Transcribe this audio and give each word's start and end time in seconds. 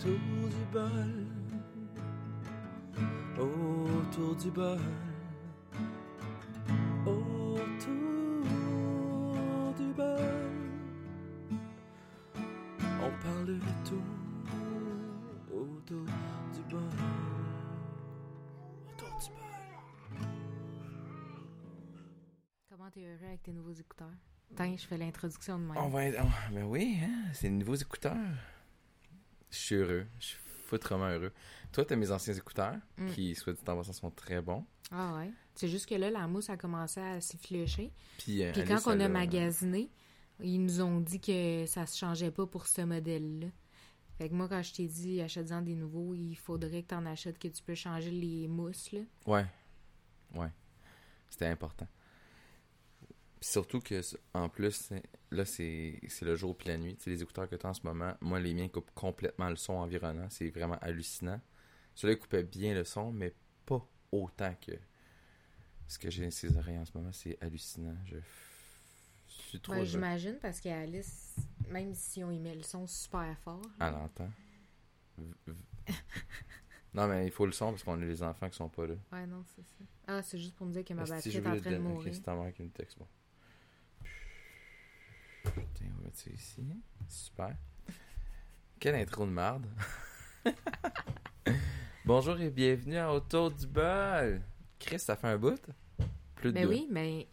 autour 0.00 0.48
du 0.48 0.64
bol, 0.72 1.26
autour 3.38 4.34
du 4.36 4.50
bol, 4.50 4.78
autour 7.04 7.60
du 9.76 9.92
bol. 9.92 10.18
On 13.02 13.10
parle 13.22 13.46
de 13.46 13.58
tout 13.84 14.02
autour 15.52 16.04
du 16.54 16.62
bol, 16.70 16.80
autour 18.88 19.18
du 19.18 19.28
bol. 19.28 19.42
Comment 22.70 22.90
t'es 22.90 23.04
heureux 23.04 23.26
avec 23.26 23.42
tes 23.42 23.52
nouveaux 23.52 23.72
écouteurs? 23.72 24.08
Tiens, 24.56 24.74
je 24.78 24.86
fais 24.86 24.96
l'introduction 24.96 25.58
de 25.58 25.64
même. 25.64 25.76
On 25.76 25.88
va 25.90 26.06
être... 26.06 26.22
oh, 26.24 26.54
ben 26.54 26.64
oui, 26.64 26.96
hein, 27.02 27.28
c'est 27.34 27.48
les 27.50 27.54
nouveaux 27.56 27.74
écouteurs. 27.74 28.16
Je 29.50 29.56
suis 29.56 29.74
heureux, 29.76 30.06
je 30.18 30.24
suis 30.26 30.38
foutrement 30.66 31.08
heureux. 31.08 31.32
Toi, 31.72 31.84
t'as 31.84 31.96
mes 31.96 32.10
anciens 32.10 32.34
écouteurs, 32.34 32.76
Mm. 32.98 33.06
qui, 33.10 33.34
soit 33.34 33.52
dit 33.52 33.60
en 33.66 33.76
passant, 33.76 33.92
sont 33.92 34.10
très 34.10 34.40
bons. 34.40 34.64
Ah 34.92 35.14
ouais. 35.16 35.30
C'est 35.54 35.68
juste 35.68 35.86
que 35.88 35.94
là, 35.94 36.10
la 36.10 36.26
mousse 36.26 36.50
a 36.50 36.56
commencé 36.56 37.00
à 37.00 37.20
s'efflécher. 37.20 37.92
Puis, 38.18 38.42
euh, 38.44 38.52
Puis 38.52 38.64
quand 38.64 38.80
on 38.86 38.98
a 39.00 39.08
magasiné, 39.08 39.90
ils 40.42 40.58
nous 40.58 40.80
ont 40.80 41.00
dit 41.00 41.20
que 41.20 41.64
ça 41.66 41.86
se 41.86 41.96
changeait 41.98 42.30
pas 42.30 42.46
pour 42.46 42.66
ce 42.66 42.82
modèle-là. 42.82 43.48
Fait 44.18 44.28
que 44.28 44.34
moi, 44.34 44.48
quand 44.48 44.62
je 44.62 44.72
t'ai 44.74 44.86
dit 44.86 45.20
achète-en 45.20 45.62
des 45.62 45.74
nouveaux, 45.74 46.14
il 46.14 46.34
faudrait 46.34 46.82
que 46.82 46.88
t'en 46.88 47.06
achètes 47.06 47.38
que 47.38 47.48
tu 47.48 47.62
peux 47.62 47.74
changer 47.74 48.10
les 48.10 48.48
mousses, 48.48 48.90
là. 48.92 49.00
Ouais. 49.26 49.46
Ouais. 50.34 50.50
C'était 51.28 51.46
important. 51.46 51.86
Puis 53.40 53.48
surtout 53.48 53.80
que, 53.80 54.00
en 54.34 54.48
plus, 54.50 54.90
là, 55.30 55.44
c'est 55.46 55.98
le 56.20 56.36
jour 56.36 56.56
puis 56.56 56.68
la 56.68 56.76
nuit. 56.76 56.94
Tu 56.96 57.04
sais, 57.04 57.10
les 57.10 57.22
écouteurs 57.22 57.48
que 57.48 57.56
tu 57.56 57.66
as 57.66 57.70
en 57.70 57.74
ce 57.74 57.82
moment, 57.84 58.14
moi, 58.20 58.38
les 58.38 58.52
miens 58.52 58.68
coupent 58.68 58.90
complètement 58.94 59.48
le 59.48 59.56
son 59.56 59.72
environnant. 59.74 60.28
C'est 60.28 60.50
vraiment 60.50 60.78
hallucinant. 60.82 61.40
Ceux-là, 61.94 62.14
ils 62.14 62.18
coupaient 62.18 62.42
bien 62.42 62.74
le 62.74 62.84
son, 62.84 63.12
mais 63.12 63.34
pas 63.64 63.82
autant 64.12 64.54
que 64.64 64.72
ce 65.88 65.98
que 65.98 66.10
j'ai 66.10 66.24
dans 66.24 66.30
ces 66.30 66.54
oreilles 66.56 66.78
en 66.78 66.84
ce 66.84 66.92
moment. 66.94 67.12
C'est 67.12 67.38
hallucinant. 67.42 67.96
Je, 68.04 68.16
je 68.16 69.32
suis 69.42 69.60
trop 69.60 69.72
Ben, 69.74 69.84
j'imagine 69.84 70.38
parce 70.40 70.60
qu'Alice, 70.60 71.36
même 71.70 71.94
si 71.94 72.22
on 72.22 72.30
y 72.30 72.38
met 72.38 72.54
le 72.54 72.62
son 72.62 72.86
super 72.86 73.36
fort. 73.38 73.62
V- 75.18 75.24
v- 75.46 75.54
non, 76.94 77.08
mais 77.08 77.26
il 77.26 77.32
faut 77.32 77.46
le 77.46 77.52
son 77.52 77.70
parce 77.70 77.82
qu'on 77.82 78.00
a 78.00 78.04
les 78.04 78.22
enfants 78.22 78.48
qui 78.50 78.56
sont 78.56 78.68
pas 78.68 78.86
là. 78.86 78.94
Ouais, 79.12 79.26
non, 79.26 79.44
c'est 79.56 79.62
ça. 79.62 79.84
Ah, 80.06 80.22
c'est 80.22 80.38
juste 80.38 80.54
pour 80.56 80.66
me 80.66 80.72
dire 80.72 80.84
que 80.84 80.92
ma 80.92 81.04
batterie 81.10 81.36
est 81.36 81.38
en 81.38 81.42
train 81.60 81.70
de 81.72 81.78
mourir. 81.78 82.14
c'est 82.14 82.20
ta 82.20 82.34
mère 82.34 82.52
qui 82.52 82.62
me 82.62 82.70
texte, 82.70 82.98
bon. 82.98 83.06
Ça 86.12 86.30
ici. 86.30 86.62
Super. 87.08 87.56
Quelle 88.78 88.94
intro 88.96 89.24
de 89.26 89.30
marde. 89.30 89.66
Bonjour 92.04 92.38
et 92.40 92.50
bienvenue 92.50 92.96
à 92.96 93.12
Autour 93.12 93.50
du 93.50 93.66
bol. 93.66 94.40
Chris, 94.78 94.98
ça 94.98 95.16
fait 95.16 95.28
un 95.28 95.38
bout? 95.38 95.60
Plus 96.36 96.50
de 96.50 96.54
Ben 96.54 96.64
deux. 96.64 96.68
oui, 96.74 96.88
mais 96.90 97.28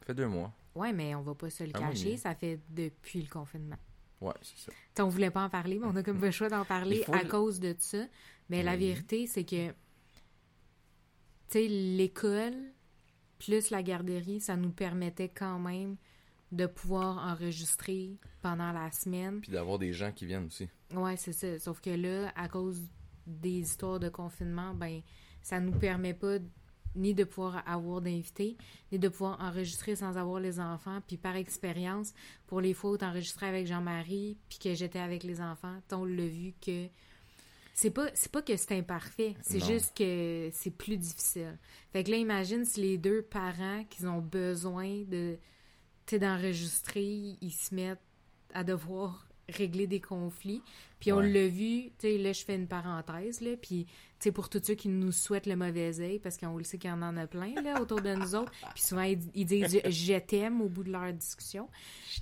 Ça 0.00 0.06
fait 0.06 0.14
deux 0.14 0.26
mois. 0.26 0.52
ouais, 0.74 0.92
mais 0.92 1.14
on 1.14 1.22
va 1.22 1.34
pas 1.34 1.50
se 1.50 1.64
le 1.64 1.70
Ah, 1.74 1.78
cacher, 1.78 2.16
ça 2.16 2.34
fait 2.34 2.58
depuis 2.68 3.22
le 3.22 3.28
confinement. 3.28 3.76
Ouais, 4.20 4.34
c'est 4.42 4.58
ça. 4.58 4.72
T'sais, 4.94 5.02
on 5.02 5.08
voulait 5.08 5.30
pas 5.30 5.44
en 5.44 5.50
parler, 5.50 5.78
mais 5.78 5.86
on 5.86 5.96
a 5.96 6.02
comme 6.02 6.20
le 6.20 6.30
choix 6.30 6.48
d'en 6.48 6.64
parler 6.66 7.04
à 7.12 7.22
le- 7.22 7.28
cause 7.28 7.60
de 7.60 7.74
ça. 7.78 8.04
Mais 8.48 8.62
la 8.62 8.72
Oui. 8.72 8.78
vérité, 8.88 9.26
c'est 9.26 9.44
que, 9.44 9.68
tu 9.68 9.74
sais, 11.48 11.68
l'école 11.68 12.54
plus 13.38 13.70
la 13.70 13.82
garderie, 13.82 14.40
ça 14.40 14.56
nous 14.56 14.70
permettait 14.72 15.28
quand 15.30 15.58
même 15.58 15.96
de 16.52 16.66
pouvoir 16.66 17.18
enregistrer 17.18 18.18
pendant 18.42 18.72
la 18.72 18.90
semaine. 18.90 19.40
Puis 19.40 19.52
d'avoir 19.52 19.78
des 19.78 19.92
gens 19.92 20.12
qui 20.12 20.26
viennent 20.26 20.46
aussi. 20.46 20.68
Ouais, 20.92 21.16
c'est 21.16 21.32
ça. 21.32 21.58
Sauf 21.58 21.80
que 21.80 21.90
là, 21.90 22.32
à 22.34 22.48
cause 22.48 22.82
des 23.26 23.60
histoires 23.60 24.00
de 24.00 24.08
confinement, 24.08 24.74
ben, 24.74 25.00
ça 25.42 25.60
nous 25.60 25.72
permet 25.72 26.14
pas 26.14 26.38
ni 26.96 27.14
de 27.14 27.24
pouvoir 27.24 27.62
avoir 27.68 28.00
d'invités, 28.00 28.56
ni 28.90 28.98
de 28.98 29.08
pouvoir 29.08 29.40
enregistrer 29.40 29.94
sans 29.94 30.16
avoir 30.16 30.40
les 30.40 30.58
enfants. 30.58 31.00
Puis 31.06 31.16
par 31.16 31.36
expérience, 31.36 32.12
pour 32.46 32.60
les 32.60 32.74
fois 32.74 32.92
où 32.92 32.96
t'enregistrais 32.96 33.46
avec 33.46 33.66
Jean-Marie, 33.66 34.36
puis 34.48 34.58
que 34.58 34.74
j'étais 34.74 34.98
avec 34.98 35.22
les 35.22 35.40
enfants, 35.40 35.78
on 35.92 36.04
l'a 36.04 36.26
vu 36.26 36.52
que 36.60 36.88
c'est 37.74 37.90
pas 37.90 38.08
c'est 38.14 38.32
pas 38.32 38.42
que 38.42 38.56
c'est 38.56 38.76
imparfait, 38.76 39.36
c'est 39.42 39.64
juste 39.64 39.96
que 39.96 40.50
c'est 40.52 40.72
plus 40.76 40.96
difficile. 40.96 41.56
Fait 41.92 42.02
que 42.02 42.10
là, 42.10 42.16
imagine 42.16 42.64
si 42.64 42.80
les 42.80 42.98
deux 42.98 43.22
parents 43.22 43.84
qui 43.88 44.04
ont 44.06 44.20
besoin 44.20 45.04
de 45.04 45.38
tu 46.10 46.16
sais, 46.16 46.18
d'enregistrer, 46.18 47.36
ils 47.40 47.52
se 47.52 47.72
mettent 47.72 48.00
à 48.52 48.64
devoir 48.64 49.28
régler 49.48 49.86
des 49.86 50.00
conflits. 50.00 50.60
Puis 50.98 51.12
on 51.12 51.18
Ouais. 51.18 51.32
l'a 51.32 51.46
vu, 51.46 51.84
tu 51.84 51.92
sais, 52.00 52.18
là, 52.18 52.32
je 52.32 52.42
fais 52.44 52.56
une 52.56 52.66
parenthèse, 52.66 53.40
là, 53.40 53.56
puis, 53.56 53.84
tu 53.86 53.92
sais, 54.18 54.32
pour 54.32 54.48
tous 54.48 54.60
ceux 54.64 54.74
qui 54.74 54.88
nous 54.88 55.12
souhaitent 55.12 55.46
le 55.46 55.54
mauvais 55.54 56.00
œil, 56.00 56.18
parce 56.18 56.36
qu'on 56.36 56.56
le 56.56 56.64
sait 56.64 56.78
qu'il 56.78 56.90
y 56.90 56.92
en 56.92 57.02
a 57.16 57.26
plein, 57.28 57.54
là, 57.62 57.80
autour 57.80 58.00
de 58.00 58.12
nous 58.14 58.34
autres, 58.34 58.50
puis 58.74 58.82
souvent, 58.82 59.02
ils, 59.02 59.20
ils 59.36 59.44
disent 59.46 59.80
«je 59.88 60.18
t'aime» 60.18 60.60
au 60.62 60.68
bout 60.68 60.82
de 60.82 60.90
leur 60.90 61.12
discussion. 61.12 61.68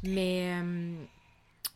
Mais, 0.02 0.60
euh, 0.62 0.94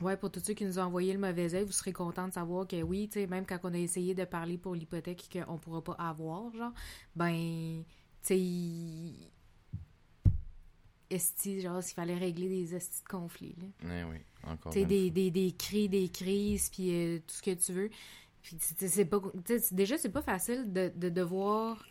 ouais, 0.03 0.19
pour 0.19 0.31
tous 0.31 0.41
ceux 0.41 0.55
qui 0.55 0.67
nous 0.67 0.79
ont 0.79 0.83
envoyé 0.83 1.15
le 1.15 1.19
mauvais 1.19 1.55
œil, 1.55 1.65
vous 1.65 1.73
serez 1.73 1.93
contents 1.95 2.29
de 2.29 2.33
savoir 2.35 2.67
que 2.67 2.83
oui, 2.83 3.09
tu 3.09 3.21
sais, 3.21 3.27
même 3.27 3.47
quand 3.47 3.59
on 3.65 3.73
a 3.73 3.79
essayé 3.79 4.15
de 4.15 4.25
parler 4.27 4.59
pour 4.59 4.75
l'hypothèque 4.75 5.29
qu'on 5.33 5.57
pourra 5.57 5.83
pas 5.83 5.95
avoir, 5.95 6.55
genre, 6.55 6.73
ben, 7.17 7.83
tu 8.23 8.35
sais, 8.35 9.13
esti, 11.13 11.61
genre, 11.61 11.83
s'il 11.83 11.95
fallait 11.95 12.17
régler 12.19 12.49
des 12.49 12.75
estis 12.75 13.03
de 13.03 13.09
conflits, 13.09 13.55
là. 13.61 13.67
Eh 14.01 14.05
oui, 14.11 14.17
encore 14.45 14.73
Tu 14.73 14.79
sais, 14.79 14.83
une 14.83 14.89
des, 14.89 15.11
des, 15.11 15.31
des 15.31 15.53
cris, 15.53 15.89
des 15.89 16.09
crises, 16.09 16.69
puis 16.71 16.91
euh, 16.95 17.19
tout 17.19 17.35
ce 17.35 17.43
que 17.43 17.55
tu 17.55 17.73
veux. 17.73 17.91
Puis, 18.43 18.57
c'est 18.61 19.05
pas... 19.05 19.21
déjà, 19.71 19.99
c'est 19.99 20.09
pas 20.11 20.23
facile 20.23 20.73
de, 20.73 20.91
de 20.97 21.09
devoir, 21.09 21.85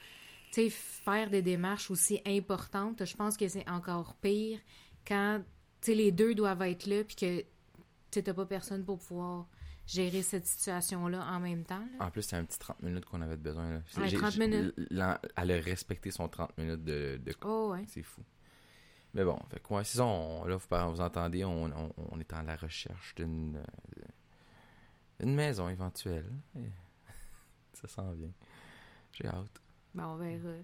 tu 0.51 0.63
sais, 0.63 0.69
faire 0.69 1.29
des 1.29 1.41
démarches 1.41 1.89
aussi 1.91 2.19
importantes. 2.25 3.05
Je 3.05 3.15
pense 3.15 3.37
que 3.37 3.47
c'est 3.47 3.67
encore 3.69 4.15
pire 4.15 4.59
quand, 5.07 5.41
tu 5.81 5.91
sais, 5.91 5.95
les 5.95 6.11
deux 6.11 6.35
doivent 6.35 6.61
être 6.63 6.85
là, 6.87 7.03
puis 7.03 7.15
que, 7.15 7.41
tu 8.11 8.21
t'as 8.21 8.33
pas 8.33 8.45
personne 8.45 8.83
pour 8.83 8.99
pouvoir 8.99 9.47
gérer 9.87 10.21
cette 10.21 10.45
situation-là 10.45 11.25
en 11.25 11.39
même 11.39 11.63
temps, 11.63 11.79
là. 11.97 12.05
En 12.05 12.11
plus, 12.11 12.21
c'est 12.21 12.35
un 12.35 12.43
petit 12.45 12.59
30 12.59 12.81
minutes 12.83 13.05
qu'on 13.05 13.21
avait 13.21 13.35
besoin. 13.37 13.69
Là. 13.71 13.81
Ouais, 13.97 14.09
J'ai- 14.09 14.17
30 14.17 14.31
j'ai- 14.33 14.47
minutes. 14.47 14.75
Elle 14.91 15.51
a 15.51 15.55
respecté 15.61 16.11
son 16.11 16.27
30 16.27 16.57
minutes 16.57 16.83
de, 16.83 17.19
de 17.23 17.33
Oh, 17.45 17.69
ouais. 17.71 17.83
C'est 17.87 18.03
fou. 18.03 18.21
Mais 19.13 19.23
bon, 19.25 19.37
fait 19.49 19.59
quoi, 19.59 19.83
c'est 19.83 19.97
ça, 19.97 20.05
on, 20.05 20.45
là, 20.45 20.55
vous, 20.55 20.91
vous 20.91 21.01
entendez, 21.01 21.43
on, 21.43 21.63
on, 21.65 21.93
on 21.97 22.19
est 22.19 22.31
à 22.33 22.43
la 22.43 22.55
recherche 22.55 23.13
d'une 23.15 23.57
euh, 23.57 24.03
une 25.19 25.35
maison 25.35 25.69
éventuelle. 25.69 26.31
Ça 27.73 27.87
s'en 27.87 28.11
vient. 28.11 28.31
J'ai 29.13 29.27
hâte. 29.27 29.61
Ben, 29.93 30.07
on 30.07 30.15
verra, 30.15 30.49
là. 30.49 30.63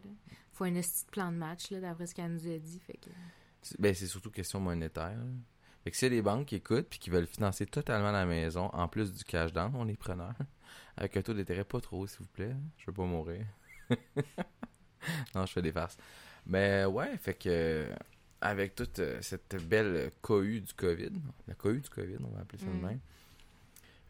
Faut 0.54 0.64
un 0.64 0.72
de 0.72 0.82
plan 1.12 1.32
de 1.32 1.38
match, 1.38 1.70
là, 1.72 1.80
d'après 1.82 2.08
ce 2.08 2.16
qu'elle 2.16 2.32
nous 2.34 2.48
a 2.48 2.58
dit, 2.58 2.80
fait 2.80 2.98
que... 2.98 3.10
C'est- 3.62 3.80
Ben, 3.80 3.94
c'est 3.94 4.08
surtout 4.08 4.32
question 4.32 4.60
monétaire. 4.60 5.18
là. 5.18 5.26
Fait 5.84 5.92
que 5.92 6.06
a 6.06 6.10
des 6.10 6.22
banques 6.22 6.48
qui 6.48 6.56
écoutent 6.56 6.88
puis 6.90 7.00
qui 7.00 7.10
veulent 7.10 7.28
financer 7.28 7.66
totalement 7.66 8.12
la 8.12 8.26
maison, 8.26 8.66
en 8.74 8.88
plus 8.88 9.14
du 9.14 9.24
cash 9.24 9.54
down, 9.54 9.74
on 9.76 9.88
est 9.88 9.96
preneur. 9.98 10.34
Avec 10.98 11.16
un 11.18 11.22
taux 11.22 11.34
d'intérêt 11.34 11.64
pas 11.64 11.80
trop, 11.82 12.08
s'il 12.08 12.20
vous 12.20 12.28
plaît. 12.28 12.56
Je 12.78 12.86
veux 12.88 12.94
pas 12.94 13.04
mourir. 13.06 13.46
non, 15.36 15.46
je 15.46 15.52
fais 15.54 15.62
des 15.62 15.72
farces. 15.72 15.98
Mais 16.46 16.86
ouais, 16.86 17.18
fait 17.18 17.36
que 17.36 17.90
avec 18.42 18.76
toute 18.76 19.00
euh, 19.00 19.20
cette 19.22 19.56
belle 19.68 20.12
cohue 20.22 20.62
du 20.62 20.74
COVID, 20.74 21.12
la 21.48 21.56
cohue 21.56 21.80
du 21.82 21.90
COVID, 21.90 22.18
on 22.24 22.36
va 22.36 22.42
appeler 22.42 22.60
ça 22.60 22.66
de 22.68 22.72
Mm. 22.72 22.82
même. 22.86 23.00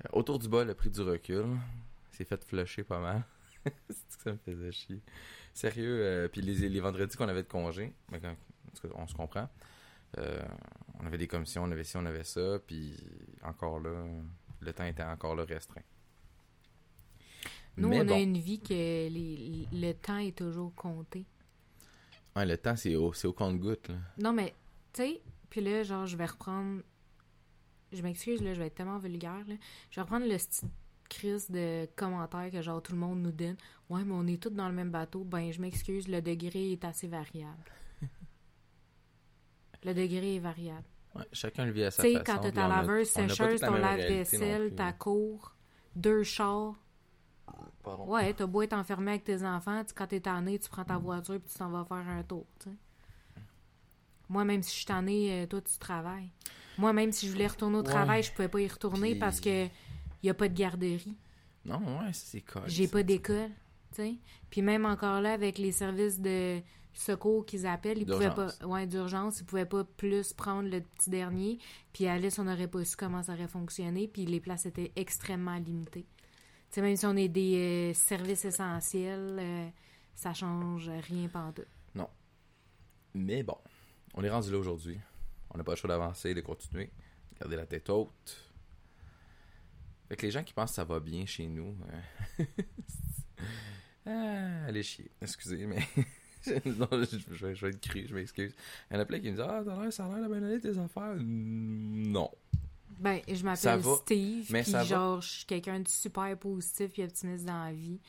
euh, 0.06 0.10
autour 0.14 0.38
du 0.40 0.48
bas, 0.50 0.64
le 0.64 0.74
prix 0.74 0.90
du 0.90 1.02
recul, 1.02 1.46
c'est 2.12 2.26
fait 2.26 2.44
flusher 2.44 2.84
pas 2.84 3.00
mal. 3.00 3.24
c'est 3.66 4.18
que 4.18 4.24
ça 4.24 4.32
me 4.34 4.38
faisait 4.38 4.72
chier. 4.72 5.02
Sérieux, 5.54 6.00
euh, 6.02 6.28
puis 6.28 6.42
les, 6.42 6.70
les 6.70 6.80
vendredis 6.80 7.16
qu'on 7.18 7.28
avait 7.30 7.44
de 7.44 7.48
congé, 7.48 7.94
mais 8.12 8.20
quand- 8.20 8.32
en 8.32 8.72
tout 8.80 8.88
cas, 8.88 8.94
on 8.98 9.08
se 9.08 9.16
comprend. 9.16 9.50
on 11.00 11.06
avait 11.06 11.18
des 11.18 11.28
commissions, 11.28 11.64
on 11.64 11.72
avait 11.72 11.84
ci, 11.84 11.96
on 11.98 12.06
avait 12.06 12.24
ça, 12.24 12.60
puis 12.66 12.96
encore 13.44 13.80
là, 13.80 14.06
le 14.62 14.74
temps 14.74 14.86
était 14.86 15.04
encore 15.04 15.36
là 15.36 15.46
restreint. 15.46 15.82
Nous, 17.78 17.90
Mais 17.90 18.02
on 18.02 18.06
bon, 18.06 18.16
a 18.16 18.20
une 18.20 18.38
vie 18.38 18.60
que 18.60 18.74
les- 18.74 19.68
le 19.72 19.94
temps 19.94 20.18
est 20.18 20.36
toujours 20.36 20.74
compté. 20.76 21.26
Ouais, 22.38 22.46
le 22.46 22.58
temps, 22.58 22.76
c'est 22.76 22.96
au, 22.96 23.12
au 23.24 23.34
compte-goutte. 23.34 23.90
là. 23.90 23.96
Non, 24.20 24.32
mais, 24.34 24.54
tu 24.94 25.02
sais, 25.04 25.22
puis 25.50 25.62
là, 25.62 25.84
genre, 25.84 26.06
je 26.06 26.16
vais 26.18 26.26
reprendre. 26.26 26.82
Je 27.92 28.02
m'excuse, 28.02 28.42
là, 28.42 28.54
je 28.54 28.60
vais 28.60 28.68
être 28.68 28.76
tellement 28.76 28.98
vulgaire, 29.00 29.44
là. 29.48 29.56
Je 29.90 29.96
vais 29.96 30.02
reprendre 30.02 30.28
le 30.28 30.38
style 30.38 30.70
crise 31.10 31.50
de 31.50 31.86
commentaires 31.96 32.52
que, 32.52 32.62
genre, 32.62 32.82
tout 32.84 32.92
le 32.92 32.98
monde 32.98 33.22
nous 33.22 33.32
donne. 33.32 33.56
Ouais, 33.90 34.04
mais 34.04 34.14
on 34.14 34.28
est 34.28 34.42
tous 34.42 34.50
dans 34.50 34.68
le 34.68 34.76
même 34.76 34.92
bateau. 34.92 35.24
Ben, 35.24 35.52
je 35.54 35.62
m'excuse, 35.62 36.08
le 36.10 36.22
degré 36.22 36.74
est 36.74 36.84
assez 36.84 37.08
variable. 37.08 37.64
le 39.84 39.94
degré 39.94 40.36
est 40.36 40.40
variable. 40.40 40.84
Ouais, 41.16 41.24
chacun 41.32 41.66
le 41.66 41.72
vit 41.72 41.86
à 41.86 41.92
sa 41.92 42.04
Tu 42.04 42.10
sais, 42.10 42.20
façon. 42.20 42.26
quand 42.26 42.42
t'as 42.42 42.52
ta 42.52 42.68
laveuse, 42.68 43.08
sécheuse, 43.08 43.62
ton 43.62 43.76
lave-vaisselle, 43.76 44.76
ta 44.76 44.92
cour, 44.92 45.56
deux 45.96 46.24
chars. 46.24 46.76
Pardon. 47.84 48.06
Ouais, 48.08 48.34
t'as 48.34 48.46
beau 48.46 48.62
être 48.62 48.74
enfermé 48.74 49.12
avec 49.12 49.24
tes 49.24 49.44
enfants, 49.44 49.84
tu- 49.86 49.94
quand 49.94 50.08
t'es 50.08 50.20
tanné, 50.20 50.60
tu 50.60 50.70
prends 50.70 50.84
ta 50.84 50.98
voiture 50.98 51.40
puis 51.40 51.50
tu 51.52 51.58
t'en 51.58 51.70
vas 51.70 51.86
faire 51.86 52.08
un 52.10 52.24
tour. 52.24 52.46
Moi, 54.30 54.44
même 54.44 54.62
si 54.62 54.72
je 54.72 54.76
suis 54.78 54.86
tannée, 54.86 55.44
euh, 55.44 55.46
toi, 55.48 55.62
tu 55.62 55.78
travailles. 55.78 56.30
Moi, 56.78 56.92
même 56.94 57.12
si 57.12 57.28
je 57.28 57.32
voulais 57.32 57.48
retourner 57.48 57.78
au 57.78 57.82
Ouais. 57.82 57.86
travail, 57.90 58.24
je 58.24 58.32
pouvais 58.32 58.50
pas 58.50 58.60
y 58.62 58.68
retourner 58.68 59.16
parce 59.16 59.40
que 59.40 59.68
y 60.22 60.30
a 60.30 60.34
pas 60.34 60.50
de 60.50 60.54
garderie. 60.54 61.16
Non, 61.66 61.80
ouais, 62.00 62.12
c'est 62.14 62.42
quoi. 62.42 62.64
J'ai 62.68 62.88
pas 62.88 63.04
d'école. 63.04 63.52
Puis 64.50 64.62
même 64.62 64.86
encore 64.86 65.22
là, 65.22 65.34
avec 65.34 65.58
les 65.58 65.72
services 65.72 66.20
de 66.20 66.62
secours 66.94 67.46
qu'ils 67.46 67.66
appellent, 67.66 67.98
ils 68.00 68.06
pouvaient 68.06 68.30
pas... 68.30 68.48
D'urgence. 68.48 68.64
Ouais, 68.64 68.86
d'urgence, 68.86 69.40
ils 69.40 69.46
pouvaient 69.46 69.66
pas 69.66 69.84
plus 69.84 70.34
prendre 70.34 70.70
le 70.70 70.82
petit 70.82 71.10
dernier. 71.10 71.58
Puis 71.94 72.06
Alice, 72.06 72.38
on 72.38 72.44
n'aurait 72.44 72.68
pas 72.68 72.84
su 72.86 72.96
comment 72.96 73.24
ça 73.24 73.34
aurait 73.34 73.48
fonctionné. 73.48 74.08
Puis 74.08 74.26
les 74.26 74.40
places 74.40 74.66
étaient 74.68 74.92
extrêmement 74.96 75.56
limitées. 75.58 76.06
Sais, 76.70 76.82
même 76.82 76.96
si 76.96 77.06
on 77.06 77.16
est 77.16 77.30
des 77.30 77.92
euh, 77.92 77.94
services 77.94 78.46
essentiels, 78.46 79.38
euh, 79.40 79.70
ça 80.16 80.34
change 80.34 80.90
rien 81.08 81.28
pantoute. 81.28 81.68
Mais 83.18 83.42
bon, 83.42 83.58
on 84.14 84.24
est 84.24 84.30
rendu 84.30 84.52
là 84.52 84.60
aujourd'hui. 84.60 85.00
On 85.50 85.58
n'a 85.58 85.64
pas 85.64 85.72
le 85.72 85.78
choix 85.78 85.88
d'avancer, 85.88 86.36
de 86.36 86.42
continuer, 86.42 86.92
de 87.34 87.40
garder 87.40 87.56
la 87.56 87.66
tête 87.66 87.90
haute. 87.90 88.54
Fait 90.08 90.16
que 90.16 90.22
les 90.22 90.32
gens 90.32 90.44
qui 90.44 90.54
pensent 90.54 90.70
que 90.72 90.76
ça 90.76 90.84
va 90.84 91.00
bien 91.00 91.26
chez 91.26 91.48
nous, 91.48 91.76
euh, 92.40 92.46
ah, 94.06 94.68
allez 94.68 94.84
chier. 94.84 95.10
Excusez, 95.20 95.66
mais 95.66 95.80
non, 96.66 96.88
je, 96.92 97.46
vais, 97.46 97.70
être 97.70 97.82
cru, 97.82 98.06
je 98.08 98.14
m'excuse. 98.14 98.54
Il 98.90 98.94
y 98.94 98.98
en 98.98 99.02
a 99.02 99.06
plein 99.06 99.20
qui 99.20 99.32
me 99.32 99.32
disent 99.32 99.46
Ah, 99.48 99.64
t'as 99.66 99.82
l'air, 99.82 99.92
ça 99.92 100.06
a 100.06 100.20
l'air 100.20 100.30
bien 100.30 100.44
aller 100.44 100.62
tes 100.62 100.78
affaires. 100.78 101.16
Non. 101.18 102.30
Ben, 103.00 103.22
je 103.28 103.44
m'appelle 103.44 103.84
Steve, 103.84 104.48
mais 104.52 104.64
puis 104.64 104.72
va. 104.72 104.84
genre, 104.84 105.22
je 105.22 105.30
suis 105.30 105.46
quelqu'un 105.46 105.80
de 105.80 105.88
super 105.88 106.38
positif 106.38 106.98
et 107.00 107.04
optimiste 107.04 107.46
dans 107.46 107.64
la 107.66 107.72
vie. 107.74 108.00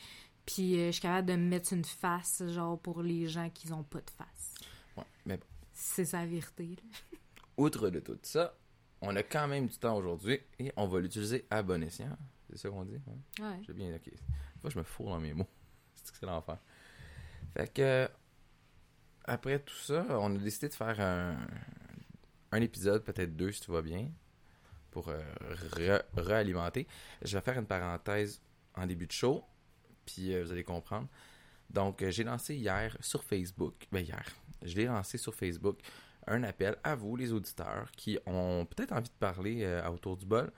Puis 0.46 0.78
euh, 0.80 0.86
je 0.86 0.92
suis 0.92 1.02
capable 1.02 1.28
de 1.28 1.34
me 1.36 1.46
mettre 1.48 1.72
une 1.74 1.84
face, 1.84 2.42
genre, 2.48 2.78
pour 2.80 3.02
les 3.02 3.26
gens 3.28 3.50
qui 3.50 3.68
n'ont 3.68 3.82
pas 3.84 4.00
de 4.00 4.10
face. 4.10 4.54
Ouais, 4.96 5.04
mais 5.26 5.36
bon. 5.36 5.44
C'est 5.74 6.06
sa 6.06 6.24
vérité, 6.24 6.76
là. 6.76 7.18
Outre 7.58 7.90
de 7.90 8.00
tout 8.00 8.18
ça, 8.22 8.56
on 9.00 9.14
a 9.16 9.22
quand 9.22 9.46
même 9.48 9.66
du 9.66 9.76
temps 9.76 9.96
aujourd'hui 9.96 10.40
et 10.58 10.72
on 10.76 10.86
va 10.86 11.00
l'utiliser 11.00 11.44
à 11.50 11.62
bon 11.62 11.82
escient. 11.82 12.16
C'est 12.48 12.56
ça 12.58 12.68
qu'on 12.70 12.84
dit? 12.84 12.96
hein? 12.96 13.44
Ouais. 13.50 13.60
J'ai 13.66 13.72
bien, 13.74 13.94
ok. 13.94 14.10
Fois, 14.60 14.70
je 14.70 14.78
me 14.78 14.84
fourre 14.84 15.10
dans 15.10 15.20
mes 15.20 15.34
mots. 15.34 15.46
C'est 15.94 16.12
que 16.12 16.18
c'est 16.18 16.26
l'enfer. 16.26 16.56
Fait 17.54 17.72
que, 17.72 18.08
après 19.24 19.58
tout 19.58 19.74
ça, 19.76 20.06
on 20.10 20.34
a 20.34 20.38
décidé 20.38 20.68
de 20.68 20.74
faire 20.74 20.98
un, 21.00 21.36
un 22.52 22.60
épisode, 22.62 23.04
peut-être 23.04 23.36
deux 23.36 23.52
si 23.52 23.60
tout 23.60 23.72
va 23.72 23.82
bien, 23.82 24.10
pour 24.98 25.10
euh, 25.10 25.22
réalimenter. 26.16 26.88
Je 27.22 27.36
vais 27.36 27.40
faire 27.40 27.56
une 27.56 27.66
parenthèse 27.66 28.40
en 28.74 28.84
début 28.84 29.06
de 29.06 29.12
show, 29.12 29.44
puis 30.04 30.34
euh, 30.34 30.42
vous 30.42 30.50
allez 30.50 30.64
comprendre. 30.64 31.06
Donc, 31.70 32.02
euh, 32.02 32.10
j'ai 32.10 32.24
lancé 32.24 32.56
hier 32.56 32.96
sur 32.98 33.22
Facebook, 33.22 33.86
ben 33.92 34.00
hier, 34.00 34.24
je 34.64 34.74
l'ai 34.74 34.86
lancé 34.86 35.16
sur 35.16 35.36
Facebook, 35.36 35.78
un 36.26 36.42
appel 36.42 36.76
à 36.82 36.96
vous, 36.96 37.14
les 37.14 37.32
auditeurs, 37.32 37.92
qui 37.92 38.18
ont 38.26 38.66
peut-être 38.66 38.90
envie 38.90 39.08
de 39.08 39.20
parler 39.20 39.62
euh, 39.62 39.88
autour 39.88 40.16
du 40.16 40.26
bol, 40.26 40.50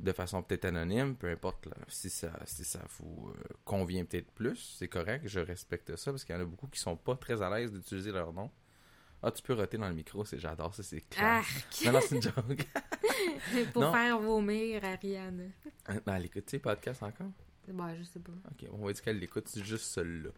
de 0.00 0.10
façon 0.10 0.42
peut-être 0.42 0.64
anonyme, 0.64 1.14
peu 1.14 1.30
importe 1.30 1.68
si 1.86 2.10
ça, 2.10 2.32
si 2.46 2.64
ça 2.64 2.80
vous 2.98 3.32
convient 3.64 4.04
peut-être 4.04 4.32
plus, 4.32 4.74
c'est 4.76 4.88
correct, 4.88 5.22
je 5.28 5.38
respecte 5.38 5.94
ça, 5.94 6.10
parce 6.10 6.24
qu'il 6.24 6.34
y 6.34 6.38
en 6.38 6.42
a 6.42 6.44
beaucoup 6.44 6.66
qui 6.66 6.80
sont 6.80 6.96
pas 6.96 7.14
très 7.14 7.42
à 7.42 7.48
l'aise 7.56 7.70
d'utiliser 7.70 8.10
leur 8.10 8.32
nom. 8.32 8.50
Ah, 9.22 9.30
tu 9.32 9.42
peux 9.42 9.54
roter 9.54 9.78
dans 9.78 9.88
le 9.88 9.94
micro, 9.94 10.24
c'est 10.24 10.38
j'adore 10.38 10.74
ça, 10.74 10.82
c'est 10.82 11.00
clair. 11.00 11.24
Arc! 11.26 11.76
Non, 11.84 11.92
non, 11.92 12.00
c'est 12.00 12.16
une 12.16 12.22
joke. 12.22 12.34
Pour 13.72 13.82
Non. 13.82 13.92
faire 13.92 14.18
vomir 14.18 14.84
Ariane. 14.84 15.50
ben, 16.06 16.14
elle 16.14 16.26
écoute 16.26 16.46
tes 16.46 16.58
podcasts 16.58 17.02
encore? 17.02 17.30
Ben, 17.66 17.94
je 17.98 18.04
sais 18.04 18.20
pas. 18.20 18.32
Ok, 18.50 18.68
on 18.72 18.86
va 18.86 18.92
dire 18.92 19.02
qu'elle 19.02 19.18
l'écoute, 19.18 19.48
c'est 19.48 19.64
juste 19.64 19.86
celui-là. 19.86 20.30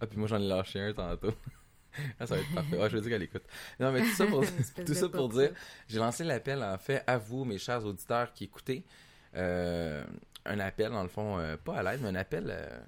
Ah, 0.00 0.06
puis 0.06 0.18
moi 0.18 0.28
j'en 0.28 0.40
ai 0.40 0.46
lâché 0.46 0.80
un 0.80 0.92
tantôt. 0.92 1.32
ah, 2.20 2.26
ça 2.26 2.34
va 2.36 2.40
être 2.42 2.54
parfait. 2.54 2.78
Ah, 2.80 2.88
je 2.88 2.96
veux 2.96 3.00
dire 3.02 3.10
qu'elle 3.10 3.22
écoute. 3.22 3.44
Non, 3.80 3.92
mais 3.92 4.02
tout 4.02 4.14
ça 4.14 4.26
pour, 4.26 4.42
Espèce 4.44 4.74
tout 4.74 4.82
de 4.82 4.94
ça 4.94 5.08
pour 5.08 5.28
dire, 5.30 5.52
j'ai 5.88 5.98
lancé 5.98 6.22
l'appel 6.24 6.62
en 6.62 6.76
fait 6.78 7.02
à 7.06 7.16
vous, 7.18 7.44
mes 7.44 7.58
chers 7.58 7.84
auditeurs 7.84 8.32
qui 8.32 8.44
écoutez. 8.44 8.84
Euh, 9.34 10.04
un 10.44 10.58
appel, 10.58 10.90
dans 10.90 11.02
le 11.02 11.08
fond, 11.08 11.38
euh, 11.38 11.56
pas 11.56 11.78
à 11.78 11.82
l'aide, 11.82 12.00
mais 12.02 12.08
un 12.08 12.14
appel 12.16 12.46
euh, 12.48 12.80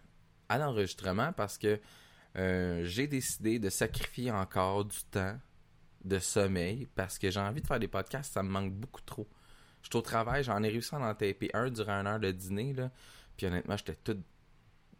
à 0.48 0.58
l'enregistrement 0.58 1.32
parce 1.32 1.56
que 1.56 1.80
euh, 2.36 2.84
j'ai 2.84 3.06
décidé 3.06 3.58
de 3.58 3.70
sacrifier 3.70 4.30
encore 4.30 4.84
du 4.84 4.98
temps 5.10 5.38
de 6.04 6.18
sommeil 6.18 6.86
parce 6.94 7.18
que 7.18 7.30
j'ai 7.30 7.40
envie 7.40 7.62
de 7.62 7.66
faire 7.66 7.78
des 7.78 7.88
podcasts, 7.88 8.32
ça 8.32 8.42
me 8.42 8.48
manque 8.50 8.72
beaucoup 8.72 9.00
trop. 9.02 9.28
Je 9.82 9.88
suis 9.88 9.96
au 9.96 10.02
travail, 10.02 10.42
j'en 10.44 10.62
ai 10.62 10.68
réussi 10.68 10.94
à 10.94 10.98
en 10.98 11.14
taper 11.14 11.50
un 11.54 11.70
durant 11.70 11.92
une 12.00 12.06
heure 12.06 12.20
de 12.20 12.30
dîner, 12.30 12.72
là, 12.72 12.90
puis 13.36 13.46
honnêtement, 13.46 13.76
j'étais 13.76 13.96
tout. 13.96 14.20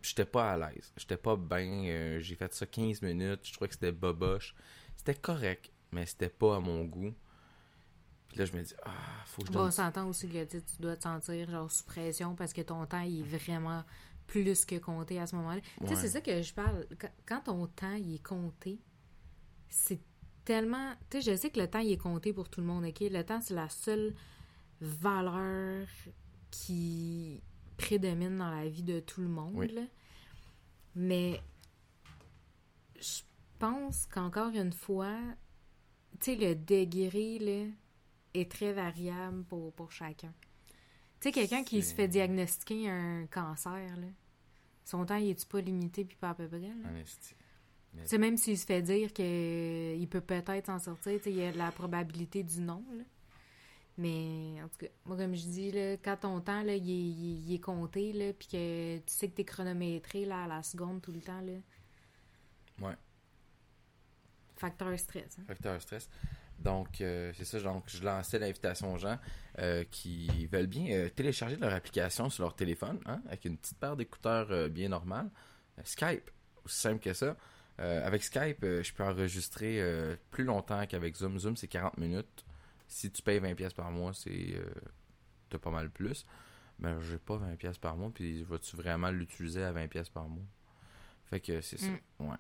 J'étais 0.03 0.27
pas 0.27 0.53
à 0.53 0.59
l'aise. 0.59 0.93
J'étais 0.99 1.17
pas 1.17 1.35
bien. 1.35 1.85
euh, 1.87 2.21
j'ai 2.21 2.35
fait 2.35 2.53
ça 2.53 2.67
15 2.67 3.01
minutes. 3.01 3.41
Je 3.45 3.53
trouvais 3.55 3.69
que 3.69 3.75
c'était 3.75 3.91
boboche. 3.93 4.55
C'était 4.97 5.15
correct, 5.15 5.71
mais 5.93 6.05
c'était 6.05 6.29
pas 6.29 6.57
à 6.57 6.61
mon 6.61 6.85
goût. 6.85 7.15
Puis 8.29 8.39
là, 8.39 8.45
je 8.45 8.53
me 8.53 8.63
dis, 8.63 8.75
ah, 8.85 8.91
faut 9.25 9.41
que 9.41 9.49
je 9.49 9.53
Bon, 9.53 9.67
on 9.67 9.71
s'entend 9.71 10.07
aussi 10.07 10.29
que 10.29 10.45
tu 10.45 10.61
dois 10.79 10.97
te 10.97 11.05
sentir 11.05 11.49
genre 11.49 11.71
sous 11.71 11.85
pression 11.85 12.35
parce 12.35 12.53
que 12.53 12.61
ton 12.61 12.85
temps 12.85 13.01
il 13.01 13.21
est 13.21 13.39
vraiment 13.39 13.83
plus 14.27 14.65
que 14.65 14.77
compté 14.77 15.21
à 15.21 15.27
ce 15.27 15.37
moment-là. 15.37 15.61
Tu 15.81 15.89
sais, 15.89 15.97
c'est 15.97 16.09
ça 16.09 16.21
que 16.21 16.43
je 16.43 16.55
parle. 16.55 16.87
Quand, 16.99 17.11
quand 17.27 17.41
ton 17.41 17.67
temps 17.67 17.95
il 17.95 18.15
est 18.15 18.23
compté, 18.23 18.81
c'est 19.69 20.01
tellement. 20.45 20.95
Tu 21.11 21.21
sais, 21.21 21.33
je 21.33 21.37
sais 21.37 21.51
que 21.51 21.61
le 21.61 21.69
temps 21.69 21.81
il 21.81 21.93
est 21.93 21.99
compté 21.99 22.33
pour 22.33 22.49
tout 22.49 22.61
le 22.61 22.67
monde, 22.67 22.85
ok? 22.85 23.01
Le 23.01 23.23
temps, 23.23 23.41
c'est 23.41 23.55
la 23.55 23.69
seule 23.69 24.15
valeur 24.81 25.87
qui 26.51 27.43
prédomine 27.77 28.39
dans 28.39 28.51
la 28.51 28.69
vie 28.69 28.83
de 28.83 29.01
tout 29.01 29.21
le 29.21 29.29
monde. 29.29 29.55
Oui. 29.55 29.69
là. 29.73 29.83
Mais 30.95 31.41
je 33.01 33.23
pense 33.59 34.07
qu'encore 34.07 34.55
une 34.55 34.73
fois, 34.73 35.19
tu 36.21 36.33
sais, 36.33 36.37
le 36.37 36.55
degré 36.55 37.39
là, 37.39 37.71
est 38.35 38.51
très 38.51 38.73
variable 38.73 39.45
pour, 39.45 39.73
pour 39.73 39.91
chacun. 39.91 40.33
Tu 41.25 41.31
sais, 41.31 41.33
quelqu'un 41.33 41.65
qui 41.65 41.81
se 41.83 41.95
fait 41.95 42.07
diagnostiquer 42.07 42.91
un 42.91 43.25
cancer, 43.31 43.97
là, 43.97 44.07
son 44.85 45.07
temps, 45.07 45.17
il 45.17 45.31
est-tu 45.31 45.47
pas 45.47 45.63
limité 45.63 46.05
puis 46.05 46.19
pas 46.19 46.29
à 46.31 46.35
peu 46.35 46.47
près? 46.47 46.59
là? 46.59 46.91
Tu 48.03 48.09
sais, 48.11 48.19
même 48.19 48.37
s'il 48.37 48.59
se 48.59 48.67
fait 48.67 48.83
dire 48.83 49.11
qu'il 49.11 50.07
peut 50.11 50.21
peut-être 50.21 50.67
s'en 50.67 50.79
sortir, 50.79 51.19
tu 51.23 51.31
il 51.31 51.37
y 51.37 51.43
a 51.43 51.53
la 51.53 51.71
probabilité 51.73 52.43
du 52.43 52.61
non, 52.61 52.85
là. 52.93 53.05
Mais, 53.97 54.61
en 54.63 54.69
tout 54.69 54.77
cas, 54.81 54.89
moi, 55.07 55.17
comme 55.17 55.35
je 55.35 55.47
dis, 55.47 55.71
là, 55.71 55.97
quand 55.97 56.19
ton 56.19 56.41
temps, 56.43 56.63
là, 56.63 56.75
il 56.75 56.91
est, 56.91 56.95
il 56.95 57.53
est- 57.53 57.55
est 57.55 57.59
compté, 57.59 58.13
là, 58.13 58.35
puis 58.35 58.49
que 58.49 58.99
tu 58.99 59.03
sais 59.15 59.29
que 59.29 59.35
t'es 59.37 59.45
chronométré, 59.45 60.27
là, 60.27 60.45
à 60.45 60.47
la 60.47 60.63
seconde 60.63 61.01
tout 61.01 61.13
le 61.13 61.21
temps, 61.23 61.41
là. 61.41 61.53
Ouais. 62.87 62.97
Facteur 64.57 64.99
stress, 64.99 65.39
hein. 65.39 65.45
Facteur 65.47 65.81
stress. 65.81 66.11
Donc, 66.59 67.01
euh, 67.01 67.33
c'est 67.35 67.45
ça. 67.45 67.61
Donc, 67.61 67.85
je 67.87 68.03
lançais 68.03 68.39
l'invitation 68.39 68.95
aux 68.95 68.99
gens 68.99 69.19
euh, 69.59 69.85
qui 69.91 70.47
veulent 70.47 70.67
bien 70.67 70.91
euh, 70.93 71.09
télécharger 71.09 71.57
leur 71.57 71.73
application 71.73 72.31
sur 72.31 72.45
leur 72.45 72.55
téléphone, 72.55 73.01
hein, 73.07 73.21
avec 73.27 73.45
une 73.45 73.57
petite 73.57 73.79
paire 73.79 73.97
d'écouteurs 73.97 74.69
bien 74.71 74.89
normale. 74.89 75.31
Skype, 75.85 76.31
aussi 76.65 76.79
simple 76.81 77.01
que 77.01 77.13
ça. 77.13 77.37
Avec 77.77 78.23
Skype, 78.23 78.61
je 78.63 78.93
peux 78.93 79.03
enregistrer 79.03 79.83
plus 80.31 80.45
longtemps 80.45 80.87
qu'avec 80.87 81.17
Zoom. 81.17 81.39
Zoom, 81.39 81.57
c'est 81.57 81.67
40 81.67 81.99
minutes. 81.99 82.45
Si 82.87 83.11
tu 83.11 83.21
payes 83.21 83.41
20$ 83.41 83.57
pièces 83.57 83.73
par 83.73 83.91
mois, 83.91 84.15
c'est 84.15 84.55
t'as 85.51 85.59
pas 85.59 85.71
mal 85.71 85.91
plus. 85.91 86.25
Mais 86.79 86.95
j'ai 87.01 87.19
pas 87.19 87.35
20$ 87.35 87.57
pièces 87.57 87.79
par 87.79 87.97
mois, 87.97 88.13
puis 88.15 88.45
vas-tu 88.45 88.77
vraiment 88.77 89.11
l'utiliser 89.11 89.65
à 89.65 89.73
20$ 89.73 89.89
pièces 89.89 90.09
par 90.09 90.29
mois? 90.29 90.45
Fait 91.25 91.41
que 91.41 91.61
c'est 91.61 91.79
ça. 91.79 91.91
Ouais. 92.21 92.37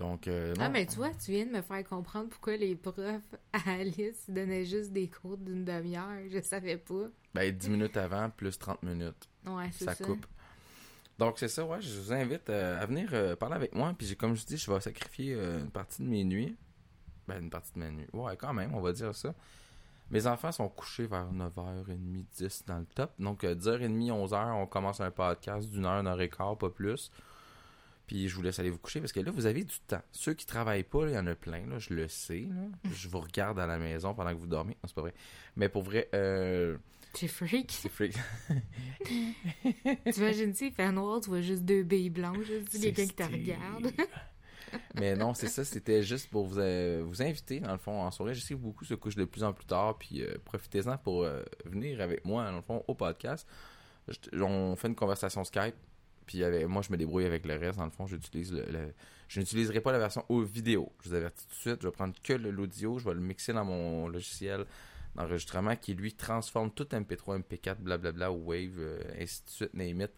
Donc, 0.00 0.26
euh, 0.28 0.54
Ah, 0.58 0.64
non. 0.68 0.70
mais 0.72 0.86
tu 0.86 0.96
vois, 0.96 1.10
tu 1.10 1.30
viens 1.30 1.44
de 1.44 1.50
me 1.50 1.60
faire 1.60 1.84
comprendre 1.84 2.30
pourquoi 2.30 2.56
les 2.56 2.74
profs 2.74 2.96
à 3.52 3.70
Alice 3.72 4.24
donnaient 4.28 4.64
juste 4.64 4.92
des 4.92 5.08
cours 5.10 5.36
d'une 5.36 5.62
demi-heure. 5.64 6.18
Je 6.30 6.40
savais 6.40 6.78
pas. 6.78 7.04
Ben, 7.34 7.54
10 7.54 7.68
minutes 7.68 7.96
avant, 7.98 8.30
plus 8.30 8.58
30 8.58 8.82
minutes. 8.82 9.28
Ouais, 9.46 9.68
c'est 9.72 9.84
Ça 9.84 9.94
ça. 9.94 10.02
coupe. 10.04 10.26
Donc, 11.18 11.38
c'est 11.38 11.48
ça, 11.48 11.66
ouais. 11.66 11.82
Je 11.82 12.00
vous 12.00 12.12
invite 12.14 12.48
euh, 12.48 12.80
à 12.82 12.86
venir 12.86 13.10
euh, 13.12 13.36
parler 13.36 13.56
avec 13.56 13.74
moi. 13.74 13.94
Puis, 13.96 14.06
j'ai- 14.06 14.16
comme 14.16 14.34
je 14.34 14.46
dis, 14.46 14.56
je 14.56 14.72
vais 14.72 14.80
sacrifier 14.80 15.34
euh, 15.34 15.60
une 15.60 15.70
partie 15.70 16.02
de 16.02 16.08
mes 16.08 16.24
nuits. 16.24 16.56
Ben, 17.28 17.42
une 17.42 17.50
partie 17.50 17.72
de 17.74 17.80
mes 17.80 17.90
nuits. 17.90 18.08
Ouais, 18.14 18.34
quand 18.38 18.54
même, 18.54 18.74
on 18.74 18.80
va 18.80 18.92
dire 18.92 19.14
ça. 19.14 19.34
Mes 20.10 20.26
enfants 20.26 20.50
sont 20.50 20.68
couchés 20.70 21.06
vers 21.06 21.30
9h30, 21.30 22.24
10 22.38 22.64
dans 22.66 22.78
le 22.78 22.86
top. 22.86 23.12
Donc, 23.18 23.44
euh, 23.44 23.54
10h30, 23.54 24.10
11h, 24.10 24.52
on 24.54 24.66
commence 24.66 25.00
un 25.02 25.10
podcast 25.10 25.68
d'une 25.68 25.84
heure, 25.84 26.00
une 26.00 26.06
heure 26.06 26.20
et 26.22 26.30
quart, 26.30 26.56
pas 26.56 26.70
plus. 26.70 27.12
Puis, 28.10 28.28
je 28.28 28.34
vous 28.34 28.42
laisse 28.42 28.58
aller 28.58 28.70
vous 28.70 28.78
coucher 28.78 28.98
parce 28.98 29.12
que 29.12 29.20
là, 29.20 29.30
vous 29.30 29.46
avez 29.46 29.62
du 29.62 29.78
temps. 29.86 30.02
Ceux 30.10 30.34
qui 30.34 30.44
travaillent 30.44 30.82
pas, 30.82 31.06
il 31.06 31.14
y 31.14 31.16
en 31.16 31.28
a 31.28 31.36
plein, 31.36 31.64
là, 31.68 31.78
je 31.78 31.94
le 31.94 32.08
sais. 32.08 32.40
là. 32.50 32.90
Je 32.92 33.06
vous 33.06 33.20
regarde 33.20 33.60
à 33.60 33.68
la 33.68 33.78
maison 33.78 34.14
pendant 34.14 34.30
que 34.34 34.36
vous 34.40 34.48
dormez. 34.48 34.72
Non, 34.82 34.88
c'est 34.88 34.94
pas 34.96 35.02
vrai. 35.02 35.14
Mais 35.54 35.68
pour 35.68 35.84
vrai, 35.84 36.08
euh, 36.12 36.76
T'es 37.12 37.28
freak. 37.28 37.70
c'est 37.70 37.88
freak. 37.88 38.16
T'imagines, 40.12 40.52
tu 40.52 40.66
il 40.66 40.72
fait 40.72 40.90
noir, 40.90 41.20
tu 41.20 41.28
vois 41.30 41.40
juste 41.40 41.62
deux 41.62 41.84
billes 41.84 42.10
blanches, 42.10 42.46
juste 42.46 42.80
quelqu'un 42.80 43.06
qui 43.06 43.14
te 43.14 43.22
regarde. 43.22 43.92
Mais 44.96 45.14
non, 45.14 45.32
c'est 45.34 45.46
ça, 45.48 45.64
c'était 45.64 46.02
juste 46.02 46.30
pour 46.30 46.46
vous, 46.46 46.58
euh, 46.58 47.02
vous 47.04 47.22
inviter, 47.22 47.60
dans 47.60 47.72
le 47.72 47.78
fond, 47.78 48.02
en 48.02 48.10
soirée. 48.10 48.34
Je 48.34 48.40
sais 48.40 48.54
que 48.54 48.58
beaucoup 48.58 48.84
se 48.84 48.94
couchent 48.94 49.14
de 49.16 49.24
plus 49.24 49.44
en 49.44 49.52
plus 49.52 49.66
tard, 49.66 49.98
puis 49.98 50.22
euh, 50.22 50.34
profitez-en 50.44 50.96
pour 50.98 51.22
euh, 51.22 51.42
venir 51.64 52.00
avec 52.00 52.24
moi, 52.24 52.44
dans 52.50 52.56
le 52.56 52.62
fond, 52.62 52.84
au 52.88 52.94
podcast. 52.94 53.46
Je- 54.08 54.42
on 54.42 54.74
fait 54.76 54.88
une 54.88 54.94
conversation 54.96 55.44
Skype, 55.44 55.74
puis 56.30 56.44
moi, 56.68 56.80
je 56.82 56.92
me 56.92 56.96
débrouille 56.96 57.24
avec 57.24 57.44
le 57.44 57.56
reste, 57.56 57.78
dans 57.78 57.84
le 57.84 57.90
fond, 57.90 58.06
j'utilise 58.06 58.52
le, 58.52 58.94
je 59.26 59.40
n'utiliserai 59.40 59.80
pas 59.80 59.90
la 59.90 59.98
version 59.98 60.24
au 60.28 60.42
vidéo. 60.42 60.92
Je 61.02 61.08
vous 61.08 61.14
avertis 61.16 61.44
tout 61.44 61.54
de 61.54 61.60
suite, 61.60 61.82
je 61.82 61.88
vais 61.88 61.92
prendre 61.92 62.14
que 62.22 62.32
l'audio, 62.34 63.00
je 63.00 63.08
vais 63.08 63.14
le 63.14 63.20
mixer 63.20 63.52
dans 63.52 63.64
mon 63.64 64.06
logiciel 64.06 64.64
d'enregistrement 65.16 65.74
qui, 65.74 65.92
lui, 65.94 66.12
transforme 66.12 66.70
tout 66.70 66.84
MP3, 66.84 67.42
MP4, 67.42 67.78
blablabla, 67.78 68.30
Wave, 68.30 68.78
euh, 68.78 69.02
ainsi 69.20 69.42
de 69.44 69.50
suite, 69.50 69.74
name 69.74 70.02
it, 70.02 70.12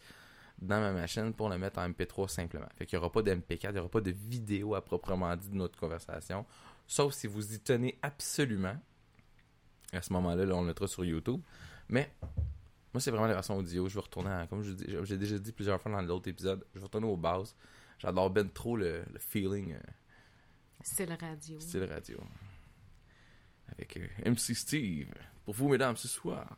dans 0.59 0.81
ma 0.81 0.93
machine 0.93 1.33
pour 1.33 1.49
le 1.49 1.57
mettre 1.57 1.79
en 1.79 1.89
MP3 1.89 2.29
simplement. 2.29 2.69
Fait 2.77 2.93
n'y 2.93 2.99
aura 2.99 3.11
pas 3.11 3.23
de 3.23 3.31
MP4, 3.35 3.69
il 3.71 3.73
n'y 3.73 3.79
aura 3.79 3.89
pas 3.89 4.03
de 4.03 4.11
vidéo 4.11 4.75
à 4.75 4.85
proprement 4.85 5.35
dit 5.35 5.49
de 5.49 5.57
notre 5.57 5.79
conversation, 5.79 6.45
sauf 6.87 7.15
si 7.15 7.27
vous 7.27 7.55
y 7.55 7.59
tenez 7.59 7.99
absolument. 8.03 8.77
À 9.95 10.03
ce 10.03 10.13
moment-là, 10.13 10.45
là, 10.45 10.55
on 10.57 10.61
le 10.61 10.67
mettra 10.67 10.87
sur 10.87 11.07
YouTube. 11.07 11.41
Mais 11.89 12.13
moi, 12.93 13.01
c'est 13.01 13.11
vraiment 13.11 13.27
la 13.27 13.35
version 13.35 13.57
audio. 13.57 13.89
Je 13.89 13.95
vais 13.95 14.01
retourner, 14.01 14.31
à, 14.31 14.47
comme 14.47 14.63
j'ai 14.63 15.17
déjà 15.17 15.39
dit 15.39 15.53
plusieurs 15.53 15.81
fois 15.81 15.91
dans 15.93 16.03
l'autre 16.03 16.29
épisode, 16.29 16.65
je 16.75 16.79
vais 16.79 16.85
retourner 16.85 17.07
aux 17.07 17.17
bases. 17.17 17.55
J'adore 17.99 18.31
ben 18.31 18.49
trop 18.51 18.77
le, 18.77 19.05
le 19.13 19.19
feeling 19.19 19.75
euh, 19.75 19.79
C'est 20.83 21.07
le 21.07 21.15
radio. 21.15 21.59
style 21.61 21.85
radio. 21.85 22.19
Avec 23.69 23.97
euh, 23.97 24.31
MC 24.31 24.55
Steve. 24.55 25.13
Pour 25.45 25.55
vous, 25.55 25.69
mesdames, 25.69 25.97
ce 25.97 26.09
soir. 26.09 26.57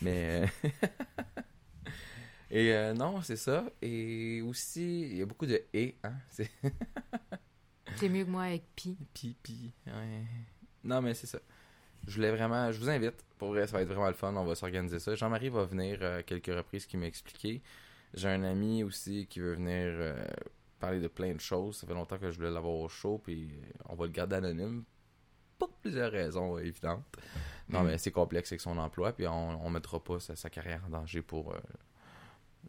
Mais. 0.00 0.48
euh, 0.64 0.68
Et 2.50 2.72
euh, 2.72 2.94
non, 2.94 3.22
c'est 3.22 3.36
ça. 3.36 3.64
Et 3.82 4.40
aussi, 4.42 5.00
il 5.02 5.16
y 5.16 5.22
a 5.22 5.26
beaucoup 5.26 5.46
de 5.46 5.60
et, 5.74 5.96
hein. 6.04 6.14
C'est 6.30 6.48
C'est 7.96 8.08
mieux 8.08 8.24
que 8.24 8.30
moi 8.30 8.44
avec 8.44 8.64
Pi. 8.76 8.96
pipi. 9.14 9.72
Ouais. 9.86 10.24
Non, 10.84 11.02
mais 11.02 11.14
c'est 11.14 11.26
ça. 11.26 11.38
Je 12.06 12.14
voulais 12.16 12.30
vraiment. 12.30 12.70
Je 12.72 12.78
vous 12.78 12.88
invite. 12.90 13.24
Pour 13.38 13.48
vrai, 13.48 13.66
ça 13.66 13.76
va 13.76 13.82
être 13.82 13.88
vraiment 13.88 14.06
le 14.08 14.14
fun. 14.14 14.34
On 14.34 14.44
va 14.44 14.54
s'organiser 14.54 14.98
ça. 14.98 15.14
Jean-Marie 15.14 15.48
va 15.48 15.64
venir 15.64 15.98
euh, 16.02 16.22
quelques 16.24 16.46
reprises 16.54 16.86
qui 16.86 16.96
m'a 16.96 17.06
expliqué. 17.06 17.62
J'ai 18.14 18.28
un 18.28 18.42
ami 18.44 18.82
aussi 18.84 19.26
qui 19.26 19.40
veut 19.40 19.54
venir 19.54 19.68
euh, 19.88 20.24
parler 20.80 21.00
de 21.00 21.08
plein 21.08 21.34
de 21.34 21.40
choses. 21.40 21.78
Ça 21.78 21.86
fait 21.86 21.94
longtemps 21.94 22.18
que 22.18 22.30
je 22.30 22.36
voulais 22.36 22.50
l'avoir 22.50 22.74
au 22.74 22.88
show. 22.88 23.18
Puis 23.22 23.50
euh, 23.52 23.72
on 23.88 23.94
va 23.96 24.06
le 24.06 24.12
garder 24.12 24.36
anonyme. 24.36 24.84
Pour 25.58 25.70
plusieurs 25.72 26.12
raisons 26.12 26.58
évidentes. 26.58 27.04
Non, 27.68 27.82
Mm. 27.82 27.86
mais 27.86 27.98
c'est 27.98 28.10
complexe 28.12 28.52
avec 28.52 28.60
son 28.60 28.76
emploi. 28.78 29.12
Puis 29.12 29.26
on, 29.26 29.66
on 29.66 29.70
mettra 29.70 29.98
pas 30.02 30.20
sa, 30.20 30.36
sa 30.36 30.48
carrière 30.50 30.82
en 30.86 30.90
danger 30.90 31.22
pour 31.22 31.52
euh, 31.54 31.58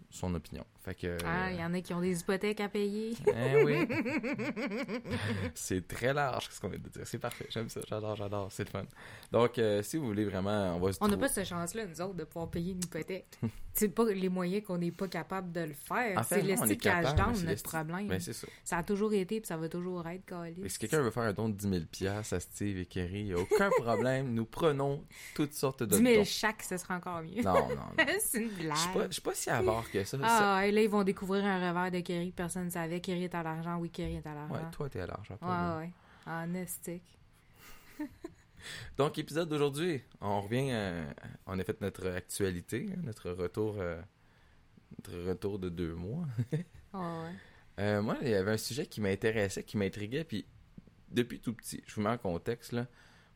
son 0.09 0.33
opinion. 0.35 0.65
Fait 0.79 0.95
que. 0.95 1.17
Ah, 1.25 1.51
il 1.51 1.59
y 1.59 1.63
en 1.63 1.73
a 1.73 1.81
qui 1.81 1.93
ont 1.93 2.01
des 2.01 2.19
hypothèques 2.19 2.61
à 2.61 2.69
payer. 2.69 3.13
Eh 3.27 3.63
oui. 3.63 3.87
c'est 5.53 5.87
très 5.87 6.13
large 6.13 6.47
ce 6.49 6.59
qu'on 6.59 6.69
vient 6.69 6.79
de 6.79 6.89
dire. 6.89 7.01
C'est 7.05 7.19
parfait. 7.19 7.47
J'aime 7.49 7.69
ça. 7.69 7.81
J'adore, 7.87 8.15
j'adore. 8.15 8.51
C'est 8.51 8.63
le 8.63 8.69
fun. 8.69 8.85
Donc, 9.31 9.59
euh, 9.59 9.83
si 9.83 9.97
vous 9.97 10.07
voulez 10.07 10.25
vraiment, 10.25 10.75
on 10.75 10.79
va 10.79 10.93
se 10.93 10.97
On 11.01 11.07
n'a 11.07 11.17
pas 11.17 11.27
cette 11.27 11.47
chance-là, 11.47 11.85
nous 11.85 12.01
autres, 12.01 12.15
de 12.15 12.23
pouvoir 12.23 12.49
payer 12.49 12.71
une 12.71 12.83
hypothèque. 12.83 13.37
c'est 13.77 13.89
pas 13.89 14.05
les 14.05 14.29
moyens 14.29 14.63
qu'on 14.65 14.77
n'est 14.77 14.91
pas 14.91 15.07
capable 15.07 15.51
de 15.51 15.61
le 15.61 15.73
faire. 15.73 16.17
En 16.17 16.23
fait, 16.23 16.41
c'est 16.41 16.47
le 16.47 16.55
style 16.57 16.77
cash 16.77 17.05
mais 17.05 17.13
down, 17.15 17.45
notre 17.45 17.63
problème. 17.63 18.19
Ça. 18.19 18.47
Ça 18.63 18.77
a 18.77 18.83
toujours 18.83 19.13
été, 19.13 19.39
puis 19.39 19.47
ça 19.47 19.55
va 19.57 19.69
toujours 19.69 20.05
être, 20.07 20.25
Calis. 20.25 20.61
Et 20.63 20.69
si 20.69 20.79
quelqu'un 20.79 21.01
veut 21.01 21.11
faire 21.11 21.23
un 21.23 21.33
don 21.33 21.49
de 21.49 21.53
10 21.55 21.87
000 21.99 22.13
à 22.15 22.23
Steve 22.39 22.77
et 22.79 22.85
Kerry, 22.85 23.19
il 23.19 23.25
n'y 23.25 23.33
a 23.33 23.39
aucun 23.39 23.69
problème. 23.79 24.33
Nous 24.33 24.45
prenons 24.45 25.03
toutes 25.35 25.53
sortes 25.53 25.83
de 25.83 25.95
10 25.97 26.03
000 26.03 26.15
dons. 26.17 26.23
chaque, 26.25 26.63
ce 26.63 26.77
serait 26.77 26.95
encore 26.95 27.21
mieux. 27.21 27.43
Non, 27.43 27.53
non, 27.69 27.75
non. 27.75 28.05
c'est 28.19 28.41
une 28.41 28.49
blague. 28.49 28.75
Je 28.75 28.79
suis 28.81 28.93
pas, 28.93 29.07
je 29.07 29.11
suis 29.13 29.21
pas 29.21 29.33
si 29.35 29.49
avare 29.49 29.89
que 29.91 30.03
ça. 30.03 30.17
Ça- 30.17 30.55
Ah, 30.57 30.65
et 30.67 30.71
là, 30.71 30.81
ils 30.81 30.89
vont 30.89 31.03
découvrir 31.03 31.45
un 31.45 31.69
revers 31.69 31.91
de 31.91 31.99
Kerry 31.99 32.31
que 32.31 32.35
personne 32.35 32.65
ne 32.65 32.69
savait. 32.69 32.99
Kerry 32.99 33.25
est 33.25 33.35
à 33.35 33.43
l'argent, 33.43 33.77
oui, 33.77 33.89
Kerry 33.89 34.15
est 34.15 34.27
à 34.27 34.33
l'argent. 34.33 34.53
Ouais, 34.55 34.71
toi, 34.71 34.89
t'es 34.89 35.01
à 35.01 35.07
l'argent. 35.07 35.37
ouais, 35.41 35.77
ouais. 35.85 35.91
En 36.25 36.53
estique. 36.55 37.03
Donc, 38.97 39.17
épisode 39.17 39.49
d'aujourd'hui, 39.49 40.01
on 40.21 40.41
revient, 40.41 40.69
euh, 40.71 41.05
on 41.45 41.59
a 41.59 41.63
fait 41.63 41.79
notre 41.81 42.07
actualité, 42.07 42.89
notre 43.03 43.31
retour, 43.31 43.75
euh, 43.79 44.01
notre 44.97 45.29
retour 45.29 45.59
de 45.59 45.69
deux 45.69 45.93
mois. 45.93 46.25
Ah 46.93 47.21
ouais. 47.21 47.35
Euh, 47.79 48.01
moi, 48.01 48.17
il 48.21 48.29
y 48.29 48.33
avait 48.33 48.51
un 48.51 48.57
sujet 48.57 48.87
qui 48.87 49.01
m'intéressait, 49.01 49.61
qui 49.61 49.77
m'intriguait, 49.77 50.23
puis 50.23 50.47
depuis 51.11 51.39
tout 51.39 51.53
petit, 51.53 51.83
je 51.85 51.95
vous 51.95 52.01
mets 52.01 52.09
en 52.09 52.17
contexte, 52.17 52.71
là, 52.71 52.87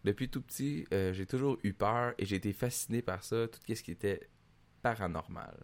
depuis 0.03 0.29
tout 0.29 0.41
petit, 0.41 0.85
euh, 0.93 1.13
j'ai 1.13 1.25
toujours 1.25 1.59
eu 1.63 1.73
peur 1.73 2.13
et 2.17 2.25
j'ai 2.25 2.37
été 2.37 2.53
fasciné 2.53 3.01
par 3.01 3.23
ça, 3.23 3.47
tout 3.47 3.59
ce 3.67 3.83
qui 3.83 3.91
était 3.91 4.29
paranormal. 4.81 5.55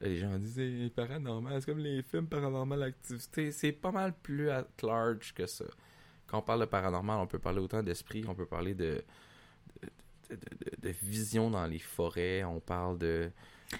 Là, 0.00 0.08
les 0.08 0.18
gens 0.18 0.38
disaient 0.38 0.86
Eh, 0.86 0.90
paranormal, 0.90 1.60
c'est 1.60 1.66
comme 1.66 1.80
les 1.80 2.02
films 2.02 2.28
paranormal 2.28 2.82
activité, 2.82 3.52
c'est 3.52 3.72
pas 3.72 3.92
mal 3.92 4.14
plus 4.22 4.48
at 4.50 4.68
large 4.82 5.34
que 5.34 5.46
ça. 5.46 5.66
Quand 6.26 6.38
on 6.38 6.42
parle 6.42 6.60
de 6.60 6.64
paranormal, 6.66 7.18
on 7.18 7.26
peut 7.26 7.38
parler 7.38 7.60
autant 7.60 7.82
d'esprit, 7.82 8.24
on 8.28 8.34
peut 8.34 8.46
parler 8.46 8.74
de 8.74 9.02
de, 9.82 10.34
de, 10.34 10.36
de- 10.36 10.88
de 10.88 10.94
vision 11.02 11.50
dans 11.50 11.66
les 11.66 11.78
forêts, 11.78 12.42
on 12.44 12.58
parle 12.60 12.98
de 12.98 13.30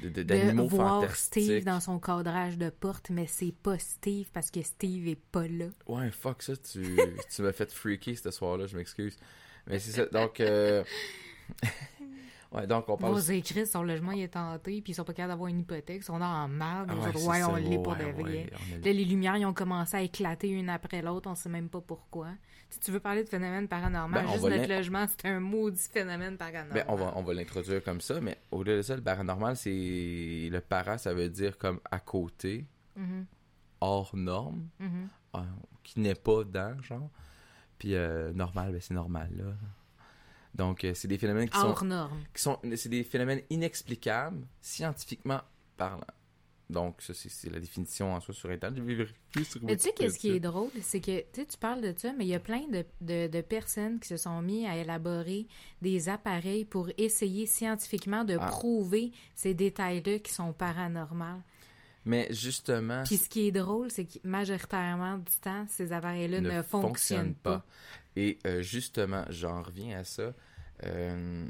d'animaux 0.02 0.66
voir 0.66 1.00
fantastiques. 1.02 1.44
Steve 1.44 1.64
dans 1.64 1.80
son 1.80 1.98
cadrage 2.00 2.58
de 2.58 2.70
porte, 2.70 3.10
mais 3.10 3.26
c'est 3.26 3.52
pas 3.52 3.78
Steve 3.78 4.28
parce 4.32 4.50
que 4.50 4.62
Steve 4.62 5.06
est 5.08 5.14
pas 5.32 5.46
là. 5.48 5.66
Ouais, 5.86 6.10
fuck 6.10 6.42
ça, 6.42 6.56
tu, 6.56 6.96
tu 7.30 7.42
m'as 7.42 7.52
fait 7.52 7.72
freaker 7.72 8.16
ce 8.18 8.30
soir-là, 8.30 8.66
je 8.66 8.76
m'excuse. 8.76 9.16
Mais 9.68 9.78
c'est 9.78 9.92
ça, 9.92 10.06
donc... 10.06 10.40
euh, 10.40 10.82
ouais, 12.56 12.66
donc 12.66 12.88
on 12.88 12.96
parle... 12.96 13.12
Vos 13.12 13.18
écrits, 13.20 13.66
son 13.66 13.82
logement 13.82 14.12
il 14.12 14.22
est 14.22 14.28
tenté, 14.28 14.80
puis 14.82 14.92
ils 14.92 14.94
sont 14.94 15.04
pas 15.04 15.12
capables 15.12 15.32
d'avoir 15.32 15.48
une 15.48 15.60
hypothèque, 15.60 15.98
ils 16.00 16.02
sont 16.04 16.18
dans 16.18 16.24
en 16.26 16.48
marde. 16.48 16.90
Ah 16.90 16.94
ouais, 17.10 17.26
ouais, 17.26 17.44
on 17.44 17.56
l'est 17.56 17.82
pour 17.82 17.94
de 17.96 18.04
vrai. 18.04 18.46
a- 18.52 18.74
Là, 18.84 18.92
les 18.92 19.04
lumières, 19.04 19.36
ils 19.36 19.46
ont 19.46 19.54
commencé 19.54 19.96
à 19.96 20.02
éclater 20.02 20.48
une 20.48 20.68
après 20.68 21.02
l'autre, 21.02 21.28
on 21.30 21.34
sait 21.34 21.48
même 21.48 21.68
pas 21.68 21.80
pourquoi. 21.80 22.28
Si 22.68 22.80
tu 22.80 22.90
veux 22.90 22.98
parler 23.00 23.22
de 23.22 23.28
phénomène 23.28 23.68
paranormal, 23.68 24.24
Ben, 24.24 24.32
juste 24.32 24.44
notre 24.48 24.68
logement, 24.68 25.06
c'est 25.08 25.28
un 25.28 25.38
maudit 25.38 25.88
phénomène 25.92 26.36
paranormal. 26.36 26.72
Ben, 26.74 26.84
on 26.88 26.96
va, 26.96 27.12
on 27.16 27.22
va 27.22 27.32
l'introduire 27.34 27.82
comme 27.84 28.00
ça, 28.00 28.20
mais 28.20 28.36
au-delà 28.50 28.78
de 28.78 28.82
ça, 28.82 28.96
le 28.96 29.02
paranormal, 29.02 29.56
c'est... 29.56 30.48
Le 30.50 30.58
para, 30.60 30.98
ça 30.98 31.14
veut 31.14 31.28
dire 31.28 31.58
comme 31.58 31.80
à 31.90 32.00
côté, 32.00 32.66
Mhm, 32.96 33.26
hors 33.80 34.16
norme, 34.16 34.66
mhm. 34.80 35.08
euh, 35.36 35.40
qui 35.84 36.00
n'est 36.00 36.14
pas 36.14 36.44
dans, 36.44 36.80
genre. 36.82 37.10
Puis 37.78 37.94
euh, 37.94 38.32
normal, 38.32 38.72
ben 38.72 38.80
c'est 38.80 38.94
normal, 38.94 39.28
là. 39.36 39.44
Donc, 40.56 40.84
euh, 40.84 40.92
c'est 40.94 41.08
des 41.08 41.18
phénomènes 41.18 41.48
qui 41.48 41.58
sont... 41.58 41.74
Qui 42.34 42.42
sont 42.42 42.58
c'est 42.76 42.88
des 42.88 43.04
phénomènes 43.04 43.42
inexplicables 43.50 44.46
scientifiquement 44.60 45.40
parlant. 45.76 46.06
Donc 46.68 47.00
ça 47.00 47.14
c'est 47.14 47.28
c'est 47.28 47.48
la 47.48 47.60
définition 47.60 48.12
en 48.12 48.20
soi 48.20 48.34
sur 48.34 48.50
internet. 48.50 48.78
Je 48.78 48.82
vais 48.82 48.94
vérifier 48.96 49.44
sur 49.44 49.62
Mais 49.62 49.76
tu 49.76 49.84
sais, 49.84 49.92
qu'est-ce 49.92 50.18
qui 50.18 50.30
est 50.30 50.40
drôle, 50.40 50.70
c'est 50.82 51.00
que 51.00 51.20
tu 51.20 51.26
sais, 51.40 51.46
tu 51.46 51.56
parles 51.58 51.80
de 51.80 51.94
ça, 51.96 52.12
mais 52.12 52.24
il 52.24 52.28
y 52.28 52.34
a 52.34 52.40
plein 52.40 52.66
de, 52.66 52.84
de, 53.00 53.28
de 53.28 53.40
personnes 53.40 54.00
qui 54.00 54.08
se 54.08 54.16
sont 54.16 54.42
mis 54.42 54.66
à 54.66 54.76
élaborer 54.76 55.46
des 55.80 56.08
appareils 56.08 56.64
pour 56.64 56.88
essayer 56.98 57.46
scientifiquement 57.46 58.24
de 58.24 58.36
Ah. 58.40 58.46
prouver 58.46 59.12
ces 59.36 59.54
détails-là 59.54 60.18
qui 60.18 60.32
sont 60.32 60.52
paranormaux. 60.52 61.40
Mais 62.04 62.26
justement 62.30 63.02
Puis 63.04 63.16
ce 63.16 63.28
qui 63.28 63.46
est 63.48 63.52
drôle, 63.52 63.90
c'est 63.90 64.04
que 64.04 64.18
majoritairement 64.24 65.18
du 65.18 65.34
temps, 65.40 65.66
ces 65.68 65.92
appareils-là 65.92 66.40
ne, 66.40 66.62
fonctionnent 66.62 67.34
pas. 67.34 67.64
Et 68.16 68.38
euh, 68.46 68.62
justement, 68.62 69.24
j'en 69.28 69.62
reviens 69.62 70.00
à 70.00 70.04
ça. 70.04 70.34
euh, 70.84 71.46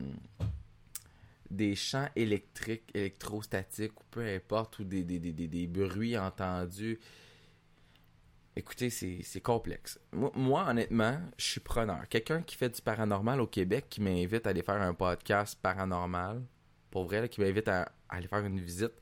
des 1.51 1.75
champs 1.77 2.09
électriques, 2.17 2.91
électrostatiques, 2.95 3.99
ou 4.01 4.05
peu 4.11 4.27
importe, 4.27 4.81
ou 4.81 4.85
des, 4.85 5.05
des, 5.05 5.19
des, 5.19 5.33
des, 5.33 5.67
bruits 5.67 6.19
entendus. 6.19 6.99
Écoutez, 8.57 8.91
c'est 8.91 9.41
complexe. 9.41 10.01
Moi, 10.13 10.65
honnêtement, 10.69 11.21
je 11.37 11.45
suis 11.45 11.61
preneur. 11.61 12.09
Quelqu'un 12.09 12.43
qui 12.43 12.57
fait 12.57 12.71
du 12.71 12.81
paranormal 12.81 13.41
au 13.41 13.47
Québec, 13.47 13.87
qui 13.91 14.01
m'invite 14.01 14.47
à 14.47 14.51
aller 14.51 14.63
faire 14.63 14.81
un 14.81 14.95
podcast 14.95 15.59
paranormal, 15.61 16.43
pour 16.91 17.05
vrai, 17.05 17.29
qui 17.29 17.41
m'invite 17.41 17.69
à, 17.69 17.83
à 18.09 18.17
aller 18.17 18.29
faire 18.29 18.45
une 18.45 18.59
visite, 18.59 18.95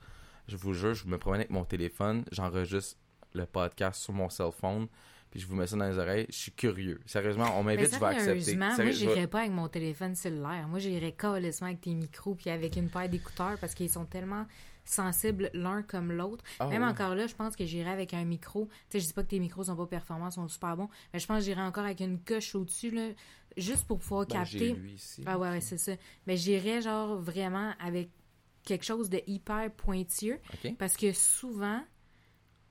je 0.49 0.57
vous 0.57 0.75
jure, 0.75 0.95
je 0.95 1.07
me 1.07 1.19
promène 1.19 1.41
avec 1.41 1.51
mon 1.51 1.65
téléphone, 1.65 2.25
j'enregistre 2.33 2.99
le 3.33 3.47
podcast 3.47 4.03
sur 4.03 4.13
mon 4.13 4.29
cell 4.29 4.51
phone, 4.53 4.89
puis 5.35 5.41
je 5.43 5.49
vous 5.49 5.57
mets 5.57 5.67
ça 5.67 5.77
dans 5.77 5.89
les 5.91 5.99
oreilles. 5.99 6.27
Je 6.29 6.35
suis 6.37 6.53
curieux. 6.53 7.01
Sérieusement, 7.07 7.59
on 7.59 7.65
m'invite, 7.65 7.93
je 7.93 7.99
vais 7.99 8.07
accepter. 8.07 8.41
sérieusement, 8.41 8.77
moi, 8.77 8.91
j'irais 8.93 9.27
pas 9.27 9.41
avec 9.41 9.51
mon 9.51 9.67
téléphone 9.69 10.15
cellulaire. 10.15 10.69
Moi, 10.69 10.79
j'irais 10.79 11.11
calissement 11.11 11.67
avec 11.67 11.81
tes 11.81 11.93
micros 11.93 12.37
puis 12.37 12.51
avec 12.51 12.77
une 12.77 12.89
paire 12.89 13.09
d'écouteurs 13.09 13.59
parce 13.61 13.75
qu'ils 13.75 13.91
sont 13.91 14.05
tellement 14.05 14.47
sensibles 14.85 15.51
l'un 15.53 15.83
comme 15.83 16.13
l'autre. 16.13 16.45
Ah 16.61 16.69
Même 16.69 16.85
encore 16.85 17.17
là, 17.17 17.27
je 17.27 17.35
pense 17.35 17.57
que 17.57 17.65
j'irais 17.65 17.91
avec 17.91 18.15
un 18.15 18.25
micro. 18.25 18.67
Tu 18.67 18.75
sais, 18.91 19.01
je 19.01 19.07
dis 19.09 19.13
pas 19.13 19.25
que 19.25 19.29
tes 19.31 19.41
micros 19.41 19.65
sont 19.65 19.75
pas 19.75 19.87
performants, 19.87 20.31
sont 20.31 20.47
super 20.47 20.77
bons, 20.77 20.89
mais 21.13 21.19
je 21.19 21.27
pense 21.27 21.39
que 21.39 21.45
j'irais 21.47 21.63
encore 21.63 21.85
avec 21.85 21.99
une 21.99 22.21
coche 22.21 22.55
au-dessus, 22.55 22.93
là, 22.93 23.09
juste 23.57 23.89
pour 23.89 23.99
pouvoir 23.99 24.27
Ben, 24.27 24.35
capter. 24.39 24.73
lui 24.75 24.93
ici. 24.93 25.25
Ah 25.27 25.37
ouais, 25.37 25.49
ouais, 25.49 25.61
c'est 25.61 25.79
ça. 25.79 25.93
Mais 26.29 26.37
j'irais 26.37 26.81
genre 26.81 27.17
vraiment 27.17 27.73
avec 27.81 28.09
quelque 28.63 28.85
chose 28.85 29.11
de 29.11 29.21
hyper 29.27 29.69
pointilleux 29.73 30.39
OK. 30.65 30.77
parce 30.79 30.97
que 30.97 31.13
souvent, 31.13 31.83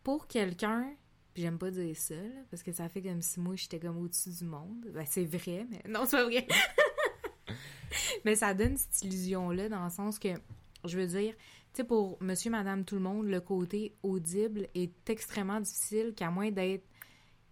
pour 0.04 0.28
quelqu'un, 0.28 0.94
puis 1.34 1.42
j'aime 1.42 1.58
pas 1.58 1.72
dire 1.72 1.98
ça, 1.98 2.16
là, 2.16 2.42
parce 2.52 2.62
que 2.62 2.72
ça 2.72 2.88
fait 2.90 3.02
comme 3.02 3.22
si 3.22 3.40
moi 3.40 3.56
j'étais 3.56 3.80
comme 3.80 3.98
au-dessus 3.98 4.30
du 4.30 4.46
monde. 4.46 4.86
Ben, 4.94 5.06
c'est 5.08 5.26
vrai, 5.26 5.66
mais 5.70 5.82
non, 5.90 6.06
c'est 6.06 6.18
pas 6.18 6.26
vrai. 6.26 6.48
mais 8.26 8.36
ça 8.36 8.54
donne 8.54 8.78
cette 8.78 9.04
illusion-là 9.04 9.70
dans 9.70 9.84
le 9.84 9.90
sens 9.90 10.20
que, 10.20 10.30
je 10.86 10.98
veux 10.98 11.08
dire, 11.08 11.34
tu 11.74 11.78
sais, 11.78 11.84
pour 11.84 12.22
monsieur, 12.22 12.52
madame, 12.52 12.86
tout 12.86 12.96
le 12.96 13.02
monde, 13.02 13.28
le 13.28 13.42
côté 13.42 13.96
audible 14.04 14.68
est 14.76 15.10
extrêmement 15.10 15.60
difficile, 15.60 16.14
qu'à 16.16 16.30
moins 16.30 16.52
d'être 16.52 16.86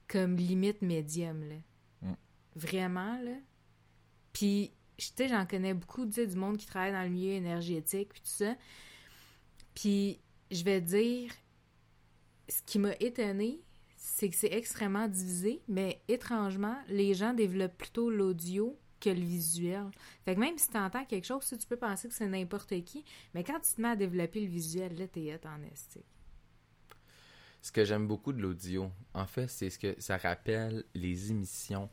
comme 0.07 0.35
limite 0.35 0.83
médium, 0.83 1.43
là. 1.43 1.55
Mm. 2.01 2.15
Vraiment, 2.55 3.19
là. 3.23 3.35
Puis, 4.31 4.73
tu 4.97 5.07
sais, 5.15 5.27
j'en 5.27 5.47
connais 5.47 5.73
beaucoup, 5.73 6.05
tu 6.05 6.13
sais, 6.13 6.27
du 6.27 6.35
monde 6.35 6.57
qui 6.57 6.67
travaille 6.67 6.91
dans 6.91 7.03
le 7.03 7.09
milieu 7.09 7.31
énergétique, 7.31 8.09
puis 8.09 8.21
tout 8.21 8.29
ça. 8.29 8.55
Puis, 9.73 10.19
je 10.51 10.63
vais 10.63 10.81
dire, 10.81 11.31
ce 12.47 12.61
qui 12.63 12.77
m'a 12.77 12.93
étonné, 12.99 13.61
c'est 14.03 14.29
que 14.29 14.35
c'est 14.35 14.51
extrêmement 14.51 15.07
divisé, 15.07 15.61
mais 15.67 16.01
étrangement, 16.07 16.75
les 16.87 17.13
gens 17.13 17.35
développent 17.35 17.77
plutôt 17.77 18.09
l'audio 18.09 18.75
que 18.99 19.11
le 19.11 19.21
visuel. 19.21 19.91
Fait 20.25 20.33
que 20.33 20.39
même 20.39 20.57
si 20.57 20.69
tu 20.71 20.77
entends 20.77 21.05
quelque 21.05 21.27
chose, 21.27 21.45
tu 21.47 21.67
peux 21.67 21.77
penser 21.77 22.07
que 22.07 22.13
c'est 22.15 22.27
n'importe 22.27 22.83
qui, 22.83 23.05
mais 23.35 23.43
quand 23.43 23.59
tu 23.59 23.75
te 23.75 23.79
mets 23.79 23.89
à 23.89 23.95
développer 23.95 24.41
le 24.41 24.47
visuel, 24.47 24.97
là, 24.97 25.07
t'es 25.07 25.31
hot 25.35 25.47
en 25.47 25.61
esthétique. 25.71 26.07
Ce 27.61 27.71
que 27.71 27.85
j'aime 27.85 28.07
beaucoup 28.07 28.33
de 28.33 28.41
l'audio, 28.41 28.89
en 29.13 29.27
fait, 29.27 29.47
c'est 29.47 29.69
ce 29.69 29.77
que 29.77 29.95
ça 29.99 30.17
rappelle 30.17 30.83
les 30.95 31.29
émissions. 31.29 31.87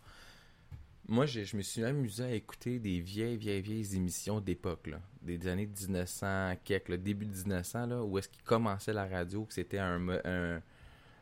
Moi, 1.08 1.26
je, 1.26 1.54
me 1.58 1.62
suis 1.62 1.84
amusé 1.84 2.24
à 2.24 2.32
écouter 2.32 2.78
des 2.78 3.00
vieilles, 3.00 3.36
vieilles, 3.36 3.60
vieilles 3.60 3.96
émissions 3.96 4.40
d'époque, 4.40 4.88
des 5.20 5.46
années 5.46 5.66
1900, 5.66 6.56
quelques, 6.64 6.88
le 6.88 6.96
début 6.96 7.26
de 7.26 7.32
1900, 7.32 7.86
là, 7.86 8.02
où 8.02 8.16
est-ce 8.16 8.30
qu'ils 8.30 8.44
commençaient 8.44 8.94
la 8.94 9.06
radio, 9.06 9.44
que 9.44 9.52
c'était 9.52 9.78
un, 9.78 10.08
un, 10.24 10.62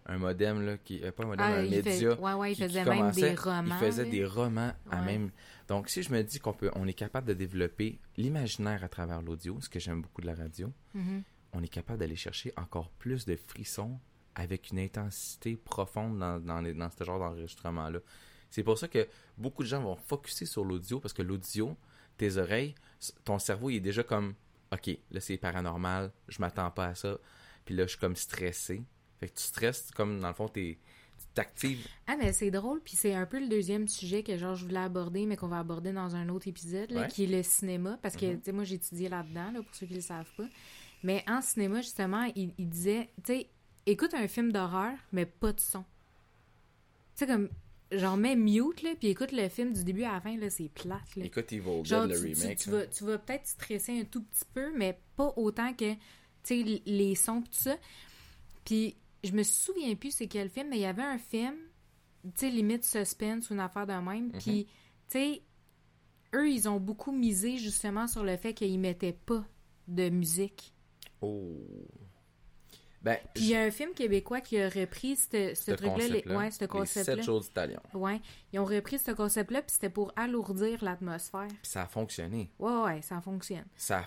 un 0.08 0.18
modem, 0.18 0.64
là, 0.64 0.76
qui, 0.78 1.02
euh, 1.02 1.10
pas 1.12 1.24
un 1.24 1.26
modem, 1.26 1.46
Ah, 1.46 1.54
un 1.56 1.62
il 1.64 1.70
média. 1.70 1.92
fait- 1.92 2.20
ouais, 2.20 2.32
ouais, 2.34 2.52
il 2.52 2.54
qui- 2.56 2.62
qui 2.62 2.68
faisait 2.68 2.84
même 2.84 3.10
des 3.10 3.34
romans. 3.34 3.74
Il 3.80 3.84
faisait 3.86 4.04
là. 4.04 4.10
des 4.10 4.24
romans 4.24 4.72
à 4.90 5.00
Ouais. 5.00 5.04
même. 5.06 5.30
Donc, 5.68 5.88
si 5.88 6.02
je 6.02 6.12
me 6.12 6.22
dis 6.22 6.38
qu'on 6.38 6.52
peut, 6.52 6.70
on 6.76 6.86
est 6.86 6.92
capable 6.94 7.26
de 7.26 7.34
développer 7.34 7.98
l'imaginaire 8.16 8.84
à 8.84 8.88
travers 8.88 9.20
l'audio, 9.22 9.60
ce 9.60 9.68
que 9.68 9.80
j'aime 9.80 10.02
beaucoup 10.02 10.20
de 10.22 10.26
la 10.26 10.34
radio, 10.34 10.72
Mhm. 10.94 11.22
on 11.52 11.62
est 11.62 11.68
capable 11.68 11.98
d'aller 11.98 12.16
chercher 12.16 12.52
encore 12.56 12.90
plus 12.90 13.24
de 13.26 13.34
frissons 13.36 13.98
avec 14.34 14.70
une 14.70 14.78
intensité 14.78 15.56
profonde 15.56 16.18
dans, 16.18 16.38
dans, 16.38 16.60
les- 16.60 16.74
dans 16.74 16.90
ce 16.90 17.02
genre 17.04 17.18
d'enregistrement-là. 17.18 17.98
C'est 18.50 18.62
pour 18.62 18.78
ça 18.78 18.86
que 18.86 19.08
beaucoup 19.36 19.62
de 19.62 19.68
gens 19.68 19.82
vont 19.82 19.96
focuser 19.96 20.46
sur 20.46 20.64
l'audio 20.64 21.00
parce 21.00 21.12
que 21.14 21.22
l'audio, 21.22 21.76
tes 22.16 22.36
oreilles, 22.36 22.74
ton 23.24 23.38
cerveau, 23.38 23.70
il 23.70 23.76
est 23.76 23.80
déjà 23.80 24.02
comme 24.02 24.34
OK, 24.72 24.90
là 25.10 25.20
c'est 25.20 25.36
paranormal, 25.36 26.10
je 26.28 26.40
m'attends 26.40 26.70
pas 26.70 26.86
à 26.86 26.94
ça. 26.94 27.18
Puis 27.64 27.74
là, 27.74 27.84
je 27.84 27.90
suis 27.90 27.98
comme 27.98 28.16
stressé. 28.16 28.82
Fait 29.20 29.28
que 29.28 29.34
tu 29.36 29.42
stresses, 29.44 29.90
comme 29.94 30.20
dans 30.20 30.28
le 30.28 30.34
fond, 30.34 30.48
t'es- 30.48 30.78
tu 31.18 31.24
t'actives. 31.34 31.86
Ah, 32.06 32.16
mais 32.18 32.32
c'est 32.32 32.50
drôle, 32.50 32.80
puis 32.82 32.94
c'est 32.96 33.14
un 33.14 33.26
peu 33.26 33.38
le 33.40 33.48
deuxième 33.48 33.88
sujet 33.88 34.22
que 34.22 34.36
genre 34.36 34.54
je 34.54 34.64
voulais 34.66 34.78
aborder, 34.80 35.24
mais 35.26 35.36
qu'on 35.36 35.48
va 35.48 35.58
aborder 35.58 35.92
dans 35.92 36.14
un 36.16 36.28
autre 36.28 36.48
épisode, 36.48 36.90
là, 36.90 37.02
Ouais. 37.02 37.08
qui 37.08 37.24
est 37.24 37.26
le 37.26 37.42
cinéma, 37.42 37.98
parce 38.02 38.16
que, 38.16 38.26
Mhm. 38.26 38.38
tu 38.38 38.44
sais, 38.44 38.52
moi, 38.52 38.64
j'ai 38.64 38.74
étudié 38.76 39.08
là-dedans, 39.08 39.50
là, 39.52 39.62
pour 39.62 39.74
ceux 39.74 39.86
qui 39.86 39.92
ne 39.92 39.98
le 39.98 40.02
savent 40.02 40.30
pas. 40.36 40.46
Mais 41.02 41.24
en 41.28 41.40
cinéma, 41.40 41.80
justement, 41.82 42.30
il, 42.34 42.52
il 42.58 42.68
disait, 42.68 43.10
tu 43.24 43.32
sais, 43.34 43.46
écoute 43.86 44.12
un 44.14 44.28
film 44.28 44.52
d'horreur, 44.52 44.92
mais 45.12 45.24
pas 45.26 45.52
de 45.52 45.60
son. 45.60 45.82
Tu 47.16 47.24
sais, 47.24 47.26
comme, 47.26 47.48
genre, 47.92 48.16
mets 48.16 48.36
mute, 48.36 48.82
là, 48.82 48.90
puis 48.98 49.08
écoute 49.08 49.32
le 49.32 49.48
film 49.48 49.72
du 49.72 49.84
début 49.84 50.02
à 50.04 50.12
la 50.12 50.20
fin, 50.20 50.36
là, 50.36 50.50
c'est 50.50 50.68
plate, 50.68 51.16
là. 51.16 51.24
Écoute 51.24 51.50
Evil 51.52 51.76
Dead, 51.82 51.86
Genre, 51.86 52.06
le 52.06 52.14
tu, 52.20 52.32
tu- 52.34 52.40
remake. 52.42 52.58
tu 52.58 52.70
là. 52.70 52.76
vas, 52.78 52.86
tu 52.86 53.04
vas 53.04 53.18
peut-être 53.18 53.46
stresser 53.46 54.00
un 54.00 54.04
tout 54.04 54.22
petit 54.22 54.44
peu, 54.52 54.76
mais 54.76 54.98
pas 55.16 55.32
autant 55.36 55.72
que, 55.72 55.92
tu 55.94 55.98
sais, 56.42 56.82
les 56.84 57.14
sons 57.14 57.40
pis 57.42 57.50
tout 57.50 57.56
ça. 57.58 57.76
Puis, 58.64 58.96
je 59.24 59.32
me 59.32 59.42
souviens 59.42 59.94
plus 59.94 60.10
c'est 60.12 60.28
quel 60.28 60.48
film, 60.50 60.68
mais 60.70 60.76
il 60.78 60.82
y 60.82 60.86
avait 60.86 61.02
un 61.02 61.18
film, 61.18 61.54
tu 62.24 62.30
sais, 62.36 62.50
limite 62.50 62.84
suspense 62.84 63.50
ou 63.50 63.54
une 63.54 63.60
affaire 63.60 63.86
de 63.86 63.92
même. 63.92 64.26
Mhm. 64.26 64.38
Puis, 64.40 64.66
tu 64.66 65.18
sais, 65.18 65.42
eux, 66.34 66.50
ils 66.50 66.68
ont 66.68 66.80
beaucoup 66.80 67.12
misé 67.12 67.56
justement 67.58 68.06
sur 68.06 68.24
le 68.24 68.36
fait 68.36 68.54
qu'ils 68.54 68.78
mettaient 68.78 69.12
pas 69.26 69.44
de 69.88 70.08
musique. 70.08 70.74
Oh. 71.20 71.56
Ben, 73.02 73.18
Puis, 73.34 73.44
il 73.44 73.50
y 73.50 73.54
a 73.54 73.62
un 73.62 73.70
film 73.70 73.92
québécois 73.94 74.40
qui 74.40 74.60
a 74.60 74.68
repris 74.68 75.14
ce, 75.16 75.72
truc-là. 75.74 76.08
les- 76.08 76.26
Ouais, 76.26 76.50
ce 76.50 76.60
les 76.62 76.66
concept-là. 76.66 77.14
sept 77.16 77.24
choses 77.24 77.44
d'Italion. 77.46 77.80
Ouais, 77.94 78.20
ils 78.52 78.58
ont 78.58 78.64
repris 78.64 78.98
ce 78.98 79.12
concept-là, 79.12 79.62
puis 79.62 79.72
c'était 79.74 79.90
pour 79.90 80.12
alourdir 80.16 80.82
l'atmosphère. 80.82 81.46
Puis 81.46 81.58
ça 81.70 81.82
a 81.82 81.86
fonctionné. 81.86 82.50
Ouais, 82.58 82.82
ouais, 82.82 83.02
ça 83.02 83.20
fonctionne. 83.20 83.64
Ça 83.76 84.04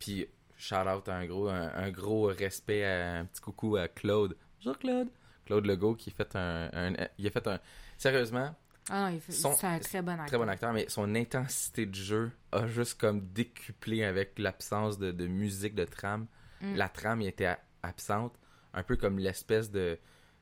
Puis, 0.00 0.26
shout 0.56 0.74
out 0.74 1.08
un 1.08 1.26
gros, 1.26 1.46
un, 1.48 1.72
un 1.74 1.90
gros 1.92 2.24
respect, 2.24 2.84
à, 2.84 3.18
un 3.20 3.24
petit 3.26 3.40
coucou 3.40 3.76
à 3.76 3.86
Claude. 3.86 4.36
Bonjour 4.62 4.78
Claude. 4.78 5.08
Claude 5.46 5.66
Legault 5.66 5.94
qui 5.94 6.10
a 6.10 6.12
fait 6.12 6.36
un, 6.36 6.70
un- 6.72 7.08
il 7.18 7.26
a 7.26 7.30
fait 7.30 7.46
un, 7.46 7.58
sérieusement, 7.98 8.54
Ah 8.88 9.02
non, 9.10 9.14
il 9.16 9.20
fait- 9.20 9.32
Son- 9.32 9.54
c'est 9.54 9.66
un 9.66 9.78
très 9.78 10.02
bon 10.02 10.12
acteur. 10.12 10.26
très 10.26 10.38
bon 10.38 10.48
acteur, 10.48 10.72
mais 10.72 10.88
son 10.88 11.14
intensité 11.14 11.86
de 11.86 11.94
jeu 11.94 12.30
a 12.52 12.66
juste 12.66 13.00
comme 13.00 13.20
décuplé 13.32 14.04
avec 14.04 14.38
l'absence 14.38 14.98
de, 14.98 15.12
de 15.12 15.26
musique, 15.26 15.74
de 15.74 15.84
trame. 15.84 16.26
Mm. 16.60 16.74
La 16.76 16.88
trame, 16.88 17.20
il 17.22 17.28
était 17.28 17.56
absente, 17.82 18.34
un 18.74 18.82
peu 18.82 18.96
comme 18.96 19.18
l'espèce 19.18 19.70
de, 19.70 19.98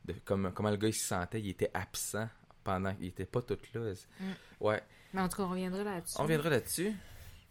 de 0.07 0.15
comme, 0.25 0.51
comment 0.55 0.71
le 0.71 0.77
gars 0.77 0.89
il 0.89 0.95
se 0.95 1.07
sentait, 1.07 1.41
il 1.41 1.49
était 1.51 1.71
absent 1.75 2.29
pendant, 2.65 2.95
il 3.01 3.09
était 3.09 3.27
pas 3.27 3.43
tout 3.43 3.59
là. 3.75 3.81
Mm. 4.21 4.25
Ouais, 4.61 4.83
Mais 5.15 5.21
en 5.21 5.29
tout 5.29 5.37
cas, 5.37 5.43
on 5.45 5.51
reviendra 5.51 5.85
là-dessus. 5.85 6.17
on 6.19 6.23
reviendra 6.23 6.51
là-dessus. 6.51 6.93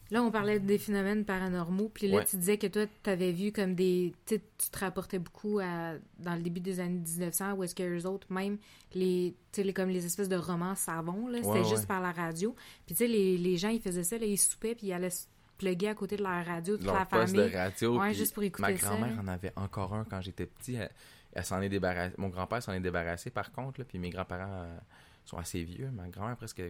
Là, 0.10 0.24
on 0.24 0.32
parlait 0.32 0.60
des 0.60 0.78
phénomènes 0.78 1.26
paranormaux, 1.26 1.90
puis 1.90 2.08
là, 2.08 2.18
Ouais. 2.18 2.26
tu 2.26 2.38
disais 2.38 2.58
que 2.58 2.68
toi, 2.68 2.86
tu 3.04 3.10
avais 3.10 3.32
vu 3.32 3.52
comme 3.52 3.76
des... 3.76 4.14
Tu 4.26 4.40
te 4.40 4.80
rapportais 4.80 5.20
beaucoup 5.20 5.60
à... 5.60 5.96
dans 6.20 6.36
le 6.36 6.42
début 6.42 6.62
des 6.62 6.80
années 6.80 7.00
1900, 7.00 7.54
où 7.56 7.64
est-ce 7.64 7.76
que 7.76 7.84
eux 7.84 8.06
autres, 8.08 8.32
même, 8.32 8.58
les, 8.94 9.36
tu 9.52 9.58
sais, 9.58 9.64
les- 9.64 9.74
comme 9.74 9.90
les 9.90 10.06
espèces 10.06 10.30
de 10.30 10.38
romans 10.38 10.76
savons, 10.76 11.28
là, 11.28 11.40
c'était 11.40 11.50
Ouais, 11.60 11.64
juste 11.66 11.88
par 11.88 12.02
la 12.02 12.12
radio. 12.14 12.56
Puis 12.86 12.96
tu 12.96 13.00
sais, 13.04 13.08
les, 13.08 13.38
les 13.38 13.58
gens, 13.58 13.70
ils 13.70 13.82
faisaient 13.82 14.04
ça, 14.04 14.18
là, 14.18 14.26
ils 14.26 14.38
soupaient, 14.38 14.76
puis 14.76 14.88
ils 14.88 14.94
allaient 14.94 15.10
se 15.10 15.26
plugger 15.58 15.90
à 15.90 15.96
côté 15.96 16.16
de 16.18 16.24
leur 16.24 16.46
radio, 16.46 16.78
toute 16.78 16.86
leur 16.86 16.96
la 16.96 17.06
poste 17.06 17.36
famille. 17.36 17.52
de 17.52 17.58
radio. 17.58 18.00
Puis 18.00 18.14
juste 18.14 18.34
pour 18.34 18.44
écouter 18.44 18.62
Ma 18.62 18.74
grand-mère 18.74 19.20
en 19.20 19.28
avait 19.28 19.52
encore 19.56 19.94
un 19.94 20.06
quand 20.06 20.22
j'étais 20.22 20.46
petit. 20.46 20.76
Elle, 20.76 20.92
elle 21.34 21.44
s'en 21.44 21.60
est 21.62 21.70
débarrassée. 21.70 22.16
Mon 22.18 22.30
grand-père 22.30 22.62
s'en 22.64 22.74
est 22.74 22.80
débarrassé 22.80 23.30
par 23.30 23.52
contre. 23.52 23.80
Là, 23.82 23.86
puis 23.86 23.98
mes 24.00 24.10
grands-parents 24.12 24.46
euh, 24.64 24.78
sont 25.26 25.38
assez 25.38 25.64
vieux. 25.64 25.90
Ma 25.92 26.08
grand-mère 26.10 26.34
a 26.34 26.36
presque, 26.36 26.62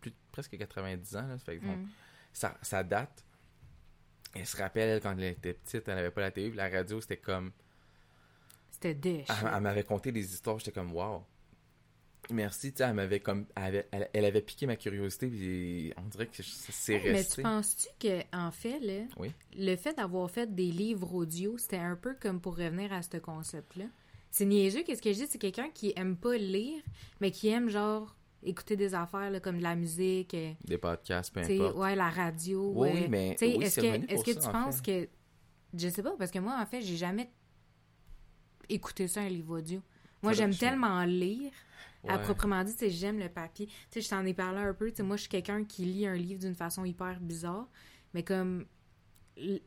plus, 0.00 0.12
presque 0.32 0.56
90 0.56 1.16
ans. 1.16 1.26
Là, 1.26 1.38
ça, 1.38 1.44
fait 1.44 1.58
que, 1.58 1.66
bon. 1.66 1.76
Ça, 2.36 2.54
ça 2.60 2.84
date. 2.84 3.24
Elle 4.34 4.44
se 4.46 4.56
rappelle, 4.58 4.90
elle, 4.90 5.00
quand 5.00 5.12
elle 5.16 5.24
était 5.24 5.54
petite, 5.54 5.88
elle 5.88 5.94
n'avait 5.94 6.10
pas 6.10 6.20
la 6.20 6.30
télé. 6.30 6.50
la 6.52 6.68
radio, 6.68 7.00
c'était 7.00 7.16
comme. 7.16 7.50
C'était 8.70 8.92
déche. 8.94 9.26
Elle, 9.30 9.50
elle 9.54 9.60
m'avait 9.62 9.84
conté 9.84 10.12
des 10.12 10.34
histoires. 10.34 10.58
J'étais 10.58 10.72
comme, 10.72 10.92
waouh. 10.92 11.22
Merci, 12.30 12.72
tu 12.72 12.78
sais, 12.78 12.84
elle 12.84 12.92
m'avait 12.94 13.20
comme. 13.20 13.46
Elle 13.56 13.62
avait, 13.64 13.88
elle, 13.92 14.10
elle 14.12 14.24
avait 14.26 14.42
piqué 14.42 14.66
ma 14.66 14.76
curiosité. 14.76 15.28
Puis 15.28 15.94
on 15.96 16.02
dirait 16.02 16.26
que 16.26 16.42
ça 16.42 16.72
s'est 16.72 17.00
Mais 17.04 17.12
resté. 17.12 17.36
tu 17.36 17.42
penses-tu 17.42 17.88
que, 17.98 18.36
en 18.36 18.50
fait, 18.50 18.80
là, 18.80 19.04
Oui. 19.16 19.32
le 19.56 19.74
fait 19.76 19.94
d'avoir 19.94 20.30
fait 20.30 20.54
des 20.54 20.70
livres 20.70 21.14
audio, 21.14 21.56
c'était 21.56 21.76
un 21.78 21.96
peu 21.96 22.14
comme 22.20 22.40
pour 22.42 22.56
revenir 22.58 22.92
à 22.92 23.00
ce 23.00 23.16
concept-là? 23.16 23.86
C'est 24.30 24.44
niaiseux, 24.44 24.82
qu'est-ce 24.82 25.00
que 25.00 25.12
je 25.14 25.20
dis? 25.20 25.26
C'est 25.30 25.38
quelqu'un 25.38 25.70
qui 25.70 25.94
aime 25.96 26.16
pas 26.16 26.36
lire, 26.36 26.82
mais 27.22 27.30
qui 27.30 27.48
aime, 27.48 27.70
genre, 27.70 28.15
écouter 28.42 28.76
des 28.76 28.94
affaires 28.94 29.30
là, 29.30 29.40
comme 29.40 29.58
de 29.58 29.62
la 29.62 29.74
musique, 29.74 30.34
euh, 30.34 30.52
Des 30.64 30.78
podcasts, 30.78 31.32
peu 31.32 31.40
importe. 31.40 31.76
ouais, 31.76 31.96
la 31.96 32.10
radio. 32.10 32.72
Oui, 32.74 33.08
mais 33.08 33.36
sais, 33.38 33.56
oui, 33.56 33.64
est-ce 33.64 33.80
que, 33.80 34.14
pour 34.14 34.24
que 34.24 34.32
ça, 34.34 34.40
tu 34.40 34.46
en 34.46 34.52
penses 34.52 34.80
fait. 34.80 35.06
que. 35.06 35.10
Je 35.78 35.88
sais 35.88 36.02
pas, 36.02 36.14
parce 36.18 36.30
que 36.30 36.38
moi, 36.38 36.56
en 36.60 36.64
fait, 36.66 36.80
j'ai 36.80 36.96
jamais 36.96 37.30
écouté 38.68 39.08
ça, 39.08 39.20
un 39.22 39.28
livre 39.28 39.58
audio. 39.58 39.80
Moi, 40.22 40.32
j'aime 40.32 40.54
tellement 40.54 41.04
lire. 41.04 41.52
À 42.08 42.16
Ouais. 42.18 42.22
proprement 42.22 42.62
dit, 42.62 42.72
j'aime 42.90 43.18
le 43.18 43.28
papier. 43.28 43.66
Tu 43.66 43.74
sais, 43.90 44.00
je 44.00 44.08
t'en 44.08 44.24
ai 44.24 44.32
parlé 44.32 44.60
un 44.60 44.72
peu. 44.74 44.88
Tu 44.90 44.96
sais, 44.98 45.02
moi, 45.02 45.16
je 45.16 45.22
suis 45.22 45.28
quelqu'un 45.28 45.64
qui 45.64 45.84
lit 45.84 46.06
un 46.06 46.14
livre 46.14 46.38
d'une 46.40 46.54
façon 46.54 46.84
hyper 46.84 47.18
bizarre. 47.20 47.66
Mais 48.14 48.22
comme 48.22 48.64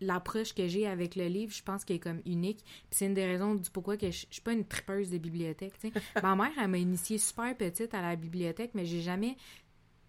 l'approche 0.02 0.54
que 0.54 0.68
j'ai 0.68 0.88
avec 0.88 1.16
le 1.16 1.28
livre, 1.28 1.54
je 1.54 1.64
pense 1.64 1.86
qu'elle 1.86 1.98
est 1.98 2.00
comme 2.00 2.22
unique. 2.26 2.64
Puis 2.64 2.92
c'est 2.92 3.06
une 3.06 3.14
des 3.14 3.26
raisons 3.26 3.56
du 3.56 3.70
pourquoi 3.70 3.98
que 3.98 4.12
je, 4.12 4.26
je 4.30 4.34
suis 4.34 4.42
pas 4.42 4.54
une 4.54 4.66
tripeuse 4.66 5.10
de 5.10 5.18
bibliothèque. 5.18 5.74
Ma 6.24 6.36
mère, 6.36 6.52
elle 6.60 6.68
m'a 6.68 6.78
initiée 6.78 7.18
super 7.18 7.56
petite 7.56 7.94
à 7.94 8.02
la 8.02 8.16
bibliothèque, 8.16 8.72
mais 8.74 8.86
j'ai 8.86 9.02
jamais 9.02 9.38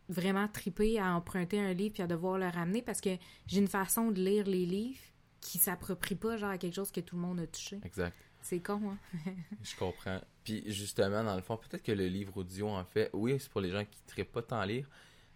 vraiment 0.09 0.49
tripé 0.49 0.99
à 0.99 1.15
emprunter 1.15 1.61
un 1.61 1.73
livre 1.73 1.95
puis 1.95 2.03
à 2.03 2.07
devoir 2.07 2.37
le 2.37 2.49
ramener 2.49 2.83
parce 2.83 3.01
que 3.01 3.11
j'ai 3.47 3.59
une 3.59 3.69
façon 3.69 4.11
de 4.11 4.21
lire 4.21 4.45
les 4.47 4.67
livres 4.67 5.01
qui 5.41 5.59
s'approprie 5.59 6.17
pas 6.17 6.37
genre 6.37 6.51
à 6.51 6.59
quelque 6.59 6.75
chose 6.75 6.91
que 6.91 7.01
tout 7.01 7.17
le 7.17 7.23
monde 7.23 7.41
a 7.41 7.47
touché. 7.47 7.79
Exact. 7.85 8.17
C'est 8.43 8.61
con, 8.61 8.81
hein? 8.91 8.99
Je 9.63 9.77
comprends. 9.77 10.21
Puis 10.45 10.63
justement, 10.67 11.23
dans 11.23 11.37
le 11.37 11.43
fond, 11.43 11.57
peut-être 11.57 11.83
que 11.83 11.93
le 11.93 12.07
livre 12.07 12.39
audio, 12.39 12.69
en 12.69 12.85
fait, 12.85 13.11
oui, 13.13 13.37
c'est 13.39 13.51
pour 13.51 13.61
les 13.61 13.71
gens 13.71 13.85
qui 13.85 14.21
ne 14.21 14.25
pas 14.25 14.43
tant 14.43 14.65
lire, 14.65 14.89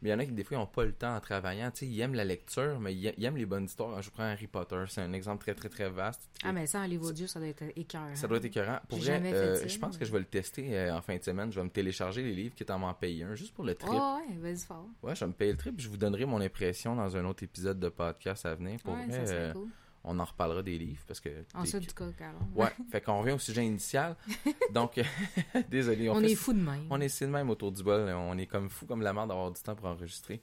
mais 0.04 0.10
il 0.10 0.12
y 0.12 0.14
en 0.14 0.18
a 0.18 0.26
qui, 0.26 0.32
des 0.32 0.44
fois, 0.44 0.58
ils 0.58 0.60
n'ont 0.60 0.66
pas 0.66 0.84
le 0.84 0.92
temps 0.92 1.16
en 1.16 1.20
travaillant. 1.20 1.70
Tu 1.70 1.78
sais, 1.78 1.86
ils 1.86 1.98
aiment 2.00 2.12
la 2.14 2.24
lecture, 2.26 2.78
mais 2.78 2.94
ils 2.94 3.14
ils 3.16 3.24
aiment 3.24 3.38
les 3.38 3.46
bonnes 3.46 3.64
histoires. 3.64 4.02
Je 4.02 4.10
prends 4.10 4.24
Harry 4.24 4.46
Potter, 4.46 4.84
c'est 4.88 5.00
un 5.00 5.14
exemple 5.14 5.40
très, 5.42 5.54
très, 5.54 5.70
très 5.70 5.88
vaste. 5.88 6.28
Ah, 6.44 6.52
mais 6.52 6.66
ça, 6.66 6.80
en 6.80 6.84
livre 6.86 7.08
audio, 7.08 7.26
ça 7.26 7.38
doit 7.40 7.48
être 7.48 7.64
écœurant. 7.74 8.14
Ça 8.14 8.28
doit 8.28 8.36
être 8.36 8.44
écœurant. 8.44 8.80
Pour 8.86 8.98
vrai, 8.98 9.18
euh, 9.24 9.56
ça, 9.56 9.66
je 9.66 9.78
pense 9.78 9.94
mais- 9.94 10.00
que 10.00 10.04
je 10.04 10.12
vais 10.12 10.18
le 10.18 10.26
tester 10.26 10.78
euh, 10.78 10.94
en 10.94 11.00
fin 11.00 11.16
de 11.16 11.22
semaine. 11.24 11.50
Je 11.50 11.58
vais 11.58 11.64
me 11.64 11.70
télécharger 11.70 12.22
les 12.22 12.34
livres, 12.34 12.54
quitte 12.54 12.68
à 12.68 12.76
m'en 12.76 12.92
payer 12.92 13.24
un, 13.24 13.34
juste 13.34 13.54
pour 13.54 13.64
le 13.64 13.74
trip. 13.74 13.90
Oh, 13.94 14.18
ouais, 14.28 14.36
vas-y 14.36 14.58
fort. 14.66 14.86
Ouais, 15.02 15.14
je 15.14 15.20
vais 15.20 15.28
me 15.28 15.32
payer 15.32 15.52
le 15.52 15.58
trip. 15.58 15.80
Je 15.80 15.88
vous 15.88 15.96
donnerai 15.96 16.26
mon 16.26 16.40
impression 16.42 16.94
dans 16.94 17.16
un 17.16 17.24
autre 17.24 17.42
épisode 17.42 17.80
de 17.80 17.88
podcast 17.88 18.44
à 18.44 18.54
venir. 18.54 18.78
Pour 18.84 18.92
ouais, 18.92 19.06
vrai, 19.06 19.16
ça 19.20 19.26
serait 19.26 19.52
cool. 19.54 19.68
On 20.04 20.18
en 20.18 20.24
reparlera 20.24 20.62
des 20.62 20.78
livres 20.78 21.02
parce 21.06 21.20
que. 21.20 21.30
En 21.54 21.62
du 21.62 21.92
coq. 21.92 22.14
Ouais, 22.54 22.68
fait 22.90 23.00
qu'on 23.00 23.20
revient 23.20 23.32
au 23.32 23.38
sujet 23.38 23.64
initial. 23.64 24.16
Donc, 24.72 25.00
désolé. 25.70 26.10
On, 26.10 26.20
fait 26.20 26.32
est 26.32 26.34
fous 26.34 26.52
de 26.52 26.60
même. 26.60 26.86
On 26.90 27.00
est 27.00 27.08
si 27.08 27.24
de 27.24 27.30
même 27.30 27.50
autour 27.50 27.72
du 27.72 27.82
bol. 27.82 28.08
On 28.10 28.36
est 28.38 28.46
comme 28.46 28.68
fou 28.68 28.86
comme 28.86 29.02
la 29.02 29.12
merde 29.12 29.28
d'avoir 29.28 29.50
du 29.50 29.60
temps 29.60 29.74
pour 29.74 29.86
enregistrer. 29.86 30.40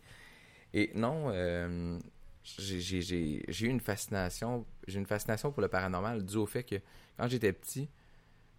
Et 0.73 0.91
non, 0.95 1.29
euh, 1.31 1.99
j'ai- 2.43 3.43
eu 3.47 3.67
une 3.67 3.79
fascination. 3.79 4.65
J'ai 4.87 4.99
une 4.99 5.05
fascination 5.05 5.51
pour 5.51 5.61
le 5.61 5.67
paranormal 5.67 6.25
dû 6.25 6.37
au 6.37 6.45
fait 6.45 6.63
que 6.63 6.75
quand 7.17 7.27
j'étais 7.27 7.53
petit, 7.53 7.87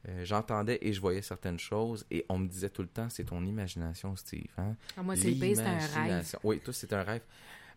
euh, 0.08 0.24
j'entendais 0.24 0.78
et 0.82 0.92
je 0.92 1.00
voyais 1.00 1.22
certaines 1.22 1.58
choses 1.58 2.06
et 2.10 2.24
on 2.28 2.38
me 2.38 2.46
disait 2.46 2.70
tout 2.70 2.82
le 2.82 2.88
temps 2.88 3.08
c'est 3.08 3.24
ton 3.24 3.44
imagination, 3.44 4.14
Steve. 4.14 4.46
Hein? 4.58 4.76
Ah, 4.96 5.02
moi, 5.02 5.16
c'est 5.16 5.30
le 5.30 5.54
c'est 5.54 5.62
un 5.62 5.78
rêve. 5.78 6.36
Oui, 6.44 6.60
tout 6.60 6.72
c'est 6.72 6.92
un 6.92 7.02
rêve. 7.02 7.22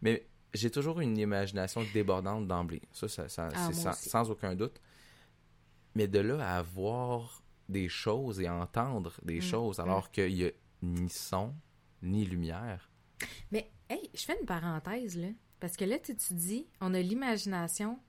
Mais 0.01 0.25
j'ai 0.55 0.69
toujours 0.71 0.99
une 1.01 1.17
imagination 1.17 1.83
débordante 1.93 2.47
d'emblée. 2.47 2.81
Ça, 2.91 3.07
ça, 3.07 3.27
ça- 3.29 3.49
Ah, 3.55 3.69
c'est 3.93 4.09
sans, 4.09 4.29
aucun 4.31 4.55
doute. 4.55 4.79
Mais 5.95 6.07
de 6.07 6.19
là 6.19 6.57
à 6.57 6.61
voir 6.61 7.41
des 7.69 7.87
choses 7.89 8.39
et 8.41 8.49
entendre 8.49 9.13
des 9.23 9.37
Mm, 9.39 9.41
choses 9.41 9.79
alors 9.79 10.11
qu'il 10.11 10.31
y 10.35 10.45
a 10.45 10.51
ni 10.81 11.09
son 11.09 11.53
ni 12.01 12.25
lumière. 12.25 12.89
Mais 13.51 13.71
Hey, 13.89 14.09
je 14.15 14.21
fais 14.25 14.35
une 14.39 14.47
parenthèse, 14.47 15.15
là. 15.15 15.27
Parce 15.59 15.77
que 15.77 15.85
là, 15.85 15.99
tu 15.99 16.15
tu 16.15 16.33
dis, 16.33 16.67
on 16.81 16.93
a 16.95 16.99
l'imagination 17.01 17.99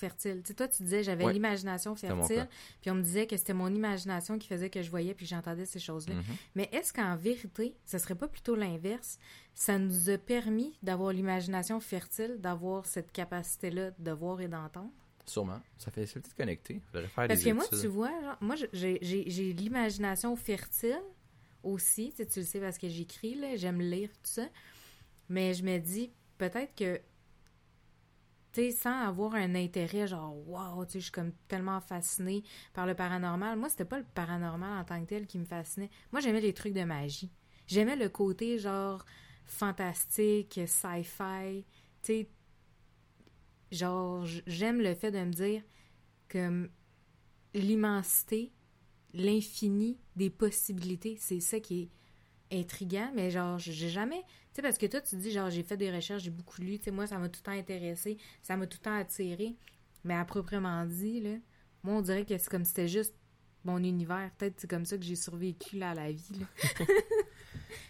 fertile. 0.00 0.40
Tu 0.42 0.48
sais, 0.48 0.54
toi, 0.54 0.66
tu 0.66 0.82
disais, 0.82 1.02
j'avais 1.04 1.24
Ouais. 1.24 1.32
l'imagination 1.32 1.94
fertile, 1.94 2.48
puis 2.80 2.90
on 2.90 2.94
me 2.94 3.02
disait 3.02 3.26
que 3.26 3.36
c'était 3.36 3.52
mon 3.54 3.72
imagination 3.72 4.38
qui 4.38 4.48
faisait 4.48 4.70
que 4.70 4.82
je 4.82 4.90
voyais 4.90 5.14
puis 5.14 5.26
j'entendais 5.26 5.66
ces 5.66 5.78
choses-là. 5.78 6.14
Mhm. 6.14 6.24
Mais 6.56 6.68
est-ce 6.72 6.92
qu'en 6.92 7.14
vérité, 7.16 7.76
ce 7.84 7.98
serait 7.98 8.14
pas 8.14 8.26
plutôt 8.28 8.56
l'inverse? 8.56 9.18
Ça 9.54 9.78
nous 9.78 10.10
a 10.10 10.18
permis 10.18 10.76
d'avoir 10.82 11.12
l'imagination 11.12 11.78
fertile, 11.80 12.36
d'avoir 12.40 12.86
cette 12.86 13.12
capacité-là 13.12 13.90
de 13.98 14.10
voir 14.10 14.40
et 14.40 14.48
d'entendre? 14.48 14.90
Sûrement. 15.26 15.60
Ça 15.78 15.90
fait 15.92 16.06
peut-être 16.06 16.34
connecté. 16.34 16.80
Faire 16.92 17.08
Parce 17.28 17.40
des 17.42 17.50
que 17.50 17.54
moi, 17.54 17.64
tu 17.68 17.86
vois, 17.86 18.10
genre, 18.22 18.36
moi, 18.40 18.56
j'ai- 18.72 18.98
l'imagination 19.52 20.34
fertile 20.34 20.98
aussi. 21.62 22.10
Tu, 22.10 22.16
sais, 22.16 22.26
tu 22.26 22.40
le 22.40 22.46
sais 22.46 22.58
parce 22.60 22.78
que 22.78 22.88
j'écris, 22.88 23.38
j'aime 23.56 23.80
lire, 23.80 24.08
tout 24.14 24.18
ça. 24.30 24.48
Mais 25.28 25.54
je 25.54 25.62
me 25.62 25.78
dis, 25.78 26.10
peut-être 26.38 26.74
que, 26.74 27.00
tu 28.52 28.72
sans 28.72 29.06
avoir 29.06 29.34
un 29.34 29.54
intérêt, 29.54 30.06
genre, 30.06 30.36
wow, 30.48 30.84
tu 30.84 30.98
je 30.98 31.04
suis 31.04 31.12
comme 31.12 31.32
tellement 31.48 31.80
fascinée 31.80 32.42
par 32.72 32.86
le 32.86 32.94
paranormal. 32.94 33.58
Moi, 33.58 33.68
c'était 33.68 33.84
pas 33.84 33.98
le 33.98 34.06
paranormal 34.14 34.80
en 34.80 34.84
tant 34.84 35.00
que 35.00 35.08
tel 35.08 35.26
qui 35.26 35.38
me 35.38 35.44
fascinait. 35.44 35.90
Moi, 36.12 36.20
j'aimais 36.20 36.40
les 36.40 36.52
trucs 36.52 36.72
de 36.72 36.84
magie. 36.84 37.30
J'aimais 37.66 37.96
le 37.96 38.08
côté, 38.08 38.58
genre, 38.58 39.04
fantastique, 39.44 40.60
sci-fi. 40.66 41.64
Tu 42.02 42.26
genre, 43.70 44.24
j'aime 44.46 44.80
le 44.80 44.94
fait 44.94 45.12
de 45.12 45.18
me 45.18 45.32
dire 45.32 45.62
que 46.28 46.68
l'immensité, 47.54 48.52
l'infini 49.12 49.98
des 50.16 50.30
possibilités, 50.30 51.16
c'est 51.20 51.40
ça 51.40 51.60
qui 51.60 51.90
est 52.50 52.60
intriguant, 52.60 53.12
mais 53.14 53.30
genre, 53.30 53.58
j'ai 53.58 53.88
jamais... 53.88 54.24
Tu 54.52 54.56
sais, 54.56 54.62
parce 54.62 54.78
que 54.78 54.86
toi, 54.86 55.00
tu 55.00 55.16
dis, 55.16 55.30
genre, 55.30 55.48
j'ai 55.50 55.62
fait 55.62 55.76
des 55.76 55.92
recherches, 55.92 56.24
j'ai 56.24 56.30
beaucoup 56.30 56.60
lu, 56.60 56.78
tu 56.78 56.84
sais, 56.86 56.90
moi, 56.90 57.06
ça 57.06 57.18
m'a 57.18 57.28
tout 57.28 57.40
le 57.40 57.44
temps 57.44 57.58
intéressé, 57.58 58.18
ça 58.42 58.56
m'a 58.56 58.66
tout 58.66 58.78
le 58.80 58.84
temps 58.84 58.96
attiré, 58.96 59.54
mais 60.04 60.14
à 60.14 60.24
proprement 60.24 60.84
dit, 60.86 61.20
là, 61.20 61.36
moi, 61.84 61.94
on 61.94 62.02
dirait 62.02 62.24
que 62.24 62.36
c'est 62.36 62.48
comme 62.50 62.64
si 62.64 62.70
c'était 62.70 62.88
juste 62.88 63.14
mon 63.64 63.78
univers. 63.82 64.30
Peut-être 64.38 64.58
c'est 64.58 64.68
comme 64.68 64.84
ça 64.86 64.96
que 64.98 65.04
j'ai 65.04 65.16
survécu, 65.16 65.76
là, 65.78 65.90
à 65.90 65.94
la 65.94 66.10
vie, 66.12 66.40
là. 66.40 66.46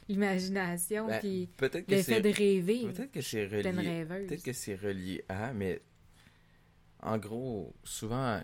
L'imagination, 0.09 1.07
Ben, 1.07 1.21
puis 1.21 1.49
le 1.89 2.03
fait 2.03 2.21
de 2.21 2.29
rêver. 2.31 2.89
peut-être 2.93 3.13
que 3.13 3.21
c'est 3.21 3.47
relié. 3.47 3.71
rêveuse. 3.71 4.27
Peut-être 4.27 4.43
que 4.43 4.53
c'est 4.53 4.75
relié 4.75 5.25
à, 5.29 5.53
mais 5.55 5.81
en 7.01 7.17
gros, 7.17 7.75
souvent. 7.85 8.43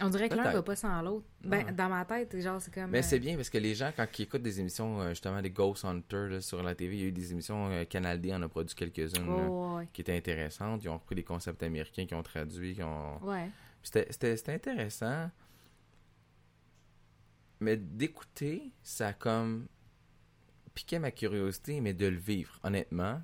On 0.00 0.10
dirait 0.10 0.28
que 0.28 0.34
l'un 0.34 0.52
va 0.52 0.62
pas 0.62 0.76
sans 0.76 1.02
l'autre. 1.02 1.26
Ben, 1.42 1.74
dans 1.74 1.88
ma 1.88 2.04
tête, 2.04 2.38
genre, 2.40 2.60
c'est 2.60 2.72
comme... 2.72 2.90
Mais 2.90 2.98
euh, 2.98 3.02
c'est 3.02 3.18
bien 3.18 3.34
parce 3.34 3.50
que 3.50 3.58
les 3.58 3.74
gens, 3.74 3.90
quand 3.96 4.06
ils 4.16 4.22
écoutent 4.22 4.42
des 4.42 4.60
émissions, 4.60 5.00
euh, 5.00 5.08
justement, 5.10 5.42
des 5.42 5.50
Ghost 5.50 5.84
Hunters 5.84 6.28
là, 6.28 6.40
sur 6.40 6.62
la 6.62 6.74
TV, 6.74 6.96
il 6.96 7.00
y 7.00 7.04
a 7.04 7.08
eu 7.08 7.12
des 7.12 7.32
émissions 7.32 7.68
euh, 7.70 7.84
Canal 7.84 8.20
D, 8.20 8.30
on 8.32 8.42
a 8.42 8.48
produit 8.48 8.74
quelques-unes 8.76 9.28
oh, 9.28 9.76
ouais. 9.76 9.88
qui 9.92 10.02
étaient 10.02 10.16
intéressantes. 10.16 10.84
Ils 10.84 10.88
ont 10.88 10.98
repris 10.98 11.16
des 11.16 11.24
concepts 11.24 11.62
américains, 11.64 12.06
qui 12.06 12.14
ont 12.14 12.22
traduit, 12.22 12.74
qui 12.74 12.82
ont. 12.82 13.18
Ouais. 13.24 13.50
C'était 13.82 14.52
intéressant. 14.52 15.30
Mais 17.60 17.76
d'écouter, 17.76 18.70
ça 18.82 19.08
a 19.08 19.12
comme 19.12 19.66
piqué 20.74 21.00
ma 21.00 21.10
curiosité, 21.10 21.80
mais 21.80 21.92
de 21.92 22.06
le 22.06 22.18
vivre, 22.18 22.60
honnêtement. 22.62 23.20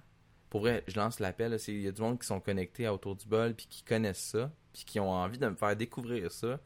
Pour 0.50 0.62
vrai, 0.62 0.82
je 0.88 0.96
lance 0.96 1.20
l'appel. 1.20 1.56
Il 1.68 1.80
y 1.82 1.88
a 1.88 1.92
du 1.92 2.02
monde 2.02 2.18
qui 2.18 2.26
sont 2.26 2.40
connectés 2.40 2.86
à 2.86 2.94
Autour 2.94 3.14
du 3.14 3.26
bol, 3.26 3.54
puis 3.54 3.66
qui 3.68 3.84
connaissent 3.84 4.18
ça, 4.18 4.50
puis 4.74 4.84
qui 4.84 5.00
ont 5.00 5.10
envie 5.10 5.38
de 5.38 5.48
me 5.48 5.54
faire 5.56 5.74
découvrir 5.74 6.30
ça. 6.30 6.60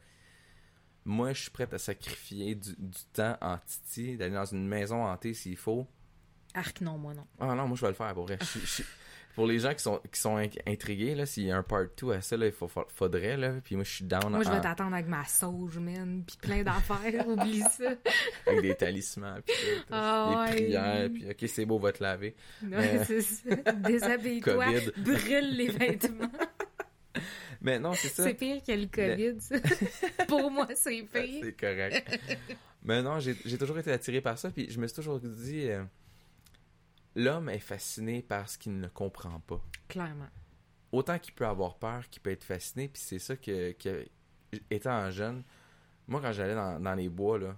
Moi, 1.05 1.31
je 1.33 1.43
suis 1.43 1.51
prêt 1.51 1.67
à 1.71 1.77
sacrifier 1.77 2.55
du, 2.55 2.75
du 2.77 2.99
temps 3.13 3.37
en 3.41 3.57
titi, 3.59 4.17
d'aller 4.17 4.33
dans 4.35 4.45
une 4.45 4.67
maison 4.67 5.05
hantée 5.05 5.33
s'il 5.33 5.55
faut. 5.55 5.87
Arc, 6.53 6.81
non, 6.81 6.97
moi, 6.97 7.13
non. 7.13 7.25
Ah 7.39 7.55
non, 7.55 7.67
moi 7.67 7.77
je 7.77 7.81
vais 7.81 7.87
le 7.87 7.93
faire 7.93 8.13
pour 8.13 8.25
vrai. 8.25 8.37
Je- 8.41 8.59
je- 8.65 8.83
pour 9.35 9.45
les 9.47 9.59
gens 9.59 9.73
qui 9.73 9.81
sont, 9.81 10.01
qui 10.11 10.19
sont 10.19 10.35
in- 10.37 10.49
intrigués, 10.67 11.15
là, 11.15 11.25
s'il 11.25 11.43
y 11.45 11.51
a 11.51 11.57
un 11.57 11.63
part 11.63 11.85
2 11.97 12.11
à 12.11 12.21
ça, 12.21 12.35
là, 12.35 12.47
il 12.47 12.51
faut, 12.51 12.67
fa- 12.67 12.87
faudrait, 12.89 13.37
là. 13.37 13.53
Puis 13.63 13.75
moi 13.75 13.85
je 13.85 13.91
suis 13.91 14.03
down 14.03 14.29
Moi, 14.31 14.43
je 14.43 14.49
en- 14.49 14.53
vais 14.55 14.61
t'attendre 14.61 14.93
avec 14.95 15.07
ma 15.07 15.23
sauge, 15.25 15.77
man, 15.77 16.23
puis 16.27 16.35
plein 16.41 16.63
d'affaires, 16.63 17.25
oublie 17.27 17.61
ça. 17.61 17.91
avec 18.47 18.61
des 18.63 18.75
talismans, 18.75 19.39
puis 19.45 19.55
tout, 19.55 19.83
Ah 19.91 20.45
des 20.49 20.51
ouais. 20.51 20.63
prières, 20.65 21.09
puis 21.13 21.29
ok, 21.29 21.49
c'est 21.49 21.65
beau, 21.65 21.79
va 21.79 21.91
te 21.93 22.03
laver. 22.03 22.35
Ouais, 22.63 22.69
Mais- 22.69 23.05
c'est 23.05 23.21
ça. 23.21 23.55
Déshabille-toi, 23.73 24.65
brûle 24.97 25.55
les 25.55 25.69
vêtements. 25.69 26.31
Mais 27.61 27.79
non, 27.79 27.93
c'est 27.93 28.09
ça. 28.09 28.23
C'est 28.23 28.33
pire 28.33 28.63
que 28.63 28.71
le 28.71 28.87
COVID, 28.87 29.41
ça. 29.41 29.55
Pour 30.27 30.49
moi, 30.49 30.67
c'est 30.75 31.03
pire. 31.03 31.43
C'est 31.43 31.59
correct. 31.59 32.19
Mais 32.83 33.01
non, 33.01 33.19
j'ai 33.19 33.35
j'ai 33.45 33.57
toujours 33.57 33.77
été 33.77 33.91
attiré 33.91 34.21
par 34.21 34.37
ça, 34.37 34.49
puis 34.49 34.69
je 34.69 34.79
me 34.79 34.87
suis 34.87 34.95
toujours 34.95 35.19
dit, 35.19 35.69
euh, 35.69 35.83
l'homme 37.15 37.49
est 37.49 37.59
fasciné 37.59 38.21
par 38.21 38.49
ce 38.49 38.57
qu'il 38.57 38.79
ne 38.79 38.87
comprend 38.87 39.39
pas. 39.41 39.61
Clairement. 39.87 40.29
autant 40.91 41.19
qu'il 41.19 41.33
peut 41.33 41.47
avoir 41.47 41.77
peur, 41.77 42.07
qu'il 42.09 42.21
peut 42.21 42.31
être 42.31 42.43
fasciné, 42.43 42.87
puis 42.87 43.01
c'est 43.03 43.19
ça 43.19 43.35
que, 43.35 43.73
que 43.73 44.05
étant 44.71 45.09
jeune, 45.11 45.43
moi 46.07 46.21
quand 46.21 46.31
j'allais 46.31 46.55
dans, 46.55 46.79
dans 46.79 46.95
les 46.95 47.09
bois 47.09 47.37
là, 47.37 47.57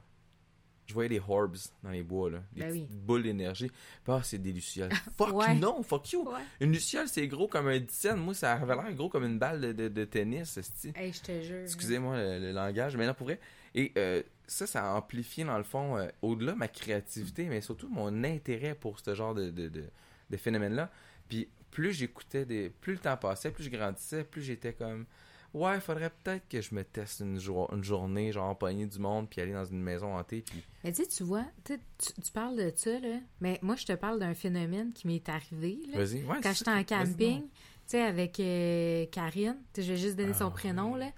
je 0.91 0.93
voyais 0.93 1.09
des 1.09 1.21
orbs 1.27 1.55
dans 1.83 1.89
les 1.89 2.03
bois 2.03 2.29
là, 2.29 2.39
des 2.53 2.61
Ben 2.61 2.71
oui. 2.71 2.85
boules 2.89 3.23
d'énergie. 3.23 3.71
Ah, 4.07 4.19
c'est 4.23 4.37
des 4.37 4.51
lucioles. 4.51 4.91
Fuck 5.17 5.33
Ouais. 5.33 5.55
non, 5.55 5.81
fuck 5.83 6.11
you. 6.11 6.23
Ouais. 6.27 6.41
Une 6.59 6.71
luciole 6.73 7.07
c'est 7.07 7.25
gros 7.27 7.47
comme 7.47 7.67
un 7.67 7.79
dizaine, 7.79 8.17
moi 8.17 8.33
ça 8.33 8.53
avait 8.53 8.75
l'air 8.75 8.93
gros 8.93 9.09
comme 9.09 9.23
une 9.23 9.39
balle 9.39 9.61
de, 9.61 9.71
de, 9.71 9.87
de 9.87 10.05
tennis, 10.05 10.57
esti. 10.57 10.91
Hey, 10.95 11.13
je 11.13 11.21
te 11.21 11.41
jure. 11.41 11.61
Excusez-moi 11.63 12.17
le, 12.17 12.39
le 12.39 12.51
langage, 12.51 12.95
mais 12.97 13.07
non 13.07 13.13
pour 13.13 13.27
vrai. 13.27 13.39
Et 13.73 13.91
euh, 13.97 14.21
ça, 14.47 14.67
ça 14.67 14.91
a 14.91 14.95
amplifié 14.95 15.45
dans 15.45 15.57
le 15.57 15.63
fond, 15.63 15.97
euh, 15.97 16.07
au-delà 16.21 16.55
ma 16.55 16.67
créativité, 16.67 17.45
mais 17.45 17.61
surtout 17.61 17.87
mon 17.89 18.23
intérêt 18.25 18.75
pour 18.75 18.99
ce 18.99 19.15
genre 19.15 19.33
de, 19.33 19.49
de, 19.49 19.69
de, 19.69 19.85
de 20.29 20.37
phénomène-là. 20.37 20.91
Puis 21.29 21.47
plus 21.71 21.93
j'écoutais, 21.93 22.43
des, 22.43 22.69
plus 22.69 22.93
le 22.93 22.99
temps 22.99 23.15
passait, 23.15 23.49
plus 23.51 23.63
je 23.63 23.69
grandissais, 23.69 24.25
plus 24.25 24.41
j'étais 24.41 24.73
comme, 24.73 25.05
ouais, 25.53 25.75
il 25.75 25.81
faudrait 25.81 26.09
peut-être 26.23 26.47
que 26.47 26.61
je 26.61 26.73
me 26.75 26.83
teste 26.83 27.19
une, 27.21 27.39
jour- 27.39 27.71
une 27.73 27.83
journée, 27.83 28.31
genre 28.31 28.49
empoigner 28.49 28.85
du 28.85 28.99
monde, 28.99 29.29
puis 29.29 29.41
aller 29.41 29.53
dans 29.53 29.65
une 29.65 29.81
maison 29.81 30.15
hantée, 30.17 30.41
puis 30.41 30.63
Mais 30.83 30.91
tu 30.91 31.03
sais, 31.03 31.07
tu 31.09 31.23
vois, 31.23 31.45
tu, 31.63 31.77
tu- 31.97 32.31
parles 32.31 32.57
de 32.57 32.71
ça, 32.75 32.99
là, 32.99 33.19
mais 33.39 33.59
moi, 33.61 33.75
je 33.75 33.85
te 33.85 33.93
parle 33.93 34.19
d'un 34.19 34.33
phénomène 34.33 34.93
qui 34.93 35.07
m'est 35.07 35.27
arrivé, 35.29 35.79
là. 35.91 35.97
vas-y. 35.97 36.23
Ouais, 36.23 36.37
Quand 36.41 36.53
j'étais 36.53 36.71
en 36.71 36.83
camping, 36.83 37.41
tu 37.43 37.47
sais, 37.87 38.01
avec 38.01 38.39
euh, 38.39 39.05
Karine, 39.07 39.57
je 39.75 39.81
vais 39.81 39.97
juste 39.97 40.15
donner 40.17 40.33
son 40.33 40.47
Ah, 40.47 40.51
prénom, 40.51 40.95
là, 40.95 41.11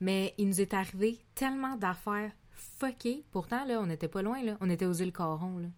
mais 0.00 0.34
il 0.38 0.48
nous 0.48 0.60
est 0.60 0.74
arrivé 0.74 1.18
tellement 1.34 1.76
d'affaires 1.76 2.32
fuckées. 2.50 3.24
Pourtant, 3.30 3.64
là, 3.64 3.80
on 3.80 3.86
n'était 3.86 4.08
pas 4.08 4.22
loin, 4.22 4.42
là. 4.42 4.56
On 4.60 4.68
était 4.68 4.86
aux 4.86 4.92
îles 4.92 5.12
Coron, 5.12 5.58
là. 5.58 5.68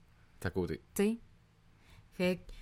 T'es 0.40 0.46
à 0.46 0.50
côté. 0.50 0.80
Tu 0.94 1.02
sais? 1.02 1.18
Fait 2.14 2.36
que- 2.36 2.52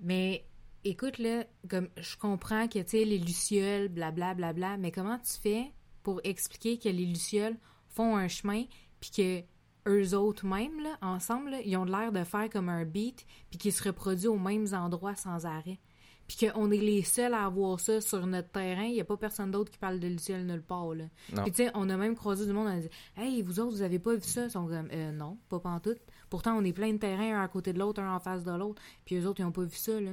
mais 0.00 0.44
écoute, 0.84 1.18
là, 1.18 1.44
comme 1.68 1.88
je 1.96 2.16
comprends 2.16 2.68
que, 2.68 2.78
tu 2.80 2.90
sais, 2.90 3.04
les 3.04 3.18
lucioles, 3.18 3.88
blablabla, 3.88 4.52
bla, 4.52 4.76
mais 4.76 4.92
comment 4.92 5.18
tu 5.18 5.32
fais 5.40 5.72
pour 6.02 6.20
expliquer 6.24 6.78
que 6.78 6.88
les 6.88 7.06
lucioles 7.06 7.56
font 7.88 8.16
un 8.16 8.28
chemin, 8.28 8.64
puis 9.00 9.10
que 9.10 9.42
eux 9.88 10.14
autres 10.14 10.46
même, 10.46 10.82
là, 10.82 10.96
ensemble, 11.02 11.50
là, 11.50 11.60
ils 11.64 11.76
ont 11.76 11.84
l'air 11.84 12.12
de 12.12 12.24
faire 12.24 12.48
comme 12.50 12.68
un 12.68 12.84
beat, 12.84 13.26
puis 13.50 13.58
qui 13.58 13.72
se 13.72 13.82
reproduit 13.82 14.28
aux 14.28 14.38
mêmes 14.38 14.68
endroits 14.72 15.16
sans 15.16 15.46
arrêt? 15.46 15.78
Puis 16.26 16.48
qu'on 16.48 16.70
est 16.70 16.78
les 16.78 17.02
seuls 17.02 17.34
à 17.34 17.44
avoir 17.44 17.78
ça 17.78 18.00
sur 18.00 18.26
notre 18.26 18.48
terrain, 18.48 18.84
il 18.84 18.94
n'y 18.94 19.00
a 19.00 19.04
pas 19.04 19.18
personne 19.18 19.50
d'autre 19.50 19.70
qui 19.70 19.76
parle 19.76 20.00
de 20.00 20.08
lucioles 20.08 20.46
nulle 20.46 20.62
part, 20.62 20.94
là. 20.94 21.04
Puis 21.42 21.52
tu 21.52 21.64
sais, 21.64 21.70
on 21.74 21.90
a 21.90 21.98
même 21.98 22.16
croisé 22.16 22.46
du 22.46 22.52
monde, 22.54 22.66
on 22.66 22.78
a 22.78 22.80
dit 22.80 22.88
«Hey, 23.16 23.42
vous 23.42 23.60
autres, 23.60 23.72
vous 23.72 23.82
avez 23.82 23.98
pas 23.98 24.14
vu 24.14 24.22
ça?» 24.22 24.44
Ils 24.46 24.50
sont 24.50 24.66
comme 24.66 24.88
euh, 24.90 25.12
Non, 25.12 25.36
pas 25.50 25.60
pantoute.» 25.60 26.00
Pourtant, 26.30 26.56
on 26.56 26.64
est 26.64 26.72
plein 26.72 26.94
de 26.94 26.98
terrains, 26.98 27.38
un 27.38 27.42
à 27.42 27.48
côté 27.48 27.74
de 27.74 27.78
l'autre, 27.78 28.00
un 28.00 28.14
en 28.14 28.20
face 28.20 28.42
de 28.42 28.52
l'autre, 28.52 28.80
puis 29.04 29.16
eux 29.16 29.28
autres, 29.28 29.40
ils 29.40 29.44
ont 29.44 29.52
pas 29.52 29.64
vu 29.64 29.76
ça, 29.76 30.00
là. 30.00 30.12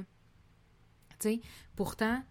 Pourtant, 1.76 2.22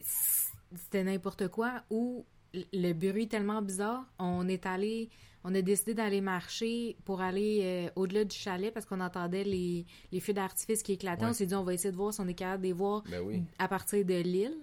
c'était 0.00 1.04
n'importe 1.04 1.48
quoi, 1.48 1.82
ou 1.90 2.24
le 2.72 2.92
bruit 2.92 3.28
tellement 3.28 3.62
bizarre, 3.62 4.04
on 4.18 4.48
est 4.48 4.66
allé, 4.66 5.08
on 5.44 5.54
a 5.54 5.62
décidé 5.62 5.94
d'aller 5.94 6.20
marcher 6.20 6.96
pour 7.04 7.20
aller 7.20 7.60
euh, 7.62 7.90
au-delà 7.96 8.24
du 8.24 8.36
chalet 8.36 8.72
parce 8.72 8.86
qu'on 8.86 9.00
entendait 9.00 9.44
les, 9.44 9.86
les 10.12 10.20
feux 10.20 10.32
d'artifice 10.32 10.82
qui 10.82 10.92
éclataient. 10.92 11.24
Ouais. 11.24 11.30
On 11.30 11.34
s'est 11.34 11.46
dit, 11.46 11.54
on 11.54 11.62
va 11.62 11.74
essayer 11.74 11.92
de 11.92 11.96
voir 11.96 12.12
si 12.12 12.20
on 12.20 12.28
est 12.28 12.34
capable 12.34 12.62
de 12.62 12.68
les 12.68 12.72
voir 12.72 13.02
Ben 13.10 13.22
oui. 13.22 13.42
à 13.58 13.68
partir 13.68 14.04
de 14.04 14.14
l'île. 14.14 14.56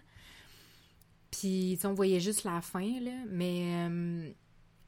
Puis, 1.31 1.77
on 1.83 1.93
voyait 1.93 2.19
juste 2.19 2.43
la 2.43 2.61
fin, 2.61 2.99
là. 3.01 3.11
Mais, 3.29 3.87
euh, 3.89 4.29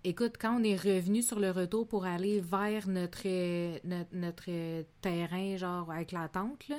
écoute, 0.03 0.35
quand 0.39 0.59
on 0.59 0.63
est 0.63 0.75
revenu 0.75 1.21
sur 1.21 1.39
le 1.39 1.51
retour 1.51 1.87
pour 1.87 2.05
aller 2.05 2.39
vers 2.39 2.87
notre, 2.87 3.21
euh, 3.25 3.77
notre, 3.83 4.15
notre, 4.15 4.83
terrain, 5.01 5.57
genre 5.57 5.91
avec 5.91 6.11
la 6.11 6.27
tente, 6.29 6.67
là, 6.69 6.77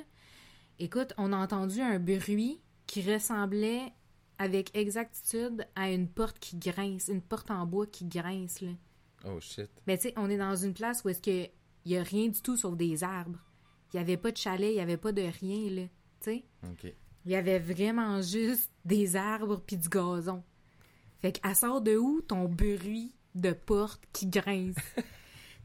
écoute, 0.80 1.12
on 1.18 1.32
a 1.32 1.36
entendu 1.36 1.80
un 1.80 1.98
bruit 1.98 2.60
qui 2.86 3.02
ressemblait 3.02 3.92
avec 4.38 4.74
exactitude 4.76 5.66
à 5.76 5.90
une 5.90 6.08
porte 6.08 6.38
qui 6.38 6.56
grince, 6.56 7.08
une 7.08 7.20
porte 7.20 7.50
en 7.50 7.66
bois 7.66 7.86
qui 7.86 8.06
grince, 8.06 8.62
là. 8.62 8.70
Oh 9.26 9.38
shit. 9.38 9.68
Mais 9.86 9.98
tu 9.98 10.08
sais, 10.08 10.14
on 10.16 10.30
est 10.30 10.38
dans 10.38 10.56
une 10.56 10.72
place 10.72 11.04
où 11.04 11.10
est-ce 11.10 11.20
que 11.20 11.50
il 11.84 11.92
y 11.92 11.96
a 11.96 12.02
rien 12.02 12.28
du 12.28 12.40
tout 12.40 12.56
sauf 12.56 12.76
des 12.76 13.04
arbres. 13.04 13.38
Il 13.92 13.96
y 13.96 14.00
avait 14.00 14.16
pas 14.16 14.32
de 14.32 14.36
chalet, 14.36 14.72
il 14.72 14.76
y 14.76 14.80
avait 14.80 14.96
pas 14.96 15.12
de 15.12 15.22
rien, 15.22 15.70
là. 15.70 15.82
Tu 16.20 16.30
sais? 16.30 16.44
Ok. 16.70 16.92
Il 17.26 17.30
y 17.30 17.36
avait 17.36 17.58
vraiment 17.58 18.22
juste 18.22 18.70
des 18.84 19.16
arbres 19.16 19.62
puis 19.66 19.76
du 19.76 19.88
gazon. 19.88 20.42
Fait 21.20 21.32
qu'elle 21.32 21.54
sort 21.54 21.82
de 21.82 21.96
où 21.96 22.22
ton 22.22 22.48
bruit 22.48 23.14
de 23.34 23.52
porte 23.52 24.02
qui 24.12 24.26
grince? 24.26 24.76
tu 24.96 25.02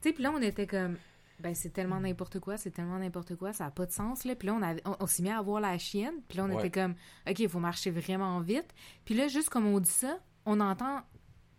sais, 0.02 0.14
puis 0.14 0.24
là, 0.24 0.34
on 0.36 0.42
était 0.42 0.68
comme, 0.68 0.98
Ben, 1.40 1.54
c'est 1.54 1.72
tellement 1.72 2.00
n'importe 2.00 2.40
quoi, 2.40 2.56
c'est 2.58 2.72
tellement 2.72 2.98
n'importe 2.98 3.36
quoi, 3.36 3.52
ça 3.52 3.66
n'a 3.66 3.72
pas 3.72 3.86
de 3.86 3.92
sens, 3.92 4.24
là. 4.24 4.36
Puis 4.36 4.48
là, 4.48 4.54
on, 4.56 4.62
avait- 4.62 4.82
on, 4.86 4.96
on 5.02 5.06
s'est 5.06 5.22
mis 5.22 5.30
à 5.30 5.42
voir 5.42 5.60
la 5.60 5.78
chienne, 5.78 6.16
puis 6.30 6.38
là, 6.38 6.46
on 6.46 6.50
Ouais. 6.50 6.66
était 6.68 6.72
comme, 6.82 6.96
OK, 7.30 7.40
il 7.40 7.50
faut 7.50 7.60
marcher 7.60 7.92
vraiment 7.92 8.40
vite. 8.40 8.74
Puis 9.04 9.16
là, 9.16 9.28
juste 9.28 9.50
comme 9.50 9.66
on 9.68 9.80
dit 9.82 9.90
ça, 9.90 10.18
on 10.46 10.60
entend 10.62 11.02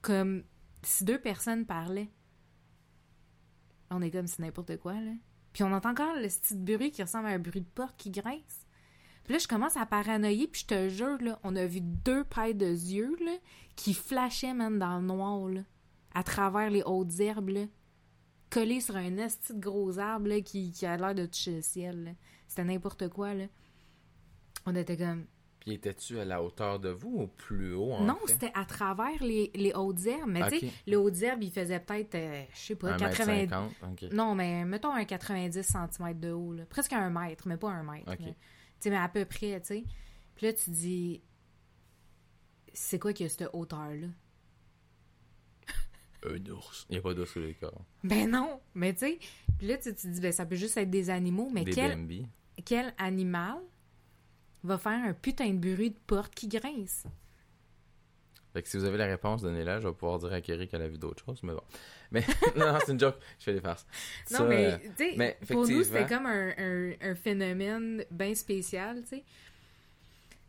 comme 0.00 0.44
si 0.82 1.04
deux 1.04 1.20
personnes 1.20 1.66
parlaient. 1.66 2.08
On 3.90 4.00
est 4.02 4.10
comme, 4.10 4.26
c'est 4.26 4.40
n'importe 4.42 4.78
quoi, 4.78 4.94
là. 4.94 5.12
Puis 5.52 5.62
on 5.62 5.72
entend 5.72 5.90
encore 5.90 6.14
le 6.16 6.22
petit 6.28 6.54
bruit 6.54 6.90
qui 6.90 7.02
ressemble 7.02 7.26
à 7.26 7.30
un 7.30 7.38
bruit 7.38 7.60
de 7.60 7.66
porte 7.66 7.96
qui 7.96 8.10
grince. 8.10 8.66
Puis 9.24 9.32
là, 9.34 9.38
je 9.38 9.48
commence 9.48 9.76
à 9.76 9.86
paranoïer, 9.86 10.46
puis 10.48 10.62
je 10.62 10.66
te 10.66 10.88
jure, 10.88 11.18
là, 11.20 11.38
on 11.42 11.56
a 11.56 11.66
vu 11.66 11.80
deux 11.80 12.24
paires 12.24 12.54
de 12.54 12.66
yeux, 12.66 13.16
là, 13.24 13.32
qui 13.74 13.92
flashaient, 13.94 14.54
même 14.54 14.78
dans 14.78 14.98
le 15.00 15.06
noir, 15.06 15.48
là, 15.48 15.60
à 16.14 16.22
travers 16.22 16.70
les 16.70 16.82
hautes 16.84 17.18
herbes, 17.20 17.48
là 17.50 17.64
collé 18.50 18.80
sur 18.80 18.96
un 18.96 19.16
esti 19.18 19.54
de 19.54 19.60
gros 19.60 19.98
arbre 19.98 20.28
là, 20.28 20.40
qui, 20.40 20.70
qui 20.72 20.86
a 20.86 20.96
l'air 20.96 21.14
de 21.14 21.26
toucher 21.26 21.56
le 21.56 21.62
ciel. 21.62 22.16
C'était 22.46 22.64
n'importe 22.64 23.08
quoi. 23.08 23.34
Là. 23.34 23.44
On 24.66 24.74
était 24.74 24.96
comme. 24.96 25.26
Puis 25.60 25.74
étais-tu 25.74 26.20
à 26.20 26.24
la 26.24 26.42
hauteur 26.42 26.78
de 26.78 26.90
vous 26.90 27.22
ou 27.22 27.26
plus 27.26 27.74
haut 27.74 27.92
en 27.92 28.04
non, 28.04 28.16
fait? 28.26 28.34
c'était 28.34 28.52
à 28.54 28.64
travers 28.64 29.20
les, 29.20 29.50
les 29.54 29.72
hautes 29.74 30.06
herbes. 30.06 30.30
Mais 30.30 30.48
tu 30.48 30.60
sais, 30.60 30.72
les 30.86 30.94
hautes 30.94 31.20
herbes, 31.22 31.42
il 31.42 31.50
faisait 31.50 31.80
peut-être, 31.80 32.14
euh, 32.14 32.44
je 32.52 32.58
sais 32.58 32.74
pas, 32.76 32.96
80. 32.96 33.46
1m50, 33.46 33.68
ok. 33.82 34.12
Non, 34.12 34.36
mais 34.36 34.64
mettons 34.64 34.92
un 34.92 35.04
90 35.04 35.60
cm 35.62 36.20
de 36.20 36.30
haut. 36.30 36.52
Là. 36.52 36.64
Presque 36.66 36.92
un 36.92 37.10
mètre, 37.10 37.48
mais 37.48 37.56
pas 37.56 37.70
un 37.70 37.82
mètre. 37.82 38.16
Tu 38.16 38.24
sais, 38.78 38.90
mais 38.90 38.96
à 38.96 39.08
peu 39.08 39.24
près, 39.24 39.60
tu 39.60 39.66
sais. 39.66 39.84
Puis 40.36 40.46
là, 40.46 40.52
tu 40.52 40.70
dis. 40.70 41.22
C'est 42.72 42.98
quoi 42.98 43.10
a 43.10 43.28
cette 43.28 43.48
hauteur-là? 43.52 44.08
Un 46.28 46.50
ours. 46.50 46.86
Il 46.88 46.92
n'y 46.92 46.98
a 46.98 47.02
pas 47.02 47.14
d'ours 47.14 47.30
sur 47.30 47.40
les 47.40 47.54
corps. 47.54 47.82
Ben 48.04 48.30
non! 48.30 48.60
Mais 48.74 48.92
tu 48.92 49.00
sais, 49.00 49.18
puis 49.58 49.66
là, 49.68 49.76
tu 49.78 49.94
te 49.94 50.06
dis, 50.06 50.20
ben 50.20 50.32
ça 50.32 50.44
peut 50.46 50.56
juste 50.56 50.76
être 50.76 50.90
des 50.90 51.10
animaux, 51.10 51.50
mais 51.52 51.64
Des 51.64 51.72
quel, 51.72 51.96
BMB. 51.96 52.26
quel 52.64 52.94
animal 52.98 53.56
va 54.64 54.78
faire 54.78 55.02
un 55.04 55.12
putain 55.14 55.50
de 55.52 55.58
bruit 55.58 55.90
de 55.90 55.98
porte 56.06 56.34
qui 56.34 56.48
grince? 56.48 57.04
Fait 58.52 58.62
que 58.62 58.68
si 58.70 58.78
vous 58.78 58.84
avez 58.84 58.96
la 58.96 59.04
réponse, 59.06 59.42
donnez-la. 59.42 59.80
Je 59.80 59.86
vais 59.88 59.92
pouvoir 59.92 60.18
dire 60.18 60.32
à 60.32 60.40
Kerry 60.40 60.66
qu'elle 60.66 60.80
a 60.80 60.88
vu 60.88 60.96
d'autres 60.96 61.22
choses, 61.24 61.42
mais 61.42 61.52
bon. 61.52 61.60
Mais 62.10 62.24
non, 62.56 62.72
non, 62.72 62.78
c'est 62.84 62.92
une 62.92 62.98
joke. 63.00 63.16
Je 63.38 63.44
fais 63.44 63.52
des 63.52 63.60
farces. 63.60 63.86
Non, 64.30 64.38
Ça, 64.38 64.44
mais 64.44 64.64
euh, 64.72 64.78
tu 64.96 65.04
sais, 65.10 65.14
mais 65.18 65.38
pour 65.46 65.68
nous, 65.68 65.82
c'était 65.84 66.06
comme 66.06 66.24
un, 66.24 66.52
un- 66.56 66.92
un 67.02 67.14
phénomène 67.14 68.04
bien 68.10 68.34
spécial, 68.34 69.02
tu 69.02 69.08
sais. 69.08 69.24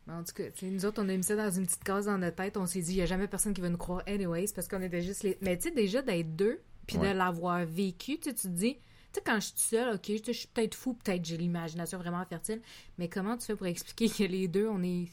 En 0.08 0.24
tout 0.24 0.32
cas, 0.32 0.44
nous 0.62 0.86
autres, 0.86 1.02
on 1.02 1.08
a 1.08 1.16
mis 1.16 1.22
ça 1.22 1.36
dans 1.36 1.50
une 1.50 1.66
petite 1.66 1.84
case 1.84 2.06
dans 2.06 2.16
notre 2.18 2.36
tête. 2.36 2.56
On 2.56 2.66
s'est 2.66 2.80
dit, 2.80 2.92
il 2.92 2.96
n'y 2.96 3.02
a 3.02 3.06
jamais 3.06 3.28
personne 3.28 3.52
qui 3.52 3.60
va 3.60 3.68
nous 3.68 3.76
croire 3.76 4.02
anyways, 4.06 4.46
parce 4.54 4.66
qu'on 4.68 4.80
était 4.82 5.02
juste 5.02 5.22
les... 5.22 5.36
Mais 5.42 5.56
tu 5.58 5.68
sais, 5.68 5.70
déjà, 5.74 6.00
d'être 6.02 6.34
deux, 6.34 6.60
puis 6.86 6.96
Ouais. 6.96 7.12
de 7.12 7.18
l'avoir 7.18 7.64
vécu, 7.66 8.18
tu 8.18 8.32
te 8.34 8.48
dis... 8.48 8.74
Tu 8.76 8.80
sais, 9.14 9.20
quand 9.24 9.36
je 9.36 9.46
suis 9.46 9.54
seule, 9.56 9.94
OK, 9.94 10.10
je 10.26 10.32
suis 10.32 10.48
peut-être 10.48 10.74
fou, 10.74 10.94
peut-être 10.94 11.24
j'ai 11.24 11.36
l'imagination 11.38 11.98
vraiment 11.98 12.24
fertile, 12.26 12.60
mais 12.98 13.08
comment 13.08 13.36
tu 13.38 13.46
fais 13.46 13.56
pour 13.56 13.66
expliquer 13.66 14.08
que 14.08 14.30
les 14.30 14.48
deux, 14.48 14.66
on 14.68 14.82
est 14.82 15.08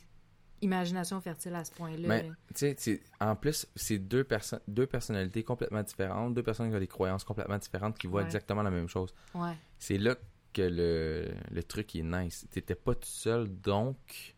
imagination 0.62 1.20
fertile 1.22 1.56
à 1.56 1.64
ce 1.64 1.72
point-là? 1.72 2.08
Mais, 2.08 2.30
tu 2.54 2.74
sais, 2.78 3.02
en 3.20 3.36
plus, 3.36 3.68
c'est 3.76 3.98
deux, 4.00 4.24
personnes 4.24 4.60
deux 4.68 4.86
personnalités 4.88 5.44
complètement 5.44 5.84
différentes, 5.84 6.34
deux 6.34 6.44
personnes 6.44 6.70
qui 6.70 6.76
ont 6.76 6.80
des 6.80 6.88
croyances 6.88 7.24
complètement 7.24 7.58
différentes 7.58 7.98
qui 7.98 8.08
voient 8.08 8.22
Ouais. 8.22 8.26
exactement 8.28 8.64
la 8.64 8.72
même 8.72 8.88
chose. 8.90 9.14
Ouais. 9.34 9.54
C'est 9.80 9.98
là 9.98 10.16
que 10.54 10.62
le, 10.62 11.34
le 11.52 11.64
truc 11.64 11.96
est 11.96 12.04
nice. 12.04 12.48
T'étais 12.52 12.76
pas 12.76 12.96
tout 12.96 13.08
seul, 13.08 13.48
donc 13.62 14.35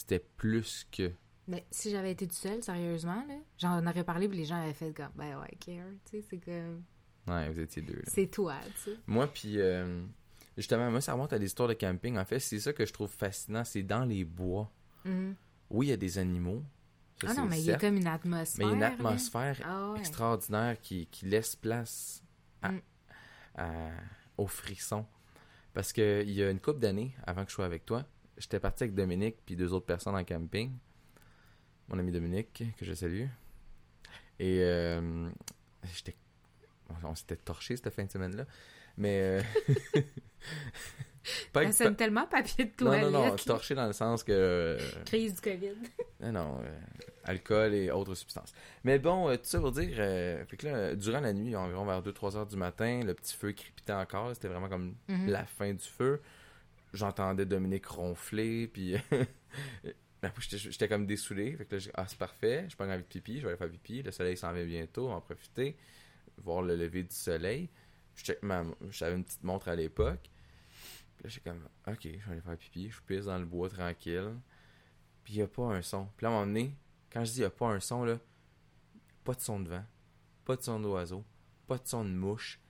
c'était 0.00 0.24
plus 0.36 0.86
que. 0.92 1.10
Mais 1.46 1.64
si 1.70 1.90
j'avais 1.90 2.12
été 2.12 2.26
toute 2.26 2.36
seule, 2.36 2.62
sérieusement, 2.62 3.24
là, 3.26 3.34
j'en 3.58 3.84
aurais 3.86 4.04
parlé, 4.04 4.28
puis 4.28 4.36
les 4.38 4.44
gens 4.44 4.60
avaient 4.62 4.74
fait 4.74 4.92
comme, 4.94 5.08
ben 5.14 5.38
ouais, 5.40 5.56
care, 5.60 5.86
tu 6.04 6.20
sais, 6.20 6.26
c'est 6.28 6.38
comme... 6.38 6.82
Ouais, 7.26 7.48
vous 7.50 7.60
étiez 7.60 7.82
deux. 7.82 8.02
C'est 8.06 8.26
toi, 8.26 8.54
tu 8.84 8.90
sais. 8.92 8.96
Moi, 9.06 9.26
puis 9.26 9.58
euh, 9.60 10.02
justement, 10.56 10.90
moi, 10.90 11.00
ça 11.00 11.12
remonte 11.14 11.32
à 11.32 11.38
l'histoire 11.38 11.68
de 11.68 11.74
camping. 11.74 12.16
En 12.18 12.24
fait, 12.24 12.38
c'est 12.38 12.60
ça 12.60 12.72
que 12.72 12.84
je 12.86 12.92
trouve 12.92 13.10
fascinant. 13.10 13.64
C'est 13.64 13.82
dans 13.82 14.04
les 14.04 14.24
bois. 14.24 14.70
Mhm. 15.04 15.34
Oui, 15.70 15.86
il 15.86 15.90
y 15.90 15.92
a 15.92 15.96
des 15.98 16.18
animaux. 16.18 16.62
ça, 17.20 17.28
Ah 17.30 17.34
non, 17.34 17.44
mais 17.46 17.60
il 17.60 17.66
y 17.66 17.72
a 17.72 17.78
comme 17.78 17.96
une 17.96 18.04
mais 18.04 18.10
atmosphère. 18.10 18.66
il 18.66 18.68
y 18.70 18.72
a 18.72 18.76
une 18.76 18.82
atmosphère 18.82 19.58
Ah 19.64 19.94
extraordinaire 19.98 20.80
qui, 20.80 21.06
qui 21.08 21.26
laisse 21.26 21.54
place 21.56 22.22
à, 22.62 22.72
Mm. 22.72 22.80
à- 23.56 23.90
aux 24.38 24.46
frissons. 24.46 25.04
Parce 25.74 25.92
que 25.92 26.22
il 26.26 26.32
y 26.32 26.42
a 26.42 26.50
une 26.50 26.60
couple 26.60 26.80
d'années, 26.80 27.14
avant 27.26 27.44
que 27.44 27.50
je 27.50 27.54
sois 27.54 27.66
avec 27.66 27.84
toi, 27.84 28.06
j'étais 28.38 28.60
parti 28.60 28.84
avec 28.84 28.94
Dominique 28.94 29.36
puis 29.44 29.56
deux 29.56 29.72
autres 29.72 29.86
personnes 29.86 30.14
en 30.16 30.24
camping. 30.24 30.72
Mon 31.88 31.98
ami 31.98 32.12
Dominique, 32.12 32.62
que 32.78 32.84
je 32.84 32.92
salue. 32.94 33.24
Et 34.38 34.60
euh, 34.62 35.28
j'étais... 35.94 36.14
On, 36.90 37.08
on 37.08 37.14
s'était 37.14 37.36
torché 37.36 37.76
cette 37.76 37.90
fin 37.90 38.04
de 38.04 38.10
semaine-là. 38.10 38.44
Mais... 38.96 39.20
euh, 39.20 39.42
pas 41.52 41.60
Ça 41.62 41.66
avec- 41.66 41.72
sonne 41.74 41.96
tellement 41.96 42.26
papier 42.26 42.64
de 42.66 42.70
non, 42.84 42.90
toilette. 42.90 43.02
non, 43.04 43.10
non, 43.10 43.24
là. 43.30 43.36
torché 43.36 43.74
dans 43.74 43.86
le 43.86 43.92
sens 43.92 44.22
que... 44.22 44.32
euh, 44.32 44.78
Crise 45.06 45.34
du 45.34 45.40
COVID. 45.40 45.74
non, 46.20 46.32
non, 46.32 46.60
euh, 46.62 46.78
alcool 47.24 47.74
et 47.74 47.90
autres 47.90 48.14
substances. 48.14 48.52
Mais 48.84 48.98
bon, 48.98 49.30
tout 49.36 49.44
ça 49.44 49.60
pour 49.60 49.72
dire, 49.72 49.94
fait 49.96 50.56
que 50.56 50.66
là, 50.66 50.94
durant 50.94 51.20
la 51.20 51.32
nuit, 51.32 51.54
environ 51.56 51.84
vers 51.84 52.02
2-3 52.02 52.36
heures 52.36 52.46
du 52.46 52.56
matin, 52.56 53.02
le 53.04 53.14
petit 53.14 53.34
feu 53.36 53.52
crépitait 53.52 53.92
encore, 53.92 54.30
c'était 54.34 54.48
vraiment 54.48 54.68
comme 54.68 54.94
Mhm. 55.08 55.28
la 55.28 55.44
fin 55.44 55.72
du 55.72 55.84
feu. 55.84 56.20
J'entendais 56.98 57.46
Dominique 57.46 57.86
ronfler, 57.86 58.66
puis 58.66 58.96
j'étais 60.48 60.88
comme 60.88 61.06
dessoulé, 61.06 61.56
fait 61.56 61.64
que 61.64 61.76
là, 61.76 61.82
ah, 61.94 62.06
c'est 62.08 62.18
parfait, 62.18 62.66
je 62.68 62.76
pas 62.76 62.86
envie 62.86 63.02
de 63.02 63.08
pipi, 63.08 63.36
je 63.36 63.42
vais 63.42 63.48
aller 63.50 63.56
faire 63.56 63.70
pipi, 63.70 64.02
le 64.02 64.10
soleil 64.10 64.36
s'en 64.36 64.52
vient 64.52 64.64
bientôt, 64.64 65.06
on 65.06 65.10
va 65.10 65.14
en 65.16 65.20
profiter, 65.20 65.76
voir 66.38 66.62
le 66.62 66.74
lever 66.74 67.04
du 67.04 67.14
soleil. 67.14 67.70
J'avais 68.90 69.14
une 69.14 69.24
petite 69.24 69.44
montre 69.44 69.68
à 69.68 69.76
l'époque. 69.76 70.28
Puis 71.16 71.24
là, 71.24 71.30
j'étais 71.30 71.50
comme, 71.50 71.68
ok, 71.86 72.00
je 72.02 72.08
vais 72.08 72.32
aller 72.32 72.40
faire 72.40 72.56
pipi, 72.56 72.90
je 72.90 73.00
pisse 73.02 73.26
dans 73.26 73.38
le 73.38 73.44
bois 73.44 73.68
tranquille. 73.68 74.34
Puis 75.22 75.34
il 75.34 75.36
n'y 75.36 75.42
a 75.42 75.46
pas 75.46 75.66
un 75.66 75.82
son. 75.82 76.08
Puis 76.16 76.24
là, 76.24 76.30
à 76.30 76.32
un 76.32 76.34
moment 76.34 76.46
donné, 76.46 76.74
quand 77.12 77.24
je 77.24 77.30
dis 77.30 77.36
il 77.38 77.42
n'y 77.42 77.46
a 77.46 77.50
pas 77.50 77.68
un 77.68 77.78
son, 77.78 78.04
là, 78.04 78.18
pas 79.22 79.34
de 79.34 79.40
son 79.40 79.60
de 79.60 79.68
vent, 79.68 79.84
pas 80.44 80.56
de 80.56 80.62
son 80.62 80.80
d'oiseau, 80.80 81.24
pas 81.68 81.78
de 81.78 81.86
son 81.86 82.04
de 82.04 82.10
mouche. 82.10 82.60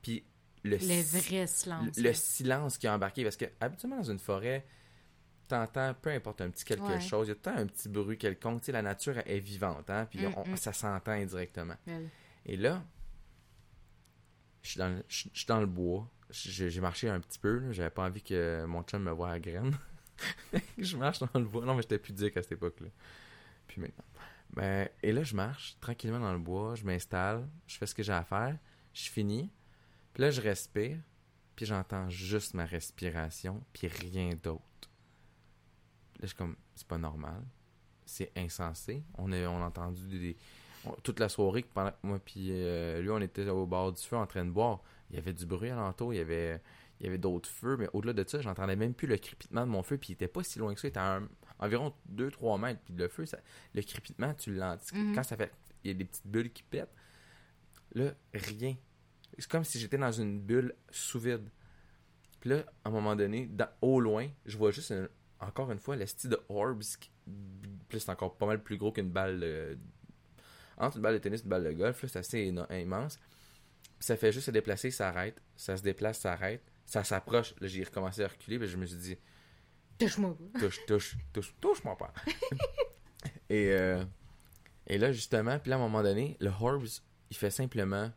Puis 0.00 0.24
le, 0.64 0.70
Le 0.76 0.78
si- 0.78 1.02
vrai 1.20 1.46
silence. 1.46 1.96
le, 1.96 2.02
le 2.02 2.12
silence 2.14 2.78
qui 2.78 2.86
a 2.86 2.94
embarqué. 2.94 3.22
Parce 3.24 3.36
que 3.36 3.46
habituellement, 3.60 3.96
dans 3.98 4.10
une 4.10 4.18
forêt, 4.18 4.66
t'entends 5.48 5.94
peu 5.94 6.10
importe 6.10 6.40
un 6.40 6.50
petit 6.50 6.64
quelque 6.64 6.82
Ouais. 6.82 7.00
chose, 7.00 7.26
il 7.28 7.30
y 7.30 7.32
a 7.32 7.36
temps 7.36 7.56
un 7.56 7.66
petit 7.66 7.88
bruit 7.88 8.18
quelconque. 8.18 8.60
Tu 8.60 8.66
sais, 8.66 8.72
la 8.72 8.82
nature 8.82 9.18
est 9.18 9.38
vivante, 9.40 9.88
hein, 9.90 10.06
puis 10.10 10.26
Mm, 10.26 10.34
on- 10.36 10.46
mm. 10.48 10.56
ça 10.56 10.72
s'entend 10.72 11.12
indirectement. 11.12 11.76
Et 12.46 12.56
là, 12.56 12.82
je 14.62 14.70
suis 14.70 14.78
dans, 14.78 14.88
le- 14.88 15.04
je 15.08 15.28
je 15.32 15.38
suis 15.38 15.46
dans 15.46 15.60
le 15.60 15.66
bois. 15.66 16.08
J'ai 16.30 16.80
marché 16.80 17.08
un 17.08 17.20
petit 17.20 17.38
peu. 17.38 17.72
J'avais 17.72 17.90
pas 17.90 18.04
envie 18.04 18.22
que 18.22 18.64
mon 18.66 18.82
chum 18.82 19.02
me 19.02 19.10
voie 19.12 19.30
à 19.30 19.40
graine. 19.40 19.76
je 20.78 20.96
marche 20.96 21.20
dans 21.20 21.30
le 21.40 21.46
bois. 21.46 21.64
Non, 21.64 21.74
mais 21.74 21.82
j'étais 21.82 21.98
pudique 21.98 22.36
à 22.36 22.42
cette 22.42 22.52
époque-là. 22.52 22.88
Puis 23.66 23.80
maintenant. 23.80 24.04
Ben, 24.50 24.88
et 25.02 25.12
là, 25.12 25.22
je 25.22 25.34
marche 25.34 25.76
tranquillement 25.80 26.20
dans 26.20 26.32
le 26.32 26.38
bois. 26.38 26.74
Je 26.74 26.84
m'installe. 26.84 27.48
Je 27.66 27.76
fais 27.78 27.86
ce 27.86 27.94
que 27.94 28.02
j'ai 28.02 28.12
à 28.12 28.24
faire. 28.24 28.56
Je 28.92 29.08
finis. 29.10 29.50
Puis 30.18 30.24
là, 30.24 30.30
je 30.32 30.40
respire. 30.40 30.98
Puis 31.54 31.64
j'entends 31.64 32.10
juste 32.10 32.54
ma 32.54 32.64
respiration. 32.66 33.62
Puis 33.72 33.86
rien 33.86 34.30
d'autre. 34.42 34.64
Là, 36.16 36.22
je 36.22 36.26
suis 36.26 36.36
comme, 36.36 36.56
c'est 36.74 36.88
pas 36.88 36.98
normal. 36.98 37.40
C'est 38.04 38.32
insensé. 38.36 39.04
On 39.16 39.30
a, 39.30 39.46
on 39.46 39.62
a 39.62 39.66
entendu 39.66 40.08
des, 40.08 40.36
on- 40.84 40.90
toute 41.04 41.20
la 41.20 41.28
soirée 41.28 41.62
que 41.62 41.68
pendant 41.72 41.92
que 41.92 41.96
moi 42.02 42.18
puis 42.18 42.48
euh, 42.50 43.00
lui 43.00 43.10
on 43.10 43.20
était 43.20 43.48
au 43.48 43.64
bord 43.66 43.92
du 43.92 44.02
feu 44.02 44.16
en 44.16 44.26
train 44.26 44.44
de 44.44 44.50
boire 44.50 44.80
il 45.10 45.16
y 45.16 45.18
avait 45.20 45.32
du 45.32 45.44
bruit 45.46 45.70
alentour 45.70 46.14
il 46.14 46.16
y 46.16 46.20
avait 46.20 46.60
il 47.00 47.06
y 47.06 47.08
avait 47.08 47.18
d'autres 47.18 47.48
feux 47.48 47.76
mais 47.76 47.88
au-delà 47.92 48.12
de 48.12 48.26
ça 48.26 48.40
j'entendais 48.40 48.76
même 48.76 48.94
plus 48.94 49.08
le 49.08 49.16
crépitement 49.18 49.66
de 49.66 49.70
mon 49.70 49.82
feu 49.82 49.98
puis 49.98 50.10
il 50.10 50.12
était 50.14 50.28
pas 50.28 50.42
si 50.44 50.58
loin 50.60 50.72
que 50.74 50.80
ça 50.80 50.86
il 50.86 50.90
était 50.90 51.00
à 51.00 51.16
un- 51.16 51.28
environ 51.58 51.92
2-3 52.12 52.58
mètres 52.60 52.80
puis 52.84 52.94
le 52.94 53.08
feu 53.08 53.26
ça, 53.26 53.38
le 53.74 53.82
crépitement 53.82 54.32
tu 54.34 54.54
l'entends 54.54 54.84
Mhm. 54.96 55.14
quand 55.16 55.22
ça 55.24 55.36
fait 55.36 55.52
il 55.84 55.88
y 55.88 55.90
a 55.90 55.94
des 55.94 56.04
petites 56.04 56.26
bulles 56.28 56.52
qui 56.52 56.62
pètent 56.62 56.94
là 57.94 58.12
rien 58.32 58.76
c'est 59.38 59.50
comme 59.50 59.64
si 59.64 59.78
j'étais 59.78 59.98
dans 59.98 60.12
une 60.12 60.40
bulle 60.40 60.74
sous 60.90 61.18
vide 61.20 61.48
puis 62.40 62.50
là 62.50 62.64
à 62.84 62.88
un 62.88 62.92
moment 62.92 63.16
donné 63.16 63.46
dans- 63.46 63.68
au 63.82 64.00
loin 64.00 64.28
je 64.46 64.56
vois 64.56 64.70
juste 64.70 64.92
encore 65.40 65.70
une 65.72 65.78
fois 65.78 65.96
le 65.96 66.06
style 66.06 66.30
de 66.30 66.40
orbs 66.48 66.82
qui 67.00 67.10
plus 67.88 68.00
c'est 68.00 68.10
encore 68.10 68.36
pas 68.36 68.46
mal 68.46 68.62
plus 68.62 68.76
gros 68.76 68.92
qu'une 68.92 69.10
balle 69.10 69.40
euh, 69.42 69.74
entre 70.76 70.96
une 70.96 71.02
balle 71.02 71.14
de 71.14 71.18
tennis 71.18 71.40
et 71.40 71.42
une 71.44 71.48
balle 71.50 71.64
de 71.64 71.72
golf, 71.72 72.00
là, 72.02 72.08
c'est 72.08 72.18
assez 72.20 72.40
immense. 72.70 73.16
Puis 73.98 74.06
ça 74.06 74.16
fait 74.16 74.30
juste 74.30 74.46
se 74.46 74.50
déplacer, 74.52 74.92
ça 74.92 75.08
arrête. 75.08 75.42
Ça 75.56 75.76
se 75.76 75.82
déplace, 75.82 76.20
ça 76.20 76.34
arrête. 76.34 76.62
Ça 76.86 77.02
s'approche. 77.02 77.52
Là, 77.60 77.66
j'ai 77.66 77.82
recommencé 77.82 78.22
à 78.22 78.28
reculer, 78.28 78.60
puis 78.60 78.68
je 78.68 78.76
me 78.76 78.86
suis 78.86 78.96
dit, 78.96 79.18
Touche-moi. 79.98 80.36
touche, 80.60 80.86
touche, 80.86 81.16
touche, 81.32 81.52
touche-moi 81.60 81.96
pas. 81.98 82.14
et, 83.50 83.72
euh, 83.72 84.04
et 84.86 84.98
là, 84.98 85.10
justement, 85.10 85.58
puis 85.58 85.70
là, 85.70 85.76
à 85.76 85.78
un 85.80 85.82
moment 85.82 86.02
donné, 86.04 86.36
le 86.38 86.50
Horbs, 86.50 86.86
il 87.30 87.36
fait 87.36 87.50
simplement 87.50 88.12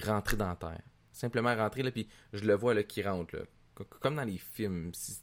rentrer 0.00 0.36
dans 0.36 0.48
la 0.48 0.56
terre. 0.56 0.82
Simplement 1.12 1.54
rentrer, 1.54 1.82
là, 1.82 1.90
puis 1.90 2.08
je 2.32 2.44
le 2.44 2.54
vois, 2.54 2.74
là, 2.74 2.82
qui 2.82 3.02
rentre, 3.02 3.36
là. 3.36 3.42
Co- 3.74 3.84
Comme 3.84 4.16
dans 4.16 4.24
les 4.24 4.38
films. 4.38 4.92
Si 4.94 5.20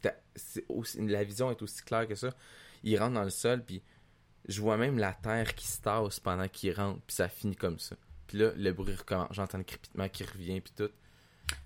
aussi- 0.69 1.05
la 1.07 1.23
vision 1.23 1.51
est 1.51 1.61
aussi 1.61 1.83
claire 1.83 2.07
que 2.07 2.15
ça. 2.15 2.29
Il 2.83 2.97
rentre 2.99 3.13
dans 3.13 3.23
le 3.23 3.29
sol, 3.29 3.63
puis 3.63 3.81
je 4.47 4.61
vois 4.61 4.77
même 4.77 4.97
la 4.97 5.13
terre 5.13 5.55
qui 5.55 5.67
se 5.67 5.81
tasse 5.81 6.19
pendant 6.19 6.47
qu'il 6.47 6.73
rentre, 6.73 7.01
puis 7.01 7.15
ça 7.15 7.29
finit 7.29 7.55
comme 7.55 7.79
ça. 7.79 7.95
Puis 8.27 8.37
là, 8.37 8.51
le 8.55 8.71
bruit 8.73 8.93
recommence. 8.95 9.29
J'entends 9.31 9.57
le 9.59 9.63
crépitement 9.63 10.09
qui 10.09 10.23
revient, 10.23 10.61
puis 10.61 10.73
tout. 10.75 10.89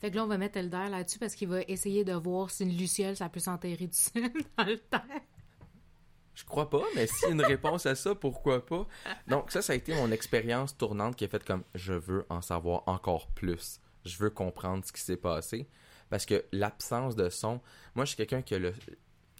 Fait 0.02 0.12
que 0.12 0.15
là, 0.15 0.24
on 0.24 0.28
va 0.28 0.38
mettre 0.38 0.58
Elder 0.58 0.88
là-dessus 0.89 1.20
parce 1.20 1.36
qu'il 1.36 1.48
va 1.48 1.62
essayer 1.62 2.04
de 2.04 2.13
voir 2.13 2.50
si 2.50 2.63
une 2.63 2.76
luciole, 2.78 3.15
ça 3.15 3.30
peut 3.30 3.39
s'enterrer 3.39 3.88
du 3.88 3.93
sol 3.98 4.24
dans 4.58 4.63
le 4.65 4.78
terre. 4.78 5.02
Je 6.38 6.45
crois 6.45 6.69
pas, 6.69 6.84
mais 6.95 7.08
s'il 7.08 7.30
y 7.30 7.32
a 7.32 7.34
une 7.34 7.41
réponse 7.41 7.88
à 7.88 7.95
ça, 7.95 8.13
pourquoi 8.13 8.63
pas? 8.63 8.86
Donc, 9.28 9.50
ça, 9.52 9.63
ça 9.63 9.73
a 9.73 9.76
été 9.76 9.95
mon 9.95 10.12
expérience 10.12 10.78
tournante 10.78 11.15
qui 11.15 11.26
a 11.26 11.28
fait 11.28 11.43
comme 11.43 11.63
je 11.73 11.93
veux 11.93 12.28
en 12.30 12.43
savoir 12.43 12.84
encore 12.86 13.28
plus. 13.32 13.82
Je 14.06 14.17
veux 14.19 14.30
comprendre 14.30 14.86
ce 14.86 14.93
qui 14.93 15.02
s'est 15.02 15.17
passé. 15.17 15.67
Parce 16.12 16.28
que 16.28 16.45
l'absence 16.52 17.15
de 17.15 17.30
son, 17.30 17.60
moi, 17.95 18.06
je 18.06 18.10
suis 18.10 18.17
quelqu'un 18.17 18.43
qui 18.43 18.54
a 18.54 18.60
le. 18.60 18.73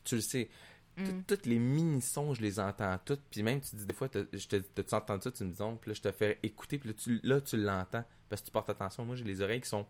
Tu 0.04 0.16
le 0.16 0.22
sais, 0.22 0.50
Mm. 0.98 1.22
toutes 1.28 1.46
les 1.46 1.60
mini-sons, 1.60 2.34
je 2.34 2.42
les 2.42 2.60
entends 2.60 2.98
toutes. 3.06 3.22
Puis 3.30 3.44
même, 3.44 3.62
tu 3.62 3.76
dis 3.76 3.86
des 3.86 3.94
fois, 3.94 4.10
je 4.12 4.48
te 4.48 4.56
dis, 4.56 4.68
t'as-tu 4.74 4.96
entendu 4.96 5.22
ça? 5.26 5.32
Tu 5.32 5.44
me 5.44 5.52
dis 5.52 5.62
non. 5.62 5.76
Puis 5.78 5.92
là, 5.92 5.94
je 5.94 6.02
te 6.02 6.12
fais 6.12 6.40
écouter. 6.42 6.80
Puis 6.80 6.90
là, 6.90 6.96
tu, 6.96 7.20
là, 7.22 7.40
tu 7.42 7.56
l'entends. 7.58 8.04
Parce 8.28 8.42
que 8.42 8.48
tu 8.48 8.52
portes 8.52 8.72
attention. 8.72 9.06
Moi, 9.06 9.16
j'ai 9.16 9.24
les 9.24 9.42
oreilles 9.42 9.62
qui 9.62 9.70
sont. 9.70 9.86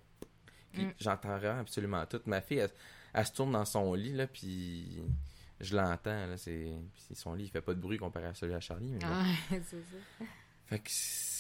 Mm. 0.73 0.89
J'entends 0.99 1.37
vraiment 1.37 1.61
absolument 1.61 2.05
tout. 2.05 2.19
Ma 2.25 2.41
fille, 2.41 2.57
elle, 2.57 2.71
elle 3.13 3.25
se 3.25 3.31
tourne 3.31 3.53
dans 3.53 3.63
son 3.63 3.93
lit, 3.93 4.11
là, 4.11 4.27
puis 4.27 5.01
je 5.59 5.75
l'entends. 5.75 6.27
Là, 6.27 6.37
c'est... 6.37 6.71
Son 7.13 7.33
lit, 7.33 7.45
il 7.45 7.49
fait 7.49 7.61
pas 7.61 7.73
de 7.73 7.79
bruit 7.79 7.97
comparé 7.97 8.25
à 8.27 8.33
celui 8.33 8.53
à 8.53 8.59
Charlie. 8.59 8.91
Mais. 8.91 8.99
Ah, 9.03 9.25
c'est 9.49 9.61
ça. 9.61 10.25
Fait 10.65 10.79
que 10.79 10.89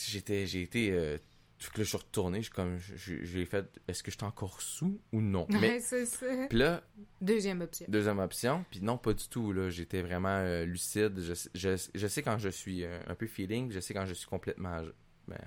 j'étais, 0.09 0.45
j'ai 0.47 0.61
été. 0.61 0.91
Euh, 0.91 1.17
que 1.59 1.79
là, 1.79 1.83
je 1.83 1.89
suis 1.89 1.97
retourné. 1.97 2.41
Je, 2.41 2.51
comme, 2.51 2.77
je- 2.77 3.23
j'ai 3.23 3.45
fait 3.45 3.65
est-ce 3.87 4.03
que 4.03 4.11
j'étais 4.11 4.23
encore 4.23 4.61
sous 4.61 5.01
ou 5.11 5.21
non? 5.21 5.45
Mais. 5.49 5.59
Ouais, 5.59 5.79
c'est 5.79 6.05
ça. 6.05 6.25
Puis 6.49 6.57
là, 6.59 6.83
Deuxième 7.19 7.61
option. 7.61 7.85
Deuxième 7.89 8.19
option, 8.19 8.63
puis 8.69 8.81
non, 8.81 8.97
pas 8.97 9.13
du 9.13 9.27
tout. 9.27 9.51
Là, 9.53 9.69
j'étais 9.69 10.01
vraiment 10.01 10.29
euh, 10.37 10.65
lucide. 10.65 11.19
Je, 11.19 11.33
je, 11.55 11.89
je 11.93 12.07
sais 12.07 12.21
quand 12.21 12.37
je 12.37 12.49
suis 12.49 12.83
euh, 12.85 12.99
un 13.07 13.15
peu 13.15 13.27
feeling, 13.27 13.71
je 13.71 13.79
sais 13.79 13.93
quand 13.93 14.05
je 14.05 14.13
suis 14.13 14.27
complètement, 14.27 14.81
ben, 15.27 15.37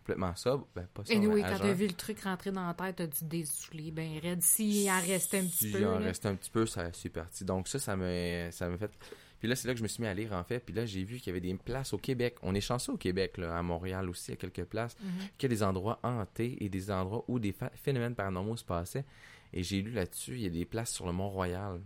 complètement 0.00 0.34
sobre. 0.36 0.66
Ben, 0.74 0.86
pas 0.92 1.04
sobre, 1.04 1.22
Et 1.22 1.26
oui, 1.26 1.42
quand 1.42 1.58
t'as 1.58 1.72
vu 1.72 1.86
le 1.86 1.92
truc 1.94 2.20
rentrer 2.20 2.50
dans 2.52 2.66
la 2.66 2.74
tête, 2.74 2.96
t'as 2.96 3.06
dû 3.06 3.24
désouler. 3.24 3.90
Ben, 3.90 4.18
raide, 4.20 4.42
s'il 4.42 4.90
en 4.90 5.00
restait 5.00 5.38
un 5.38 5.44
petit 5.44 5.66
Si 5.66 5.70
peu. 5.72 5.80
il 5.80 5.86
en 5.86 5.98
restait 5.98 6.28
un 6.28 6.34
petit 6.34 6.50
peu, 6.50 6.66
ça 6.66 6.90
c'est 6.92 7.08
parti. 7.10 7.44
Donc 7.44 7.68
ça, 7.68 7.78
ça 7.78 7.96
me, 7.96 8.48
ça 8.50 8.68
me 8.68 8.76
fait. 8.76 8.90
Puis 9.38 9.48
là, 9.48 9.56
c'est 9.56 9.68
là 9.68 9.72
que 9.74 9.78
je 9.78 9.82
me 9.82 9.88
suis 9.88 10.02
mis 10.02 10.08
à 10.08 10.12
lire 10.14 10.32
en 10.34 10.44
fait. 10.44 10.60
Puis 10.60 10.74
là, 10.74 10.84
j'ai 10.84 11.02
vu 11.02 11.16
qu'il 11.16 11.28
y 11.28 11.30
avait 11.30 11.40
des 11.40 11.54
places 11.54 11.92
au 11.94 11.98
Québec. 11.98 12.36
On 12.42 12.54
est 12.54 12.60
chanceux 12.60 12.92
au 12.92 12.96
Québec, 12.98 13.38
là, 13.38 13.56
à 13.56 13.62
Montréal 13.62 14.08
aussi, 14.10 14.32
à 14.32 14.36
quelques 14.36 14.64
places, 14.64 14.96
Mhm. 15.00 15.10
qu'il 15.38 15.50
y 15.50 15.52
a 15.54 15.56
des 15.56 15.62
endroits 15.62 15.98
hantés 16.02 16.62
et 16.62 16.68
des 16.68 16.90
endroits 16.90 17.24
où 17.28 17.38
des 17.38 17.54
phénomènes 17.74 18.14
paranormaux 18.14 18.56
se 18.58 18.64
passaient. 18.64 19.04
Et 19.52 19.62
j'ai 19.62 19.80
lu 19.80 19.92
là-dessus, 19.92 20.34
il 20.34 20.42
y 20.42 20.46
a 20.46 20.50
des 20.50 20.64
places 20.66 20.92
sur 20.92 21.06
le 21.06 21.12
Mont-Royal. 21.12 21.80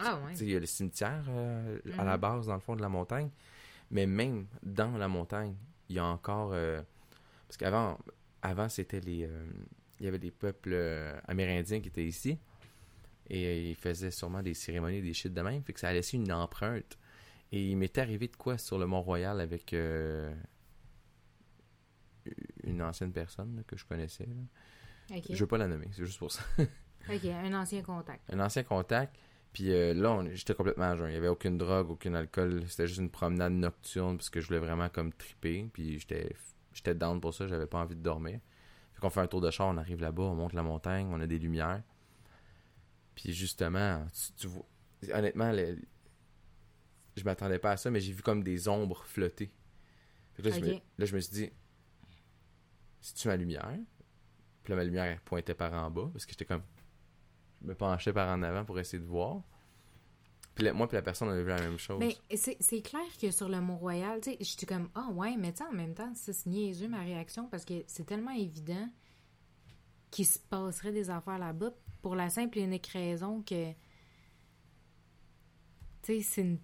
Ah 0.00 0.18
ouais. 0.24 0.34
Il 0.40 0.50
y 0.50 0.56
a 0.56 0.60
le 0.60 0.66
cimetière 0.66 1.24
euh, 1.28 1.78
à 1.98 2.02
Mhm. 2.02 2.06
la 2.06 2.16
base, 2.18 2.46
dans 2.46 2.54
le 2.54 2.60
fond 2.60 2.76
de 2.76 2.82
la 2.82 2.88
montagne. 2.88 3.30
Mais 3.90 4.06
même 4.06 4.46
dans 4.62 4.96
la 4.96 5.08
montagne, 5.08 5.54
il 5.88 5.96
y 5.96 5.98
a 5.98 6.04
encore. 6.04 6.50
euh, 6.52 6.82
parce 7.52 7.58
qu'avant, 7.58 7.98
avant, 8.40 8.70
c'était 8.70 9.00
les. 9.00 9.24
euh, 9.24 9.44
il 10.00 10.06
y 10.06 10.08
avait 10.08 10.18
des 10.18 10.30
peuples 10.30 10.70
euh, 10.72 11.20
amérindiens 11.28 11.80
qui 11.80 11.88
étaient 11.88 12.06
ici. 12.06 12.38
Et 13.28 13.44
euh, 13.46 13.54
ils 13.70 13.76
faisaient 13.76 14.10
sûrement 14.10 14.42
des 14.42 14.54
cérémonies, 14.54 15.02
des 15.02 15.12
shit 15.12 15.32
de 15.34 15.42
même. 15.42 15.62
Fait 15.62 15.74
que 15.74 15.80
ça 15.80 15.88
a 15.88 15.92
laissé 15.92 16.16
une 16.16 16.32
empreinte. 16.32 16.98
Et 17.52 17.68
il 17.68 17.76
m'est 17.76 17.98
arrivé 17.98 18.28
de 18.28 18.36
quoi 18.36 18.56
sur 18.56 18.78
le 18.78 18.86
Mont-Royal 18.86 19.38
avec 19.38 19.74
euh, 19.74 20.34
une 22.64 22.80
ancienne 22.80 23.12
personne 23.12 23.56
là, 23.56 23.62
que 23.66 23.76
je 23.76 23.84
connaissais. 23.84 24.26
là. 24.26 25.16
Ok. 25.18 25.24
Je 25.28 25.36
veux 25.38 25.46
pas 25.46 25.58
la 25.58 25.68
nommer, 25.68 25.88
c'est 25.92 26.06
juste 26.06 26.18
pour 26.18 26.32
ça. 26.32 26.42
Ok, 27.12 27.24
un 27.24 27.52
ancien 27.54 27.82
contact. 27.82 28.22
un 28.32 28.38
ancien 28.38 28.62
contact. 28.62 29.16
Puis 29.52 29.72
euh, 29.72 29.92
là, 29.92 30.24
j'étais 30.34 30.54
complètement 30.54 30.84
à 30.92 30.96
jeun. 30.96 31.08
Il 31.08 31.10
n'y 31.10 31.16
avait 31.18 31.28
aucune 31.28 31.58
drogue, 31.58 31.90
aucun 31.90 32.14
alcool. 32.14 32.62
C'était 32.68 32.86
juste 32.86 33.00
une 33.00 33.10
promenade 33.10 33.52
nocturne 33.52 34.16
parce 34.16 34.30
que 34.30 34.40
je 34.40 34.46
voulais 34.46 34.60
vraiment 34.60 34.88
comme 34.88 35.12
triper. 35.12 35.68
Puis 35.72 35.98
j'étais 35.98 36.34
j'étais 36.72 36.94
down 36.94 37.20
pour 37.20 37.34
ça. 37.34 37.46
J'avais 37.46 37.66
pas 37.66 37.78
envie 37.78 37.96
de 37.96 38.02
dormir. 38.02 38.40
Fait 38.94 39.00
qu'on 39.00 39.10
fait 39.10 39.20
un 39.20 39.26
tour 39.26 39.40
de 39.40 39.50
char, 39.50 39.68
on 39.68 39.76
arrive 39.76 40.00
là-bas, 40.00 40.22
on 40.22 40.34
monte 40.34 40.52
la 40.52 40.62
montagne, 40.62 41.08
on 41.10 41.20
a 41.20 41.26
des 41.26 41.38
lumières. 41.38 41.82
Puis 43.14 43.32
justement, 43.32 44.06
tu, 44.12 44.32
tu 44.32 44.46
vois... 44.46 44.64
Honnêtement, 45.12 45.52
je 47.16 47.24
m'attendais 47.24 47.58
pas 47.58 47.72
à 47.72 47.76
ça, 47.76 47.90
mais 47.90 48.00
j'ai 48.00 48.12
vu 48.12 48.22
comme 48.22 48.42
des 48.42 48.68
ombres 48.68 49.04
flotter. 49.04 49.52
Fait 50.34 50.42
que 50.42 50.48
là, 50.48 50.54
je 50.54 50.60
me, 50.60 50.72
là, 50.72 51.04
je 51.04 51.14
me 51.14 51.20
suis 51.20 51.32
dit, 51.32 51.50
c'est-tu 53.00 53.28
ma 53.28 53.36
lumière? 53.36 53.78
Puis 54.62 54.70
là, 54.70 54.76
ma 54.76 54.84
lumière 54.84 55.04
elle 55.04 55.20
pointait 55.20 55.54
par 55.54 55.72
en 55.74 55.90
bas 55.90 56.08
parce 56.12 56.24
que 56.24 56.32
j'étais 56.32 56.44
comme 56.44 56.62
je 57.60 57.66
me 57.66 57.74
penchais 57.74 58.12
par 58.12 58.28
en 58.28 58.42
avant 58.42 58.64
pour 58.64 58.78
essayer 58.78 59.02
de 59.02 59.06
voir. 59.08 59.42
Puis 60.54 60.70
moi 60.72 60.86
puis 60.86 60.96
la 60.96 61.02
personne 61.02 61.28
on 61.28 61.30
avait 61.32 61.42
vu 61.42 61.48
la 61.48 61.60
même 61.62 61.78
chose. 61.78 61.98
Mais 61.98 62.16
c'est 62.36 62.82
clair 62.82 63.00
que 63.20 63.30
sur 63.30 63.48
le 63.48 63.60
Mont-Royal, 63.60 64.20
tu 64.20 64.30
sais, 64.32 64.36
j'étais 64.40 64.66
comme, 64.66 64.90
ah 64.94 65.08
ouais, 65.12 65.36
mais 65.38 65.52
tu 65.52 65.58
sais, 65.58 65.64
en 65.64 65.72
même 65.72 65.94
temps, 65.94 66.12
c'est 66.14 66.44
niaiseux 66.46 66.88
ma 66.88 67.00
réaction 67.00 67.46
parce 67.48 67.64
que 67.64 67.82
c'est 67.86 68.04
tellement 68.04 68.32
évident 68.32 68.88
qu'il 70.10 70.26
se 70.26 70.38
passerait 70.38 70.92
des 70.92 71.08
affaires 71.08 71.38
là-bas 71.38 71.70
pour 72.02 72.14
la 72.16 72.28
simple 72.28 72.58
et 72.58 72.62
unique 72.64 72.86
raison 72.88 73.40
que. 73.42 73.72
Tu 76.02 76.16
sais, 76.16 76.20
c'est 76.22 76.40
une. 76.42 76.58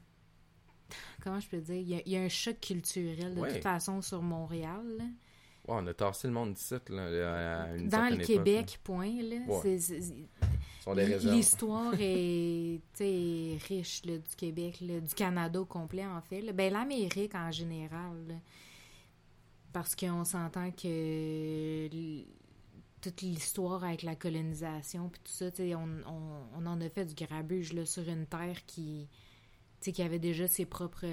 Comment 1.22 1.40
je 1.40 1.48
peux 1.48 1.61
dire? 1.61 1.77
Il 1.77 1.88
y 1.88 1.94
a, 1.94 2.03
y 2.09 2.16
a 2.16 2.20
un 2.22 2.29
choc 2.29 2.61
culturel 2.61 3.35
de 3.35 3.40
Ouais. 3.40 3.55
toute 3.55 3.62
façon 3.62 4.03
sur 4.03 4.20
Montréal. 4.22 4.85
là. 4.98 5.05
On 5.68 5.87
a 5.87 5.94
tassé 5.94 6.26
le 6.28 6.33
monde 6.33 6.54
d'ici 6.54 6.74
là, 6.88 7.64
à 7.66 7.76
une 7.76 7.88
Dans 7.88 8.09
le 8.09 8.14
époque, 8.14 8.26
Québec, 8.26 8.81
point. 8.83 9.12
Là. 9.22 9.37
Ouais. 9.46 9.78
L'histoire 11.24 11.94
est 12.00 12.81
riche 13.68 14.04
là, 14.07 14.16
du 14.16 14.37
Québec, 14.37 14.81
là, 14.81 15.00
du 15.00 15.14
Canada 15.14 15.61
au 15.61 15.66
complet 15.66 16.07
en 16.07 16.20
fait. 16.22 16.40
là. 16.40 16.52
Ben, 16.52 16.72
L'Amérique 16.72 17.35
en 17.35 17.50
général. 17.52 18.40
Parce 19.72 19.94
qu'on 19.94 20.24
s'entend 20.24 20.70
que 20.70 21.88
toute 23.02 23.20
l'histoire 23.20 23.85
avec 23.85 24.02
la 24.02 24.16
colonisation 24.16 25.09
puis 25.11 25.20
tout 25.22 25.31
ça, 25.33 25.50
on, 25.76 25.88
on, 26.07 26.46
on 26.57 26.66
en 26.66 26.81
a 26.81 26.88
fait 26.88 27.04
du 27.04 27.14
grabuge 27.14 27.74
là, 27.74 27.85
sur 27.85 28.09
une 28.09 28.26
terre 28.26 28.64
qui, 28.66 29.07
qui 29.81 30.02
avait 30.02 30.18
déjà 30.18 30.48
ses 30.48 30.64
propres 30.64 31.07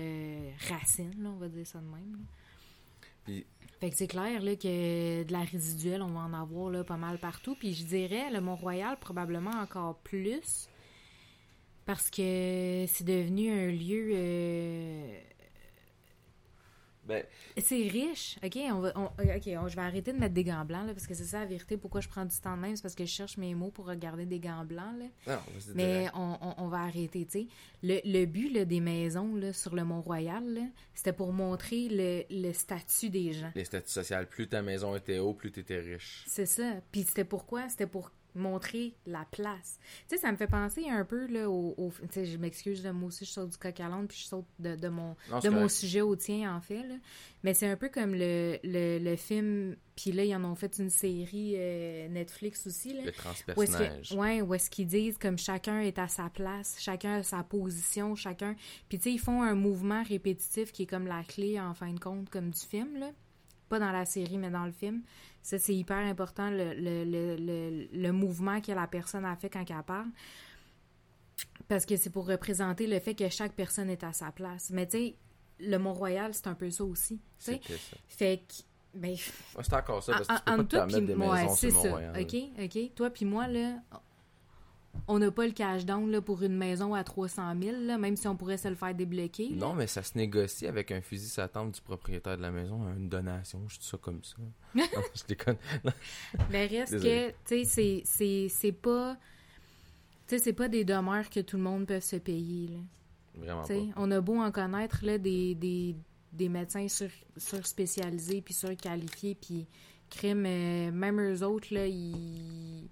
racines, 0.70 1.22
là, 1.22 1.30
on 1.30 1.38
va 1.38 1.50
dire 1.50 1.68
ça 1.68 1.80
de 1.80 1.86
même. 1.86 2.14
là. 2.14 2.20
Fait 3.28 3.90
que 3.90 3.96
c'est 3.98 4.08
clair 4.08 4.42
là, 4.42 4.56
que 4.56 5.24
de 5.24 5.32
la 5.32 5.42
résiduelle, 5.42 6.02
on 6.02 6.12
va 6.14 6.22
en 6.22 6.34
avoir 6.34 6.70
là, 6.70 6.84
pas 6.84 6.98
mal 6.98 7.20
partout. 7.20 7.56
Puis 7.56 7.74
je 7.74 7.84
dirais, 7.86 8.32
le 8.32 8.42
Mont-Royal, 8.42 8.98
probablement 9.00 9.52
encore 9.52 9.98
plus. 10.00 10.70
Parce 11.86 12.10
que 12.10 12.86
c'est 12.88 13.04
devenu 13.04 13.52
un 13.52 13.72
lieu. 13.72 14.12
euh, 14.16 15.20
ben, 17.06 17.24
C'est 17.58 17.88
riche. 17.88 18.38
OK, 18.44 18.58
on 18.72 18.80
va, 18.80 18.92
on- 18.96 19.06
ok, 19.06 19.50
on- 19.58 19.68
je 19.68 19.76
vais 19.76 19.82
arrêter 19.82 20.12
de 20.14 20.18
mettre 20.18 20.34
des 20.34 20.44
gants 20.44 20.66
blancs, 20.66 20.88
là, 20.88 20.94
parce 20.94 21.08
que 21.08 21.14
c'est 21.14 21.24
ça 21.26 21.40
la 21.40 21.46
vérité. 21.46 21.78
Pourquoi 21.78 22.02
je 22.02 22.08
prends 22.10 22.26
du 22.26 22.36
temps 22.38 22.56
de 22.56 22.62
même, 22.62 22.76
c'est 22.76 22.82
parce 22.82 22.96
que 22.96 23.06
je 23.06 23.12
cherche 23.12 23.38
mes 23.38 23.54
mots 23.56 23.70
pour 23.72 23.86
regarder 23.88 24.26
des 24.26 24.40
gants 24.40 24.66
blancs. 24.66 24.96
Là. 25.00 25.36
non, 25.36 25.40
Mais 25.76 26.08
on, 26.14 26.38
on- 26.42 26.54
on 26.58 26.68
va 26.68 26.80
arrêter, 26.82 27.26
tu 27.26 27.32
sais. 27.42 27.48
Le, 27.84 28.00
le 28.04 28.26
but 28.26 28.50
là, 28.52 28.66
des 28.66 28.80
maisons 28.80 29.36
là, 29.36 29.54
sur 29.54 29.76
le 29.76 29.84
Mont-Royal, 29.84 30.60
c'était 30.94 31.14
pour 31.14 31.32
montrer 31.34 31.88
le, 31.90 32.24
le 32.30 32.52
statut 32.54 33.10
des 33.10 33.34
gens. 33.34 33.52
Les 33.56 33.66
statuts 33.66 33.92
sociaux, 33.92 34.18
plus 34.30 34.48
ta 34.48 34.62
maison 34.62 34.96
était 34.96 35.20
haut, 35.20 35.34
plus 35.34 35.52
tu 35.52 35.60
étais 35.60 35.80
riche. 35.80 36.24
C'est 36.28 36.46
ça. 36.48 36.74
Puis 36.92 37.04
c'était 37.04 37.24
pourquoi? 37.26 37.70
C'était 37.70 37.88
pour 37.88 38.12
montrer 38.36 38.96
la 39.06 39.26
place. 39.32 39.80
Tu 40.08 40.16
sais, 40.16 40.22
ça 40.22 40.32
me 40.32 40.38
fait 40.38 40.48
penser 40.48 40.88
un 40.90 41.06
peu 41.06 41.28
là, 41.28 41.50
au... 41.50 41.74
au- 41.78 41.92
tu 41.92 42.08
sais, 42.12 42.26
je 42.26 42.38
m'excuse, 42.38 42.86
moi 42.88 43.08
aussi, 43.08 43.26
je 43.26 43.32
saute 43.32 43.50
du 43.52 43.58
coq 43.58 43.80
à 43.80 43.90
l'âne, 43.90 44.08
puis 44.08 44.18
je 44.20 44.26
saute 44.28 44.46
de, 44.60 44.76
de 44.76 44.88
mon, 44.90 45.16
Non, 45.32 45.40
de 45.40 45.50
mon 45.50 45.56
correct. 45.58 45.70
sujet 45.70 46.02
au 46.02 46.16
tien, 46.16 46.56
en 46.56 46.62
fait. 46.62 46.84
Là. 46.84 46.96
Mais 47.44 47.54
c'est 47.54 47.68
un 47.68 47.76
peu 47.78 47.90
comme 47.90 48.14
le, 48.14 48.58
le, 48.64 49.00
le 49.00 49.16
film... 49.16 49.76
Puis 49.96 50.12
là, 50.12 50.26
ils 50.26 50.36
en 50.36 50.44
ont 50.44 50.56
fait 50.56 50.78
une 50.78 50.90
série 50.90 51.54
euh, 51.56 52.10
Netflix 52.10 52.68
aussi, 52.68 52.94
là. 52.94 53.04
Le 53.04 53.10
Où 53.12 53.14
transpersonnage. 53.14 54.10
que, 54.10 54.16
ouais, 54.16 54.42
où 54.42 54.54
est-ce 54.54 54.70
qu'ils 54.70 54.88
disent 54.88 55.18
comme 55.18 55.38
chacun 55.38 55.80
est 55.80 55.98
à 55.98 56.10
sa 56.10 56.30
place, 56.30 56.76
chacun 56.80 57.14
a 57.20 57.24
sa 57.24 57.44
position, 57.44 58.14
chacun. 58.14 58.58
Puis 58.90 58.98
tu 58.98 59.06
sais, 59.06 59.12
ils 59.14 59.20
font 59.20 59.42
un 59.42 59.56
mouvement 59.56 60.04
répétitif 60.04 60.74
qui 60.74 60.84
est 60.84 60.86
comme 60.86 61.08
la 61.08 61.24
clé 61.24 61.62
en 61.62 61.74
fin 61.74 61.94
de 61.94 62.00
compte, 62.02 62.30
comme 62.30 62.50
du 62.50 62.60
film 62.60 62.98
là, 62.98 63.12
pas 63.70 63.80
dans 63.80 63.92
la 63.92 64.06
série 64.06 64.38
mais 64.38 64.50
dans 64.50 64.66
le 64.66 64.72
film. 64.72 65.02
Ça 65.42 65.60
c'est 65.60 65.76
hyper 65.76 65.98
important 65.98 66.50
le, 66.50 66.74
le, 66.74 67.04
le, 67.06 67.36
le, 67.38 67.88
le 67.94 68.12
mouvement 68.12 68.62
que 68.62 68.72
la 68.72 68.88
personne 68.88 69.26
a 69.26 69.36
fait 69.36 69.50
quand 69.50 69.64
elle 69.70 69.84
parle. 69.84 70.08
Parce 71.68 71.86
que 71.86 71.96
c'est 71.98 72.10
pour 72.10 72.28
représenter 72.28 72.88
le 72.88 73.00
fait 73.00 73.16
que 73.16 73.28
chaque 73.30 73.54
personne 73.54 73.90
est 73.90 74.04
à 74.04 74.14
sa 74.14 74.32
place. 74.32 74.70
Mais 74.72 74.86
tu 74.88 74.98
sais, 74.98 75.16
le 75.60 75.78
Mont-Royal, 75.78 76.34
c'est 76.34 76.48
un 76.48 76.54
peu 76.54 76.70
ça 76.70 76.84
aussi. 76.84 77.20
C'était 77.38 77.62
ça. 77.74 77.98
Fait 78.08 78.38
que, 78.48 78.54
ben, 79.00 79.16
c'est 79.18 79.74
encore 79.74 80.04
ça, 80.04 80.14
parce 80.14 80.28
que 80.28 80.34
en- 80.34 80.38
tu 80.38 80.44
peux 80.44 80.52
entre 80.52 80.58
pas 80.58 80.64
te 80.64 80.76
toi 80.76 80.88
puis 81.00 81.06
des 81.08 81.16
moi, 81.16 81.36
maisons 81.42 81.56
c'est 81.56 81.72
sur 81.72 81.82
ça. 81.82 81.88
Mont-Royal. 81.90 82.22
OK, 82.22 82.36
OK. 82.64 82.96
Toi 82.96 83.10
puis 83.10 83.26
moi, 83.26 83.48
là, 83.48 83.74
on 85.08 85.20
n'a 85.20 85.30
pas 85.32 85.46
le 85.46 85.52
cash 85.52 85.86
down 85.86 86.10
là, 86.12 86.22
pour 86.22 86.42
une 86.44 86.56
maison 86.58 86.94
à 86.94 87.04
300 87.04 87.54
000, 87.62 87.78
là, 87.82 87.98
même 87.98 88.16
si 88.16 88.28
on 88.28 88.36
pourrait 88.36 88.58
se 88.58 88.68
le 88.68 88.76
faire 88.76 88.94
débloquer. 88.96 89.50
là. 89.50 89.56
Non, 89.58 89.74
mais 89.74 89.88
ça 89.88 90.02
se 90.04 90.18
négocie 90.18 90.66
avec 90.68 90.92
un 90.92 91.02
fusil 91.02 91.28
sur 91.30 91.42
la 91.42 91.48
tempe 91.48 91.74
du 91.74 91.82
propriétaire 91.82 92.38
de 92.38 92.42
la 92.42 92.52
maison, 92.52 92.82
une 92.98 93.10
donation, 93.10 93.62
je 93.68 93.80
dis 93.80 93.86
ça 93.86 93.98
comme 93.98 94.24
ça. 94.24 94.36
non, 94.76 94.84
je 95.16 95.24
déconne. 95.28 95.58
Mais 96.50 96.66
reste 96.68 96.94
Désolé. 96.94 97.34
que, 97.48 97.56
tu 97.56 97.66
sais, 97.66 97.66
c'est- 97.66 98.02
c'est 98.06 98.48
c'est 98.50 98.72
pas... 98.72 99.16
Tu 100.28 100.38
sais, 100.38 100.44
c'est 100.44 100.54
pas 100.54 100.68
des 100.68 100.84
demeures 100.84 101.30
que 101.30 101.40
tout 101.40 101.58
le 101.58 101.64
monde 101.64 101.86
peut 101.86 102.00
se 102.00 102.16
payer, 102.16 102.70
là. 102.70 102.80
Vraiment 103.38 103.64
pas. 103.64 103.74
on 103.98 104.10
a 104.12 104.22
beau 104.22 104.38
en 104.40 104.50
connaître, 104.52 105.06
là, 105.06 105.18
des, 105.18 105.54
des, 105.56 105.96
des 106.34 106.50
médecins 106.50 106.88
sur, 106.88 107.10
surspécialisés 107.38 108.42
puis 108.42 108.54
surqualifiés 108.54 109.36
puis 109.36 109.68
crime, 110.10 110.46
euh, 110.48 110.92
même 110.92 111.20
eux 111.20 111.44
autres, 111.46 111.74
là, 111.74 111.86
ils. 111.86 112.88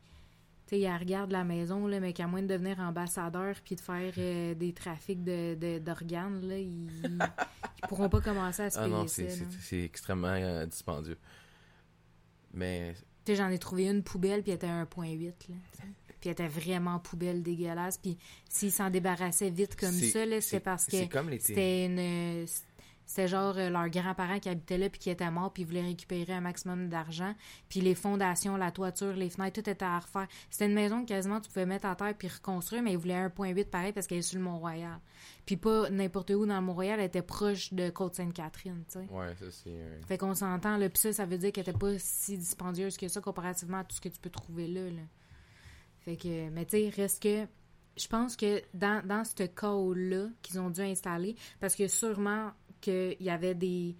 Tu 0.74 0.80
sais, 0.80 0.86
ils 0.86 0.98
regardent 0.98 1.32
la 1.32 1.44
maison, 1.44 1.86
là, 1.86 2.00
mais 2.00 2.14
qu'à 2.14 2.26
moins 2.26 2.42
de 2.42 2.48
devenir 2.48 2.80
ambassadeur 2.80 3.54
puis 3.64 3.76
de 3.76 3.82
faire 3.82 4.12
euh, 4.18 4.56
des 4.56 4.74
trafics 4.74 5.24
de- 5.24 5.54
de- 5.54 5.78
d'organes, 5.78 6.42
là, 6.48 6.58
ils, 6.58 6.90
ils 7.04 7.88
pourront 7.88 8.10
pas 8.10 8.22
commencer 8.22 8.64
à 8.64 8.70
se 8.72 8.80
Ah 8.80 8.84
payer 8.86 8.96
non, 8.96 9.08
c'est- 9.08 9.84
extrêmement 9.84 10.28
euh, 10.30 10.66
dispendieux. 10.66 11.18
Mais 12.54 12.96
Tu 13.26 13.32
sais, 13.32 13.36
j'en 13.36 13.50
ai 13.50 13.60
trouvé 13.60 13.86
une 13.88 14.02
poubelle, 14.04 14.42
puis 14.42 14.52
elle 14.52 14.56
était 14.56 14.68
à 14.68 14.82
1.8, 14.84 15.28
là. 15.50 15.56
Puis 16.20 16.30
elle 16.30 16.32
était 16.32 16.48
vraiment 16.48 17.00
poubelle 17.00 17.44
dégueulasse. 17.44 17.98
Puis 17.98 18.18
s'ils 18.50 18.72
s'en 18.72 18.90
débarrassaient 18.90 19.50
vite 19.50 19.76
comme 19.76 19.92
ça, 19.92 20.42
c'est 20.42 20.60
parce 20.60 20.86
que 20.86 20.92
C'est 20.98 21.08
comme 21.10 21.30
les 21.30 21.40
c'était 21.40 21.86
une... 21.86 22.46
C'était 23.06 23.28
genre 23.28 23.56
euh, 23.58 23.70
leurs 23.70 23.90
grands-parents 23.90 24.40
qui 24.40 24.48
habitaient 24.50 24.78
là 24.78 24.90
puis 24.90 25.00
qui 25.00 25.10
étaient 25.10 25.30
morts 25.30 25.52
puis 25.52 25.64
ils 25.64 25.66
voulaient 25.66 25.82
récupérer 25.84 26.34
un 26.34 26.42
maximum 26.42 26.88
d'argent. 26.90 27.36
Puis 27.70 27.82
les 27.82 27.96
fondations, 27.96 28.56
la 28.58 28.72
toiture, 28.72 29.14
les 29.14 29.30
fenêtres, 29.30 29.62
tout 29.62 29.70
était 29.70 29.84
à 29.86 30.00
refaire. 30.00 30.28
C'était 30.50 30.66
une 30.68 30.74
maison 30.74 31.04
que 31.04 31.10
quasiment 31.10 31.40
tu 31.42 31.50
pouvais 31.50 31.66
mettre 31.66 31.86
à 31.86 31.96
terre 31.96 32.14
puis 32.18 32.28
reconstruire, 32.30 32.82
mais 32.82 32.94
ils 32.94 32.98
voulaient 32.98 33.28
1.8 33.28 33.66
pareil 33.66 33.92
parce 33.94 34.08
qu'elle 34.08 34.20
est 34.20 34.22
sur 34.22 34.40
le 34.40 34.46
Mont-Royal. 34.46 35.00
Puis 35.46 35.58
pas 35.58 35.90
n'importe 35.90 36.30
où 36.32 36.46
dans 36.46 36.56
le 36.60 36.66
Mont-Royal, 36.66 37.00
elle 37.00 37.06
était 37.08 37.22
proche 37.22 37.74
de 37.74 37.90
Côte-Sainte-Catherine, 37.90 38.84
tu 38.88 39.00
sais. 39.00 39.08
Ouais, 39.12 39.36
ça 39.36 39.52
c'est. 39.52 39.70
euh, 39.70 40.02
Fait 40.08 40.18
qu'on 40.18 40.34
s'entend, 40.34 40.78
là, 40.78 40.90
pis 40.90 41.00
ça, 41.02 41.12
ça 41.14 41.26
veut 41.26 41.38
dire 41.38 41.52
qu'elle 41.52 41.68
était 41.68 41.78
pas 41.78 42.00
si 42.00 42.38
dispendieuse 42.38 42.96
que 42.98 43.08
ça 43.10 43.20
comparativement 43.20 43.80
à 43.80 43.84
tout 43.84 43.96
ce 43.96 44.02
que 44.02 44.10
tu 44.10 44.20
peux 44.20 44.30
trouver 44.30 44.68
là, 44.68 44.90
là. 44.90 45.02
Fait 46.00 46.18
que, 46.18 46.50
mais 46.50 46.66
tu 46.66 46.78
sais, 46.78 46.90
reste 46.96 47.22
que, 47.24 47.46
je 47.96 48.08
pense 48.08 48.36
que 48.36 48.62
dans, 48.74 49.06
dans 49.06 49.24
ce 49.24 49.44
cas-là 49.44 50.28
qu'ils 50.42 50.60
ont 50.60 50.70
dû 50.70 50.82
installer, 50.82 51.36
parce 51.60 51.76
que 51.76 51.88
sûrement 51.88 52.52
qu'il 52.84 53.18
y 53.22 53.30
avait 53.30 53.56
des, 53.56 53.96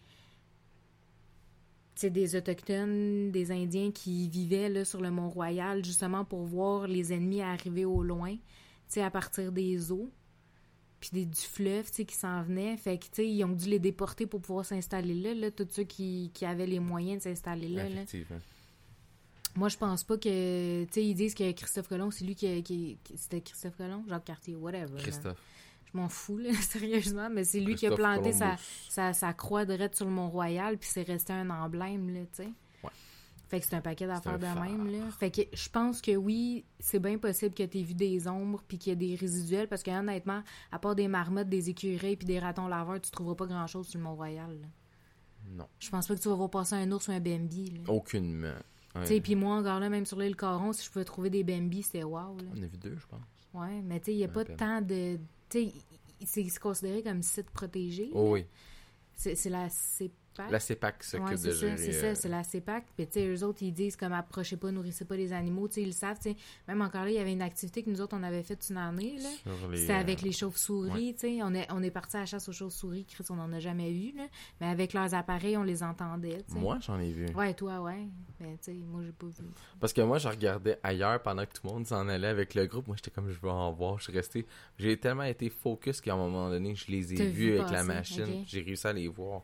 des 2.02 2.36
Autochtones, 2.36 3.32
des 3.32 3.52
Indiens 3.52 3.92
qui 3.92 4.28
vivaient 4.28 4.70
là 4.70 4.84
sur 4.86 5.00
le 5.02 5.10
Mont-Royal, 5.12 5.84
justement 5.86 6.26
pour 6.26 6.44
voir 6.44 6.88
les 6.88 7.14
ennemis 7.14 7.42
arriver 7.42 7.86
au 7.86 8.04
loin, 8.04 8.34
tu 8.36 8.40
sais, 8.90 9.02
à 9.02 9.10
partir 9.10 9.52
des 9.52 9.92
eaux 9.92 10.10
puis 11.00 11.10
des, 11.12 11.26
du 11.26 11.42
fleuve, 11.42 11.88
tu 11.90 11.96
sais, 11.98 12.06
qui 12.06 12.16
s'en 12.16 12.42
venaient. 12.44 12.78
Fait 12.78 12.98
que, 12.98 13.04
tu 13.06 13.10
sais, 13.14 13.28
ils 13.30 13.44
ont 13.44 13.52
dû 13.52 13.70
les 13.70 13.80
déporter 13.80 14.26
pour 14.26 14.40
pouvoir 14.42 14.66
s'installer 14.66 15.14
là, 15.16 15.34
là, 15.34 15.52
tous 15.52 15.68
ceux 15.70 15.84
qui, 15.84 16.32
qui 16.34 16.46
avaient 16.46 16.66
les 16.68 16.80
moyens 16.80 17.18
de 17.20 17.24
s'installer 17.30 17.68
là. 17.68 17.84
Moi, 19.56 19.68
je 19.70 19.78
pense 19.78 20.04
pas 20.04 20.18
que, 20.18 20.84
tu 20.86 20.94
sais, 20.94 21.06
ils 21.06 21.14
disent 21.14 21.36
que 21.36 21.52
Christophe 21.52 21.88
Colomb, 21.90 22.10
c'est 22.10 22.24
lui 22.26 22.36
qui, 22.36 22.64
qui, 22.64 22.98
qui- 23.04 23.18
c'était 23.18 23.42
Christophe 23.42 23.76
Colomb, 23.76 24.04
Jacques 24.08 24.24
Cartier, 24.26 24.56
whatever. 24.56 24.98
là. 24.98 25.36
Je 25.94 26.00
m'en 26.00 26.10
fous, 26.10 26.38
là, 26.38 26.54
sérieusement, 26.62 27.30
mais 27.30 27.44
c'est 27.44 27.60
lui 27.60 27.76
qui 27.76 27.86
a 27.86 27.92
planté 27.92 28.32
sa, 28.32 28.46
Columbus. 28.46 28.62
sa, 28.90 29.14
sa 29.14 29.34
croix 29.34 29.66
droite 29.66 29.96
sur 29.96 30.06
le 30.06 30.12
Mont-Royal, 30.12 30.78
puis 30.78 30.90
c'est 30.92 31.04
resté 31.04 31.34
un 31.34 31.50
emblème, 31.50 32.10
là, 32.10 32.22
tu 32.22 32.44
sais. 32.44 32.50
Ouais. 32.84 32.90
Fait 33.48 33.60
que 33.60 33.66
c'est 33.68 33.76
un 33.76 33.82
paquet 33.82 34.08
d'affaires 34.08 34.40
de 34.40 34.46
même, 34.46 34.92
là. 34.92 35.12
Fait 35.20 35.30
que 35.30 35.42
je 35.54 35.70
pense 35.70 36.02
que 36.02 36.16
oui, 36.16 36.66
c'est 36.80 37.00
bien 37.00 37.18
possible 37.18 37.54
que 37.54 37.64
t'aies 37.64 37.84
vu 37.84 37.94
des 37.94 38.28
ombres 38.28 38.64
puis 38.68 38.78
qu'il 38.80 38.92
y 38.92 38.94
a 38.94 38.96
des 38.96 39.16
résiduels, 39.16 39.68
parce 39.68 39.84
que 39.84 39.92
honnêtement, 39.92 40.42
à 40.72 40.80
part 40.80 40.96
des 40.96 41.08
marmottes, 41.08 41.50
des 41.50 41.70
écureuils 41.70 42.16
puis 42.16 42.26
des 42.26 42.40
ratons 42.40 42.68
laveurs, 42.68 43.00
tu 43.00 43.12
trouveras 43.12 43.36
pas 43.36 43.46
grand-chose 43.46 43.88
sur 43.88 44.00
le 44.00 44.06
Mont-Royal. 44.06 44.58
Non. 45.52 45.68
Je 45.80 45.90
pense 45.90 46.08
pas 46.08 46.16
que 46.16 46.22
tu 46.22 46.30
vas 46.30 46.36
voir 46.36 46.50
passer 46.50 46.76
un 46.76 46.92
ours 46.92 47.08
ou 47.08 47.12
un 47.12 47.20
Bambi, 47.20 47.70
là. 47.70 47.94
Aucunement. 47.94 48.56
Ouais. 48.96 49.02
Tu 49.02 49.08
sais, 49.08 49.22
puis 49.22 49.36
moi, 49.36 49.56
encore 49.56 49.80
là, 49.80 49.90
même 49.90 50.06
sur 50.06 50.20
l'île 50.20 50.36
Caron, 50.36 50.72
si 50.74 50.86
je 50.86 50.92
pouvais 50.92 51.06
trouver 51.06 51.30
des 51.30 51.44
Bambi, 51.44 51.84
c'était 51.84 52.04
wow, 52.04 52.38
là. 52.38 52.50
On 52.56 52.62
a 52.62 52.66
vu 52.66 52.78
deux, 52.78 52.96
je 52.98 53.08
pense. 53.08 53.22
Ouais, 53.54 53.82
mais 53.84 54.00
tu 54.00 54.06
sais, 54.06 54.14
il 54.14 54.18
n'y 54.18 54.24
a 54.24 54.30
pas 54.30 54.46
tant 54.46 54.82
de... 54.82 55.20
Tu 55.54 55.72
sais, 56.26 56.50
c'est 56.50 56.60
considéré 56.60 57.04
comme 57.04 57.22
site 57.22 57.52
protégé. 57.52 58.10
Oh 58.14 58.32
oui. 58.32 58.46
C'est 59.16 59.36
c'est 59.36 59.52
la 59.52 59.70
CEPAC. 60.34 60.52
La 60.52 60.60
CEPAC 60.60 61.04
s'occupe 61.04 61.26
Ouais, 61.28 61.32
de 61.34 61.38
c'est 61.38 61.52
ça, 61.54 61.60
gérer. 61.60 61.78
c'est 61.78 61.96
euh, 61.96 62.16
ça, 62.16 62.22
c'est 62.22 62.30
la 62.30 62.44
CEPAC. 62.44 62.86
Puis, 62.96 63.08
tu 63.08 63.14
sais, 63.14 63.28
eux 63.28 63.44
autres, 63.44 63.62
ils 63.62 63.72
disent 63.72 63.96
comme 63.96 64.14
approchez 64.14 64.58
pas, 64.58 64.72
nourrissez 64.72 65.06
pas 65.06 65.16
les 65.16 65.32
animaux. 65.34 65.68
Tu 65.68 65.76
sais, 65.76 65.82
ils 65.82 65.88
le 65.88 65.92
savent, 65.92 66.18
tu 66.18 66.32
sais. 66.32 66.36
Même 66.68 66.82
encore 66.82 67.04
là, 67.04 67.10
il 67.10 67.16
y 67.16 67.20
avait 67.20 67.34
une 67.34 67.42
activité 67.42 67.84
que 67.84 67.90
nous 67.90 68.02
autres, 68.02 68.16
on 68.20 68.24
avait 68.24 68.44
faite 68.44 68.66
une 68.70 68.78
année, 68.78 69.18
les, 69.72 69.78
C'était 69.78 69.94
avec 69.94 70.20
euh, 70.24 70.26
les 70.26 70.32
chauves-souris, 70.32 71.14
tu 71.14 71.20
sais. 71.20 71.40
On 71.44 71.54
est, 71.54 71.68
on 71.72 71.82
est 71.84 71.92
parti 71.92 72.18
à 72.18 72.22
la 72.22 72.26
chasse 72.26 72.48
aux 72.50 72.54
chauves-souris, 72.54 73.06
Chris, 73.06 73.26
on 73.30 73.36
n'en 73.36 73.52
a 73.54 73.60
jamais 73.60 73.92
vu, 73.92 74.14
là. 74.18 74.28
Mais 74.60 74.68
avec 74.68 74.94
leurs 74.94 75.14
appareils, 75.14 75.58
on 75.58 75.64
les 75.64 75.84
entendait. 75.84 76.44
Moi, 76.50 76.80
j'en 76.82 77.00
ai 77.00 77.12
vu. 77.12 77.28
Ouais, 77.36 77.54
toi, 77.54 77.82
ouais. 77.82 78.08
Mais, 78.40 78.58
tu 78.58 78.72
sais, 78.72 78.74
moi, 78.74 79.02
j'ai 79.06 79.12
pas 79.12 79.28
vu. 79.28 79.46
Parce 79.80 79.94
que 79.94 80.02
moi, 80.02 80.18
je 80.18 80.28
regardais 80.28 80.80
ailleurs 80.84 81.22
pendant 81.22 81.46
que 81.46 81.54
tout 81.54 81.62
le 81.68 81.74
monde 81.74 81.86
s'en 81.86 82.08
allait 82.08 82.28
avec 82.28 82.56
le 82.56 82.66
groupe. 82.66 82.88
Moi, 82.88 82.96
j'étais 82.96 83.12
comme, 83.12 83.30
je 83.30 83.40
veux 83.40 83.50
en 83.50 83.72
voir. 83.72 84.00
Je 84.00 84.06
suis 84.06 84.14
resté. 84.14 84.46
J'ai 84.78 84.98
tellement 84.98 85.24
été 85.24 85.50
focus 85.50 86.02
qu'à 86.02 86.14
un 86.14 86.18
moment 86.18 86.50
donné, 86.50 86.76
je 86.76 86.92
les 86.92 87.14
ai 87.14 87.30
vus 87.30 87.52
vu 87.52 87.60
avec 87.60 87.72
la 87.72 87.84
machine. 87.84 88.44
J'ai 88.46 88.62
réussi 88.62 88.88
à 88.88 88.94
les 88.94 89.08
voir. 89.08 89.44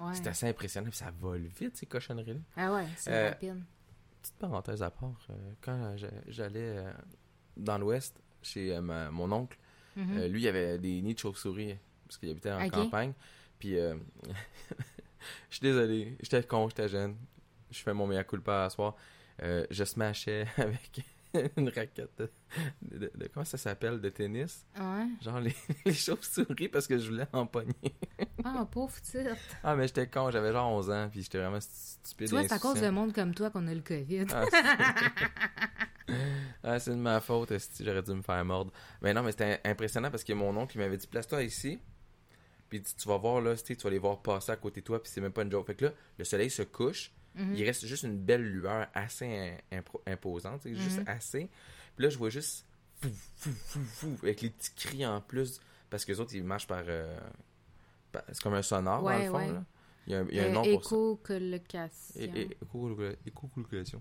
Ouais. 0.00 0.14
C'est 0.14 0.26
assez 0.28 0.48
impressionnant. 0.48 0.88
Puis 0.88 0.98
ça 0.98 1.10
vole 1.20 1.42
vite, 1.58 1.76
ces 1.76 1.86
cochonneries-là. 1.86 2.40
Ah 2.56 2.72
ouais, 2.72 2.86
c'est 2.96 3.12
Euh, 3.12 3.28
rapide. 3.30 3.62
Petite 4.22 4.36
parenthèse 4.36 4.82
à 4.82 4.90
part. 4.90 5.18
euh, 5.30 5.34
quand 5.60 5.96
j'a- 5.96 6.08
j'allais 6.28 6.78
euh, 6.78 6.92
dans 7.56 7.78
l'ouest, 7.78 8.16
chez 8.42 8.78
ma- 8.80 9.10
mon 9.10 9.30
oncle, 9.32 9.58
Mhm. 9.96 10.18
euh, 10.18 10.28
lui, 10.28 10.42
il 10.42 10.48
avait 10.48 10.78
des 10.78 11.00
nids 11.02 11.14
de 11.14 11.18
chauves-souris. 11.18 11.76
Parce 12.06 12.18
qu'il 12.18 12.30
habitait 12.30 12.50
en 12.52 12.68
campagne. 12.70 13.12
Puis, 13.58 13.76
je 15.50 15.54
suis 15.56 15.60
désolé. 15.62 16.16
J'étais 16.20 16.42
con, 16.42 16.68
j'étais 16.68 16.88
jeune. 16.88 17.16
Je 17.70 17.78
fais 17.82 17.94
mon 17.94 18.06
mea 18.06 18.24
culpa 18.24 18.64
à 18.64 18.70
soir. 18.70 18.96
Je 19.40 19.84
smashais 19.84 20.46
avec 20.56 21.04
une 21.56 21.68
raquette 21.68 22.10
de, 22.18 22.30
de- 22.82 23.12
de- 23.14 23.28
comment 23.32 23.44
ça 23.44 23.56
s'appelle? 23.58 24.00
De 24.00 24.08
tennis? 24.10 24.66
Ouais. 24.78 25.06
genre 25.22 25.40
les, 25.40 25.54
les 25.86 25.94
chauves-souris 25.94 26.68
parce 26.68 26.86
que 26.86 26.98
je 26.98 27.10
voulais 27.10 27.26
empoigner 27.32 27.74
Ah, 28.44 28.66
pauvre 28.70 28.92
petite. 28.94 29.28
ah 29.62 29.76
mais 29.76 29.86
j'étais 29.86 30.08
con 30.08 30.30
j'avais 30.30 30.52
genre 30.52 30.70
11 30.72 30.90
ans 30.90 31.08
puis 31.10 31.22
j'étais 31.22 31.38
vraiment 31.38 31.60
stupide 31.60 32.28
Tu 32.28 32.34
vois, 32.34 32.42
c'est 32.42 32.52
à 32.54 32.58
cause 32.58 32.80
de 32.80 32.88
monde 32.90 33.12
comme 33.12 33.34
toi 33.34 33.50
qu'on 33.50 33.66
a 33.68 33.74
le 33.74 33.80
COVID. 33.82 34.26
ah, 34.32 34.44
c'est- 34.50 36.14
Ah, 36.62 36.78
c'est 36.78 36.90
de 36.90 36.96
ma 36.96 37.20
faute 37.20 37.52
esti, 37.52 37.84
j'aurais 37.84 38.02
dû 38.02 38.12
me 38.12 38.22
faire 38.22 38.44
mordre. 38.44 38.72
Mais 39.00 39.14
non 39.14 39.22
mais 39.22 39.30
c'était 39.30 39.60
impressionnant 39.64 40.10
parce 40.10 40.24
que 40.24 40.32
mon 40.32 40.54
oncle 40.56 40.76
il 40.76 40.80
m'avait 40.80 40.96
dit 40.96 41.06
place-toi 41.06 41.42
ici 41.44 41.78
puis 42.68 42.82
tu 42.82 43.08
vas 43.08 43.16
voir 43.16 43.40
là 43.40 43.54
tu 43.56 43.74
vas 43.74 43.90
les 43.90 43.98
voir 43.98 44.20
passer 44.22 44.52
à 44.52 44.56
côté 44.56 44.80
de 44.80 44.86
toi 44.86 45.02
puis 45.02 45.10
c'est 45.12 45.20
même 45.20 45.32
pas 45.32 45.42
une 45.42 45.50
joke. 45.50 45.66
Fait 45.68 45.74
que 45.76 45.86
là 45.86 45.92
le 46.18 46.24
soleil 46.24 46.50
se 46.50 46.62
couche 46.62 47.12
Mhm. 47.34 47.54
il 47.54 47.64
reste 47.64 47.86
juste 47.86 48.02
une 48.02 48.18
belle 48.18 48.42
lueur 48.42 48.88
assez 48.94 49.54
impro- 49.72 50.00
imposante, 50.06 50.62
tu 50.62 50.74
sais, 50.74 50.80
juste 50.82 50.98
Mhm. 50.98 51.08
assez. 51.08 51.48
Puis 51.96 52.04
là, 52.04 52.10
je 52.10 52.18
vois 52.18 52.30
juste 52.30 52.66
fou, 53.00 53.08
fou, 53.36 53.50
fou, 53.52 53.80
fou, 53.84 54.16
avec 54.22 54.40
les 54.42 54.50
petits 54.50 54.74
cris 54.74 55.06
en 55.06 55.20
plus, 55.20 55.60
parce 55.88 56.04
que 56.04 56.12
les 56.12 56.20
autres, 56.20 56.34
ils 56.34 56.42
marchent 56.44 56.66
par... 56.66 56.82
euh, 56.86 57.18
par- 58.12 58.22
c'est 58.28 58.42
comme 58.42 58.54
un 58.54 58.62
sonore, 58.62 59.02
dans 59.02 59.06
Ouais, 59.08 59.24
le 59.26 59.30
fond, 59.30 59.38
ouais. 59.38 59.52
là. 59.52 59.64
Il 60.06 60.12
y 60.12 60.16
a 60.16 60.20
un, 60.20 60.26
il 60.30 60.34
y 60.34 60.40
a 60.40 60.44
un 60.44 60.46
Euh, 60.46 60.52
nom 60.52 60.62
pour 60.62 60.84
ça. 60.84 60.96
Éco-colocation. 63.26 64.00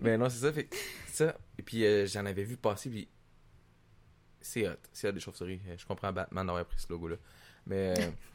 Ben 0.00 0.18
non, 0.20 0.28
c'est 0.30 0.38
ça. 0.38 0.52
Fait 0.52 0.68
ça. 1.08 1.36
Et 1.58 1.62
puis, 1.62 1.84
euh, 1.84 2.06
j'en 2.06 2.24
avais 2.26 2.44
vu 2.44 2.56
passer, 2.56 2.88
puis 2.88 3.08
c'est 4.40 4.68
hot. 4.68 4.76
C'est 4.92 5.08
hot 5.08 5.12
des 5.12 5.20
chauves-souris. 5.20 5.60
Euh, 5.68 5.76
Je 5.76 5.84
comprends 5.86 6.12
Batman 6.12 6.46
d'avoir 6.46 6.64
pris 6.64 6.78
ce 6.80 6.86
logo-là. 6.90 7.16
Mais... 7.66 7.94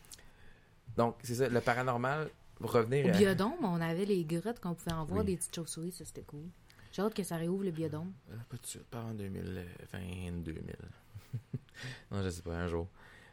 donc, 0.97 1.15
c'est 1.23 1.35
ça. 1.35 1.49
Le 1.49 1.61
paranormal, 1.61 2.29
pour 2.59 2.71
revenir... 2.71 3.05
Au 3.05 3.09
à- 3.09 3.11
biodôme, 3.17 3.53
on 3.63 3.81
avait 3.81 4.05
les 4.05 4.23
grottes 4.23 4.59
qu'on 4.59 4.73
pouvait 4.73 4.93
en 4.93 5.03
voir 5.05 5.19
Oui. 5.21 5.25
des 5.25 5.37
petites 5.37 5.55
chauves-souris, 5.55 5.91
ça 5.91 6.05
c'était 6.05 6.23
cool. 6.23 6.45
J'ai 6.91 7.01
hâte 7.01 7.13
que 7.13 7.23
ça 7.23 7.35
réouvre 7.35 7.63
le 7.65 7.71
biodôme. 7.71 8.13
Euh, 8.31 8.35
pas 8.49 8.57
de 8.57 8.65
suite, 8.65 8.85
pas 8.85 9.01
en 9.01 9.13
2022 9.13 10.53
000. 10.53 10.65
non, 12.11 12.23
je 12.23 12.29
sais 12.29 12.41
pas, 12.41 12.55
un 12.55 12.67
jour. 12.67 12.87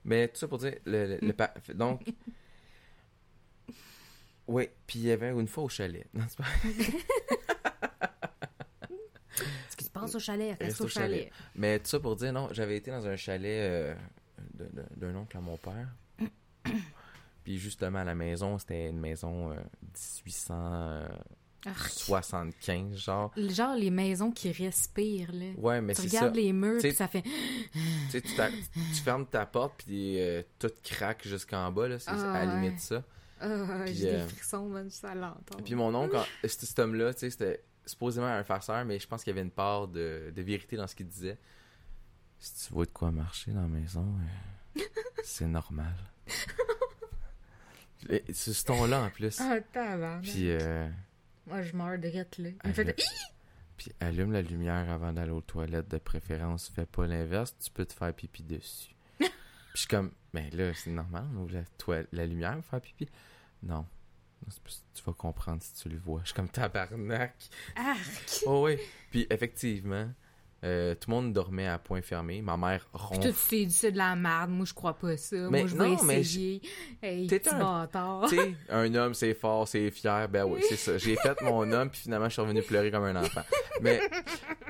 Mais 0.04 0.26
tout 0.28 0.36
ça 0.36 0.48
pour 0.48 0.58
dire, 0.58 0.74
le, 0.84 1.06
le- 1.06 1.18
le 1.26 1.32
pa- 1.32 1.54
donc... 1.74 2.02
Oui, 4.48 4.68
puis 4.88 4.98
il 4.98 5.04
y 5.06 5.12
avait 5.12 5.30
une 5.30 5.46
fois 5.46 5.62
au 5.64 5.68
chalet. 5.68 6.04
Non, 6.12 6.24
c'est 6.28 6.38
pas... 6.38 6.44
Ce 9.70 9.76
qui 9.76 9.84
se 9.84 9.90
passe 9.90 10.14
au 10.14 10.18
chalet, 10.18 10.56
reste, 10.60 10.80
au 10.80 10.84
au 10.84 10.88
chalet. 10.88 11.30
Mais 11.54 11.78
tout 11.78 11.86
ça 11.86 12.00
pour 12.00 12.16
dire, 12.16 12.32
non, 12.32 12.48
j'avais 12.52 12.76
été 12.76 12.90
dans 12.90 13.06
un 13.06 13.16
chalet 13.16 13.60
euh, 13.70 13.94
d'un 14.96 15.14
oncle 15.16 15.36
à 15.36 15.40
mon 15.40 15.56
père. 15.56 15.88
Puis 17.44 17.58
justement, 17.58 18.00
à 18.00 18.04
la 18.04 18.14
maison, 18.14 18.58
c'était 18.58 18.88
une 18.90 19.00
maison 19.00 19.50
euh, 19.50 19.56
1875, 20.26 22.92
Ah, 22.92 22.96
genre. 22.96 23.32
Genre 23.36 23.74
les 23.76 23.90
maisons 23.90 24.30
qui 24.30 24.52
respirent, 24.52 25.32
là. 25.32 25.46
Ouais, 25.58 25.80
mais 25.80 25.94
tu 25.94 26.02
c'est 26.02 26.08
ça. 26.08 26.18
regardes 26.20 26.36
les 26.36 26.52
murs, 26.52 26.80
puis 26.80 26.92
ça 26.92 27.08
fait... 27.08 27.22
Tu 28.10 28.10
sais, 28.10 28.20
tu, 28.20 28.34
tu 28.94 29.00
fermes 29.02 29.26
ta 29.26 29.46
porte, 29.46 29.82
puis 29.84 30.20
euh, 30.20 30.42
tout 30.58 30.70
craque 30.82 31.26
jusqu'en 31.26 31.72
bas, 31.72 31.88
là. 31.88 31.98
C'est 31.98 32.10
Ah, 32.10 32.32
à 32.32 32.44
la 32.44 32.54
limite 32.54 32.72
ouais. 32.74 32.78
ça. 32.78 33.02
Ah, 33.40 33.82
Puis, 33.86 33.94
j'ai 33.94 34.14
euh, 34.14 34.22
des 34.24 34.28
frissons, 34.34 34.68
même, 34.68 34.84
juste 34.84 35.04
à 35.04 35.14
l'entendre. 35.14 35.64
Puis 35.64 35.74
mon 35.74 35.92
oncle, 35.94 36.16
cet 36.44 36.78
homme-là, 36.78 37.12
tu 37.14 37.20
sais, 37.20 37.30
c'était 37.30 37.64
supposément 37.86 38.26
un 38.26 38.44
farceur, 38.44 38.84
mais 38.84 38.98
je 39.00 39.08
pense 39.08 39.24
qu'il 39.24 39.32
y 39.32 39.36
avait 39.36 39.42
une 39.44 39.50
part 39.50 39.88
de, 39.88 40.30
de 40.34 40.42
vérité 40.42 40.76
dans 40.76 40.86
ce 40.86 40.94
qu'il 40.94 41.08
disait. 41.08 41.38
Si 42.38 42.66
tu 42.68 42.72
vois 42.74 42.84
de 42.84 42.90
quoi 42.90 43.10
marcher 43.10 43.50
dans 43.52 43.62
la 43.62 43.68
maison, 43.68 44.06
euh, 44.76 44.80
c'est 45.24 45.46
normal. 45.48 45.94
C'est 48.08 48.52
ce 48.52 48.64
ton-là 48.64 49.02
en 49.02 49.10
plus. 49.10 49.40
Ah, 49.40 49.60
tabarnak. 49.72 50.22
Puis, 50.22 50.50
euh, 50.50 50.88
Moi, 51.46 51.62
je 51.62 51.76
meurs 51.76 51.98
de 51.98 52.08
là. 52.08 52.50
Il 52.64 52.72
fait 52.72 52.96
puis 53.82 53.92
allume 54.00 54.32
la 54.32 54.42
lumière 54.42 54.90
avant 54.90 55.12
d'aller 55.12 55.32
aux 55.32 55.40
toilettes 55.40 55.88
de 55.88 55.98
préférence. 55.98 56.70
Fais 56.74 56.86
pas 56.86 57.06
l'inverse, 57.06 57.56
tu 57.58 57.70
peux 57.70 57.84
te 57.84 57.92
faire 57.92 58.14
pipi 58.14 58.42
dessus. 58.42 58.94
Puis 59.18 59.28
je 59.74 59.78
suis 59.78 59.88
comme, 59.88 60.12
mais 60.32 60.50
là, 60.50 60.72
c'est 60.74 60.90
normal, 60.90 61.26
on 61.34 61.42
ouvre 61.42 62.04
la, 62.12 62.26
lumière 62.26 62.54
pour 62.56 62.64
faire 62.66 62.80
pipi? 62.80 63.08
Non. 63.62 63.84
tu 64.94 65.02
vas 65.04 65.12
comprendre 65.14 65.62
si 65.62 65.74
tu 65.74 65.88
le 65.88 65.98
vois. 65.98 66.20
Je 66.20 66.26
suis 66.26 66.34
comme 66.34 66.48
tabarnak. 66.48 67.34
Arc! 67.74 68.42
Oh 68.46 68.66
oui. 68.66 68.78
Puis 69.10 69.26
effectivement, 69.30 70.08
euh, 70.64 70.94
tout 70.94 71.10
le 71.10 71.16
monde 71.16 71.32
dormait 71.32 71.66
à 71.66 71.78
point 71.78 72.02
fermé. 72.02 72.40
Ma 72.42 72.56
mère 72.56 72.86
Puis 72.92 73.02
ronfle. 73.02 73.20
toi, 73.22 73.30
tu 73.32 73.48
t'es 73.48 73.64
dit 73.66 73.74
c'est 73.74 73.92
de 73.92 73.98
la 73.98 74.14
merde. 74.14 74.50
Moi, 74.50 74.64
je 74.64 74.72
crois 74.74 74.94
pas 74.94 75.16
ça. 75.16 75.36
Mais 75.50 75.60
Moi, 75.60 75.66
je 75.66 75.76
vais 75.76 75.88
non, 75.88 76.02
mais 76.04 76.20
essayer. 76.20 76.62
Hey, 77.02 77.26
T'es 77.26 77.48
un- 77.48 77.58
bâtard. 77.58 78.30
Un 78.68 78.94
homme, 78.94 79.14
c'est 79.14 79.34
fort, 79.34 79.66
c'est 79.66 79.90
fier. 79.90 80.28
Ben 80.28 80.44
oui, 80.44 80.60
c'est 80.68 80.76
ça. 80.76 80.98
J'ai 80.98 81.16
fait 81.16 81.40
mon 81.42 81.70
homme, 81.72 81.90
puis 81.90 82.00
finalement, 82.02 82.28
je 82.28 82.34
suis 82.34 82.42
revenu 82.42 82.62
pleurer 82.62 82.90
comme 82.90 83.04
un 83.04 83.16
enfant. 83.16 83.42
Mais 83.80 84.00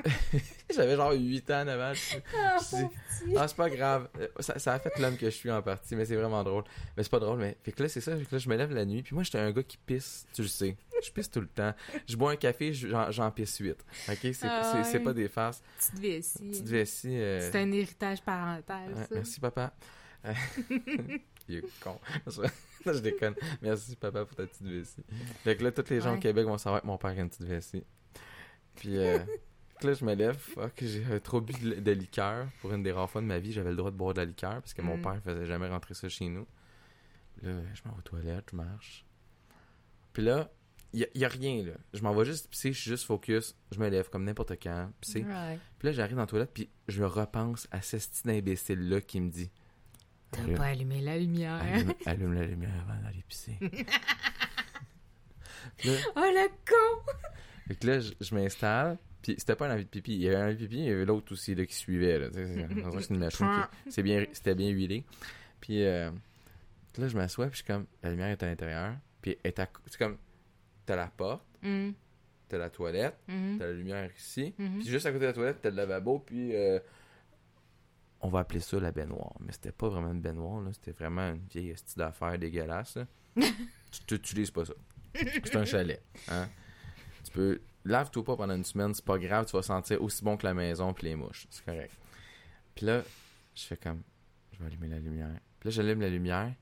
j'avais 0.72 0.96
genre 0.96 1.12
8 1.12 1.50
ans 1.50 1.66
avant. 1.68 1.94
Je, 1.94 2.16
Ah, 2.36 2.56
je 2.58 3.36
ah, 3.36 3.46
c'est 3.48 3.56
pas 3.56 3.70
grave. 3.70 4.08
Euh, 4.20 4.28
Ça, 4.40 4.58
ça 4.58 4.72
a 4.74 4.78
fait 4.78 4.98
l'homme 4.98 5.16
que 5.16 5.26
je 5.26 5.30
suis 5.34 5.50
en 5.50 5.62
partie, 5.62 5.94
mais 5.96 6.04
c'est 6.04 6.16
vraiment 6.16 6.42
drôle. 6.42 6.64
Mais 6.96 7.02
c'est 7.02 7.10
pas 7.10 7.20
drôle, 7.20 7.38
mais. 7.38 7.56
Fait 7.62 7.72
que 7.72 7.82
là, 7.82 7.88
c'est 7.88 8.00
ça. 8.00 8.16
Fait 8.16 8.24
que 8.24 8.34
là, 8.34 8.38
je 8.38 8.48
me 8.48 8.56
lève 8.56 8.72
la 8.72 8.84
nuit, 8.84 9.02
puis 9.02 9.14
moi, 9.14 9.22
j'étais 9.22 9.38
un 9.38 9.50
gars 9.52 9.62
qui 9.62 9.76
pisse, 9.78 10.26
tu 10.32 10.42
le 10.42 10.48
sais. 10.48 10.76
Je 11.04 11.10
pisse 11.10 11.30
tout 11.30 11.40
le 11.40 11.48
temps. 11.48 11.74
Je 12.08 12.16
bois 12.16 12.32
un 12.32 12.36
café, 12.36 12.72
je- 12.72 12.88
j'en 13.10 13.30
pisse 13.30 13.58
8. 13.58 13.76
Ok? 14.08 14.16
C'est 14.22 14.38
Ah 14.44 14.82
ouais. 14.92 15.00
pas 15.00 15.12
des 15.12 15.28
farces. 15.28 15.62
Petite 15.78 15.98
vessie. 16.00 16.48
Petite 16.50 16.68
vessie. 16.68 17.16
euh, 17.16 17.40
C'est 17.50 17.58
un 17.60 17.70
héritage 17.72 18.22
parental, 18.22 18.94
ça. 18.96 19.06
merci 19.12 19.40
papa. 19.40 19.72
Euh, 20.24 20.32
Il 21.48 21.56
est 21.56 21.64
con. 21.82 21.98
je 22.86 22.98
déconne. 23.00 23.34
Merci 23.60 23.96
papa 23.96 24.24
pour 24.24 24.36
ta 24.36 24.46
petite 24.46 24.62
vessie. 24.66 25.02
Fait 25.42 25.56
que 25.56 25.64
là, 25.64 25.72
tous 25.72 25.90
les 25.90 26.00
gens 26.00 26.14
au. 26.14 26.18
Québec 26.18 26.46
vont 26.46 26.56
savoir 26.58 26.80
que 26.82 26.86
mon 26.86 26.96
père 26.98 27.10
a 27.10 27.14
une 27.14 27.28
petite 27.28 27.42
vessie. 27.46 27.84
Puis 28.76 28.96
euh, 28.96 29.18
là, 29.84 29.94
je 29.94 30.04
me 30.04 30.14
lève. 30.14 30.36
Fuck, 30.36 30.72
j'ai 30.80 31.20
trop 31.20 31.40
bu 31.40 31.52
de, 31.54 31.74
de 31.80 31.90
liqueur. 31.92 32.46
Pour 32.60 32.72
une 32.72 32.82
des 32.82 32.92
rares 32.92 33.10
fois 33.10 33.20
de 33.20 33.26
ma 33.26 33.38
vie, 33.38 33.52
j'avais 33.52 33.70
le 33.70 33.76
droit 33.76 33.90
de 33.90 33.96
boire 33.96 34.14
de 34.14 34.20
la 34.20 34.24
liqueur 34.26 34.54
parce 34.60 34.74
que 34.74 34.82
mon 34.82 34.96
Mm. 34.96 35.02
père 35.02 35.20
faisait 35.22 35.46
jamais 35.46 35.68
rentrer 35.68 35.94
ça 35.94 36.08
chez 36.08 36.28
nous. 36.28 36.46
Là, 37.42 37.52
je 37.74 37.82
m'en 37.84 37.92
vais 37.92 37.98
aux 37.98 38.02
toilettes, 38.02 38.48
je 38.52 38.56
marche. 38.56 39.04
Puis 40.12 40.22
là, 40.22 40.50
il 40.92 41.08
y, 41.14 41.24
a 41.24 41.28
rien 41.28 41.64
là. 41.64 41.72
Je 41.94 42.02
m'en 42.02 42.12
vais 42.14 42.26
juste 42.26 42.50
pisser, 42.50 42.72
je 42.72 42.78
suis 42.80 42.90
juste 42.90 43.04
focus. 43.06 43.56
Je 43.70 43.78
me 43.80 43.88
lève 43.88 44.10
comme 44.10 44.24
n'importe 44.24 44.52
quand. 44.62 44.90
Pisser. 45.00 45.24
Ouais. 45.24 45.58
Puis 45.78 45.86
là, 45.88 45.92
j'arrive 45.92 46.16
dans 46.16 46.22
la 46.22 46.26
toilette, 46.26 46.52
puis 46.52 46.68
je 46.86 47.02
repense 47.02 47.66
à 47.70 47.80
ce 47.80 47.98
style 47.98 48.30
imbécile-là 48.30 49.00
qui 49.00 49.20
me 49.22 49.30
dit 49.30 49.50
T'as 50.30 50.46
pas 50.54 50.64
allumé 50.66 51.00
la 51.00 51.18
lumière. 51.18 51.54
allume, 51.62 51.94
allume 52.06 52.34
la 52.34 52.44
lumière 52.44 52.74
avant 52.86 53.00
d'aller 53.02 53.24
pisser. 53.26 53.56
Là, 55.84 55.92
Oh, 56.16 56.20
le 56.20 56.48
con! 56.68 57.12
fait 57.68 57.76
que 57.76 57.86
là, 57.86 58.00
je, 58.00 58.12
je 58.20 58.34
m'installe, 58.34 58.98
puis 59.22 59.34
c'était 59.38 59.54
pas 59.56 59.68
un 59.68 59.74
envie 59.74 59.84
de 59.84 59.88
pipi. 59.90 60.14
Il 60.14 60.22
y 60.22 60.28
avait 60.28 60.36
un 60.36 60.46
envie 60.46 60.56
de 60.56 60.60
pipi, 60.66 60.78
il 60.78 60.84
y 60.84 60.90
avait 60.90 61.04
l'autre 61.04 61.32
aussi 61.32 61.54
là, 61.54 61.64
qui 61.66 61.74
suivait. 61.74 62.18
Là, 62.18 62.28
c'est- 62.32 62.42
une 63.10 63.18
machine 63.18 63.48
qui 63.84 63.90
c'est 63.90 64.02
bien, 64.02 64.24
c'était 64.32 64.54
bien 64.54 64.70
huilé. 64.70 65.04
Puis 65.60 65.84
euh, 65.84 66.10
là, 66.98 67.08
je 67.08 67.16
m'assois, 67.16 67.46
puis 67.46 67.52
je 67.58 67.62
suis 67.62 67.66
comme 67.66 67.86
la 68.02 68.10
lumière 68.10 68.28
est 68.28 68.42
à 68.42 68.46
l'intérieur, 68.46 68.96
puis 69.20 69.36
est 69.44 69.58
à- 69.58 69.68
c'est 69.86 69.98
comme 69.98 70.16
t'as 70.86 70.96
la 70.96 71.06
porte, 71.08 71.44
Hum, 71.64 71.94
t'as 72.48 72.58
la 72.58 72.68
toilette, 72.70 73.16
hum. 73.28 73.56
t'as 73.58 73.66
la 73.66 73.72
lumière 73.72 74.10
ici, 74.18 74.52
Mhm. 74.58 74.78
puis 74.80 74.88
juste 74.88 75.06
à 75.06 75.10
côté 75.12 75.20
de 75.20 75.26
la 75.26 75.32
toilette, 75.32 75.58
t'as 75.62 75.70
le 75.70 75.76
lavabo, 75.76 76.18
puis 76.18 76.54
euh, 76.56 76.80
on 78.20 78.28
va 78.28 78.40
appeler 78.40 78.60
ça 78.60 78.78
la 78.78 78.92
baignoire. 78.92 79.34
Mais 79.40 79.52
c'était 79.52 79.72
pas 79.72 79.88
vraiment 79.88 80.12
une 80.12 80.20
baignoire, 80.20 80.60
là. 80.60 80.70
C'était 80.72 80.92
vraiment 80.92 81.30
une 81.30 81.40
vieille 81.50 81.76
style 81.76 81.98
d'affaires 81.98 82.38
dégueulasse, 82.38 82.96
là. 82.96 83.06
tu 84.06 84.14
n'utilises 84.14 84.50
pas 84.50 84.64
ça. 84.64 84.74
C'est 85.14 85.56
un 85.56 85.64
chalet, 85.64 86.02
hein. 86.28 86.48
Tu 87.24 87.30
peux... 87.32 87.60
Lave-toi 87.84 88.24
pas 88.24 88.36
pendant 88.36 88.54
une 88.54 88.64
semaine, 88.64 88.94
c'est 88.94 89.04
pas 89.04 89.18
grave, 89.18 89.46
tu 89.46 89.52
vas 89.56 89.62
sentir 89.62 90.00
aussi 90.02 90.22
bon 90.22 90.36
que 90.36 90.46
la 90.46 90.54
maison 90.54 90.92
puis 90.94 91.08
les 91.08 91.16
mouches. 91.16 91.46
C'est 91.50 91.64
correct. 91.64 91.92
Puis 92.74 92.86
là, 92.86 93.02
je 93.54 93.62
fais 93.62 93.76
comme... 93.76 94.02
Je 94.52 94.58
vais 94.60 94.66
allumer 94.66 94.88
la 94.88 94.98
lumière. 94.98 95.40
Puis 95.58 95.68
là, 95.68 95.70
j'allume 95.70 96.00
la 96.00 96.08
lumière. 96.08 96.52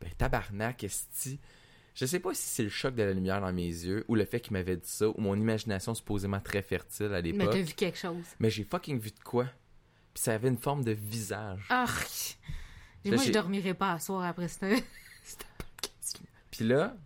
Ben, 0.00 0.10
tabarnak, 0.16 0.82
esti... 0.84 1.38
Je 1.94 2.06
sais 2.06 2.20
pas 2.20 2.32
si 2.32 2.42
c'est 2.48 2.62
le 2.62 2.68
choc 2.70 2.94
de 2.94 3.02
la 3.02 3.12
lumière 3.12 3.40
dans 3.40 3.52
mes 3.52 3.66
yeux 3.66 4.04
ou 4.08 4.14
le 4.14 4.24
fait 4.24 4.40
qu'il 4.40 4.52
m'avait 4.52 4.76
dit 4.76 4.88
ça 4.88 5.08
ou 5.08 5.14
mon 5.18 5.34
imagination 5.34 5.94
supposément 5.94 6.40
très 6.40 6.62
fertile 6.62 7.06
à 7.06 7.20
Mais 7.20 7.22
l'époque. 7.22 7.50
t'as 7.50 7.60
vu 7.60 7.74
quelque 7.74 7.98
chose. 7.98 8.24
Mais 8.38 8.48
j'ai 8.48 8.64
fucking 8.64 8.98
vu 8.98 9.10
de 9.10 9.18
quoi. 9.22 9.44
Puis 10.14 10.22
ça 10.22 10.34
avait 10.34 10.48
une 10.48 10.56
forme 10.56 10.84
de 10.84 10.92
visage. 10.92 11.66
Là, 11.68 11.84
Moi, 13.04 13.16
je 13.24 13.32
dormirai 13.32 13.74
pas 13.74 13.92
à 13.92 13.98
soir 13.98 14.24
après 14.24 14.48
cette... 14.48 14.64
Puis 16.50 16.64
là 16.64 16.96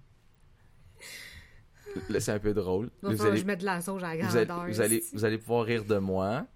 c'est 2.20 2.32
un 2.32 2.38
peu 2.38 2.54
drôle. 2.54 2.90
Va 3.02 3.10
Vous 3.10 3.22
allez, 3.26 3.36
je 3.38 3.44
mette 3.44 3.60
de 3.60 3.64
la 3.64 3.80
sauge 3.80 4.02
à 4.02 4.14
la 4.14 4.26
vous, 4.26 4.36
allez, 4.36 4.72
vous, 4.72 4.80
allez, 4.80 5.04
vous 5.12 5.24
allez 5.24 5.38
pouvoir 5.38 5.64
rire 5.64 5.84
de 5.84 5.98
moi. 5.98 6.46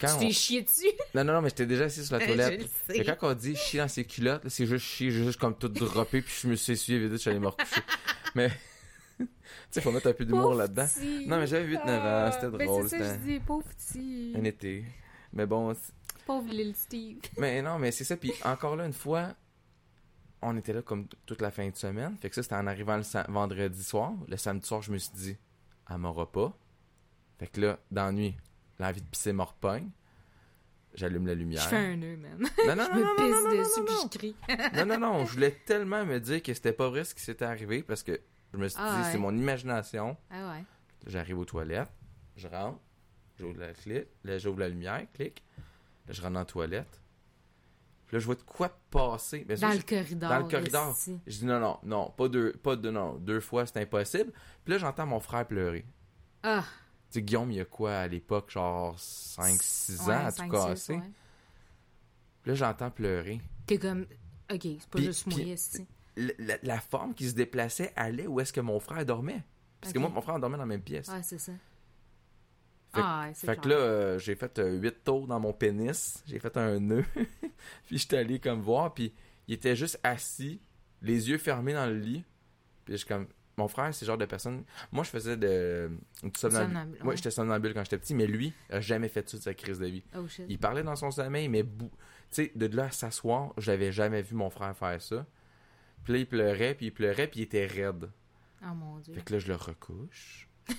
Quand 0.00 0.08
Tu 0.08 0.14
on- 0.14 0.18
t'es 0.20 0.32
chié 0.32 0.62
dessus? 0.62 0.86
Non, 1.14 1.22
non, 1.24 1.34
non, 1.34 1.42
mais 1.42 1.50
j'étais 1.50 1.66
déjà 1.66 1.84
assis 1.84 2.04
sur 2.04 2.18
la 2.18 2.26
toilette. 2.26 2.68
sais. 2.88 3.04
quand 3.04 3.16
on 3.30 3.34
dit 3.34 3.54
chier 3.54 3.80
dans 3.80 3.88
ses 3.88 4.04
culottes, 4.04 4.48
c'est 4.48 4.66
juste 4.66 4.84
chier, 4.84 5.10
juste 5.10 5.38
comme 5.38 5.56
tout 5.56 5.68
droppé, 5.68 6.22
puis 6.22 6.34
je 6.42 6.48
me 6.48 6.56
suis 6.56 6.72
essuyé 6.72 6.98
vite, 6.98 7.12
je 7.12 7.16
suis 7.18 7.30
allé 7.30 7.38
me 7.38 7.46
recoucher. 7.48 7.80
mais, 8.34 8.48
tu 9.18 9.26
sais, 9.70 9.80
faut 9.80 9.92
mettre 9.92 10.08
un 10.08 10.12
peu 10.12 10.24
d'humour 10.24 10.54
là-dedans. 10.54 10.86
Non, 11.26 11.38
mais 11.38 11.46
j'avais 11.46 11.66
8-9 11.66 11.78
ans, 11.78 12.32
c'était 12.32 12.46
Ah, 12.46 12.50
ben, 12.50 12.66
drôle, 12.66 12.88
c'est 12.88 12.98
ça, 12.98 13.14
je 13.14 13.18
dis, 13.20 13.38
pauvre 13.40 13.66
petit. 13.68 14.32
un 14.36 14.44
été. 14.44 14.84
Mais 15.32 15.46
bon, 15.46 15.72
Pauvre 16.26 16.52
Lil 16.52 16.74
Steve. 16.74 17.18
Mais 17.38 17.62
non, 17.62 17.78
mais 17.78 17.90
c'est 17.92 18.04
ça. 18.04 18.16
Puis 18.16 18.32
encore 18.44 18.76
là, 18.76 18.86
une 18.86 18.92
fois, 18.92 19.34
on 20.42 20.56
était 20.56 20.72
là 20.72 20.82
comme 20.82 21.06
toute 21.26 21.40
la 21.40 21.50
fin 21.50 21.68
de 21.68 21.76
semaine. 21.76 22.16
Fait 22.20 22.28
que 22.28 22.34
ça, 22.34 22.42
c'était 22.42 22.54
en 22.56 22.66
arrivant 22.66 22.96
le 22.96 23.32
vendredi 23.32 23.82
soir. 23.82 24.12
Le 24.28 24.36
samedi 24.36 24.66
soir, 24.66 24.82
je 24.82 24.92
me 24.92 24.98
suis 24.98 25.12
dit, 25.14 25.36
elle 25.88 25.98
m'aura 25.98 26.30
pas. 26.30 26.52
Fait 27.38 27.46
que 27.46 27.60
là, 27.60 27.78
dans 27.90 28.06
la 28.06 28.12
nuit, 28.12 28.36
l'envie 28.78 29.00
de 29.02 29.06
pisser 29.06 29.32
me 29.32 29.42
repogne. 29.42 29.90
J'allume 30.94 31.26
la 31.26 31.32
Je 31.32 31.38
lumière. 31.38 31.62
fais 31.68 31.76
un 31.76 31.96
nœud, 31.96 32.16
man. 32.16 32.38
Non, 32.66 32.76
non, 32.76 32.84
Je 32.84 32.90
non, 32.90 32.94
me 32.96 33.02
non, 33.02 33.16
pisse 33.16 33.30
non, 33.30 33.42
non, 33.50 33.58
dessus 33.58 33.80
non, 33.80 33.86
puis 33.86 33.94
non. 33.94 34.00
je 34.02 34.18
crie. 34.18 34.36
Non, 34.76 34.86
non, 34.86 34.98
non, 34.98 35.24
je 35.26 35.32
voulais 35.32 35.52
tellement 35.64 36.04
me 36.04 36.20
dire 36.20 36.42
que 36.42 36.52
c'était 36.52 36.72
pas 36.74 36.90
vrai 36.90 37.04
ce 37.04 37.14
qui 37.14 37.22
s'était 37.22 37.44
arrivé 37.46 37.82
parce 37.82 38.02
que 38.02 38.20
je 38.52 38.58
me 38.58 38.68
suis 38.68 38.78
Ah 38.80 38.96
dit, 38.98 39.02
ouais. 39.06 39.12
c'est 39.12 39.18
mon 39.18 39.34
imagination. 39.34 40.16
Ah 40.30 40.52
ouais. 40.52 40.64
J'arrive 41.06 41.38
aux 41.38 41.44
toilettes, 41.46 41.88
je 42.36 42.46
rentre, 42.46 42.78
j'ouvre 43.38 43.58
la 43.58 43.72
clé, 43.72 44.06
là 44.24 44.36
j'ouvre 44.38 44.60
la 44.60 44.68
lumière, 44.68 45.06
clic. 45.14 45.42
Là, 46.06 46.12
je 46.12 46.20
rentre 46.20 46.34
dans 46.34 46.40
la 46.40 46.44
toilette. 46.44 47.00
Puis 48.12 48.18
là, 48.18 48.20
je 48.20 48.26
vois 48.26 48.34
de 48.34 48.42
quoi 48.42 48.68
passer. 48.90 49.46
Mais 49.48 49.56
ça, 49.56 49.68
Dans 49.68 49.72
je- 49.72 49.78
le 49.78 49.82
corridor. 49.84 50.28
dans 50.28 50.38
le 50.40 50.44
corridor. 50.48 50.94
Je 51.26 51.38
dis 51.38 51.46
non, 51.46 51.58
non, 51.58 51.78
non, 51.82 52.10
pas 52.10 52.28
deux, 52.28 52.52
pas 52.52 52.76
deux, 52.76 52.90
non, 52.90 53.14
deux 53.14 53.40
fois, 53.40 53.64
c'est 53.64 53.78
impossible. 53.78 54.32
Puis 54.64 54.72
là, 54.74 54.76
j'entends 54.78 55.06
mon 55.06 55.18
frère 55.18 55.46
pleurer. 55.46 55.86
Ah. 56.42 56.62
Tu 57.10 57.14
sais, 57.14 57.22
Guillaume, 57.22 57.50
il 57.52 57.56
y 57.56 57.60
a 57.60 57.64
quoi 57.64 57.94
à 57.94 58.06
l'époque, 58.08 58.50
genre 58.50 58.98
5-6 58.98 60.02
ans 60.10 60.26
à 60.26 60.30
tout 60.30 60.46
casser. 60.50 60.92
ouais. 60.96 61.00
Puis 62.42 62.50
là, 62.50 62.54
j'entends 62.54 62.90
pleurer. 62.90 63.40
T'es 63.66 63.78
comme. 63.78 64.02
Ok, 64.52 64.60
c'est 64.62 64.88
pas 64.90 65.00
juste 65.00 65.26
moi. 65.28 65.38
Le- 66.16 66.34
La, 66.38 66.56
la 66.62 66.80
forme 66.80 67.14
qui 67.14 67.26
se 67.30 67.34
déplaçait 67.34 67.94
allait 67.96 68.26
où 68.26 68.40
est-ce 68.40 68.52
que 68.52 68.60
mon 68.60 68.78
frère 68.78 69.06
dormait? 69.06 69.42
Parce 69.80 69.94
que 69.94 69.98
moi, 69.98 70.10
mon 70.10 70.20
frère 70.20 70.38
dormait 70.38 70.58
dans 70.58 70.64
la 70.64 70.66
même 70.66 70.82
pièce. 70.82 71.08
Ouais, 71.08 71.22
c'est 71.22 71.38
ça. 71.38 71.52
Fait 72.94 73.00
ah, 73.02 73.24
ouais, 73.26 73.34
Fait 73.34 73.56
que 73.56 73.60
clair. 73.62 73.78
là, 73.78 73.84
euh, 73.84 74.18
j'ai 74.18 74.34
fait 74.34 74.58
euh, 74.58 74.76
huit 74.78 75.02
tours 75.04 75.26
dans 75.26 75.40
mon 75.40 75.52
pénis. 75.52 76.22
J'ai 76.26 76.38
fait 76.38 76.56
un 76.56 76.78
nœud. 76.78 77.04
puis 77.86 77.98
j'étais 77.98 78.18
allé 78.18 78.38
comme 78.38 78.60
voir. 78.60 78.92
Puis 78.92 79.12
il 79.48 79.54
était 79.54 79.74
juste 79.76 79.98
assis, 80.02 80.60
les 81.00 81.30
yeux 81.30 81.38
fermés 81.38 81.72
dans 81.72 81.86
le 81.86 81.98
lit. 81.98 82.24
Puis 82.84 82.94
je 82.94 82.98
suis 82.98 83.06
comme... 83.06 83.26
Mon 83.58 83.68
frère, 83.68 83.94
c'est 83.94 84.04
le 84.04 84.08
genre 84.08 84.18
de 84.18 84.24
personne... 84.24 84.64
Moi, 84.92 85.04
je 85.04 85.10
faisais 85.10 85.36
de... 85.36 85.90
du 86.22 86.30
somnambule. 86.38 86.68
Somnambule, 86.74 86.98
Moi, 87.02 87.10
ouais. 87.10 87.16
j'étais 87.16 87.30
somnambule 87.30 87.74
quand 87.74 87.84
j'étais 87.84 87.98
petit. 87.98 88.14
Mais 88.14 88.26
lui, 88.26 88.52
il 88.70 88.74
a 88.76 88.80
jamais 88.80 89.08
fait 89.08 89.28
ça 89.28 89.36
de 89.36 89.42
sa 89.42 89.54
crise 89.54 89.78
de 89.78 89.86
vie. 89.86 90.02
Oh 90.16 90.26
shit. 90.26 90.46
Il 90.48 90.58
parlait 90.58 90.82
dans 90.82 90.96
son 90.96 91.10
sommeil, 91.10 91.48
mais... 91.48 91.62
bou- 91.62 91.90
Tu 92.30 92.44
sais, 92.44 92.52
de 92.54 92.66
là 92.74 92.84
à 92.84 92.90
s'asseoir, 92.90 93.52
je 93.58 93.70
l'avais 93.70 93.92
jamais 93.92 94.22
vu 94.22 94.34
mon 94.34 94.48
frère 94.50 94.74
faire 94.76 95.00
ça. 95.00 95.26
Puis 96.04 96.12
là, 96.14 96.18
il 96.20 96.26
pleurait, 96.26 96.74
puis 96.74 96.86
il 96.86 96.90
pleurait, 96.92 97.26
puis 97.28 97.40
il 97.40 97.42
était 97.44 97.66
raide. 97.66 98.10
Oh 98.64 98.74
mon 98.74 98.98
dieu. 98.98 99.14
Fait 99.14 99.22
que 99.22 99.32
là, 99.34 99.38
je 99.38 99.48
le 99.48 99.54
recouche. 99.56 100.48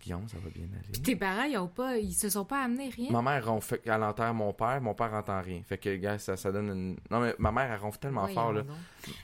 Guillaume, 0.00 0.28
ça 0.28 0.36
va 0.38 0.48
bien 0.50 0.64
aller. 0.72 0.88
Puis 0.92 1.02
tes 1.02 1.16
parents, 1.16 1.42
ils 1.44 1.56
ont 1.58 1.66
pas. 1.68 1.96
Ils 1.98 2.12
se 2.14 2.28
sont 2.30 2.44
pas 2.44 2.62
amenés 2.64 2.88
rien? 2.88 3.10
Ma 3.10 3.20
mère 3.22 3.46
ronfle, 3.46 3.78
qu'elle 3.78 4.02
enterre 4.02 4.32
mon 4.34 4.52
père, 4.52 4.80
mon 4.80 4.94
père 4.94 5.12
entend 5.14 5.40
rien. 5.40 5.60
Fait 5.66 5.78
que, 5.78 5.96
gars, 5.96 6.18
ça, 6.18 6.36
ça 6.36 6.52
donne 6.52 6.68
une... 6.68 6.96
Non, 7.10 7.20
mais 7.20 7.34
ma 7.38 7.50
mère, 7.50 7.70
elle 7.72 7.80
ronfle 7.80 7.98
tellement 7.98 8.22
Voyons 8.22 8.34
fort, 8.34 8.52
là. 8.52 8.62
donc. 8.62 8.76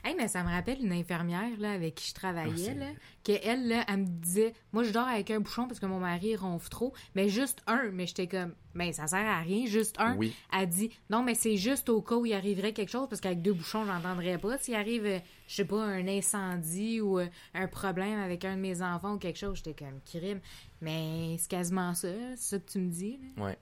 Hey, 0.03 0.15
mais 0.17 0.27
ça 0.27 0.43
me 0.43 0.49
rappelle 0.49 0.83
une 0.83 0.91
infirmière 0.91 1.49
là, 1.59 1.71
avec 1.71 1.95
qui 1.95 2.07
je 2.09 2.13
Ah, 2.15 2.19
travaillais, 2.19 2.55
c'est- 2.65 2.73
là, 2.75 2.87
qu'elle, 3.23 3.67
là, 3.69 3.85
elle 3.87 3.97
me 3.97 4.05
disait 4.05 4.53
Moi, 4.73 4.83
je 4.83 4.91
dors 4.91 5.07
avec 5.07 5.31
un 5.31 5.39
bouchon 5.39 5.67
parce 5.67 5.79
que 5.79 5.85
mon 5.85 5.99
mari 5.99 6.35
ronfle 6.35 6.69
trop, 6.69 6.93
mais 7.15 7.29
juste 7.29 7.61
un. 7.67 7.89
Mais 7.93 8.05
j'étais 8.07 8.27
comme 8.27 8.53
Ben, 8.75 8.93
ça 8.93 9.07
sert 9.07 9.25
à 9.25 9.39
rien, 9.39 9.65
juste 9.65 9.95
un. 9.99 10.15
Oui. 10.15 10.33
Elle 10.53 10.69
dit 10.69 10.91
Non, 11.09 11.23
mais 11.23 11.33
c'est 11.33 11.57
juste 11.57 11.89
au 11.89 12.01
cas 12.01 12.15
où 12.15 12.25
il 12.25 12.33
arriverait 12.33 12.71
quelque 12.71 12.89
chose 12.91 13.07
parce 13.09 13.19
qu'avec 13.19 13.41
deux 13.41 13.53
bouchons, 13.53 13.83
j'entendrais 13.85 14.37
pas. 14.37 14.57
S'il 14.59 14.75
arrive, 14.75 15.05
euh, 15.05 15.19
je 15.47 15.55
sais 15.55 15.65
pas, 15.65 15.83
un 15.83 16.07
incendie 16.07 17.01
ou 17.01 17.19
euh, 17.19 17.27
un 17.55 17.67
problème 17.67 18.19
avec 18.19 18.45
un 18.45 18.55
de 18.55 18.61
mes 18.61 18.81
enfants 18.81 19.15
ou 19.15 19.17
quelque 19.17 19.39
chose, 19.39 19.57
j'étais 19.57 19.73
comme 19.73 19.99
crime. 20.05 20.39
Mais 20.81 21.35
c'est 21.39 21.49
quasiment 21.49 21.93
ça, 21.95 22.09
c'est 22.35 22.57
ça 22.57 22.59
que 22.59 22.69
tu 22.71 22.79
me 22.79 22.89
dis, 22.91 23.19
là. 23.37 23.43
Ouais. 23.45 23.57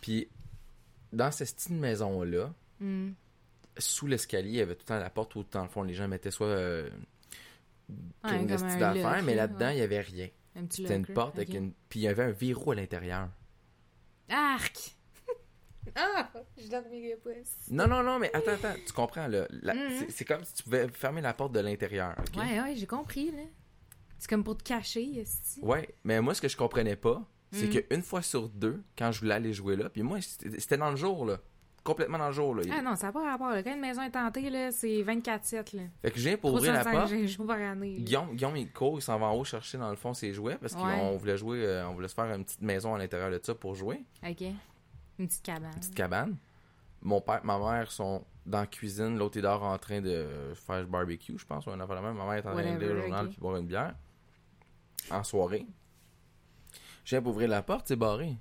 Puis, 0.00 0.28
dans 1.12 1.30
cette 1.32 1.48
style 1.48 1.76
maison-là, 1.76 2.52
Hmm. 2.78 3.12
sous 3.78 4.06
l'escalier, 4.06 4.50
il 4.50 4.56
y 4.56 4.60
avait 4.60 4.74
tout 4.74 4.82
le 4.82 4.88
temps 4.88 4.98
la 4.98 5.08
porte 5.08 5.34
où, 5.34 5.44
dans 5.50 5.62
le 5.62 5.68
fond, 5.68 5.82
les 5.82 5.94
gens 5.94 6.06
mettaient 6.08 6.30
soit 6.30 6.46
euh, 6.46 6.90
Ouais, 8.24 8.38
une 8.38 8.46
d'affaires, 8.46 9.22
mais 9.22 9.34
là, 9.34 9.46
là-dedans, 9.46 9.66
ouais. 9.66 9.76
il 9.76 9.78
y 9.78 9.82
avait 9.82 10.00
rien. 10.00 10.28
Un 10.56 10.66
C'était 10.68 10.96
une 10.96 11.06
porte 11.06 11.36
avec 11.36 11.54
une... 11.54 11.72
Puis 11.88 12.00
il 12.00 12.02
y 12.02 12.08
avait 12.08 12.24
un 12.24 12.32
verrou 12.32 12.72
à 12.72 12.74
l'intérieur. 12.74 13.28
Arc! 14.28 14.96
ah! 15.96 16.30
Je 16.58 16.68
pas. 17.16 17.30
si- 17.44 17.72
Non, 17.72 17.86
non, 17.86 18.02
non, 18.02 18.18
mais 18.18 18.30
attends, 18.34 18.52
attends, 18.52 18.74
tu 18.86 18.92
comprends, 18.92 19.26
là. 19.28 19.46
La- 19.50 19.74
Mhm. 19.74 19.98
c'est- 19.98 20.10
C'est 20.10 20.24
comme 20.24 20.44
si 20.44 20.54
tu 20.54 20.62
pouvais 20.64 20.88
fermer 20.88 21.20
la 21.20 21.32
porte 21.34 21.52
de 21.52 21.60
l'intérieur, 21.60 22.14
OK? 22.18 22.36
Ouais, 22.42 22.60
ouais, 22.60 22.74
j'ai 22.76 22.86
compris, 22.86 23.30
là. 23.30 23.42
C'est 24.18 24.28
comme 24.30 24.44
pour 24.44 24.56
te 24.56 24.62
cacher, 24.62 25.20
esti. 25.20 25.60
Ouais, 25.62 25.94
mais 26.04 26.20
moi, 26.20 26.34
ce 26.34 26.40
que 26.40 26.48
je 26.48 26.56
comprenais 26.56 26.96
pas, 26.96 27.22
c'est 27.52 27.66
Mhm. 27.66 27.82
qu'une 27.82 28.02
fois 28.02 28.22
sur 28.22 28.48
deux, 28.48 28.82
quand 28.96 29.12
je 29.12 29.20
voulais 29.20 29.34
aller 29.34 29.52
jouer 29.52 29.76
là, 29.76 29.88
puis 29.90 30.02
moi, 30.02 30.18
c'était 30.20 30.76
dans 30.78 30.90
le 30.90 30.96
jour, 30.96 31.24
là. 31.26 31.38
Complètement 31.86 32.18
dans 32.18 32.26
le 32.26 32.32
jour, 32.32 32.54
là. 32.54 32.62
Ah 32.72 32.82
non, 32.82 32.96
ça 32.96 33.06
n'a 33.06 33.12
pas 33.12 33.24
rapport. 33.30 33.50
là. 33.50 33.62
Quand 33.62 33.72
une 33.72 33.80
maison 33.80 34.02
est 34.02 34.10
tentée, 34.10 34.50
là, 34.50 34.72
c'est 34.72 35.02
24-7, 35.04 35.76
là. 35.76 35.82
Fait 36.02 36.10
que 36.10 36.18
je 36.18 36.28
viens 36.28 36.36
pour 36.36 36.52
ouvrir 36.52 36.72
la 36.72 36.80
365 36.80 37.16
porte. 37.20 37.28
jours 37.30 37.46
par 37.46 37.60
année. 37.60 37.94
Guillaume, 38.00 38.34
Guillaume, 38.34 38.56
il 38.56 38.72
court, 38.72 38.98
il 38.98 39.02
s'en 39.02 39.18
va 39.18 39.26
en 39.26 39.36
haut 39.36 39.44
chercher 39.44 39.78
dans 39.78 39.90
le 39.90 39.96
fond 39.96 40.12
ses 40.12 40.32
jouets 40.34 40.56
parce 40.56 40.74
qu'on 40.74 40.84
Ouais. 40.84 41.16
voulait 41.16 41.36
jouer, 41.36 41.64
euh, 41.64 41.88
on 41.88 41.94
voulait 41.94 42.08
se 42.08 42.14
faire 42.14 42.24
une 42.34 42.44
petite 42.44 42.60
maison 42.62 42.94
à 42.94 42.98
l'intérieur 42.98 43.30
de 43.30 43.40
ça 43.42 43.54
pour 43.54 43.74
jouer, 43.76 44.04
OK. 44.28 44.40
Une 45.18 45.26
petite 45.28 45.42
cabane. 45.44 45.70
une 45.72 45.78
petite 45.80 45.94
cabane. 45.94 46.36
Mon 47.02 47.20
père, 47.20 47.40
ma 47.44 47.58
mère 47.58 47.90
sont 47.92 48.24
dans 48.44 48.60
la 48.60 48.66
cuisine, 48.66 49.16
l'autre 49.16 49.38
est 49.38 49.42
dehors 49.42 49.62
en 49.62 49.78
train 49.78 50.00
de 50.00 50.52
faire 50.54 50.80
le 50.80 50.86
barbecue, 50.86 51.38
je 51.38 51.46
pense, 51.46 51.66
ou 51.66 51.70
un 51.70 51.78
affaire 51.80 52.02
même. 52.02 52.16
Ma 52.16 52.24
mère 52.24 52.34
est 52.34 52.46
en 52.48 52.52
train 52.52 52.74
de 52.74 52.78
lire 52.80 52.94
le 52.94 53.00
journal 53.02 53.28
puis 53.28 53.38
boire 53.38 53.56
une 53.56 53.66
bière 53.66 53.94
en 55.10 55.22
soirée. 55.22 55.66
Je 57.04 57.10
viens 57.10 57.22
pour 57.22 57.30
ouvrir 57.32 57.48
la 57.48 57.62
porte, 57.62 57.86
c'est 57.86 57.96
barré. 57.96 58.36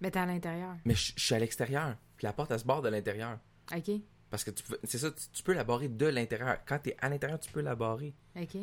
Mais 0.00 0.10
t'es 0.10 0.18
à 0.18 0.26
l'intérieur. 0.26 0.76
Mais 0.84 0.94
je 0.94 1.12
suis 1.16 1.34
à 1.34 1.38
l'extérieur, 1.38 1.96
puis 2.18 2.26
la 2.26 2.34
porte 2.34 2.50
elle 2.50 2.58
se 2.60 2.64
barre 2.66 2.82
de 2.82 2.90
l'intérieur. 2.90 3.38
OK. 3.74 3.90
Parce 4.28 4.44
que 4.44 4.50
tu 4.50 4.62
peux- 4.62 4.78
c'est 4.84 4.98
ça, 4.98 5.10
tu, 5.10 5.24
tu 5.32 5.42
peux 5.42 5.54
la 5.54 5.64
barrer 5.64 5.88
de 5.88 6.06
l'intérieur. 6.06 6.58
Quand 6.66 6.78
t'es 6.78 6.94
à 7.00 7.08
l'intérieur, 7.08 7.40
tu 7.40 7.50
peux 7.50 7.62
la 7.62 7.74
barrer. 7.74 8.12
OK. 8.36 8.58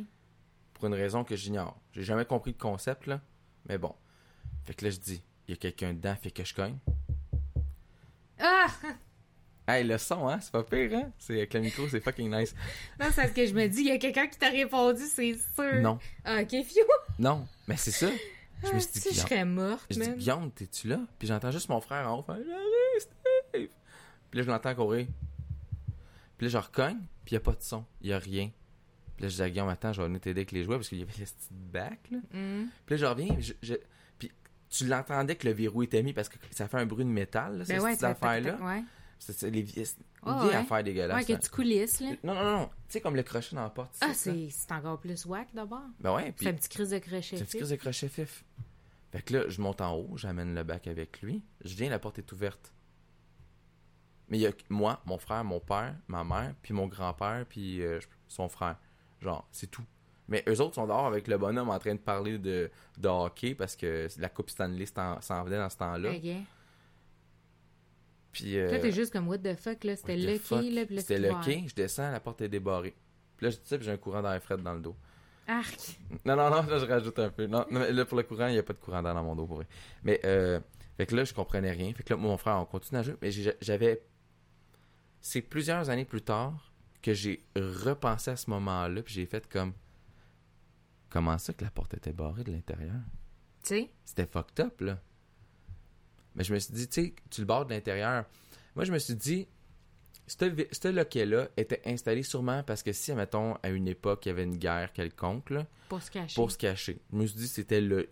pour 0.75 0.85
une 0.87 0.93
raison 0.93 1.23
que 1.23 1.35
j'ignore. 1.37 1.79
J'ai 1.93 2.03
jamais 2.03 2.25
compris 2.25 2.51
le 2.51 2.57
concept, 2.61 3.07
là. 3.07 3.21
Mais 3.69 3.77
bon. 3.77 3.95
Fait 4.65 4.73
que 4.73 4.83
là, 4.83 4.91
je 4.91 4.97
dis, 4.99 5.23
il 5.47 5.51
y 5.51 5.53
a 5.53 5.57
quelqu'un 5.57 5.93
dedans, 5.93 6.15
fait 6.21 6.31
que 6.31 6.43
je 6.43 6.53
cogne. 6.53 6.77
Ah! 8.39 8.67
Hey, 9.67 9.83
le 9.83 9.97
son, 9.97 10.27
hein? 10.27 10.39
C'est 10.41 10.51
pas 10.51 10.63
pire, 10.63 10.91
hein? 10.93 11.11
C'est 11.17 11.33
avec 11.37 11.53
le 11.53 11.61
micro, 11.61 11.87
c'est 11.87 11.99
fucking 12.01 12.29
nice. 12.29 12.53
Non, 12.99 13.07
c'est 13.11 13.27
ce 13.29 13.33
que 13.33 13.45
je 13.47 13.53
me 13.53 13.67
dis. 13.67 13.79
Il 13.81 13.87
y 13.87 13.91
a 13.91 13.97
quelqu'un 13.97 14.27
qui 14.27 14.37
t'a 14.37 14.49
répondu, 14.49 15.01
c'est 15.07 15.33
sûr. 15.55 15.81
Non. 15.81 15.97
Ah, 16.23 16.41
OK, 16.41 16.49
fiou. 16.63 16.83
Non. 17.17 17.47
Mais 17.67 17.77
c'est 17.77 17.91
ça. 17.91 18.09
Je 18.63 18.71
me 18.73 18.79
suis 18.79 18.91
dit, 18.91 18.99
si 18.99 19.13
je 19.15 19.19
serais 19.21 19.45
morte, 19.45 19.85
Je 19.89 19.99
dis. 19.99 20.11
Guillaume, 20.17 20.51
t'es-tu 20.51 20.87
là? 20.89 20.99
Puis 21.17 21.27
j'entends 21.27 21.51
juste 21.51 21.69
mon 21.69 21.79
frère 21.81 22.07
en 22.11 22.19
haut 22.19 22.25
J'arrive! 22.27 23.07
Puis 24.35 24.41
là, 24.41 24.47
je 24.47 24.51
l'entends 24.51 24.75
courir. 24.75 25.07
Puis 26.37 26.47
là, 26.47 26.51
je 26.51 26.57
recogne, 26.57 26.97
puis 27.23 27.31
il 27.31 27.33
y 27.35 27.37
a 27.37 27.39
pas 27.39 27.53
de 27.53 27.61
son. 27.61 27.85
Il 28.01 28.09
y 28.09 28.13
a 28.13 28.19
rien. 28.19 28.51
Puis 29.15 29.23
là, 29.23 29.29
je 29.29 29.35
dis 29.35 29.41
à 29.41 29.49
Guillaume, 29.49 29.69
attends, 29.69 29.93
je 29.93 30.01
vais 30.01 30.07
venir 30.07 30.19
t'aider 30.19 30.39
avec 30.41 30.51
les 30.51 30.65
jouets 30.65 30.75
parce 30.75 30.89
qu'il 30.89 30.97
y 30.99 31.03
avait 31.03 31.13
le 31.17 31.23
petit 31.23 31.47
bac, 31.51 31.99
là. 32.11 32.17
Hum. 32.33 32.67
Puis 32.85 32.95
là, 32.95 32.97
je 32.97 33.05
reviens, 33.05 33.37
je, 33.39 33.53
je- 33.63 33.75
puis 34.19 34.29
tu 34.69 34.87
l'entendais 34.87 35.37
que 35.37 35.47
le 35.47 35.53
verrou 35.53 35.83
était 35.83 36.03
mis 36.03 36.11
parce 36.11 36.27
que 36.27 36.35
ça 36.51 36.67
fait 36.67 36.77
un 36.77 36.85
bruit 36.85 37.05
de 37.05 37.09
métal, 37.09 37.59
là, 37.59 37.63
Ben 37.65 37.79
ouais, 37.79 37.91
petite 37.91 38.01
fait- 38.01 38.05
affaire-là. 38.07 38.57
Ouais. 38.61 38.83
C'est 39.19 39.49
les 39.49 39.61
vieilles, 39.61 39.85
vieille 40.25 40.35
ouais. 40.49 40.53
affaire 40.55 40.83
dégueulasse. 40.83 41.25
Ouais, 41.25 41.33
que 41.37 41.41
tu 41.41 41.49
coulisses, 41.49 42.01
là. 42.01 42.09
Non, 42.25 42.33
non, 42.35 42.43
non, 42.43 42.57
non. 42.59 42.65
Tu 42.67 42.73
sais, 42.89 42.99
comme 42.99 43.15
le 43.15 43.23
crochet 43.23 43.55
dans 43.55 43.63
la 43.63 43.69
porte. 43.69 43.95
Ah, 44.01 44.13
c'est 44.13 44.49
c'est 44.49 44.71
encore 44.73 44.99
plus 44.99 45.25
whack, 45.25 45.47
d'abord. 45.53 45.79
Ben 46.01 46.13
ouais, 46.13 46.33
puis 46.33 46.43
C'est 46.43 46.49
un 46.51 46.55
petit 46.55 46.67
crise 46.67 46.89
de 46.89 46.97
crochet. 46.99 47.21
c'est 47.37 47.41
un 47.41 47.45
petit 47.45 47.57
crise 47.59 47.69
de 47.69 47.75
crochet 47.77 48.09
fif. 48.09 48.43
Fait 49.13 49.21
que 49.21 49.33
là, 49.37 49.43
je 49.47 49.61
monte 49.61 49.79
en 49.79 49.95
haut, 49.95 50.17
j'amène 50.17 50.53
le 50.53 50.63
bac 50.63 50.87
avec 50.87 51.21
lui. 51.21 51.41
Je 51.63 51.73
viens, 51.73 51.89
la 51.89 51.99
porte 51.99 52.17
est 52.19 52.29
ouverte. 52.33 52.73
Mais 54.29 54.37
il 54.37 54.41
y 54.41 54.47
a 54.47 54.51
moi, 54.69 55.01
mon 55.05 55.17
frère, 55.17 55.43
mon 55.43 55.59
père, 55.59 55.95
ma 56.07 56.23
mère, 56.23 56.53
puis 56.61 56.73
mon 56.73 56.87
grand-père, 56.87 57.45
puis 57.47 57.81
euh, 57.81 57.99
son 58.27 58.49
frère. 58.49 58.77
Genre, 59.21 59.47
c'est 59.51 59.69
tout. 59.69 59.83
Mais 60.27 60.43
eux 60.47 60.59
autres 60.61 60.75
sont 60.75 60.87
dehors 60.87 61.05
avec 61.05 61.27
le 61.27 61.37
bonhomme 61.37 61.69
en 61.69 61.77
train 61.77 61.93
de 61.93 61.99
parler 61.99 62.39
de, 62.39 62.71
de 62.97 63.07
hockey 63.07 63.53
parce 63.53 63.75
que 63.75 64.07
la 64.17 64.29
Coupe 64.29 64.49
Stanley 64.49 64.85
s'en 64.87 65.43
venait 65.43 65.57
dans 65.57 65.69
ce 65.69 65.77
temps-là. 65.77 66.09
Puis, 68.31 68.57
euh, 68.57 68.67
Toi, 68.69 68.79
t'es 68.79 68.91
juste 68.91 69.13
comme, 69.13 69.27
what 69.29 69.37
the 69.37 69.55
fuck, 69.55 69.83
là. 69.83 69.95
C'était 69.95 70.37
fuck? 70.39 70.63
là. 70.63 70.85
Puis 70.85 70.99
C'était 70.99 71.19
lucky, 71.19 71.67
je 71.69 71.75
descends, 71.75 72.11
la 72.11 72.19
porte 72.19 72.41
est 72.41 72.49
débarrée. 72.49 72.95
Puis 73.37 73.45
là, 73.45 73.49
je 73.51 73.57
dis 73.57 73.61
ça, 73.67 73.77
puis 73.77 73.85
j'ai 73.85 73.91
un 73.91 73.97
courant 73.97 74.21
d'air 74.21 74.41
frais 74.41 74.57
dans 74.57 74.73
le 74.73 74.81
dos. 74.81 74.95
Arc. 75.47 75.99
Non, 76.25 76.35
non, 76.35 76.49
non, 76.49 76.63
là, 76.63 76.79
je 76.79 76.85
rajoute 76.85 77.19
un 77.19 77.29
peu. 77.29 77.45
Non, 77.45 77.65
non, 77.69 77.79
mais 77.79 77.91
là, 77.91 78.03
pour 78.03 78.17
le 78.17 78.23
courant, 78.23 78.47
il 78.47 78.53
n'y 78.53 78.59
a 78.59 78.63
pas 78.63 78.73
de 78.73 78.79
courant 78.79 79.01
d'air 79.03 79.13
dans 79.13 79.23
mon 79.23 79.35
dos, 79.35 79.45
pour 79.45 79.57
vrai. 79.57 79.67
Mais, 80.03 80.19
euh, 80.25 80.59
fait 80.97 81.05
que 81.05 81.15
là, 81.15 81.23
je 81.23 81.33
comprenais 81.33 81.71
rien. 81.71 81.93
Fait 81.93 82.03
que 82.03 82.13
là, 82.13 82.17
moi, 82.17 82.31
mon 82.31 82.37
frère, 82.37 82.57
on 82.59 82.65
continue 82.65 82.99
à 82.99 83.03
jouer. 83.03 83.15
Mais 83.21 83.29
j'avais. 83.61 84.01
C'est 85.27 85.41
plusieurs 85.41 85.89
années 85.89 86.05
plus 86.05 86.21
tard 86.21 86.71
que 87.01 87.15
j'ai 87.15 87.43
repensé 87.55 88.29
à 88.29 88.35
ce 88.35 88.47
moment-là, 88.51 89.01
puis 89.01 89.15
j'ai 89.15 89.25
fait 89.25 89.49
comme. 89.49 89.73
Comment 91.09 91.39
ça 91.39 91.51
que 91.51 91.63
la 91.63 91.71
porte 91.71 91.95
était 91.95 92.13
barrée 92.13 92.43
de 92.43 92.51
l'intérieur? 92.51 93.01
Tu 93.63 93.69
sais? 93.69 93.91
C'était 94.05 94.27
fucked 94.27 94.63
up, 94.63 94.81
là. 94.81 95.01
Mais 96.35 96.43
je 96.43 96.53
me 96.53 96.59
suis 96.59 96.75
dit, 96.75 96.87
tu 96.87 97.01
sais, 97.01 97.15
tu 97.31 97.41
le 97.41 97.47
barres 97.47 97.65
de 97.65 97.73
l'intérieur. 97.73 98.25
Moi, 98.75 98.85
je 98.85 98.91
me 98.91 98.99
suis 98.99 99.15
dit, 99.15 99.47
ce 100.27 100.87
loquet-là 100.87 101.49
était 101.57 101.81
installé 101.85 102.23
sûrement 102.23 102.63
parce 102.63 102.81
que 102.83 102.91
si, 102.93 103.13
mettons, 103.13 103.55
à 103.61 103.69
une 103.69 103.87
époque, 103.87 104.25
il 104.25 104.29
y 104.29 104.31
avait 104.31 104.43
une 104.43 104.57
guerre 104.57 104.91
quelconque, 104.93 105.49
là, 105.51 105.65
Pour 105.89 106.01
se 106.01 106.09
cacher. 106.09 106.35
pour 106.35 106.51
se 106.51 106.57
cacher. 106.57 106.99
Je 107.11 107.17
me 107.17 107.25
suis 107.27 107.37
dit, 107.37 107.47
c'était 107.47 107.81
le. 107.81 108.09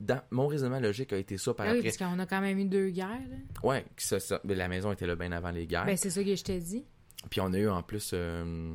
dans, 0.00 0.22
mon 0.30 0.46
raisonnement 0.46 0.80
logique 0.80 1.12
a 1.12 1.18
été 1.18 1.36
ça 1.36 1.52
par 1.52 1.66
Ah 1.66 1.72
oui, 1.72 1.78
après. 1.78 1.90
parce 1.90 1.98
qu'on 1.98 2.18
a 2.18 2.26
quand 2.26 2.40
même 2.40 2.58
eu 2.58 2.64
deux 2.64 2.88
guerres, 2.90 3.08
là. 3.28 3.36
Ouais, 3.62 3.84
que 3.96 4.02
ça, 4.02 4.20
ça- 4.20 4.40
mais 4.44 4.54
la 4.54 4.68
maison 4.68 4.90
était 4.92 5.06
là 5.06 5.16
bien 5.16 5.32
avant 5.32 5.50
les 5.50 5.66
guerres. 5.66 5.84
Ben, 5.86 5.96
c'est 5.96 6.10
ça 6.10 6.24
que 6.24 6.34
je 6.34 6.42
t'ai 6.44 6.58
dit. 6.60 6.84
Puis 7.30 7.40
on 7.40 7.52
a 7.52 7.58
eu 7.58 7.68
en 7.68 7.82
plus. 7.82 8.10
euh, 8.14 8.74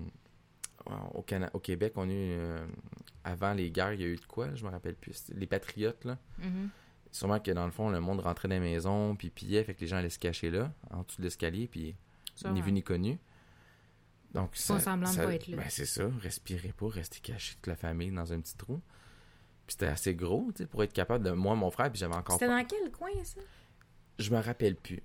au, 1.13 1.21
Cana- 1.21 1.49
au 1.53 1.59
Québec, 1.59 1.93
on 1.95 2.09
a 2.09 2.13
eu. 2.13 2.31
euh, 2.33 2.65
avant 3.23 3.53
les 3.53 3.69
guerres, 3.71 3.93
il 3.93 4.01
y 4.01 4.03
a 4.03 4.07
eu 4.07 4.15
de 4.15 4.25
quoi, 4.25 4.53
je 4.55 4.63
me 4.63 4.69
rappelle 4.69 4.95
plus. 4.95 5.25
Les 5.35 5.45
patriotes, 5.47 6.03
là. 6.05 6.17
Mhm. 6.39 6.69
Sûrement 7.11 7.39
que 7.39 7.51
dans 7.51 7.65
le 7.65 7.71
fond, 7.71 7.89
le 7.89 7.99
monde 7.99 8.19
rentrait 8.19 8.47
dans 8.47 8.53
les 8.55 8.59
maisons, 8.61 9.15
puis 9.15 9.29
pillait, 9.31 9.63
fait 9.63 9.73
que 9.73 9.81
les 9.81 9.87
gens 9.87 9.97
allaient 9.97 10.09
se 10.09 10.19
cacher 10.19 10.51
là, 10.51 10.71
en 10.91 11.01
dessous 11.01 11.17
de 11.17 11.23
l'escalier, 11.23 11.67
puis 11.67 11.95
Ça, 12.41 12.49
ni 12.51 12.59
ouais. 12.59 12.65
vu 12.65 12.71
ni 12.71 12.83
connu. 12.83 13.19
Donc, 14.33 14.55
Font 14.55 14.79
semblant 14.79 15.09
de 15.09 15.15
ça- 15.15 15.23
pas 15.23 15.33
être 15.33 15.47
là. 15.47 15.57
Ben, 15.57 15.65
c'est 15.69 15.85
ça, 15.85 16.03
respirer 16.21 16.71
pas, 16.71 16.87
rester 16.87 17.19
caché 17.19 17.55
toute 17.55 17.67
la 17.67 17.75
famille 17.75 18.11
dans 18.11 18.31
un 18.31 18.39
petit 18.39 18.55
trou. 18.55 18.79
Puis 19.65 19.73
c'était 19.73 19.87
assez 19.87 20.13
gros, 20.15 20.51
tu 20.55 20.63
sais, 20.63 20.67
pour 20.67 20.83
être 20.83 20.93
capable 20.93 21.23
de. 21.25 21.31
Moi, 21.31 21.55
mon 21.55 21.71
frère, 21.71 21.91
puis 21.91 21.99
j'avais 21.99 22.15
encore 22.15 22.35
C'était 22.35 22.47
pas- 22.47 22.61
dans 22.61 22.67
quel 22.67 22.91
coin, 22.91 23.09
ça? 23.23 23.39
Je 24.19 24.31
me 24.31 24.39
rappelle 24.39 24.75
plus. 24.75 25.01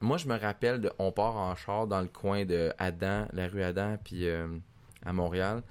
Moi, 0.00 0.18
je 0.18 0.28
me 0.28 0.36
rappelle 0.38 0.80
de. 0.80 0.92
On 0.98 1.10
part 1.12 1.36
en 1.36 1.54
char 1.56 1.86
dans 1.86 2.00
le 2.00 2.08
coin 2.08 2.44
de 2.44 2.72
Adam, 2.78 3.26
la 3.32 3.48
rue 3.48 3.62
Adam, 3.62 3.96
puis 4.02 4.26
euh, 4.28 4.58
à 5.04 5.12
Montréal. 5.12 5.62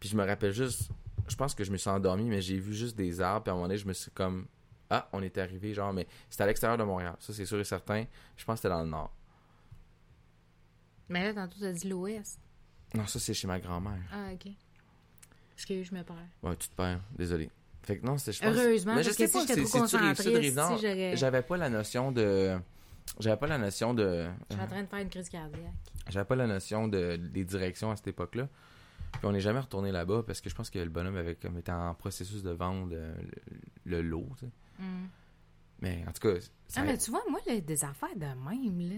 Puis 0.00 0.08
je 0.08 0.16
me 0.16 0.24
rappelle 0.24 0.52
juste. 0.52 0.90
Je 1.28 1.34
pense 1.36 1.54
que 1.54 1.64
je 1.64 1.72
me 1.72 1.76
suis 1.76 1.90
endormi, 1.90 2.24
mais 2.28 2.40
j'ai 2.40 2.58
vu 2.58 2.72
juste 2.72 2.96
des 2.96 3.20
arbres, 3.20 3.42
puis 3.44 3.50
à 3.50 3.52
un 3.52 3.56
moment 3.56 3.66
donné, 3.68 3.78
je 3.78 3.86
me 3.86 3.92
suis 3.92 4.10
comme. 4.12 4.46
Ah, 4.88 5.08
on 5.12 5.20
est 5.22 5.36
arrivé, 5.38 5.74
genre, 5.74 5.92
mais 5.92 6.06
c'était 6.30 6.44
à 6.44 6.46
l'extérieur 6.46 6.78
de 6.78 6.84
Montréal. 6.84 7.16
Ça, 7.18 7.32
c'est 7.34 7.44
sûr 7.44 7.58
et 7.58 7.64
certain. 7.64 8.04
Je 8.36 8.44
pense 8.44 8.54
que 8.60 8.62
c'était 8.62 8.74
dans 8.74 8.82
le 8.84 8.88
nord. 8.88 9.12
Mais 11.08 11.24
là, 11.24 11.34
tantôt, 11.34 11.56
t'as 11.60 11.72
dit 11.72 11.88
l'Ouest. 11.88 12.38
Non, 12.94 13.06
ça, 13.06 13.18
c'est 13.18 13.34
chez 13.34 13.46
ma 13.46 13.58
grand-mère. 13.60 14.00
Ah, 14.12 14.28
OK. 14.32 14.50
Excuse, 15.54 15.88
je 15.90 15.94
me 15.94 16.02
perds. 16.02 16.16
Ouais, 16.42 16.56
tu 16.56 16.68
te 16.68 16.74
perds. 16.74 17.00
Désolé. 17.16 17.50
Fait 17.82 17.98
que 17.98 18.04
non, 18.06 18.16
je 18.16 18.24
pense- 18.30 18.42
Heureusement, 18.42 18.94
Mais 18.96 19.02
je 19.02 19.08
parce 19.10 19.16
sais 19.16 19.26
que 19.28 19.32
pas, 19.32 19.40
si 19.40 19.46
j'étais 19.46 19.64
c'est- 19.64 19.68
trop 19.70 19.80
concentrée, 19.80 20.14
si. 20.14 21.16
J'avais 21.16 21.42
pas 21.42 21.56
la 21.56 21.68
notion 21.70 22.12
de. 22.12 22.58
J'avais 23.20 23.36
pas 23.36 23.46
la 23.46 23.58
notion 23.58 23.94
de. 23.94 24.28
Je 24.50 24.54
suis 24.56 24.62
en 24.64 24.66
train 24.66 24.82
de 24.82 24.88
faire 24.88 24.98
une 24.98 25.08
crise 25.08 25.28
cardiaque. 25.28 25.60
J'avais 26.08 26.24
pas 26.26 26.34
la 26.36 26.46
notion 26.48 26.88
de, 26.88 27.16
des 27.16 27.44
directions 27.44 27.90
à 27.92 27.96
cette 27.96 28.08
époque-là. 28.08 28.48
Puis 29.12 29.20
on 29.24 29.32
n'est 29.32 29.40
jamais 29.40 29.60
retourné 29.60 29.92
là-bas 29.92 30.24
parce 30.26 30.40
que 30.40 30.50
je 30.50 30.54
pense 30.54 30.68
que 30.68 30.78
le 30.80 30.88
bonhomme 30.90 31.16
avait 31.16 31.36
comme 31.36 31.56
été 31.58 31.70
en 31.72 31.94
processus 31.94 32.42
de 32.42 32.50
vendre 32.50 32.90
euh, 32.92 33.14
le, 33.84 34.02
le 34.02 34.08
lot. 34.08 34.26
tu 34.38 34.46
sais. 34.46 34.52
Mm. 34.82 35.08
Mais 35.80 36.04
en 36.08 36.12
tout 36.12 36.28
cas, 36.28 36.40
ça- 36.68 36.80
Ah, 36.80 36.84
mais 36.84 36.98
tu 36.98 37.10
vois, 37.12 37.22
moi, 37.30 37.38
là, 37.46 37.60
des 37.60 37.84
affaires 37.84 38.14
de 38.16 38.26
même, 38.26 38.80
là. 38.90 38.96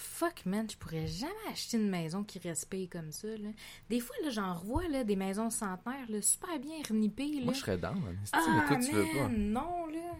Fuck, 0.00 0.46
man, 0.46 0.70
je 0.70 0.76
pourrais 0.76 1.08
jamais 1.08 1.32
acheter 1.50 1.76
une 1.76 1.88
maison 1.90 2.22
qui 2.22 2.38
respire 2.38 2.88
comme 2.88 3.10
ça, 3.10 3.26
là. 3.26 3.48
Des 3.90 3.98
fois, 3.98 4.14
là, 4.22 4.30
j'en 4.30 4.54
revois, 4.54 4.86
là, 4.86 5.02
des 5.02 5.16
maisons 5.16 5.50
centenaires, 5.50 6.08
là, 6.08 6.22
super 6.22 6.56
bien 6.60 6.76
renippées, 6.88 7.32
là. 7.40 7.44
moi 7.46 7.52
je 7.54 7.58
serais 7.58 7.76
hein. 7.84 8.14
Si 8.24 8.30
ah, 8.34 8.46
mais 8.46 8.66
toi 8.76 8.76
tu 8.86 8.92
veux 8.92 9.02
pas. 9.12 9.28
man, 9.28 9.52
non, 9.52 9.86
là. 9.86 10.14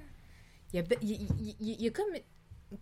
Il 0.72 0.76
y 0.76 0.78
a, 0.80 0.84
il 1.00 1.10
y 1.10 1.14
a- 1.14 1.18
il 1.38 1.46
y 1.46 1.50
a- 1.50 1.76
il 1.76 1.82
y 1.82 1.86
a 1.86 1.90
comme... 1.90 2.06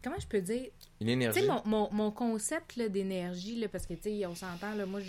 Comment 0.02 0.18
je 0.18 0.26
peux 0.26 0.40
dire? 0.40 0.66
Une 1.00 1.20
Tu 1.32 1.40
sais, 1.40 1.46
mon, 1.46 1.62
mon, 1.64 1.88
mon 1.92 2.10
concept 2.10 2.76
là, 2.76 2.88
d'énergie, 2.88 3.56
là, 3.56 3.68
parce 3.68 3.86
que, 3.86 3.94
tu 3.94 4.02
sais, 4.02 4.26
on 4.26 4.34
s'entend, 4.34 4.74
là, 4.74 4.84
moi, 4.84 5.00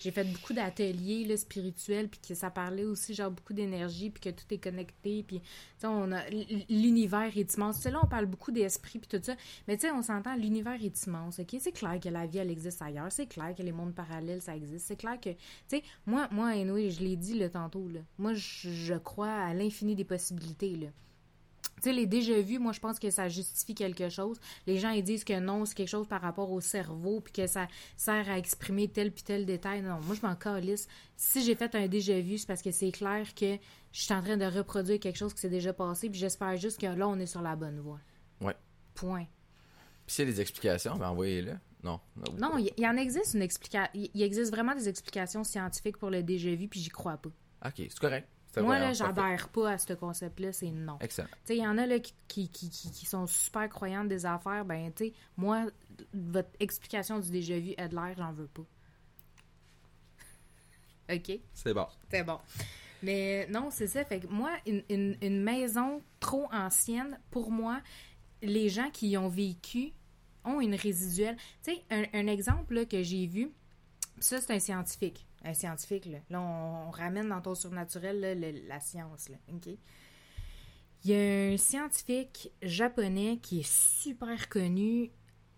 j'ai 0.00 0.10
fait 0.10 0.24
beaucoup 0.24 0.52
d'ateliers 0.52 1.36
spirituels, 1.36 2.08
puis 2.08 2.20
que 2.26 2.34
ça 2.34 2.50
parlait 2.50 2.84
aussi, 2.84 3.14
genre, 3.14 3.30
beaucoup 3.30 3.52
d'énergie, 3.52 4.10
puis 4.10 4.20
que 4.20 4.30
tout 4.30 4.46
est 4.52 4.58
connecté, 4.58 5.22
puis, 5.22 5.40
tu 5.40 5.46
sais, 5.78 5.86
on 5.86 6.10
a... 6.10 6.28
L'univers 6.68 7.30
est 7.36 7.54
immense. 7.54 7.84
Là, 7.84 8.00
on 8.02 8.08
parle 8.08 8.26
beaucoup 8.26 8.50
d'esprit, 8.50 8.98
puis 8.98 9.08
tout 9.08 9.24
ça, 9.24 9.36
mais, 9.68 9.76
tu 9.76 9.86
sais, 9.86 9.92
on 9.92 10.02
s'entend, 10.02 10.34
l'univers 10.34 10.82
est 10.82 11.06
immense, 11.06 11.38
OK? 11.38 11.56
C'est 11.60 11.72
clair 11.72 12.00
que 12.00 12.08
la 12.08 12.26
vie, 12.26 12.38
elle 12.38 12.50
existe 12.50 12.82
ailleurs, 12.82 13.12
c'est 13.12 13.26
clair 13.26 13.54
que 13.54 13.62
les 13.62 13.72
mondes 13.72 13.94
parallèles, 13.94 14.42
ça 14.42 14.56
existe, 14.56 14.86
c'est 14.86 14.96
clair 14.96 15.20
que, 15.20 15.30
tu 15.30 15.36
sais, 15.68 15.82
moi, 16.04 16.28
moi, 16.32 16.48
anyway, 16.48 16.90
je 16.90 17.00
l'ai 17.00 17.16
dit, 17.16 17.38
là, 17.38 17.48
tantôt, 17.48 17.88
là, 17.88 18.00
moi, 18.18 18.34
je, 18.34 18.70
je 18.70 18.94
crois 18.94 19.32
à 19.32 19.54
l'infini 19.54 19.94
des 19.94 20.04
possibilités, 20.04 20.74
là. 20.76 20.88
Tu 21.76 21.82
sais, 21.82 21.92
les 21.92 22.06
déjà 22.06 22.40
vus, 22.40 22.58
moi, 22.58 22.72
je 22.72 22.80
pense 22.80 22.98
que 22.98 23.10
ça 23.10 23.28
justifie 23.28 23.74
quelque 23.74 24.08
chose. 24.08 24.40
Les 24.66 24.78
gens, 24.78 24.90
ils 24.90 25.04
disent 25.04 25.24
que 25.24 25.38
non, 25.38 25.66
c'est 25.66 25.74
quelque 25.74 25.88
chose 25.88 26.08
par 26.08 26.22
rapport 26.22 26.50
au 26.50 26.60
cerveau, 26.60 27.20
puis 27.20 27.34
que 27.34 27.46
ça 27.46 27.68
sert 27.96 28.30
à 28.30 28.38
exprimer 28.38 28.88
tel 28.88 29.12
puis 29.12 29.22
tel 29.22 29.44
détail. 29.44 29.82
Non, 29.82 30.00
moi, 30.00 30.14
je 30.14 30.26
m'en 30.26 30.34
calisse. 30.34 30.88
Si 31.16 31.44
j'ai 31.44 31.54
fait 31.54 31.74
un 31.74 31.86
déjà 31.86 32.18
vu, 32.18 32.38
c'est 32.38 32.46
parce 32.46 32.62
que 32.62 32.70
c'est 32.70 32.92
clair 32.92 33.34
que 33.34 33.58
je 33.92 34.00
suis 34.00 34.14
en 34.14 34.22
train 34.22 34.36
de 34.38 34.46
reproduire 34.46 34.98
quelque 35.00 35.16
chose 35.16 35.34
qui 35.34 35.40
s'est 35.40 35.50
déjà 35.50 35.72
passé, 35.72 36.08
puis 36.08 36.18
j'espère 36.18 36.56
juste 36.56 36.80
que 36.80 36.86
là, 36.86 37.08
on 37.08 37.18
est 37.18 37.26
sur 37.26 37.42
la 37.42 37.56
bonne 37.56 37.80
voie. 37.80 38.00
Ouais. 38.40 38.56
Point. 38.94 39.26
Puis 40.06 40.14
s'il 40.14 40.26
y 40.26 40.28
a 40.28 40.32
des 40.32 40.40
explications, 40.40 40.96
ben 40.96 41.10
envoyez-le. 41.10 41.56
Non. 41.82 42.00
Non, 42.38 42.58
il 42.58 42.72
y, 42.78 42.86
en 42.86 42.96
existe 42.96 43.34
une 43.34 43.42
explication. 43.42 43.88
Il 43.94 44.22
existe 44.22 44.50
vraiment 44.50 44.74
des 44.74 44.88
explications 44.88 45.44
scientifiques 45.44 45.98
pour 45.98 46.10
le 46.10 46.22
déjà 46.22 46.52
vu, 46.54 46.68
puis 46.68 46.80
j'y 46.80 46.88
crois 46.88 47.16
pas. 47.16 47.30
OK, 47.64 47.74
c'est 47.76 47.98
correct. 47.98 48.28
Moi, 48.56 48.78
là, 48.78 48.92
j'adhère 48.92 49.48
pas 49.48 49.72
à 49.72 49.78
ce 49.78 49.92
concept-là, 49.92 50.52
c'est 50.52 50.70
non. 50.70 50.98
Excellent. 51.00 51.28
Tu 51.28 51.34
sais, 51.44 51.56
il 51.56 51.62
y 51.62 51.66
en 51.66 51.78
a 51.78 51.86
là, 51.86 51.98
qui, 51.98 52.14
qui, 52.48 52.48
qui, 52.48 52.70
qui, 52.70 53.06
sont 53.06 53.26
super 53.26 53.68
croyantes 53.68 54.08
des 54.08 54.24
affaires. 54.26 54.64
Ben, 54.64 54.92
tu 54.92 55.06
sais, 55.06 55.12
moi, 55.36 55.66
votre 56.14 56.50
explication 56.60 57.18
du 57.18 57.30
déjà 57.30 57.58
vu 57.58 57.74
est 57.76 57.88
de 57.88 57.94
l'air, 57.94 58.14
j'en 58.16 58.32
veux 58.32 58.48
pas. 58.48 58.64
OK? 61.14 61.40
C'est 61.52 61.74
bon. 61.74 61.86
C'est 62.10 62.24
bon. 62.24 62.38
Mais 63.02 63.46
non, 63.48 63.68
c'est 63.70 63.86
ça. 63.86 64.04
Fait 64.04 64.20
que 64.20 64.26
moi, 64.26 64.50
une, 64.66 64.82
une, 64.88 65.16
une, 65.20 65.42
maison 65.42 66.02
trop 66.18 66.48
ancienne, 66.52 67.18
pour 67.30 67.50
moi, 67.50 67.80
les 68.42 68.68
gens 68.68 68.90
qui 68.90 69.10
y 69.10 69.16
ont 69.16 69.28
vécu 69.28 69.92
ont 70.44 70.60
une 70.60 70.74
résiduelle. 70.74 71.36
Tu 71.62 71.74
sais, 71.74 71.84
un, 71.90 72.04
un, 72.14 72.26
exemple 72.26 72.74
là, 72.74 72.84
que 72.84 73.02
j'ai 73.02 73.26
vu, 73.26 73.52
ça, 74.18 74.40
c'est 74.40 74.54
un 74.54 74.58
scientifique. 74.58 75.26
Un 75.46 75.54
scientifique, 75.54 76.06
là. 76.06 76.18
là 76.28 76.40
on, 76.40 76.90
ramène 76.90 77.28
dans 77.28 77.40
ton 77.40 77.54
surnaturel 77.54 78.20
là, 78.20 78.34
la 78.34 78.80
science, 78.80 79.28
là. 79.28 79.36
OK? 79.54 79.68
Il 81.04 81.10
y 81.10 81.14
a 81.14 81.52
un 81.52 81.56
scientifique 81.56 82.50
japonais 82.62 83.38
qui 83.40 83.60
est 83.60 83.70
super 83.70 84.48
connu. 84.48 85.12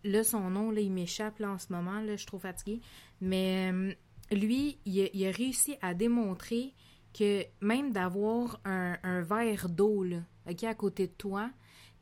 Là, 0.05 0.23
son 0.23 0.51
nom, 0.51 0.71
là, 0.71 0.81
il 0.81 0.93
m'échappe 0.93 1.41
en 1.41 1.59
ce 1.59 1.73
moment. 1.73 2.01
Là, 2.01 2.13
je 2.13 2.17
suis 2.19 2.27
trop 2.27 2.39
fatiguée. 2.39 2.83
Mais 3.23 3.73
euh, 3.73 3.95
lui, 4.31 4.79
il 4.85 5.27
a, 5.27 5.31
réussi 5.31 5.77
à 5.81 5.95
démontrer 5.95 6.75
que 7.15 7.45
même 7.63 7.93
d'avoir 7.93 8.61
un, 8.67 9.23
verre 9.23 9.71
d'eau 9.71 10.05
OK, 10.49 10.65
à 10.65 10.75
côté 10.75 11.07
de 11.07 11.13
toi, 11.13 11.51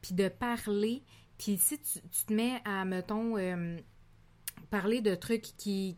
puis 0.02 0.14
de 0.14 0.28
parler, 0.28 1.04
puis 1.38 1.56
si 1.56 1.78
tu, 1.78 2.00
tu, 2.00 2.24
te 2.26 2.32
mets 2.32 2.60
à, 2.64 2.84
mettons, 2.84 3.36
euh, 3.38 3.78
parler 4.70 5.00
de 5.00 5.14
trucs 5.14 5.56
qui, 5.56 5.96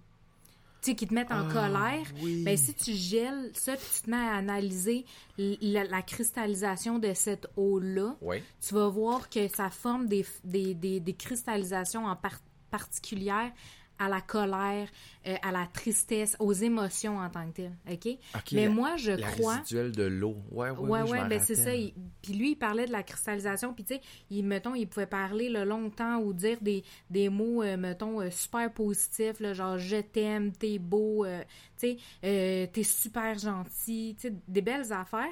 tu 0.81 0.91
sais, 0.91 0.97
qui 0.97 1.07
te 1.07 1.15
mettent 1.15 1.33
en 1.33 1.49
ah, 1.49 1.53
colère, 1.53 2.07
oui. 2.23 2.45
ben 2.45 2.57
si 2.57 2.73
tu 2.73 2.93
gèles 2.93 3.51
ça, 3.55 3.77
puis 3.77 3.87
tu 3.97 4.03
te 4.03 4.11
mets 4.11 4.17
à 4.17 4.35
analyser 4.35 5.05
la, 5.37 5.85
la 5.85 6.03
cristallisation 6.03 6.99
de 6.99 7.13
cette 7.15 7.49
eau-là, 7.57 8.17
oui. 8.21 8.43
tu 8.61 8.75
vas 8.75 8.89
voir 8.89 9.29
que 9.29 9.49
ça 9.49 9.71
forme 9.71 10.07
des, 10.07 10.25
des, 10.45 10.75
des, 10.75 11.01
des 11.01 11.15
cristallisations 11.15 12.07
en 12.07 12.15
par 12.17 12.39
particulières 12.71 13.53
à 13.99 14.09
la 14.09 14.21
colère, 14.21 14.89
euh, 15.27 15.37
à 15.43 15.53
la 15.53 15.67
tristesse, 15.67 16.37
aux 16.39 16.53
émotions 16.53 17.19
en 17.19 17.29
tant 17.29 17.47
que 17.49 17.57
telles, 17.57 17.77
OK? 17.91 18.07
okay 18.37 18.57
Mais 18.57 18.65
la, 18.65 18.71
moi, 18.71 18.97
je 18.97 19.13
la 19.13 19.31
crois... 19.31 19.57
résiduelle 19.57 19.93
de 19.93 20.05
l'eau. 20.05 20.37
Ouais, 20.51 20.71
ouais, 20.71 20.79
ouais, 20.79 21.03
oui, 21.03 21.11
ouais 21.11 21.29
ben 21.29 21.41
c'est 21.41 21.55
ça. 21.55 21.75
Il... 21.75 21.95
Puis 22.23 22.35
lui, 22.35 22.53
il 22.53 22.57
parlait 22.57 22.87
de 22.87 22.93
la 22.93 23.03
cristallisation, 23.03 23.75
puis 23.75 23.85
tu 23.85 23.95
sais, 23.95 24.01
il, 24.31 24.45
mettons, 24.45 24.75
il 24.75 24.87
pouvait 24.87 25.07
parler 25.07 25.49
là, 25.49 25.65
longtemps 25.65 26.19
ou 26.19 26.33
dire 26.33 26.59
des, 26.61 26.85
des 27.11 27.29
mots, 27.29 27.63
euh, 27.63 27.77
mettons, 27.77 28.21
euh, 28.21 28.31
super 28.31 28.73
positifs, 28.73 29.41
là, 29.41 29.53
genre 29.53 29.79
«je 29.79 29.97
t'aime 29.97 30.53
»,«t'es 30.59 30.79
beau 30.79 31.25
euh,», 31.25 31.43
tu 31.79 31.89
sais, 31.89 31.97
euh, 32.25 32.67
«t'es 32.73 32.83
super 32.83 33.39
gentil», 33.39 34.17
tu 34.21 34.29
sais, 34.29 34.35
des 34.47 34.63
belles 34.63 34.93
affaires. 34.93 35.27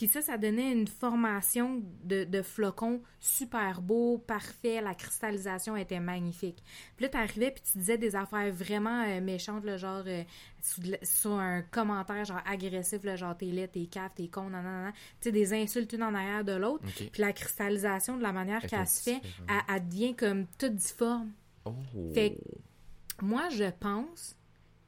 Puis 0.00 0.08
ça, 0.08 0.22
ça 0.22 0.38
donnait 0.38 0.72
une 0.72 0.86
formation 0.86 1.82
de, 2.04 2.24
de 2.24 2.40
flocons 2.40 3.02
super 3.18 3.82
beau, 3.82 4.16
parfait. 4.16 4.80
La 4.80 4.94
cristallisation 4.94 5.76
était 5.76 6.00
magnifique. 6.00 6.64
Puis 6.96 7.04
là, 7.04 7.10
t'arrivais 7.10 7.50
puis 7.50 7.62
tu 7.70 7.76
disais 7.76 7.98
des 7.98 8.16
affaires 8.16 8.50
vraiment 8.50 9.04
euh, 9.06 9.20
méchantes, 9.20 9.62
là, 9.62 9.76
genre 9.76 10.02
euh, 10.06 10.24
sur, 10.62 10.82
sur, 11.02 11.32
un 11.32 11.60
commentaire 11.60 12.24
genre 12.24 12.40
agressif, 12.46 13.04
là, 13.04 13.16
genre 13.16 13.36
t'es 13.36 13.44
laid, 13.44 13.68
t'es 13.68 13.84
cave, 13.84 14.10
t'es 14.16 14.28
con, 14.28 14.48
nan, 14.48 14.64
nan, 14.64 14.84
nan. 14.84 14.92
Tu 15.20 15.24
sais, 15.24 15.32
des 15.32 15.52
insultes 15.52 15.92
une 15.92 16.02
en 16.02 16.14
arrière 16.14 16.44
de 16.44 16.52
l'autre. 16.52 16.88
Okay. 16.88 17.10
Puis 17.12 17.20
la 17.20 17.34
cristallisation, 17.34 18.16
de 18.16 18.22
la 18.22 18.32
manière 18.32 18.62
qu'elle 18.62 18.86
se 18.86 19.02
fait, 19.02 19.20
elle, 19.50 19.60
elle, 19.68 19.86
devient 19.86 20.16
comme 20.16 20.46
toute 20.58 20.76
difforme. 20.76 21.30
Oh. 21.66 21.74
Fait 22.14 22.36
que 22.36 23.22
moi, 23.22 23.50
je 23.50 23.70
pense 23.78 24.34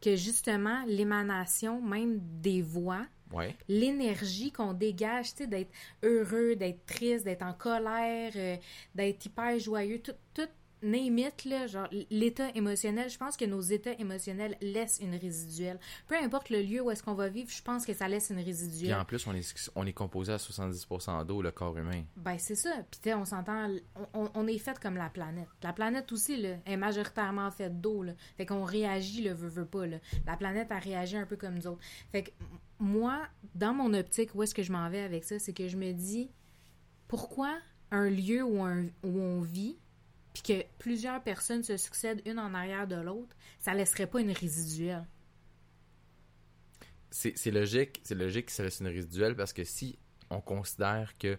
que 0.01 0.17
justement, 0.17 0.83
l'émanation 0.87 1.83
même 1.83 2.19
des 2.41 2.63
voix, 2.63 3.05
Ouais. 3.33 3.57
l'énergie 3.69 4.53
qu'on 4.53 4.73
dégage, 4.73 5.35
tu 5.35 5.45
sais, 5.45 5.47
d'être 5.47 5.71
heureux, 6.03 6.57
d'être 6.57 6.85
triste, 6.87 7.25
d'être 7.25 7.43
en 7.43 7.53
colère, 7.53 8.33
euh, 8.37 8.57
d'être 8.95 9.25
hyper 9.25 9.59
joyeux, 9.59 10.01
tout, 10.01 10.13
tout 10.35 10.49
là, 10.83 11.67
genre 11.67 11.89
l'état 12.11 12.49
émotionnel, 12.55 13.09
je 13.09 13.19
pense 13.19 13.37
que 13.37 13.45
nos 13.45 13.61
états 13.61 13.93
émotionnels 13.99 14.57
laissent 14.61 14.99
une 15.01 15.15
résiduelle. 15.15 15.79
Peu 16.09 16.17
importe 16.17 16.51
le 16.51 16.61
lieu 16.63 16.81
où 16.81 16.91
est-ce 16.91 17.03
qu'on 17.03 17.15
va 17.15 17.29
vivre, 17.29 17.51
je 17.51 17.63
pense 17.63 17.87
que 17.87 17.95
ça 17.95 18.09
laisse 18.09 18.31
une 18.31 18.41
résiduelle. 18.41 18.93
Puis 18.93 19.01
en 19.01 19.05
plus, 19.05 19.27
on 19.27 19.35
est, 19.35 19.71
on 19.75 19.87
est 19.87 19.93
composé 19.93 20.33
à 20.33 20.37
70% 20.37 21.25
d'eau, 21.27 21.43
le 21.43 21.51
corps 21.51 21.77
humain. 21.77 22.03
Ben 22.17 22.37
c'est 22.39 22.55
ça. 22.55 22.73
Puis 22.91 23.01
tu 23.03 23.11
sais, 23.11 23.15
on 23.15 23.25
s'entend, 23.25 23.69
on, 24.15 24.31
on, 24.35 24.47
est 24.47 24.59
fait 24.59 24.79
comme 24.79 24.97
la 24.97 25.09
planète. 25.09 25.49
La 25.63 25.73
planète 25.73 26.11
aussi, 26.13 26.37
là, 26.37 26.57
est 26.67 26.77
majoritairement 26.77 27.51
faite 27.51 27.81
d'eau, 27.81 28.03
là. 28.03 28.13
Fait 28.37 28.47
qu'on 28.47 28.65
réagit, 28.65 29.23
le 29.23 29.33
veut, 29.33 29.49
veut 29.49 29.67
pas, 29.67 29.87
là. 29.87 29.99
La 30.27 30.37
planète 30.37 30.71
a 30.73 30.79
réagi 30.79 31.17
un 31.17 31.27
peu 31.27 31.37
comme 31.37 31.55
nous 31.55 31.67
autres. 31.67 31.83
Fait 32.11 32.25
que 32.25 32.31
moi, 32.79 33.27
dans 33.55 33.75
mon 33.75 33.95
optique, 33.95 34.35
où 34.35 34.43
est-ce 34.43 34.55
que 34.55 34.63
je 34.63 34.73
m'en 34.73 34.89
vais 34.91 35.01
avec 35.01 35.25
ça, 35.25 35.39
c'est 35.39 35.53
que 35.53 35.69
je 35.69 35.77
me 35.77 35.93
dis, 35.93 36.31
pourquoi 37.09 37.59
un 37.91 38.09
lieu 38.09 38.43
où, 38.43 38.63
un, 38.63 38.85
où 39.03 39.21
on 39.21 39.41
vit, 39.41 39.77
puis 40.33 40.43
que 40.43 40.65
plusieurs 40.79 41.23
personnes 41.23 41.63
se 41.63 41.77
succèdent 41.77 42.23
une 42.27 42.39
en 42.39 42.55
arrière 42.55 42.87
de 42.87 42.97
l'autre, 42.97 43.37
ça 43.61 43.75
laisserait 43.75 44.07
pas 44.07 44.21
une 44.21 44.33
résiduelle? 44.33 45.07
C'est 47.11 47.51
logique, 47.51 48.01
c'est 48.05 48.15
logique 48.15 48.47
que 48.47 48.53
ça 48.53 48.63
laisse 48.63 48.81
une 48.81 48.87
résiduelle 48.87 49.37
parce 49.37 49.53
que 49.53 49.65
si 49.65 49.99
on 50.31 50.41
considère 50.41 51.19
que 51.19 51.39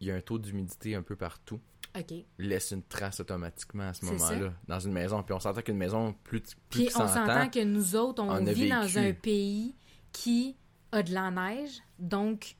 il 0.00 0.06
y 0.06 0.10
a 0.12 0.14
un 0.14 0.20
taux 0.20 0.38
d'humidité 0.38 0.94
un 0.94 1.02
peu 1.02 1.16
partout, 1.16 1.60
okay. 1.98 2.26
laisse 2.38 2.70
une 2.70 2.82
trace 2.82 3.18
automatiquement 3.18 3.88
à 3.88 3.94
ce 3.94 4.04
moment-là 4.04 4.52
dans 4.68 4.78
une 4.78 4.92
maison. 4.92 5.22
Puis 5.24 5.34
on 5.34 5.40
s'entend 5.40 5.62
qu'une 5.62 5.76
maison 5.76 6.14
plus, 6.22 6.42
plus 6.68 6.86
Puis 6.86 6.88
on 6.94 7.08
s'entend 7.08 7.48
que 7.48 7.64
nous 7.64 7.96
autres, 7.96 8.22
on, 8.22 8.30
on 8.30 8.44
vit 8.44 8.68
dans 8.68 8.98
un 8.98 9.12
pays 9.12 9.74
qui 10.14 10.56
a 10.92 11.02
de 11.02 11.12
la 11.12 11.30
neige, 11.30 11.82
donc 11.98 12.56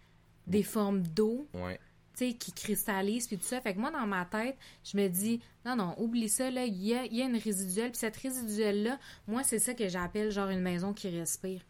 des 0.46 0.62
formes 0.62 1.02
d'eau, 1.02 1.48
ouais. 1.54 1.78
tu 2.16 2.30
sais, 2.30 2.34
qui 2.34 2.52
cristallisent, 2.52 3.28
puis 3.28 3.38
tout 3.38 3.46
ça. 3.46 3.60
Fait 3.62 3.72
que 3.72 3.78
moi, 3.78 3.90
dans 3.90 4.06
ma 4.06 4.26
tête, 4.26 4.56
je 4.82 4.98
me 4.98 5.08
dis, 5.08 5.40
non, 5.64 5.76
non, 5.76 5.94
oublie 5.98 6.28
ça, 6.28 6.50
là, 6.50 6.66
il 6.66 6.82
y 6.82 6.94
a, 6.94 7.06
y 7.06 7.22
a, 7.22 7.26
une 7.26 7.38
résiduelle, 7.38 7.92
puis 7.92 8.00
cette 8.00 8.16
résiduelle-là, 8.16 8.98
moi, 9.26 9.42
c'est 9.44 9.60
ça 9.60 9.72
que 9.72 9.88
j'appelle 9.88 10.30
genre 10.30 10.50
une 10.50 10.60
maison 10.60 10.92
qui 10.92 11.08
respire. 11.08 11.62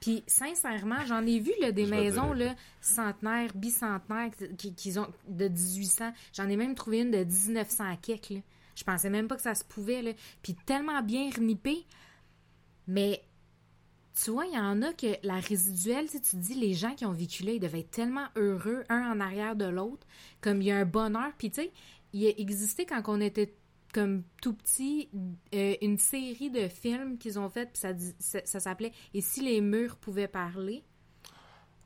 Puis, 0.00 0.24
sincèrement, 0.26 1.04
j'en 1.06 1.24
ai 1.26 1.38
vu 1.38 1.52
là, 1.60 1.72
des 1.72 1.86
je 1.86 1.90
maisons 1.90 2.32
là, 2.32 2.54
centenaires, 2.80 3.50
bicentenaires 3.54 4.30
qui, 4.58 4.74
qui, 4.74 4.98
ont 4.98 5.08
de 5.28 5.46
1800. 5.46 6.12
J'en 6.32 6.48
ai 6.48 6.56
même 6.56 6.74
trouvé 6.74 7.00
une 7.00 7.10
de 7.10 7.22
1900 7.22 7.96
quelques. 8.02 8.30
Là. 8.30 8.40
Je 8.74 8.82
pensais 8.82 9.10
même 9.10 9.28
pas 9.28 9.36
que 9.36 9.42
ça 9.42 9.54
se 9.54 9.62
pouvait. 9.62 10.00
Là. 10.00 10.12
Puis, 10.42 10.54
tellement 10.54 11.02
bien 11.02 11.28
renippé. 11.30 11.84
Mais 12.86 13.22
tu 14.22 14.30
vois, 14.30 14.44
il 14.46 14.54
y 14.54 14.58
en 14.58 14.82
a 14.82 14.92
que 14.92 15.06
la 15.22 15.40
résiduelle, 15.40 16.06
tu, 16.06 16.18
sais, 16.18 16.20
tu 16.20 16.36
dis, 16.36 16.54
les 16.54 16.74
gens 16.74 16.94
qui 16.94 17.06
ont 17.06 17.12
vécu 17.12 17.42
là, 17.42 17.52
ils 17.52 17.60
devaient 17.60 17.80
être 17.80 17.90
tellement 17.90 18.26
heureux, 18.36 18.84
un 18.88 19.12
en 19.12 19.20
arrière 19.20 19.56
de 19.56 19.64
l'autre, 19.64 20.06
comme 20.40 20.60
il 20.60 20.66
y 20.66 20.70
a 20.70 20.76
un 20.76 20.84
bonheur. 20.84 21.32
Puis, 21.38 21.50
tu 21.50 21.62
sais, 21.62 21.72
il 22.12 22.26
a 22.26 22.30
existé 22.38 22.84
quand 22.84 23.02
on 23.06 23.20
était 23.20 23.54
comme 23.92 24.22
tout 24.42 24.54
petit, 24.54 25.08
euh, 25.54 25.74
une 25.80 25.98
série 25.98 26.50
de 26.50 26.68
films 26.68 27.18
qu'ils 27.18 27.38
ont 27.38 27.48
fait, 27.48 27.66
puis 27.72 27.80
ça, 27.80 27.88
ça, 28.18 28.40
ça 28.44 28.60
s'appelait 28.60 28.92
Et 29.14 29.20
si 29.20 29.40
les 29.40 29.60
murs 29.60 29.96
pouvaient 29.96 30.28
parler. 30.28 30.84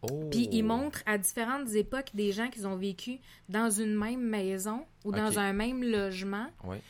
Oh. 0.02 0.28
Puis 0.30 0.48
ils 0.52 0.62
montrent 0.62 1.02
à 1.06 1.16
différentes 1.16 1.72
époques 1.72 2.10
des 2.12 2.32
gens 2.32 2.50
qui 2.50 2.66
ont 2.66 2.76
vécu 2.76 3.20
dans 3.48 3.70
une 3.70 3.94
même 3.94 4.20
maison 4.20 4.84
ou 5.02 5.12
dans 5.12 5.38
un 5.38 5.54
même 5.54 5.82
logement. 5.82 6.48
Ouais. 6.62 6.82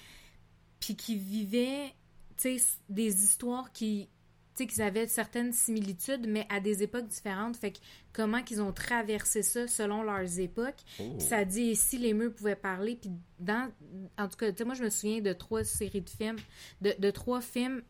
Puis 0.80 0.96
qui 0.96 1.16
vivaient, 1.16 1.94
tu 2.36 2.58
sais, 2.58 2.66
des 2.88 3.22
histoires 3.22 3.70
qui 3.70 4.08
sais, 4.54 4.66
qu'ils 4.66 4.82
avaient 4.82 5.06
certaines 5.06 5.52
similitudes, 5.52 6.26
mais 6.28 6.46
à 6.48 6.60
des 6.60 6.82
époques 6.82 7.08
différentes. 7.08 7.56
Fait 7.56 7.72
que 7.72 7.78
comment 8.12 8.42
qu'ils 8.42 8.62
ont 8.62 8.72
traversé 8.72 9.42
ça 9.42 9.66
selon 9.66 10.02
leurs 10.02 10.38
époques. 10.38 10.82
Oh. 11.00 11.14
Puis 11.18 11.26
ça 11.26 11.44
dit 11.44 11.76
si 11.76 11.98
les 11.98 12.14
murs 12.14 12.34
pouvaient 12.34 12.56
parler. 12.56 12.96
Puis 12.96 13.10
dans, 13.38 13.70
en 14.18 14.28
tout 14.28 14.36
cas, 14.36 14.50
tu 14.50 14.58
sais, 14.58 14.64
moi, 14.64 14.74
je 14.74 14.84
me 14.84 14.90
souviens 14.90 15.20
de 15.20 15.32
trois 15.32 15.64
séries 15.64 16.02
de 16.02 16.10
films, 16.10 16.38
de, 16.80 16.94
de 16.98 17.10
trois 17.10 17.40
films 17.40 17.82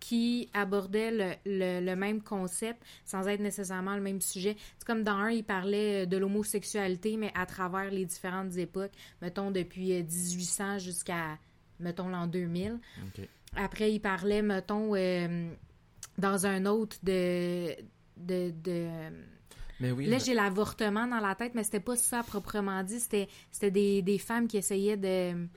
qui 0.00 0.48
abordaient 0.54 1.10
le, 1.10 1.32
le, 1.44 1.84
le, 1.84 1.96
même 1.96 2.22
concept 2.22 2.82
sans 3.04 3.26
être 3.26 3.40
nécessairement 3.40 3.96
le 3.96 4.00
même 4.00 4.20
sujet. 4.20 4.56
C'est 4.78 4.86
comme 4.86 5.02
dans 5.02 5.12
un, 5.12 5.30
il 5.30 5.44
parlait 5.44 6.06
de 6.06 6.16
l'homosexualité, 6.16 7.16
mais 7.16 7.32
à 7.34 7.46
travers 7.46 7.90
les 7.90 8.04
différentes 8.04 8.56
époques, 8.56 8.92
mettons 9.20 9.50
depuis 9.50 9.92
1800 10.02 10.78
jusqu'à, 10.78 11.38
mettons, 11.80 12.08
l'an 12.08 12.28
2000. 12.28 12.78
Okay. 13.08 13.28
Après, 13.56 13.92
il 13.92 14.00
parlait, 14.00 14.42
mettons... 14.42 14.94
Euh, 14.94 15.50
dans 16.18 16.46
un 16.46 16.66
autre 16.66 16.96
de. 17.02 17.74
de, 18.16 18.50
de 18.50 18.88
mais 19.80 19.92
oui, 19.92 20.06
là, 20.06 20.18
j'ai 20.18 20.34
l'avortement 20.34 21.06
dans 21.06 21.20
la 21.20 21.36
tête, 21.36 21.54
mais 21.54 21.62
c'était 21.62 21.80
pas 21.80 21.96
ça 21.96 22.22
proprement 22.24 22.82
dit. 22.82 22.98
C'était, 22.98 23.28
c'était 23.52 23.70
des, 23.70 24.02
des 24.02 24.18
femmes 24.18 24.48
qui 24.48 24.58
essayaient 24.58 24.96
de. 24.96 25.48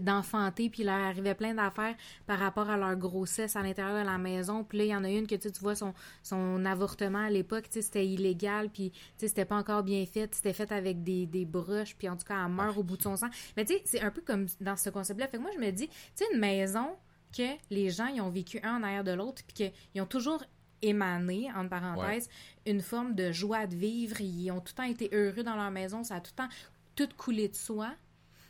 D'enfanter, 0.00 0.68
puis 0.68 0.82
il 0.82 0.86
leur 0.86 0.96
arrivait 0.96 1.34
plein 1.34 1.54
d'affaires 1.54 1.94
par 2.26 2.38
rapport 2.38 2.68
à 2.68 2.76
leur 2.76 2.94
grossesse 2.96 3.56
à 3.56 3.62
l'intérieur 3.62 4.02
de 4.02 4.06
la 4.06 4.18
maison. 4.18 4.64
Puis 4.64 4.76
là, 4.76 4.84
il 4.84 4.90
y 4.90 4.94
en 4.94 5.02
a 5.02 5.08
une 5.08 5.26
que 5.26 5.36
tu 5.36 5.48
vois, 5.60 5.74
son, 5.74 5.94
son 6.22 6.62
avortement 6.66 7.24
à 7.24 7.30
l'époque, 7.30 7.66
tu 7.70 7.74
sais, 7.74 7.82
c'était 7.82 8.06
illégal, 8.06 8.68
puis 8.68 8.90
tu 8.90 8.98
sais, 9.16 9.28
c'était 9.28 9.46
pas 9.46 9.56
encore 9.56 9.82
bien 9.82 10.04
fait, 10.04 10.34
c'était 10.34 10.52
fait 10.52 10.70
avec 10.72 11.02
des, 11.02 11.24
des 11.24 11.46
broches, 11.46 11.96
puis 11.96 12.06
en 12.06 12.16
tout 12.18 12.26
cas, 12.26 12.44
elle 12.44 12.52
meurt 12.52 12.76
au 12.76 12.82
bout 12.82 12.98
de 12.98 13.02
son 13.02 13.16
sang. 13.16 13.28
Mais 13.56 13.64
tu 13.64 13.72
sais, 13.72 13.82
c'est 13.86 14.00
un 14.02 14.10
peu 14.10 14.20
comme 14.20 14.46
dans 14.60 14.76
ce 14.76 14.90
concept-là. 14.90 15.28
Fait 15.28 15.38
que 15.38 15.42
moi, 15.42 15.52
je 15.54 15.60
me 15.60 15.70
dis, 15.70 15.88
tu 15.88 15.94
sais, 16.16 16.24
une 16.34 16.40
maison 16.40 16.88
que 17.32 17.56
les 17.70 17.90
gens, 17.90 18.06
ils 18.06 18.20
ont 18.20 18.30
vécu 18.30 18.60
un 18.62 18.76
en 18.78 18.82
arrière 18.82 19.04
de 19.04 19.12
l'autre, 19.12 19.42
puis 19.46 19.72
qu'ils 19.92 20.02
ont 20.02 20.06
toujours 20.06 20.42
émané, 20.82 21.50
entre 21.54 21.70
parenthèses, 21.70 22.28
une 22.66 22.80
forme 22.80 23.14
de 23.14 23.32
joie 23.32 23.66
de 23.66 23.76
vivre. 23.76 24.20
Ils 24.20 24.50
ont 24.50 24.60
tout 24.60 24.72
le 24.72 24.82
temps 24.82 24.82
été 24.82 25.08
heureux 25.12 25.42
dans 25.42 25.56
leur 25.56 25.70
maison. 25.70 26.02
Ça 26.04 26.16
a 26.16 26.20
tout 26.20 26.32
le 26.36 26.42
temps 26.44 26.48
tout 26.96 27.08
coulé 27.16 27.48
de 27.48 27.54
soi. 27.54 27.94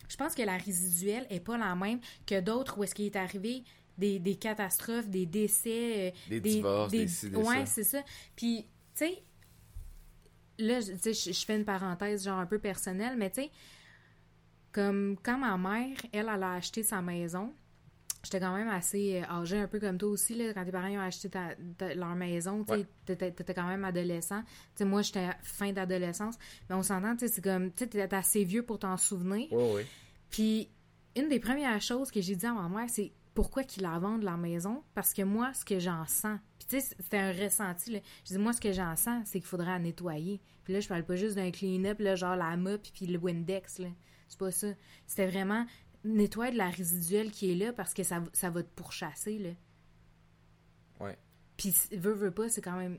Je 0.08 0.16
pense 0.16 0.34
que 0.34 0.42
la 0.42 0.56
résiduelle 0.56 1.26
est 1.30 1.40
pas 1.40 1.56
la 1.56 1.74
même 1.74 2.00
que 2.26 2.40
d'autres 2.40 2.78
où 2.78 2.84
est-ce 2.84 2.94
qu'il 2.94 3.06
est 3.06 3.16
arrivé 3.16 3.64
des, 3.96 4.18
des 4.18 4.34
catastrophes, 4.34 5.08
des 5.08 5.26
décès, 5.26 6.08
euh, 6.08 6.10
Des 6.28 6.40
divorces, 6.40 6.90
des 6.90 7.06
des 7.06 7.36
ouais, 7.36 7.66
c'est 7.66 7.84
ça. 7.84 8.02
Puis, 8.34 8.66
tu 8.94 9.06
sais, 9.06 9.22
là, 10.58 10.80
je 10.80 11.12
je 11.12 11.44
fais 11.44 11.56
une 11.56 11.64
parenthèse 11.64 12.24
genre 12.24 12.38
un 12.38 12.46
peu 12.46 12.58
personnelle, 12.58 13.16
mais 13.16 13.30
tu 13.30 13.42
sais, 13.42 13.50
comme 14.72 15.16
quand 15.22 15.38
ma 15.38 15.56
mère, 15.56 15.96
elle, 16.12 16.30
elle 16.34 16.42
a 16.42 16.54
acheté 16.54 16.82
sa 16.82 17.02
maison, 17.02 17.54
j'étais 18.22 18.40
quand 18.40 18.54
même 18.54 18.68
assez 18.68 19.20
euh, 19.22 19.30
âgée, 19.32 19.58
un 19.58 19.66
peu 19.68 19.80
comme 19.80 19.98
toi 19.98 20.08
aussi, 20.08 20.34
là, 20.34 20.52
quand 20.54 20.64
tes 20.64 20.72
parents 20.72 20.88
ont 20.90 21.00
acheté 21.00 21.28
ta- 21.28 21.54
ta- 21.76 21.94
leur 21.94 22.14
maison, 22.14 22.64
tu 22.64 22.84
t'étais 23.16 23.54
quand 23.54 23.66
même 23.66 23.84
adolescent. 23.84 24.42
Moi, 24.80 25.02
j'étais 25.02 25.28
fin 25.42 25.72
d'adolescence, 25.72 26.36
mais 26.68 26.76
on 26.76 26.82
s'entend, 26.82 27.14
c'est 27.18 27.42
comme, 27.42 27.72
tu 27.72 27.86
assez 28.00 28.44
vieux 28.44 28.62
pour 28.62 28.78
t'en 28.78 28.96
souvenir. 28.96 29.48
Oui, 29.52 29.64
oui. 29.76 29.82
Puis, 30.30 30.70
une 31.16 31.28
des 31.28 31.40
premières 31.40 31.80
choses 31.82 32.10
que 32.10 32.20
j'ai 32.20 32.36
dit 32.36 32.46
à 32.46 32.52
ma 32.52 32.68
mère, 32.68 32.88
c'est 32.88 33.12
pourquoi 33.34 33.64
qu'ils 33.64 33.82
la 33.82 33.98
vendent 33.98 34.22
la 34.24 34.36
maison? 34.36 34.82
Parce 34.94 35.12
que 35.14 35.22
moi, 35.22 35.52
ce 35.54 35.64
que 35.64 35.78
j'en 35.78 36.06
sens, 36.06 36.38
puis 36.58 36.68
tu 36.68 36.80
sais, 36.80 36.94
c'était 37.00 37.16
un 37.18 37.32
ressenti, 37.32 37.90
là. 37.92 37.98
Je 38.26 38.34
dis, 38.34 38.38
moi, 38.38 38.52
ce 38.52 38.60
que 38.60 38.72
j'en 38.72 38.94
sens, 38.96 39.22
c'est 39.26 39.40
qu'il 39.40 39.48
faudrait 39.48 39.66
la 39.70 39.78
nettoyer. 39.78 40.40
Puis 40.64 40.72
là, 40.74 40.80
je 40.80 40.88
parle 40.88 41.04
pas 41.04 41.16
juste 41.16 41.36
d'un 41.36 41.50
clean-up, 41.50 41.98
là, 41.98 42.14
genre 42.14 42.36
la 42.36 42.56
mop 42.56 42.80
puis 42.94 43.06
le 43.06 43.18
Windex, 43.18 43.78
là. 43.78 43.88
C'est 44.28 44.38
pas 44.38 44.50
ça. 44.50 44.68
C'était 45.06 45.26
vraiment 45.26 45.66
nettoyer 46.04 46.52
de 46.52 46.58
la 46.58 46.70
résiduelle 46.70 47.30
qui 47.30 47.52
est 47.52 47.54
là 47.54 47.72
parce 47.72 47.94
que 47.94 48.02
ça, 48.02 48.22
ça 48.32 48.50
va 48.50 48.62
te 48.62 48.68
pourchasser, 48.74 49.38
là. 49.38 49.50
Ouais. 51.00 51.18
Puis, 51.56 51.74
veut, 51.92 52.12
veut 52.12 52.30
pas, 52.30 52.48
c'est 52.48 52.60
quand 52.60 52.76
même, 52.76 52.96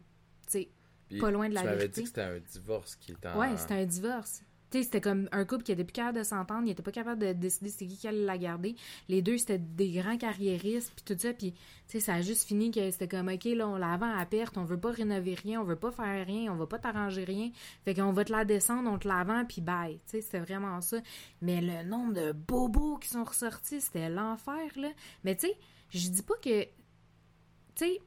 tu 0.47 0.64
sais, 1.10 1.20
Pas 1.20 1.32
loin 1.32 1.49
de 1.49 1.54
la 1.54 1.62
tu 1.62 1.66
m'avais 1.66 1.78
vérité. 1.80 2.01
dit 2.01 2.04
que 2.04 2.08
c'était 2.08 2.22
un 2.22 2.39
divorce 2.39 2.95
qui 2.95 3.12
était 3.12 3.28
en... 3.28 3.39
Ouais, 3.39 3.58
c'était 3.58 3.76
un 3.76 3.86
divorce. 3.86 4.43
C'était 4.82 5.01
comme 5.01 5.30
un 5.32 5.45
couple 5.45 5.63
qui 5.63 5.71
était 5.71 5.84
plus 5.84 5.93
capable 5.93 6.17
de 6.17 6.24
s'entendre, 6.24 6.63
il 6.65 6.71
était 6.71 6.82
pas 6.82 6.91
capable 6.91 7.21
de 7.21 7.34
décider 7.34 7.69
c'est 7.69 7.86
qui 7.86 7.97
qui 7.97 8.07
allait 8.07 8.26
la 8.26 8.38
garder. 8.38 8.76
Les 9.09 9.21
deux, 9.21 9.38
c'était 9.38 9.59
des 9.59 9.91
grands 9.91 10.17
carriéristes, 10.17 10.91
puis 10.95 11.03
tout 11.05 11.19
ça, 11.19 11.34
puis 11.34 11.51
tu 11.51 11.59
sais, 11.88 11.99
ça 11.99 12.15
a 12.15 12.21
juste 12.21 12.47
fini 12.47 12.71
que 12.71 12.89
c'était 12.89 13.07
comme, 13.07 13.28
OK, 13.28 13.43
là, 13.43 13.67
on 13.67 13.76
la 13.76 13.97
vend 13.97 14.17
à 14.17 14.26
perte, 14.26 14.57
on 14.57 14.63
veut 14.63 14.80
pas 14.80 14.91
rénover 14.91 15.36
rien, 15.36 15.61
on 15.61 15.63
veut 15.63 15.76
pas 15.76 15.91
faire 15.91 16.26
rien, 16.26 16.51
on 16.51 16.55
va 16.55 16.65
pas 16.65 16.80
t'arranger 16.80 17.24
rien, 17.24 17.51
fait 17.84 17.93
qu'on 17.93 18.13
va 18.13 18.26
te 18.26 18.32
la 18.32 18.45
descendre, 18.45 18.89
on 18.89 18.97
te 18.97 19.07
la 19.07 19.24
vend, 19.24 19.45
puis 19.45 19.61
bye. 19.61 19.95
Tu 20.05 20.11
sais, 20.11 20.21
c'était 20.21 20.39
vraiment 20.39 20.82
ça. 20.82 20.97
Mais 21.41 21.61
le 21.61 21.84
nombre 21.84 22.13
de 22.13 22.32
bobos 22.32 22.97
qui 22.97 23.09
sont 23.09 23.24
ressortis, 23.24 23.82
c'était 23.82 24.09
l'enfer, 24.09 24.71
là. 24.78 24.89
Mais 25.24 25.36
tu 25.36 25.47
sais, 25.47 25.57
je 25.89 26.09
dis 26.09 26.24
pas 26.24 26.36
que... 26.41 26.63
Tu 26.63 27.86
sais, 27.86 27.99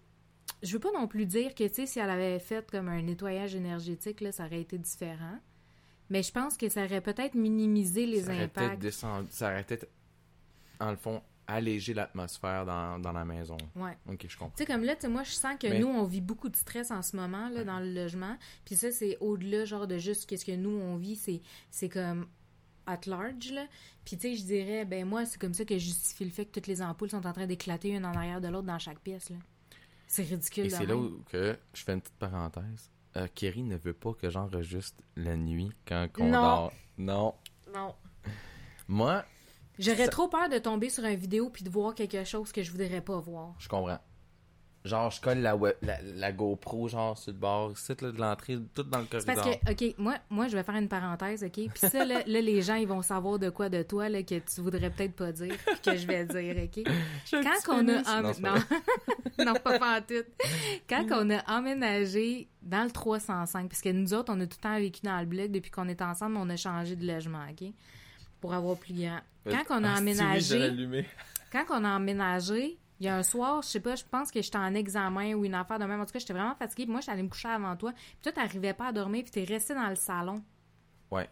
je 0.63 0.73
veux 0.73 0.81
pas 0.81 0.93
non 0.93 1.07
plus 1.07 1.27
dire 1.27 1.55
que, 1.55 1.65
tu 1.65 1.75
sais, 1.75 1.87
si 1.87 1.99
elle 1.99 2.11
avait 2.11 2.39
fait 2.39 2.71
comme 2.71 2.89
un 2.89 3.03
nettoyage 3.03 3.55
énergétique, 3.55 4.21
là, 4.21 4.33
ça 4.33 4.47
aurait 4.47 4.61
été 4.61 4.79
différent. 4.79 5.39
Mais 6.11 6.23
je 6.23 6.33
pense 6.33 6.57
que 6.57 6.69
ça 6.69 6.85
aurait 6.85 7.01
peut-être 7.01 7.35
minimisé 7.35 8.07
les 8.07 8.23
ça 8.23 8.33
aurait 8.33 8.49
peut-être 8.49 8.59
impacts. 8.67 8.83
descendu... 8.83 9.29
Ça 9.31 9.51
aurait 9.51 9.65
peut-être, 9.65 9.89
en 10.81 10.91
le 10.91 10.97
fond, 10.97 11.23
allégé 11.49 11.95
l'atmosphère 11.95 12.65
dans, 12.67 12.99
dans 12.99 13.13
la 13.13 13.25
maison. 13.25 13.57
Ouais. 13.75 13.97
Ok, 14.09 14.27
je 14.29 14.37
comprends. 14.37 14.55
Tu 14.57 14.65
sais, 14.65 14.67
comme 14.67 14.83
là, 14.85 14.97
tu 14.97 15.09
moi, 15.09 15.23
je 15.23 15.31
sens 15.33 15.57
que 15.61 15.69
Mais- 15.69 15.79
nous, 15.79 15.89
on 15.89 16.05
vit 16.05 16.21
beaucoup 16.21 16.49
de 16.49 16.57
stress 16.57 16.91
en 16.91 17.03
ce 17.03 17.17
moment, 17.17 17.49
là, 17.49 17.65
dans 17.65 17.79
le 17.81 17.93
logement. 17.93 18.37
Puis 18.65 18.77
ça, 18.77 18.91
c'est 18.91 19.17
au-delà, 19.21 19.65
genre, 19.65 19.87
de 19.87 19.99
juste 19.99 20.27
qu'est-ce 20.29 20.45
que 20.45 20.57
nous, 20.57 20.71
on 20.71 20.97
vit. 20.97 21.17
C'est, 21.17 21.41
c'est 21.71 21.89
comme 21.89 22.27
at 22.87 23.01
large, 23.07 23.51
là. 23.53 23.67
Puis, 24.05 24.17
tu 24.17 24.29
sais, 24.29 24.37
je 24.37 24.45
dirais, 24.45 24.85
ben 24.85 25.05
moi, 25.05 25.25
c'est 25.25 25.41
comme 25.41 25.55
ça 25.55 25.65
que 25.65 25.75
je 25.79 25.85
justifie 25.85 26.25
le 26.25 26.31
fait 26.31 26.47
que 26.47 26.53
toutes 26.53 26.69
les 26.69 26.83
ampoules 26.83 27.11
sont 27.11 27.27
en 27.27 27.33
train 27.33 27.47
d'éclater 27.47 27.91
une 27.91 28.05
en 28.07 28.15
arrière 28.15 28.41
de 28.41 28.49
l'autre 28.49 28.67
dans 28.67 28.79
chaque 28.79 29.01
pièce, 29.01 29.31
là. 29.31 29.37
C'est 30.09 30.23
ridicule, 30.23 30.67
Et 30.67 30.71
c'est 30.71 30.87
là 30.87 30.97
où 30.97 31.21
que 31.31 31.59
je 31.75 31.83
fais 31.83 31.93
une 31.95 32.01
petite 32.01 32.15
parenthèse. 32.17 32.91
Euh, 33.17 33.27
Kerry 33.35 33.63
ne 33.63 33.77
veut 33.77 33.95
pas 33.95 34.13
que 34.13 34.29
j'enregistre 34.31 35.03
la 35.17 35.37
nuit 35.37 35.71
quand 35.87 36.07
on 36.19 36.25
Non. 36.25 36.31
dort. 36.43 36.73
Non. 36.99 37.35
Non. 37.75 37.95
Moi, 38.89 39.25
J'aurais 39.79 40.05
Ça- 40.07 40.11
trop 40.11 40.27
peur 40.29 40.49
de 40.49 40.57
tomber 40.59 40.89
sur 40.89 41.05
une 41.05 41.17
vidéo 41.17 41.51
puis 41.51 41.63
de 41.63 41.69
voir 41.69 41.95
quelque 41.95 42.25
chose 42.25 42.51
que 42.51 42.63
je 42.63 42.71
voudrais 42.71 43.03
pas 43.03 43.19
voir. 43.21 43.55
je 43.59 43.69
comprends. 43.69 43.99
Genre, 44.87 45.11
je 45.11 45.21
colle 45.21 45.39
la, 45.39 45.55
web- 45.57 45.77
la, 45.83 45.99
la 46.03 46.33
GoPro, 46.33 46.89
genre, 46.89 47.19
sur 47.19 47.33
le 47.33 47.39
bord, 47.39 47.77
site 47.77 48.01
là, 48.03 48.13
de 48.13 48.19
l'entrée, 48.19 48.59
tout 48.75 48.83
dans 48.85 49.01
le 49.01 49.07
C'est 49.11 49.25
corridor. 49.25 49.59
parce 49.65 49.77
que, 49.77 49.87
OK, 49.87 49.95
moi, 49.99 50.15
moi, 50.31 50.49
je 50.49 50.57
vais 50.57 50.63
faire 50.63 50.77
une 50.77 50.89
parenthèse, 50.89 51.43
OK? 51.45 51.53
Puis 51.53 51.71
ça, 51.91 52.05
là, 52.05 52.23
là, 52.27 52.41
les 52.41 52.63
gens, 52.63 52.77
ils 52.77 52.87
vont 52.89 53.03
savoir 53.03 53.39
de 53.39 53.51
quoi 53.51 53.69
de 53.69 53.83
toi, 53.83 54.09
là, 54.09 54.23
que 54.23 54.37
tu 54.39 54.61
voudrais 54.61 54.91
peut-être 54.91 55.15
pas 55.15 55.33
dire, 55.33 55.55
puis 55.65 55.81
que 55.93 55.97
je 55.97 56.07
vais 56.07 56.25
dire, 56.25 56.57
OK? 56.65 56.85
Quand 57.31 57.75
on 57.75 57.89
a... 57.89 58.23
Non, 58.23 58.33
c'est 58.33 58.41
pas 58.43 58.55
Non, 59.39 59.45
non, 59.47 59.55
pas 59.55 59.79
pantoute. 59.79 60.27
Quand 60.89 61.05
on 61.13 61.31
a 61.31 61.43
emménagé 61.59 62.49
dans 62.63 62.85
le 62.85 62.91
305, 62.91 63.69
parce 63.69 63.81
que 63.83 63.89
nous 63.91 64.15
autres, 64.15 64.33
on 64.35 64.41
a 64.41 64.47
tout 64.47 64.57
le 64.59 64.63
temps 64.63 64.79
vécu 64.79 65.01
dans 65.03 65.19
le 65.21 65.27
bloc, 65.27 65.51
depuis 65.51 65.71
qu'on 65.71 65.89
est 65.89 66.01
ensemble, 66.03 66.37
on 66.37 66.49
a 66.51 66.57
changé 66.57 66.97
de 66.97 67.07
logement, 67.07 67.45
OK? 67.51 67.69
Pour 68.41 68.55
avoir 68.55 68.77
plus 68.77 68.95
grand. 68.95 69.21
Quand 69.49 69.65
on 69.71 69.85
a 69.85 69.89
Ah, 69.91 69.95
l'ai 69.95 70.01
emménagé... 70.01 71.05
Quand 71.53 71.65
on 71.71 71.85
a 71.85 71.97
emménagé, 71.97 72.77
il 73.01 73.07
y 73.07 73.09
a 73.09 73.17
un 73.17 73.23
soir, 73.23 73.63
je 73.63 73.69
sais 73.69 73.81
pas, 73.81 73.95
je 73.95 74.05
pense 74.05 74.31
que 74.31 74.41
j'étais 74.41 74.57
en 74.57 74.75
examen 74.75 75.35
ou 75.35 75.45
une 75.45 75.55
affaire 75.55 75.79
de 75.79 75.85
même. 75.85 76.01
En 76.01 76.07
tout 76.07 76.13
cas, 76.13 76.19
j'étais 76.19 76.33
vraiment 76.33 76.55
fatiguée. 76.55 76.85
Puis 76.85 76.93
moi, 76.93 77.01
j'étais 77.01 77.13
allée 77.13 77.23
me 77.23 77.29
coucher 77.29 77.49
avant 77.49 77.77
toi. 77.77 77.93
Puis 77.93 78.19
toi, 78.23 78.33
t'arrivais 78.33 78.73
pas 78.73 78.87
à 78.87 78.93
dormir, 78.93 79.23
puis 79.25 79.33
t'es 79.33 79.45
resté 79.45 79.75
dans 79.75 79.89
le 79.89 79.97
salon. 79.97 80.43
Ouais. 81.11 81.29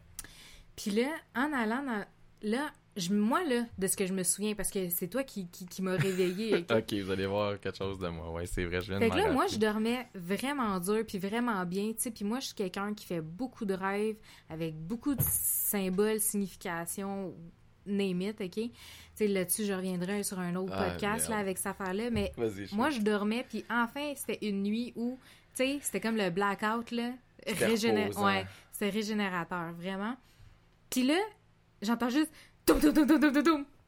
Puis 0.76 0.90
là, 0.90 1.08
en 1.34 1.52
allant 1.52 1.82
dans... 1.82 2.04
Là, 2.42 2.70
je, 2.96 3.12
moi, 3.12 3.42
là, 3.44 3.64
de 3.78 3.86
ce 3.86 3.96
que 3.96 4.06
je 4.06 4.12
me 4.12 4.22
souviens, 4.22 4.54
parce 4.54 4.70
que 4.70 4.90
c'est 4.90 5.08
toi 5.08 5.24
qui, 5.24 5.48
qui, 5.48 5.66
qui 5.66 5.80
m'as 5.80 5.96
réveillée. 5.96 6.54
ok? 6.70 6.76
Ok, 6.76 6.92
vous 6.92 7.10
allez 7.10 7.26
voir 7.26 7.58
quelque 7.58 7.78
chose 7.78 7.98
de 7.98 8.08
moi. 8.08 8.30
Ouais, 8.30 8.46
c'est 8.46 8.64
vrai, 8.66 8.82
je 8.82 8.90
viens 8.90 8.98
Fait 8.98 9.08
de 9.08 9.14
que 9.14 9.18
là, 9.18 9.32
moi, 9.32 9.46
je 9.46 9.56
dormais 9.56 10.06
vraiment 10.14 10.78
dur, 10.78 11.02
puis 11.06 11.18
vraiment 11.18 11.64
bien, 11.64 11.92
tu 11.92 12.02
sais. 12.02 12.10
Puis 12.10 12.24
moi, 12.24 12.40
je 12.40 12.46
suis 12.46 12.54
quelqu'un 12.54 12.92
qui 12.92 13.06
fait 13.06 13.22
beaucoup 13.22 13.64
de 13.64 13.74
rêves, 13.74 14.16
avec 14.50 14.76
beaucoup 14.76 15.14
de 15.14 15.22
symboles, 15.22 16.20
significations, 16.20 17.34
name 17.86 18.22
it, 18.22 18.40
OK? 18.40 18.50
Tu 18.54 18.70
sais, 19.14 19.26
là-dessus, 19.28 19.64
je 19.64 19.72
reviendrai 19.72 20.22
sur 20.22 20.38
un 20.38 20.54
autre 20.56 20.72
Ah, 20.76 20.90
podcast, 20.90 21.28
là, 21.28 21.38
avec 21.38 21.58
cette 21.58 21.68
affaire-là, 21.68 22.10
mais 22.10 22.32
je 22.36 22.74
moi, 22.74 22.90
je 22.90 23.00
dormais, 23.00 23.44
puis 23.48 23.64
enfin, 23.70 24.12
c'était 24.16 24.38
une 24.46 24.62
nuit 24.62 24.92
où, 24.96 25.18
tu 25.54 25.64
sais, 25.64 25.78
c'était 25.82 26.00
comme 26.00 26.16
le 26.16 26.30
blackout, 26.30 26.90
là. 26.90 27.12
Régéné- 27.46 28.04
reposant. 28.04 28.24
Ouais, 28.26 28.46
c'était 28.72 28.90
régénérateur, 28.90 29.72
vraiment. 29.74 30.16
Puis 30.90 31.02
là, 31.06 31.18
j'entends 31.82 32.08
juste. 32.10 32.30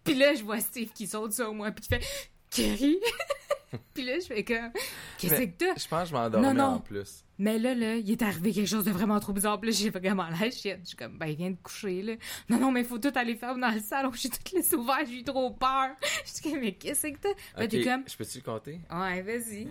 Puis 0.04 0.14
là, 0.14 0.34
je 0.34 0.42
vois 0.44 0.60
Steve 0.60 0.92
qui 0.92 1.06
saute 1.06 1.32
sur 1.32 1.52
moi, 1.54 1.70
puis 1.72 1.82
qui 1.82 1.88
fait 1.88 2.04
Kerry. 2.50 2.98
puis 3.94 4.04
là, 4.04 4.18
je 4.20 4.26
fais 4.26 4.44
comme 4.44 4.70
Qu'est-ce 5.18 5.34
que 5.42 5.46
t'as? 5.46 5.74
Je 5.80 5.88
pense 5.88 6.02
que 6.04 6.08
je 6.10 6.14
m'endormais 6.14 6.46
Non, 6.48 6.54
non. 6.54 6.74
en 6.76 6.78
plus. 6.80 7.24
Mais 7.38 7.58
là, 7.58 7.74
là, 7.74 7.96
il 7.96 8.10
est 8.10 8.22
arrivé 8.22 8.52
quelque 8.52 8.68
chose 8.68 8.84
de 8.84 8.90
vraiment 8.90 9.20
trop 9.20 9.32
bizarre. 9.32 9.60
Puis 9.60 9.70
là, 9.70 9.76
j'ai 9.76 9.88
à 9.94 10.30
la 10.30 10.50
chienne. 10.50 10.80
Je 10.82 10.88
suis 10.88 10.96
comme, 10.96 11.18
ben, 11.18 11.26
il 11.26 11.36
vient 11.36 11.50
de 11.50 11.56
coucher, 11.62 12.00
là. 12.02 12.14
Non, 12.48 12.58
non, 12.58 12.72
mais 12.72 12.80
il 12.80 12.86
faut 12.86 12.98
tout 12.98 13.12
aller 13.14 13.34
faire 13.36 13.56
dans 13.58 13.70
le 13.70 13.80
salon. 13.80 14.10
J'ai 14.14 14.30
tout 14.30 14.38
laissé 14.54 14.74
ouvert, 14.76 15.04
j'ai 15.06 15.18
eu 15.18 15.22
trop 15.24 15.50
peur. 15.50 15.90
Je 16.24 16.30
suis 16.32 16.50
comme, 16.50 16.60
mais 16.60 16.72
qu'est-ce 16.72 17.08
que 17.08 17.16
t'as? 17.18 17.28
Là, 17.28 17.64
Ok, 17.64 17.68
t'es 17.68 17.84
comme, 17.84 18.04
Je 18.08 18.16
peux-tu 18.16 18.38
le 18.38 18.44
compter? 18.44 18.80
ouais, 18.90 19.22
vas-y. 19.22 19.68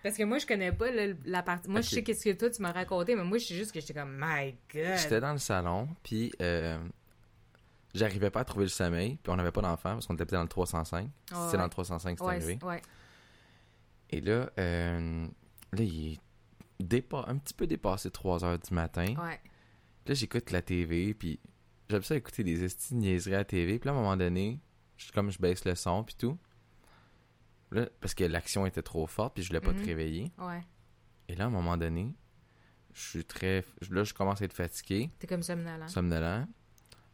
Parce 0.00 0.16
que 0.16 0.22
moi, 0.22 0.38
je 0.38 0.46
connais 0.46 0.70
pas 0.70 0.86
la 1.24 1.42
partie. 1.42 1.68
Moi, 1.68 1.80
je 1.80 1.88
sais 1.88 2.02
qu'est-ce 2.04 2.24
que 2.24 2.30
toi, 2.32 2.48
tu 2.50 2.62
m'as 2.62 2.70
raconté, 2.70 3.16
mais 3.16 3.24
moi, 3.24 3.38
je 3.38 3.46
sais 3.46 3.54
juste 3.54 3.72
que 3.72 3.80
j'étais 3.80 3.94
comme, 3.94 4.16
my 4.20 4.54
god. 4.72 4.96
J'étais 4.96 5.20
dans 5.20 5.32
le 5.32 5.38
salon, 5.38 5.88
puis 6.04 6.30
euh, 6.40 6.78
j'arrivais 7.94 8.30
pas 8.30 8.40
à 8.40 8.44
trouver 8.44 8.64
le 8.66 8.70
sommeil, 8.70 9.16
puis 9.22 9.32
on 9.32 9.36
n'avait 9.36 9.52
pas 9.52 9.62
d'enfant 9.62 9.94
parce 9.94 10.06
qu'on 10.06 10.14
était 10.14 10.24
dans 10.26 10.42
le 10.42 10.48
305. 10.48 11.04
Ouais, 11.04 11.10
c'est 11.30 11.34
ouais. 11.36 11.56
dans 11.56 11.64
le 11.64 11.70
305 11.70 12.12
que 12.14 12.18
c'est 12.20 12.24
Ouais, 12.26 12.34
arrivé. 12.36 12.58
ouais. 12.62 12.82
Et 14.10 14.20
là, 14.20 14.50
euh, 14.58 15.26
là, 15.72 15.82
il 15.82 16.12
est 16.14 16.20
dépa- 16.82 17.24
un 17.28 17.36
petit 17.36 17.54
peu 17.54 17.66
dépassé 17.66 18.10
3 18.10 18.44
heures 18.44 18.58
du 18.58 18.72
matin. 18.74 19.14
Ouais. 19.22 19.40
Là, 20.06 20.14
j'écoute 20.14 20.50
la 20.50 20.62
TV, 20.62 21.12
puis 21.14 21.38
j'aime 21.90 22.02
ça 22.02 22.16
écouter 22.16 22.42
des 22.44 22.64
estis 22.64 22.94
niaiseries 22.94 23.34
à 23.34 23.38
la 23.38 23.44
TV. 23.44 23.78
Puis 23.78 23.86
là, 23.88 23.92
à 23.94 23.98
un 23.98 24.00
moment 24.00 24.16
donné, 24.16 24.60
je, 24.96 25.12
comme 25.12 25.30
je 25.30 25.38
baisse 25.38 25.64
le 25.64 25.74
son, 25.74 26.04
puis 26.04 26.14
tout. 26.16 26.38
Là, 27.70 27.86
parce 28.00 28.14
que 28.14 28.24
l'action 28.24 28.64
était 28.64 28.82
trop 28.82 29.06
forte, 29.06 29.34
puis 29.34 29.42
je 29.42 29.48
voulais 29.48 29.60
pas 29.60 29.72
Mhm. 29.72 29.80
te 29.82 29.86
réveiller. 29.86 30.32
Ouais. 30.38 30.62
Et 31.28 31.34
là, 31.36 31.44
à 31.44 31.46
un 31.48 31.50
moment 31.50 31.76
donné, 31.76 32.14
je 32.94 33.00
suis 33.10 33.24
très. 33.26 33.62
Là, 33.90 34.04
je 34.04 34.14
commence 34.14 34.40
à 34.40 34.46
être 34.46 34.54
fatigué, 34.54 35.10
T'es 35.18 35.26
comme 35.26 35.42
somnolent. 35.42 35.86
somnolent. 35.88 36.22
Là, 36.22 36.46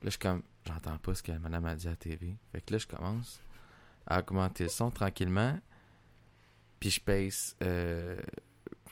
je 0.05 0.11
suis 0.11 0.19
comme. 0.21 0.43
J'entends 0.67 0.97
pas 0.99 1.15
ce 1.15 1.23
que 1.23 1.33
madame 1.33 1.65
a 1.67 1.75
dit 1.77 1.87
à 1.87 1.91
la 1.91 1.97
TV. 1.97 2.37
Fait 2.53 2.61
que 2.61 2.73
là, 2.73 2.79
je 2.79 2.87
commence 2.87 3.41
à 4.07 4.21
augmenter 4.21 4.65
le 4.65 4.71
son 4.71 4.91
tranquillement. 4.91 5.59
Puis 6.81 6.91
je 6.91 7.01
pace. 7.01 7.57
euh, 7.63 8.17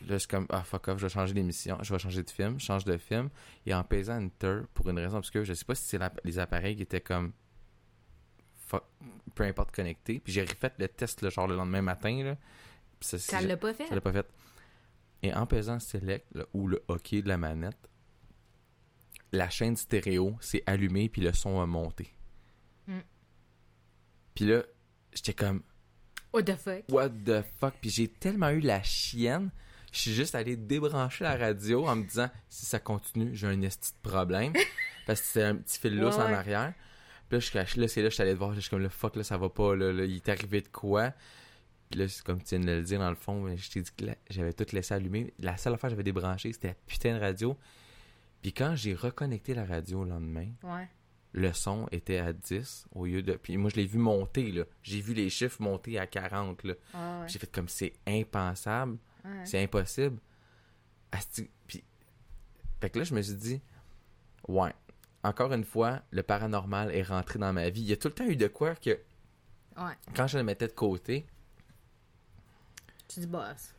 là, 0.02 0.14
je 0.14 0.16
suis 0.18 0.28
comme. 0.28 0.46
Ah, 0.50 0.62
fuck 0.64 0.88
off, 0.88 0.98
je 0.98 1.06
vais 1.06 1.12
changer 1.12 1.32
d'émission. 1.34 1.78
Je 1.82 1.92
vais 1.92 1.98
changer 1.98 2.22
de 2.22 2.30
film. 2.30 2.58
Je 2.60 2.64
change 2.64 2.84
de 2.84 2.96
film. 2.98 3.30
Et 3.66 3.74
en 3.74 3.84
pesant 3.84 4.22
Enter, 4.22 4.60
pour 4.74 4.88
une 4.90 4.98
raison 4.98 5.18
obscure, 5.18 5.44
je 5.44 5.54
sais 5.54 5.64
pas 5.64 5.74
si 5.74 5.84
c'est 5.84 5.98
la- 5.98 6.12
les 6.24 6.38
appareils 6.38 6.76
qui 6.76 6.82
étaient 6.82 7.00
comme. 7.00 7.32
fuck, 8.66 8.84
peu 9.34 9.44
importe 9.44 9.74
connecté. 9.74 10.20
Puis 10.20 10.32
j'ai 10.32 10.42
refait 10.42 10.72
le 10.78 10.88
test, 10.88 11.22
le 11.22 11.30
genre, 11.30 11.46
le 11.46 11.56
lendemain 11.56 11.82
matin, 11.82 12.22
là. 12.22 12.36
Ça, 13.00 13.40
l'a 13.40 13.56
pas 13.56 13.74
fait? 13.74 13.86
ça 13.86 13.94
l'a 13.96 14.00
pas 14.00 14.12
fait. 14.12 14.26
Et 15.24 15.34
en 15.34 15.44
pesant 15.46 15.78
select 15.80 16.26
là, 16.34 16.44
ou 16.54 16.68
le 16.68 16.82
hockey 16.88 17.20
de 17.22 17.28
la 17.28 17.36
manette, 17.36 17.88
la 19.32 19.48
chaîne 19.48 19.76
stéréo 19.76 20.36
s'est 20.40 20.62
allumée 20.66 21.08
puis 21.08 21.22
le 21.22 21.32
son 21.32 21.60
a 21.60 21.66
monté. 21.66 22.14
Mm. 22.86 22.98
Puis 24.34 24.44
là, 24.46 24.62
j'étais 25.12 25.34
comme 25.34 25.62
What 26.32 26.44
the 26.44 26.56
fuck? 26.56 26.84
what 26.88 27.10
the 27.10 27.42
fuck? 27.58 27.74
Puis 27.80 27.90
j'ai 27.90 28.08
tellement 28.08 28.50
eu 28.50 28.60
la 28.60 28.82
chienne, 28.82 29.50
je 29.92 29.98
suis 29.98 30.12
juste 30.14 30.34
allé 30.34 30.56
débrancher 30.56 31.24
la 31.24 31.36
radio 31.36 31.86
en 31.86 31.96
me 31.96 32.04
disant 32.04 32.30
si 32.48 32.64
ça 32.64 32.78
continue, 32.78 33.34
j'ai 33.34 33.46
un 33.46 33.60
esti 33.62 33.92
de 33.92 34.08
problème 34.08 34.52
parce 35.06 35.20
que 35.20 35.26
c'est 35.26 35.42
un 35.42 35.56
petit 35.56 35.78
fil 35.78 35.98
lousse 35.98 36.16
Ouais, 36.16 36.22
en 36.22 36.32
arrière. 36.32 36.72
Puis 37.28 37.36
là, 37.36 37.40
je 37.40 37.46
suis 37.66 37.80
là, 37.80 37.88
c'est 37.88 38.02
là, 38.02 38.08
je 38.08 38.14
suis 38.14 38.22
allé 38.22 38.32
te 38.32 38.38
voir, 38.38 38.54
je 38.54 38.60
suis 38.60 38.70
comme, 38.70 38.80
le 38.80 38.88
fuck, 38.88 39.16
là, 39.16 39.24
ça 39.24 39.38
va 39.38 39.48
pas, 39.48 39.74
là, 39.74 39.92
là, 39.92 40.04
il 40.04 40.16
est 40.16 40.28
arrivé 40.28 40.60
de 40.60 40.68
quoi? 40.68 41.12
Puis 41.90 42.00
là, 42.00 42.08
c'est 42.08 42.22
comme 42.22 42.42
tu 42.42 42.56
viens 42.56 42.60
de 42.60 42.70
le 42.70 42.82
dire, 42.82 42.98
dans 42.98 43.10
le 43.10 43.16
fond, 43.16 43.54
je 43.54 43.70
t'ai 43.70 43.80
dit 43.80 43.90
que 43.96 44.04
j'avais 44.30 44.52
tout 44.52 44.66
laissé 44.72 44.94
allumer. 44.94 45.32
La 45.38 45.56
seule 45.56 45.74
affaire 45.74 45.88
que 45.88 45.92
j'avais 45.92 46.02
débranché, 46.02 46.52
c'était 46.52 46.68
la 46.68 46.74
putain 46.86 47.14
de 47.14 47.20
radio. 47.20 47.56
Puis 48.42 48.52
quand 48.52 48.74
j'ai 48.76 48.94
reconnecté 48.94 49.54
la 49.54 49.64
radio 49.64 50.04
le 50.04 50.10
lendemain, 50.10 50.48
Ouais. 50.64 50.88
le 51.32 51.52
son 51.52 51.86
était 51.92 52.18
à 52.18 52.32
10 52.32 52.86
au 52.92 53.06
lieu 53.06 53.22
de... 53.22 53.34
Puis 53.34 53.56
moi, 53.56 53.70
je 53.70 53.76
l'ai 53.76 53.86
vu 53.86 53.98
monter, 53.98 54.50
là. 54.52 54.64
J'ai 54.82 55.00
vu 55.00 55.14
les 55.14 55.30
chiffres 55.30 55.62
monter 55.62 55.98
à 55.98 56.06
40, 56.06 56.64
là. 56.64 56.74
Ah 56.92 57.20
ouais. 57.20 57.28
J'ai 57.28 57.38
fait 57.38 57.50
comme, 57.50 57.68
c'est 57.68 57.92
impensable, 58.06 58.98
Ouais. 59.24 59.46
c'est 59.46 59.62
impossible. 59.62 60.18
Asti- 61.12 61.50
Puis... 61.66 61.84
Fait 62.80 62.90
que 62.90 62.98
là, 62.98 63.04
je 63.04 63.14
me 63.14 63.22
suis 63.22 63.36
dit, 63.36 63.62
ouais, 64.48 64.72
encore 65.22 65.52
une 65.52 65.64
fois, 65.64 66.02
le 66.10 66.24
paranormal 66.24 66.92
est 66.92 67.04
rentré 67.04 67.38
dans 67.38 67.52
ma 67.52 67.70
vie. 67.70 67.82
Il 67.82 67.86
y 67.88 67.92
a 67.92 67.96
tout 67.96 68.08
le 68.08 68.14
temps 68.14 68.26
eu 68.26 68.34
de 68.34 68.48
quoi 68.48 68.74
que, 68.74 68.90
Ouais. 69.76 69.94
quand 70.16 70.26
je 70.26 70.36
le 70.38 70.42
mettais 70.44 70.66
de 70.66 70.72
côté, 70.72 71.26
Tu 73.08 73.20
dis 73.20 73.26
boss. 73.26 73.74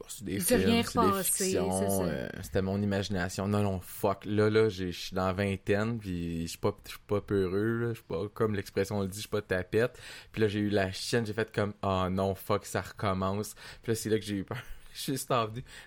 Bon, 0.00 0.06
c'est 0.08 0.24
des 0.24 0.34
Il 0.36 0.42
s'est 0.42 0.58
films, 0.58 0.70
rien 0.70 0.82
c'est 0.82 0.98
des 0.98 1.22
fictions, 1.22 2.04
euh, 2.04 2.26
c'était 2.42 2.62
mon 2.62 2.80
imagination. 2.80 3.46
Non, 3.46 3.62
non, 3.62 3.80
fuck. 3.80 4.24
Là, 4.24 4.48
là, 4.48 4.70
je 4.70 4.90
suis 4.90 5.14
dans 5.14 5.26
la 5.26 5.34
vingtaine, 5.34 5.98
puis 5.98 6.42
je 6.42 6.46
suis 6.46 6.58
pas, 6.58 6.74
pas 7.06 7.20
peureux. 7.20 7.90
Je 7.90 7.94
suis 7.94 8.04
pas, 8.04 8.26
comme 8.32 8.54
l'expression 8.54 9.02
le 9.02 9.08
dit, 9.08 9.16
je 9.16 9.20
suis 9.20 9.28
pas 9.28 9.42
tapette. 9.42 9.98
Puis 10.32 10.40
là, 10.40 10.48
j'ai 10.48 10.60
eu 10.60 10.70
la 10.70 10.90
chienne, 10.90 11.26
j'ai 11.26 11.34
fait 11.34 11.52
comme, 11.52 11.74
oh 11.82 12.06
non, 12.10 12.34
fuck, 12.34 12.64
ça 12.64 12.80
recommence. 12.80 13.54
Puis 13.82 13.92
là, 13.92 13.94
c'est 13.94 14.08
là 14.08 14.18
que 14.18 14.24
j'ai 14.24 14.36
eu 14.36 14.44
peur. 14.44 14.56
Je 14.94 15.14
suis. 15.14 15.26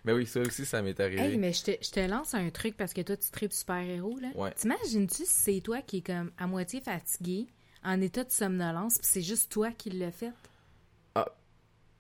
Mais 0.05 0.13
oui, 0.13 0.25
ça 0.25 0.39
aussi, 0.39 0.65
ça 0.65 0.81
m'est 0.81 0.97
arrivé. 0.97 1.21
Hey, 1.21 1.37
mais 1.37 1.51
je 1.51 1.63
te, 1.63 1.71
je 1.81 1.91
te 1.91 1.99
lance 1.99 2.33
un 2.33 2.49
truc 2.49 2.77
parce 2.77 2.93
que 2.93 3.01
toi, 3.01 3.17
tu 3.17 3.29
tripes 3.31 3.51
super-héros, 3.51 4.17
là. 4.19 4.29
Ouais. 4.33 4.51
T'imagines-tu 4.51 5.25
si 5.25 5.25
c'est 5.25 5.59
toi 5.59 5.81
qui 5.81 5.97
est 5.97 6.05
comme 6.05 6.31
à 6.37 6.47
moitié 6.47 6.79
fatigué, 6.79 7.47
en 7.83 7.99
état 7.99 8.23
de 8.23 8.31
somnolence, 8.31 8.97
puis 8.99 9.09
c'est 9.11 9.21
juste 9.21 9.51
toi 9.51 9.71
qui 9.71 9.89
l'as 9.89 10.11
fait? 10.11 10.31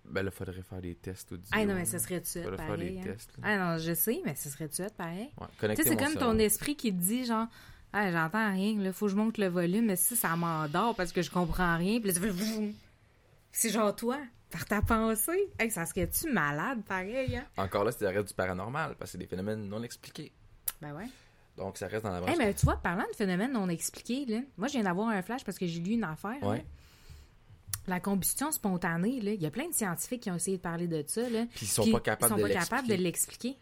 Ben 0.05 0.23
là, 0.23 0.31
faudrait 0.31 0.61
faire 0.61 0.81
des 0.81 0.95
tests 0.95 1.31
audio. 1.31 1.45
Ah 1.51 1.65
non, 1.65 1.75
mais 1.75 1.85
ça 1.85 1.97
serait 1.97 2.21
tu 2.21 2.41
Faudrait 2.41 2.57
faire 2.57 2.67
pareil. 2.67 2.91
des 2.91 2.99
hein. 2.99 3.13
tests. 3.13 3.31
Ah 3.41 3.57
non, 3.57 3.77
je 3.77 3.93
sais, 3.93 4.21
mais 4.25 4.35
ça 4.35 4.49
serait 4.49 4.67
tu 4.69 4.83
pareil. 4.97 5.29
Ouais, 5.39 5.75
Tu 5.75 5.83
sais, 5.83 5.89
c'est 5.89 5.97
comme 5.97 6.15
ton 6.15 6.37
esprit 6.39 6.75
qui 6.75 6.91
te 6.91 7.01
dit, 7.01 7.25
genre, 7.25 7.47
ah, 7.93 8.11
j'entends 8.11 8.51
rien, 8.51 8.79
là, 8.79 8.91
faut 8.91 9.05
que 9.05 9.11
je 9.11 9.15
monte 9.15 9.37
le 9.37 9.47
volume, 9.47 9.85
mais 9.85 9.95
si 9.95 10.15
ça 10.15 10.35
m'endort 10.35 10.95
parce 10.95 11.11
que 11.11 11.21
je 11.21 11.31
comprends 11.31 11.77
rien, 11.77 11.99
puis. 12.01 12.11
C'est 13.55 13.69
genre 13.69 13.95
toi, 13.95 14.17
par 14.49 14.65
ta 14.65 14.81
pensée. 14.81 15.51
Hey, 15.59 15.69
ça 15.69 15.85
serait-tu 15.85 16.31
malade, 16.31 16.83
pareil, 16.87 17.35
hein? 17.35 17.45
Encore 17.55 17.83
là, 17.83 17.91
c'est 17.91 18.07
reste 18.07 18.29
du 18.29 18.33
paranormal, 18.33 18.95
parce 18.97 19.11
que 19.11 19.11
c'est 19.13 19.17
des 19.19 19.27
phénomènes 19.27 19.69
non 19.69 19.83
expliqués. 19.83 20.31
Ben 20.81 20.93
ouais. 20.95 21.05
Donc, 21.55 21.77
ça 21.77 21.87
reste 21.87 22.03
dans 22.03 22.11
la 22.11 22.19
branche. 22.19 22.31
Hey, 22.31 22.37
mais 22.37 22.53
tu 22.55 22.65
vois, 22.65 22.77
parlant 22.77 23.05
de 23.09 23.15
phénomènes 23.15 23.53
non 23.53 23.69
expliqués, 23.69 24.25
là, 24.25 24.39
moi, 24.57 24.67
je 24.67 24.73
viens 24.73 24.83
d'avoir 24.83 25.09
un 25.09 25.21
flash 25.21 25.43
parce 25.43 25.59
que 25.59 25.67
j'ai 25.67 25.79
lu 25.79 25.91
une 25.91 26.03
affaire. 26.03 26.41
Ouais. 26.41 26.57
là. 26.57 26.63
La 27.87 27.99
combustion 27.99 28.51
spontanée, 28.51 29.19
là, 29.21 29.31
il 29.33 29.41
y 29.41 29.45
a 29.45 29.51
plein 29.51 29.67
de 29.67 29.73
scientifiques 29.73 30.21
qui 30.23 30.31
ont 30.31 30.35
essayé 30.35 30.57
de 30.57 30.61
parler 30.61 30.87
de 30.87 31.03
ça. 31.05 31.27
Là, 31.29 31.45
Puis 31.53 31.65
ils 31.65 31.69
sont 31.69 31.83
Puis 31.83 31.91
pas 31.91 31.99
capables 31.99 32.33
ils 32.33 32.43
de 32.43 32.47
sont 32.47 32.53
pas 32.53 32.59
capables 32.61 32.87
de 32.87 32.93
l'expliquer. 32.95 33.57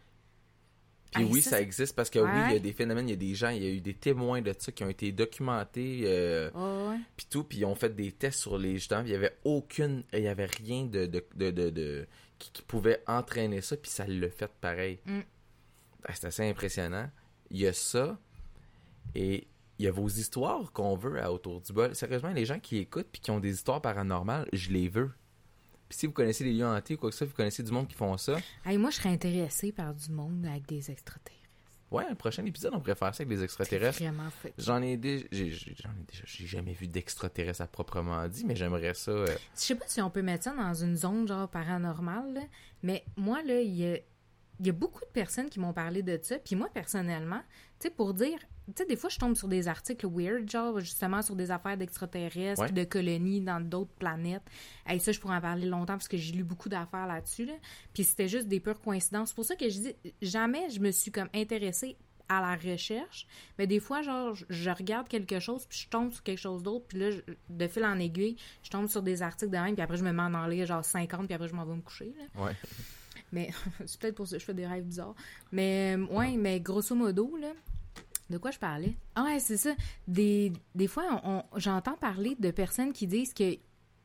Puis 1.11 1.25
oui, 1.25 1.41
ça, 1.41 1.59
existe 1.59 1.93
parce 1.93 2.09
que 2.09 2.19
oui, 2.19 2.29
il 2.47 2.53
y 2.53 2.55
a 2.55 2.59
des 2.59 2.71
phénomènes, 2.71 3.07
il 3.09 3.11
y 3.11 3.13
a 3.13 3.17
des 3.17 3.35
gens, 3.35 3.49
il 3.49 3.61
y 3.61 3.67
a 3.67 3.69
eu 3.69 3.81
des 3.81 3.93
témoins 3.93 4.41
de 4.41 4.53
ça 4.57 4.71
qui 4.71 4.81
ont 4.85 4.89
été 4.89 5.11
documentés, 5.11 6.03
euh, 6.05 6.49
ouais. 6.51 6.97
puis 7.17 7.27
tout, 7.29 7.43
puis 7.43 7.57
ils 7.57 7.65
ont 7.65 7.75
fait 7.75 7.93
des 7.93 8.13
tests 8.13 8.39
sur 8.39 8.57
les 8.57 8.77
gens, 8.77 9.01
il 9.03 9.11
y 9.11 9.15
avait 9.15 9.35
aucune, 9.43 10.03
il 10.13 10.21
y 10.21 10.27
avait 10.29 10.45
rien 10.45 10.85
de, 10.85 11.05
de, 11.07 11.25
de, 11.35 11.51
de- 11.51 11.69
de- 11.69 12.07
qui, 12.39 12.51
qui 12.53 12.61
pouvait 12.61 13.03
entraîner 13.07 13.59
ça, 13.59 13.75
puis 13.75 13.91
ça 13.91 14.07
l'a 14.07 14.29
fait 14.29 14.49
pareil. 14.61 14.99
Mm. 15.05 15.19
Ah, 16.05 16.13
C'est 16.15 16.27
assez 16.27 16.49
impressionnant. 16.49 17.09
Il 17.49 17.59
y 17.59 17.67
a 17.67 17.73
ça, 17.73 18.17
et 19.13 19.47
il 19.81 19.85
y 19.85 19.87
a 19.87 19.91
vos 19.91 20.07
histoires 20.07 20.71
qu'on 20.71 20.95
veut 20.95 21.21
à 21.21 21.31
autour 21.31 21.59
du 21.61 21.73
bol. 21.73 21.95
Sérieusement, 21.95 22.29
les 22.31 22.45
gens 22.45 22.59
qui 22.59 22.77
écoutent 22.77 23.07
puis 23.11 23.21
qui 23.21 23.31
ont 23.31 23.39
des 23.39 23.53
histoires 23.53 23.81
paranormales, 23.81 24.47
je 24.53 24.69
les 24.71 24.87
veux. 24.89 25.11
Puis 25.89 25.97
si 25.99 26.05
vous 26.07 26.13
connaissez 26.13 26.43
les 26.43 26.53
lieux 26.53 26.65
hantés 26.67 26.93
ou 26.93 26.97
quoi 26.97 27.09
que 27.09 27.15
ça, 27.15 27.25
vous 27.25 27.33
connaissez 27.33 27.63
du 27.63 27.71
monde 27.71 27.87
qui 27.87 27.95
font 27.95 28.15
ça, 28.17 28.37
Hey, 28.65 28.77
moi, 28.77 28.91
je 28.91 28.95
serais 28.97 29.09
intéressée 29.09 29.71
par 29.71 29.93
du 29.93 30.09
monde 30.11 30.45
avec 30.45 30.65
des 30.67 30.89
extraterrestres. 30.89 31.37
ouais, 31.91 32.05
le 32.09 32.15
prochain 32.15 32.45
épisode, 32.45 32.73
on 32.73 32.79
pourrait 32.79 32.95
faire 32.95 33.13
ça 33.13 33.23
avec 33.23 33.35
les 33.37 33.43
extraterrestres. 33.43 33.97
C'est 33.97 34.05
vraiment 34.07 34.29
fait. 34.29 34.53
J'en 34.57 34.81
ai 34.81 34.95
déjà, 34.95 35.25
j'ai, 35.31 35.49
j'ai- 35.51 35.75
j'en 35.75 35.89
ai 35.89 36.03
déjà, 36.09 36.23
j'ai 36.25 36.45
jamais 36.47 36.71
vu 36.73 36.87
d'extraterrestres 36.87 37.61
à 37.61 37.67
proprement 37.67 38.25
dit, 38.29 38.45
mais 38.45 38.55
j'aimerais 38.55 38.93
ça. 38.93 39.11
euh, 39.11 39.25
Je 39.55 39.59
sais 39.61 39.75
pas 39.75 39.83
si 39.87 39.99
on 40.01 40.09
peut 40.09 40.21
mettre 40.21 40.45
ça 40.45 40.55
dans 40.55 40.73
une 40.73 40.95
zone 40.95 41.27
genre 41.27 41.49
paranormale, 41.49 42.33
là, 42.35 42.41
mais 42.83 43.03
moi, 43.17 43.41
là, 43.43 43.59
il 43.59 43.73
y 43.75 43.85
a, 43.93 43.97
il 44.61 44.67
y 44.67 44.69
a 44.69 44.73
beaucoup 44.73 45.01
de 45.01 45.09
personnes 45.11 45.49
qui 45.49 45.59
m'ont 45.59 45.73
parlé 45.73 46.03
de 46.03 46.17
ça. 46.21 46.37
Puis 46.39 46.55
moi, 46.55 46.69
personnellement, 46.73 47.41
tu 47.79 47.87
sais, 47.87 47.89
pour 47.89 48.13
dire, 48.13 48.37
tu 48.67 48.73
sais, 48.77 48.85
des 48.85 48.95
fois, 48.95 49.09
je 49.09 49.17
tombe 49.17 49.35
sur 49.35 49.47
des 49.47 49.67
articles 49.67 50.07
weird, 50.07 50.49
genre, 50.49 50.79
justement, 50.79 51.21
sur 51.23 51.35
des 51.35 51.49
affaires 51.51 51.75
d'extraterrestres, 51.77 52.61
Ouais. 52.61 52.71
de 52.71 52.83
colonies 52.83 53.41
dans 53.41 53.59
d'autres 53.59 53.91
planètes. 53.93 54.43
Et 54.89 54.99
ça, 54.99 55.11
je 55.11 55.19
pourrais 55.19 55.35
en 55.37 55.41
parler 55.41 55.65
longtemps 55.67 55.93
parce 55.93 56.07
que 56.07 56.15
j'ai 56.17 56.31
lu 56.33 56.43
beaucoup 56.43 56.69
d'affaires 56.69 57.07
là-dessus, 57.07 57.45
là. 57.45 57.53
Puis 57.93 58.03
c'était 58.03 58.27
juste 58.27 58.47
des 58.47 58.59
pures 58.59 58.79
coïncidences. 58.79 59.29
C'est 59.29 59.35
pour 59.35 59.45
ça 59.45 59.55
que 59.55 59.67
je 59.67 59.79
dis, 59.79 59.95
jamais 60.21 60.69
je 60.69 60.79
me 60.79 60.91
suis 60.91 61.11
comme 61.11 61.29
intéressée 61.33 61.97
à 62.29 62.39
la 62.39 62.55
recherche, 62.55 63.27
mais 63.57 63.67
des 63.67 63.81
fois, 63.81 64.03
genre, 64.03 64.33
je- 64.35 64.45
je 64.47 64.69
regarde 64.69 65.09
quelque 65.09 65.39
chose, 65.39 65.65
puis 65.67 65.79
je 65.79 65.89
tombe 65.89 66.13
sur 66.13 66.23
quelque 66.23 66.37
chose 66.39 66.63
d'autre, 66.63 66.85
puis 66.87 66.97
là, 66.99 67.11
je- 67.11 67.19
de 67.49 67.67
fil 67.67 67.83
en 67.83 67.99
aiguille, 67.99 68.37
je 68.63 68.69
tombe 68.69 68.87
sur 68.87 69.01
des 69.01 69.21
articles 69.21 69.51
de 69.51 69.57
même, 69.57 69.73
puis 69.73 69.81
après, 69.81 69.97
je 69.97 70.03
me 70.05 70.13
mets 70.13 70.21
en 70.21 70.45
lire 70.47 70.65
genre 70.65 70.85
50, 70.85 71.25
puis 71.25 71.33
après, 71.33 71.49
je 71.49 71.55
m'en 71.55 71.65
vais 71.65 71.75
me 71.75 71.81
coucher, 71.81 72.13
là. 72.17 72.43
ouais. 72.45 72.55
Mais 73.31 73.51
c'est 73.85 73.99
peut-être 73.99 74.15
pour 74.15 74.27
ça 74.27 74.35
que 74.35 74.39
je 74.41 74.45
fais 74.45 74.53
des 74.53 74.67
rêves 74.67 74.85
bizarres. 74.85 75.15
Mais 75.51 75.95
euh, 75.97 76.05
ouais, 76.07 76.35
mais 76.37 76.59
grosso 76.59 76.93
modo, 76.95 77.35
là, 77.37 77.51
de 78.29 78.37
quoi 78.37 78.51
je 78.51 78.59
parlais? 78.59 78.95
Ah 79.15 79.23
ouais, 79.23 79.39
c'est 79.39 79.57
ça. 79.57 79.73
Des, 80.07 80.51
des 80.75 80.87
fois, 80.87 81.21
on, 81.23 81.37
on- 81.37 81.59
j'entends 81.59 81.95
parler 81.97 82.35
de 82.39 82.51
personnes 82.51 82.93
qui 82.93 83.07
disent 83.07 83.33
que 83.33 83.57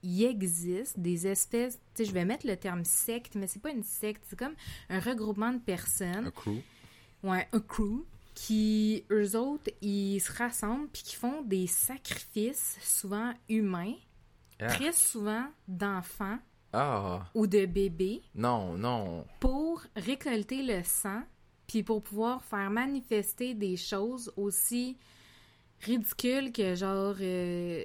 il 0.02 0.22
existe 0.24 1.00
des 1.00 1.26
espèces, 1.26 1.80
tu 1.94 2.04
sais, 2.04 2.04
je 2.04 2.12
vais 2.12 2.24
mettre 2.24 2.46
le 2.46 2.56
terme 2.56 2.84
secte, 2.84 3.34
mais 3.34 3.48
c'est 3.48 3.60
pas 3.62 3.70
une 3.72 3.82
secte, 3.82 4.22
c'est 4.28 4.38
comme 4.38 4.54
un 4.88 5.00
regroupement 5.00 5.52
de 5.52 5.58
personnes 5.58 6.26
Un 6.26 6.30
crew. 6.30 6.58
Ouais, 7.24 7.48
un 7.52 7.60
crew 7.60 8.04
qui, 8.34 9.04
eux 9.10 9.34
autres, 9.36 9.70
ils 9.80 10.20
se 10.20 10.30
rassemblent 10.30 10.88
puis 10.92 11.02
qui 11.02 11.16
font 11.16 11.42
des 11.42 11.66
sacrifices, 11.66 12.76
souvent 12.82 13.32
humains, 13.48 13.94
Ah. 14.60 14.66
très 14.68 14.92
souvent 14.92 15.46
d'enfants 15.66 16.38
Ah, 16.78 17.26
ou 17.34 17.46
de 17.46 17.64
bébés, 17.66 18.22
non, 18.34 18.74
non. 18.74 19.24
pour 19.40 19.82
récolter 19.96 20.62
le 20.62 20.82
sang 20.84 21.22
puis 21.66 21.82
pour 21.82 22.02
pouvoir 22.02 22.44
faire 22.44 22.70
manifester 22.70 23.54
des 23.54 23.76
choses 23.76 24.32
aussi 24.36 24.96
ridicules 25.80 26.52
que 26.52 26.74
genre 26.74 27.14
euh, 27.20 27.84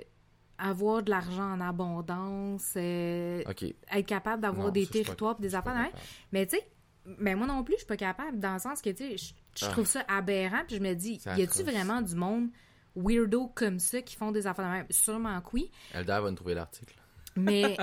avoir 0.57 1.01
de 1.03 1.09
l'argent 1.09 1.53
en 1.53 1.61
abondance, 1.61 2.73
euh, 2.75 3.41
être 3.91 4.05
capable 4.05 4.41
d'avoir 4.41 4.71
des 4.71 4.85
pas- 4.85 4.91
territoires 4.93 5.35
je 5.37 5.41
des 5.41 5.55
affaires 5.55 5.73
pas 5.73 5.83
capable. 5.85 6.03
Mais 6.31 6.45
tu 6.45 6.57
sais, 6.57 6.67
mais 7.17 7.33
moi 7.35 7.47
non 7.47 7.63
plus, 7.63 7.73
je 7.73 7.79
suis 7.79 7.87
pas 7.87 7.97
capable, 7.97 8.39
dans 8.39 8.53
le 8.53 8.59
sens 8.59 8.81
que, 8.81 8.91
tu 8.91 9.17
sais, 9.17 9.33
je, 9.55 9.65
Ah. 9.65 9.69
trouve 9.69 9.87
ça 9.87 10.03
aberrant, 10.07 10.61
puis 10.67 10.77
je 10.77 10.81
me 10.81 10.93
dis, 10.93 11.19
y 11.37 11.41
a-tu 11.41 11.63
vraiment 11.63 12.01
du 12.01 12.15
monde 12.15 12.49
weirdo 12.95 13.47
comme 13.55 13.79
ça 13.79 14.01
qui 14.01 14.15
font 14.15 14.31
des 14.31 14.45
affaires 14.45 14.65
de 14.65 14.71
même? 14.71 14.85
Sûrement 14.91 15.41
que 15.41 15.49
oui, 15.53 15.71
va 16.21 16.29
nous 16.29 16.35
trouver 16.35 16.53
l'article. 16.53 16.95
Mais 17.35 17.77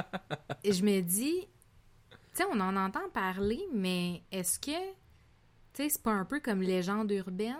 je 0.64 0.82
me 0.82 1.00
dis, 1.00 1.46
tu 2.10 2.16
sais, 2.34 2.44
on 2.52 2.60
en 2.60 2.76
entend 2.76 3.08
parler, 3.12 3.60
mais 3.72 4.22
est-ce 4.32 4.58
que, 4.58 4.70
tu 4.70 5.82
sais, 5.82 5.88
c'est 5.88 6.02
pas 6.02 6.12
un 6.12 6.24
peu 6.24 6.40
comme 6.40 6.62
légende 6.62 7.10
urbaine? 7.10 7.56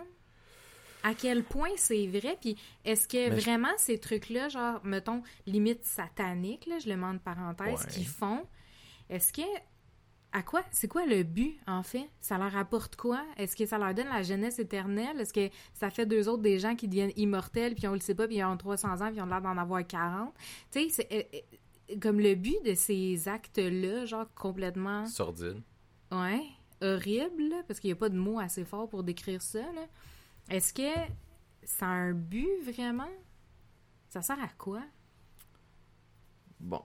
À 1.03 1.13
quel 1.13 1.43
point 1.43 1.69
c'est 1.77 2.07
vrai? 2.07 2.37
Puis 2.41 2.57
est-ce 2.83 3.07
que 3.07 3.29
Mais 3.29 3.39
je- 3.39 3.45
vraiment 3.45 3.69
ces 3.77 3.99
trucs-là, 3.99 4.49
genre, 4.49 4.81
mettons, 4.83 5.23
limite 5.45 5.85
satanique, 5.85 6.65
là, 6.65 6.77
je 6.79 6.89
le 6.89 6.97
mets 6.97 7.05
en 7.07 7.17
parenthèse, 7.17 7.81
Ouais. 7.85 7.87
qu'ils 7.91 8.07
font, 8.07 8.45
est-ce 9.09 9.31
que. 9.33 9.41
À 10.31 10.43
quoi? 10.43 10.61
C'est 10.69 10.87
quoi 10.87 11.07
le 11.07 11.23
but, 11.23 11.57
en 11.65 11.81
fait? 11.81 12.07
Ça 12.19 12.37
leur 12.37 12.55
apporte 12.55 12.95
quoi? 12.95 13.25
Est-ce 13.37 13.55
que 13.55 13.65
ça 13.65 13.79
leur 13.79 13.95
donne 13.95 14.09
la 14.09 14.21
jeunesse 14.21 14.59
éternelle? 14.59 15.19
Est-ce 15.19 15.33
que 15.33 15.49
ça 15.73 15.89
fait 15.89 16.05
d'eux 16.05 16.27
autres 16.29 16.43
des 16.43 16.59
gens 16.59 16.75
qui 16.75 16.87
deviennent 16.87 17.13
immortels, 17.15 17.73
puis 17.73 17.87
on 17.87 17.93
le 17.93 17.99
sait 17.99 18.13
pas, 18.13 18.27
puis 18.27 18.35
ils 18.35 18.43
ont 18.43 18.55
300 18.55 19.01
ans, 19.01 19.07
puis 19.07 19.15
ils 19.17 19.21
ont 19.23 19.25
l'air 19.25 19.41
d'en 19.41 19.57
avoir 19.57 19.87
40? 19.87 20.31
Tu 20.71 20.81
sais, 20.81 20.89
c'est. 20.89 21.07
euh, 21.11 21.23
euh, 21.33 21.39
comme 22.01 22.19
le 22.19 22.35
but 22.35 22.57
de 22.65 22.73
ces 22.75 23.27
actes-là, 23.27 24.05
genre 24.05 24.25
complètement, 24.35 25.05
Sordide. 25.07 25.61
ouais, 26.11 26.43
horrible, 26.81 27.49
là, 27.49 27.63
parce 27.67 27.79
qu'il 27.79 27.89
n'y 27.89 27.93
a 27.93 27.97
pas 27.97 28.09
de 28.09 28.17
mots 28.17 28.39
assez 28.39 28.63
forts 28.65 28.87
pour 28.89 29.03
décrire 29.03 29.41
ça. 29.41 29.61
Est-ce 30.49 30.73
que 30.73 30.89
ça 31.63 31.85
a 31.85 31.89
un 31.89 32.13
but, 32.13 32.47
vraiment? 32.63 33.09
Ça 34.09 34.21
sert 34.21 34.41
à 34.41 34.47
quoi? 34.57 34.81
Bon. 36.59 36.81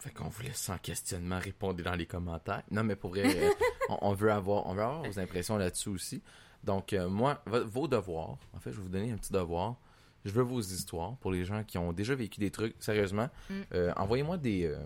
Fait 0.00 0.10
qu'on 0.10 0.28
vous 0.28 0.42
laisse 0.42 0.58
sans 0.60 0.76
questionnement 0.78 1.38
répondre 1.38 1.82
dans 1.82 1.94
les 1.94 2.04
commentaires. 2.06 2.62
Non, 2.70 2.84
mais 2.84 2.96
pour 2.96 3.10
vrai, 3.10 3.24
euh, 3.24 3.50
on, 3.88 3.98
on 4.02 4.12
veut 4.14 4.30
avoir, 4.32 4.66
on 4.66 4.74
veut 4.74 4.82
avoir 4.82 5.02
vos 5.04 5.18
impressions 5.18 5.56
là-dessus 5.56 5.88
aussi. 5.88 6.22
Donc, 6.62 6.92
euh, 6.92 7.08
moi, 7.08 7.42
vo- 7.46 7.64
vos 7.64 7.88
devoirs, 7.88 8.36
en 8.54 8.58
fait, 8.60 8.72
je 8.72 8.76
vais 8.76 8.82
vous 8.82 8.88
donner 8.90 9.12
un 9.12 9.16
petit 9.16 9.32
devoir. 9.32 9.76
Je 10.24 10.30
veux 10.30 10.42
vos 10.42 10.60
histoires 10.60 11.16
pour 11.18 11.30
les 11.32 11.44
gens 11.44 11.64
qui 11.64 11.76
ont 11.78 11.92
déjà 11.92 12.14
vécu 12.14 12.40
des 12.40 12.50
trucs. 12.50 12.74
Sérieusement, 12.80 13.28
Mm. 13.50 13.54
euh, 13.74 13.92
envoyez-moi 13.96 14.38
des. 14.38 14.64
euh, 14.66 14.78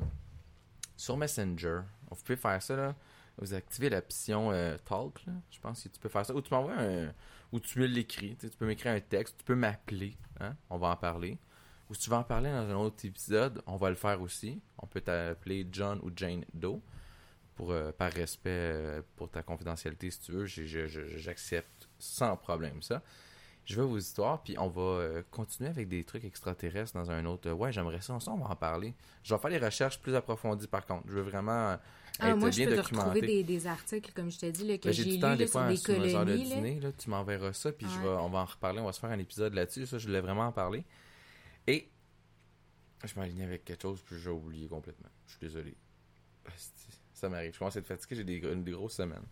sur 0.96 1.16
Messenger. 1.16 1.80
Vous 2.10 2.16
pouvez 2.16 2.36
faire 2.36 2.60
ça, 2.62 2.76
là. 2.76 2.94
Vous 3.40 3.54
activez 3.54 3.88
l'option 3.88 4.50
euh, 4.50 4.76
Talk, 4.84 5.24
là. 5.26 5.32
Je 5.50 5.60
pense 5.60 5.84
que 5.84 5.88
tu 5.88 6.00
peux 6.00 6.08
faire 6.08 6.26
ça. 6.26 6.34
Ou 6.34 6.40
tu 6.42 6.52
m'envoies 6.52 6.74
un. 6.76 7.12
Ou 7.52 7.60
tu 7.60 7.78
me 7.78 7.86
l'écris. 7.86 8.34
Tu 8.36 8.46
sais, 8.46 8.50
tu 8.50 8.56
peux 8.58 8.66
m'écrire 8.66 8.92
un 8.92 9.00
texte. 9.00 9.36
Tu 9.38 9.44
peux 9.44 9.54
m'appeler. 9.54 10.16
Hein? 10.40 10.56
On 10.70 10.76
va 10.78 10.88
en 10.88 10.96
parler. 10.96 11.38
Ou 11.88 11.94
si 11.94 12.00
tu 12.02 12.10
veux 12.10 12.16
en 12.16 12.24
parler 12.24 12.50
dans 12.50 12.68
un 12.68 12.74
autre 12.74 13.04
épisode, 13.06 13.62
on 13.66 13.76
va 13.76 13.90
le 13.90 13.96
faire 13.96 14.20
aussi. 14.20 14.60
On 14.78 14.86
peut 14.86 15.00
t'appeler 15.00 15.66
John 15.70 16.00
ou 16.02 16.10
Jane 16.14 16.44
Doe. 16.52 16.80
Pour, 17.54 17.72
euh, 17.72 17.90
par 17.90 18.12
respect 18.12 18.50
euh, 18.50 19.02
pour 19.16 19.28
ta 19.30 19.42
confidentialité, 19.42 20.10
si 20.12 20.20
tu 20.20 20.30
veux, 20.32 20.46
j'accepte 20.46 21.88
sans 21.98 22.36
problème 22.36 22.80
ça. 22.82 23.02
Je 23.68 23.74
veux 23.78 23.84
vos 23.86 23.98
histoires, 23.98 24.42
puis 24.42 24.58
on 24.58 24.68
va 24.68 24.80
euh, 24.80 25.22
continuer 25.30 25.68
avec 25.68 25.88
des 25.88 26.02
trucs 26.02 26.24
extraterrestres 26.24 26.94
dans 26.94 27.10
un 27.10 27.26
autre. 27.26 27.50
euh, 27.50 27.52
ouais, 27.52 27.70
j'aimerais 27.70 28.00
ça, 28.00 28.18
ça, 28.18 28.30
on 28.32 28.38
va 28.38 28.46
en 28.48 28.56
parler. 28.56 28.94
Je 29.22 29.34
vais 29.34 29.38
faire 29.38 29.50
les 29.50 29.58
recherches 29.58 30.00
plus 30.00 30.14
approfondies 30.14 30.66
par 30.66 30.86
contre. 30.86 31.06
Je 31.06 31.12
veux 31.12 31.20
vraiment 31.20 31.52
euh, 31.72 31.76
Ah, 32.18 32.30
être 32.30 32.38
moi, 32.38 32.50
je 32.50 32.56
bien 32.56 32.64
peux 32.68 32.76
te 32.76 32.80
documenté. 32.80 33.08
retrouver 33.10 33.26
des, 33.26 33.44
des 33.44 33.66
articles, 33.66 34.10
comme 34.14 34.30
je 34.30 34.38
t'ai 34.38 34.52
dit, 34.52 34.66
là, 34.66 34.78
que 34.78 34.84
Ben, 34.84 34.92
j'ai 34.94 35.20
temps 35.20 35.28
là, 35.28 35.36
des 35.36 35.46
fois 35.46 35.68
des 35.68 35.76
sur 35.76 35.92
heures 35.92 36.24
de 36.24 36.30
là. 36.32 36.36
dîner, 36.38 36.80
là, 36.80 36.92
tu 36.92 37.10
m'enverras 37.10 37.52
ça, 37.52 37.70
puis 37.70 37.86
je 37.90 38.00
vais, 38.00 38.08
on 38.08 38.30
va 38.30 38.38
en 38.38 38.44
reparler, 38.46 38.80
on 38.80 38.86
va 38.86 38.92
se 38.94 39.00
faire 39.00 39.10
un 39.10 39.18
épisode 39.18 39.52
là-dessus. 39.52 39.84
Ça, 39.84 39.98
je 39.98 40.06
voulais 40.06 40.22
vraiment 40.22 40.46
en 40.46 40.52
parler. 40.52 40.82
Et 41.66 41.90
je 43.04 43.14
m'alignais 43.20 43.44
avec 43.44 43.66
quelque 43.66 43.82
chose, 43.82 44.00
puis 44.00 44.18
j'ai 44.18 44.30
oublié 44.30 44.66
complètement. 44.66 45.10
Je 45.26 45.32
suis 45.32 45.40
désolé. 45.40 45.76
Ça 47.12 47.28
m'arrive. 47.28 47.52
Je 47.52 47.58
commence 47.58 47.76
à 47.76 47.80
être 47.80 47.86
fatigué, 47.86 48.16
j'ai 48.16 48.24
des, 48.24 48.40
des 48.40 48.70
grosses 48.72 48.94
semaines. 48.94 49.26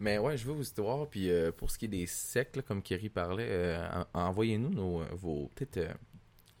Mais 0.00 0.18
ouais, 0.18 0.36
je 0.36 0.46
veux 0.46 0.52
vos 0.52 0.62
histoires, 0.62 1.08
puis 1.08 1.28
euh, 1.30 1.50
pour 1.50 1.70
ce 1.70 1.78
qui 1.78 1.86
est 1.86 1.88
des 1.88 2.06
sectes, 2.06 2.56
là, 2.56 2.62
comme 2.62 2.82
Kerry 2.82 3.08
parlait, 3.08 3.48
euh, 3.48 4.02
en- 4.14 4.20
envoyez-nous 4.28 4.70
nos, 4.70 5.02
vos 5.16 5.50
petites 5.54 5.78
euh, 5.78 5.92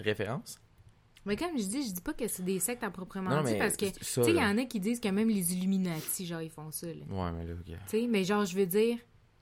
références. 0.00 0.60
Mais 1.24 1.36
comme 1.36 1.56
je 1.58 1.64
dis, 1.64 1.86
je 1.88 1.92
dis 1.94 2.00
pas 2.00 2.14
que 2.14 2.26
c'est 2.26 2.42
des 2.44 2.58
sectes 2.58 2.82
à 2.82 2.90
proprement 2.90 3.30
Non, 3.30 3.42
dit, 3.42 3.56
parce 3.58 3.76
que, 3.76 3.86
tu 3.86 4.04
sais, 4.04 4.22
il 4.30 4.36
y 4.36 4.40
en 4.42 4.56
a 4.58 4.64
qui 4.64 4.80
disent 4.80 4.98
que 4.98 5.08
même 5.08 5.28
les 5.28 5.52
Illuminati, 5.54 6.26
genre, 6.26 6.40
ils 6.42 6.50
font 6.50 6.70
ça, 6.70 6.86
là. 6.86 7.04
Ouais, 7.08 7.32
mais 7.32 7.44
là, 7.44 7.54
ok. 7.54 7.66
Tu 7.66 7.74
sais, 7.86 8.06
mais 8.08 8.24
genre, 8.24 8.44
je 8.44 8.56
veux 8.56 8.66
dire, 8.66 8.98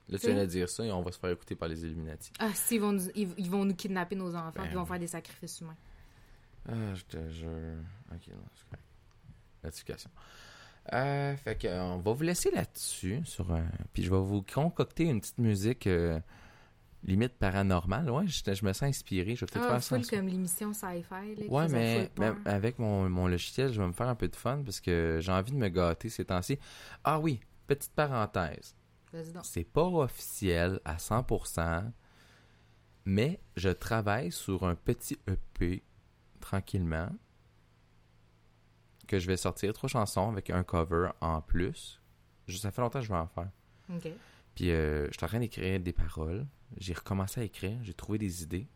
Là, 0.09 0.17
tu 0.19 0.27
viens 0.27 0.41
de 0.41 0.45
dire 0.45 0.69
ça 0.69 0.85
et 0.85 0.91
on 0.91 1.01
va 1.01 1.11
se 1.11 1.19
faire 1.19 1.31
écouter 1.31 1.55
par 1.55 1.67
les 1.69 1.83
Illuminati. 1.83 2.31
ah, 2.39 2.53
si, 2.53 2.75
ils 2.75 2.81
vont 2.81 2.91
nous, 2.91 3.09
ils, 3.15 3.29
ils 3.37 3.49
vont 3.49 3.65
nous 3.65 3.75
kidnapper 3.75 4.15
nos 4.15 4.35
enfants, 4.35 4.51
Ben 4.55 4.67
ils 4.69 4.75
vont 4.75 4.85
faire 4.85 4.99
des 4.99 5.07
sacrifices 5.07 5.59
humains. 5.61 5.75
Ah, 6.69 6.93
je 6.93 7.03
te 7.03 7.29
jure. 7.29 7.49
Ok, 8.11 8.27
non, 8.27 8.43
c'est 8.55 8.65
correct. 8.69 10.07
Euh, 10.93 11.35
fait 11.37 11.55
que, 11.57 11.67
euh, 11.67 11.83
on 11.83 11.97
va 11.99 12.13
vous 12.13 12.23
laisser 12.23 12.51
là-dessus. 12.51 13.21
sur 13.25 13.51
un... 13.51 13.65
Puis 13.93 14.03
je 14.03 14.09
vais 14.11 14.19
vous 14.19 14.41
concocter 14.41 15.03
une 15.05 15.19
petite 15.19 15.37
musique 15.37 15.85
euh, 15.87 16.19
limite 17.03 17.33
paranormale. 17.37 18.09
Ouais, 18.09 18.25
je, 18.27 18.41
je 18.53 18.65
me 18.65 18.73
sens 18.73 18.83
inspiré. 18.83 19.35
Je 19.35 19.41
vais 19.45 19.51
peut-être 19.51 19.65
Ah, 19.69 19.79
faire 19.79 20.03
ça. 20.05 20.15
comme 20.17 20.27
l'émission 20.27 20.73
sci-fi, 20.73 21.47
Ouais, 21.49 21.67
mais 21.67 22.09
même 22.17 22.41
avec 22.45 22.79
mon, 22.79 23.09
mon 23.09 23.27
logiciel, 23.27 23.71
je 23.73 23.81
vais 23.81 23.87
me 23.87 23.93
faire 23.93 24.07
un 24.07 24.15
peu 24.15 24.27
de 24.27 24.35
fun 24.35 24.61
parce 24.63 24.79
que 24.79 25.19
j'ai 25.21 25.31
envie 25.31 25.51
de 25.51 25.57
me 25.57 25.67
gâter 25.69 26.09
ces 26.09 26.25
temps-ci. 26.25 26.57
Ah 27.03 27.19
oui, 27.19 27.39
petite 27.67 27.91
parenthèse. 27.93 28.75
C'est 29.43 29.63
pas 29.63 29.85
officiel 29.85 30.79
à 30.85 30.97
100%, 30.97 31.91
mais 33.05 33.39
je 33.55 33.69
travaille 33.69 34.31
sur 34.31 34.63
un 34.65 34.75
petit 34.75 35.17
EP 35.27 35.81
tranquillement 36.39 37.09
que 39.07 39.19
je 39.19 39.27
vais 39.27 39.37
sortir 39.37 39.73
trois 39.73 39.89
chansons 39.89 40.29
avec 40.31 40.49
un 40.49 40.63
cover 40.63 41.09
en 41.21 41.41
plus. 41.41 42.01
Je- 42.47 42.57
Ça 42.57 42.71
fait 42.71 42.81
longtemps 42.81 42.99
que 42.99 43.05
je 43.05 43.11
vais 43.11 43.17
en 43.17 43.27
faire. 43.27 43.49
Puis 44.55 44.71
euh, 44.71 45.07
je 45.07 45.13
suis 45.17 45.23
en 45.25 45.27
train 45.27 45.39
d'écrire 45.39 45.79
des 45.79 45.93
paroles. 45.93 46.45
J'ai 46.77 46.93
recommencé 46.93 47.41
à 47.41 47.43
écrire. 47.43 47.77
J'ai 47.83 47.93
trouvé 47.93 48.17
des 48.17 48.43
idées. 48.43 48.67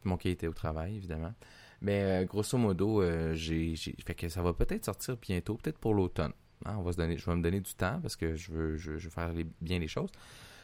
Puis 0.00 0.08
mon 0.08 0.16
cahier 0.16 0.34
était 0.34 0.46
au 0.46 0.52
travail, 0.52 0.96
évidemment. 0.96 1.34
Mais 1.80 2.02
euh, 2.02 2.24
grosso 2.24 2.58
modo, 2.58 3.02
euh, 3.02 3.34
j'ai, 3.34 3.74
j'ai- 3.76 3.94
fait 4.04 4.14
que 4.14 4.28
ça 4.28 4.42
va 4.42 4.52
peut-être 4.52 4.84
sortir 4.84 5.16
bientôt, 5.16 5.56
peut-être 5.56 5.78
pour 5.78 5.94
l'automne. 5.94 6.32
Hein, 6.64 6.76
on 6.78 6.82
va 6.82 6.92
se 6.92 6.96
donner, 6.96 7.16
je 7.16 7.24
vais 7.24 7.36
me 7.36 7.42
donner 7.42 7.60
du 7.60 7.72
temps 7.74 8.00
parce 8.00 8.16
que 8.16 8.34
je 8.34 8.50
veux, 8.52 8.76
je, 8.76 8.96
je 8.98 9.04
veux 9.04 9.10
faire 9.10 9.32
les- 9.32 9.46
bien 9.60 9.78
les 9.78 9.86
choses. 9.88 10.10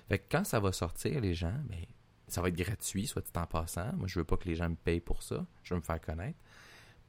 Fait 0.08 0.18
que 0.18 0.24
quand 0.30 0.44
ça 0.44 0.58
va 0.60 0.72
sortir, 0.72 1.20
les 1.20 1.34
gens, 1.34 1.54
ben, 1.68 1.78
ça 2.26 2.42
va 2.42 2.48
être 2.48 2.56
gratuit, 2.56 3.06
soit 3.06 3.22
dit 3.22 3.30
en 3.36 3.46
passant. 3.46 3.92
Moi, 3.94 4.08
je 4.08 4.18
veux 4.18 4.24
pas 4.24 4.36
que 4.36 4.48
les 4.48 4.56
gens 4.56 4.68
me 4.68 4.74
payent 4.74 5.00
pour 5.00 5.22
ça. 5.22 5.46
Je 5.62 5.74
veux 5.74 5.80
me 5.80 5.84
faire 5.84 6.00
connaître. 6.00 6.38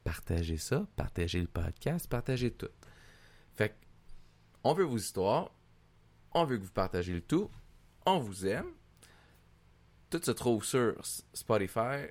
Partagez 0.06 0.56
ça, 0.56 0.86
partagez 0.94 1.40
le 1.40 1.48
podcast, 1.48 2.08
partagez 2.08 2.52
tout. 2.52 2.68
Fait 3.56 3.74
on 4.62 4.72
veut 4.72 4.84
vos 4.84 4.98
histoires, 4.98 5.50
on 6.32 6.44
veut 6.44 6.58
que 6.58 6.62
vous 6.62 6.70
partagez 6.70 7.12
le 7.12 7.20
tout, 7.20 7.50
on 8.06 8.20
vous 8.20 8.46
aime. 8.46 8.68
Tout 10.08 10.20
se 10.22 10.30
trouve 10.30 10.64
sur 10.64 10.94
Spotify, 11.32 12.06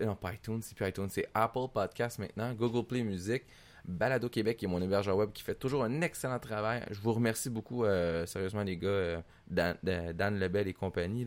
non 0.00 0.14
pas 0.14 0.34
iTunes, 0.34 0.60
c'est 0.62 0.76
c'est 1.10 1.26
Apple 1.34 1.66
Podcast 1.74 2.20
maintenant, 2.20 2.54
Google 2.54 2.86
Play 2.86 3.02
Music, 3.02 3.42
Balado 3.84 4.28
Québec 4.28 4.56
qui 4.56 4.66
est 4.66 4.68
mon 4.68 4.80
hébergeur 4.80 5.16
web 5.16 5.32
qui 5.32 5.42
fait 5.42 5.56
toujours 5.56 5.82
un 5.82 6.00
excellent 6.00 6.38
travail. 6.38 6.84
Je 6.92 7.00
vous 7.00 7.12
remercie 7.12 7.50
beaucoup, 7.50 7.84
euh, 7.84 8.24
sérieusement 8.26 8.62
les 8.62 8.76
gars, 8.76 8.86
euh, 8.88 9.20
Dan, 9.48 9.76
Dan- 9.82 10.38
Lebel 10.38 10.68
et 10.68 10.74
compagnie. 10.74 11.26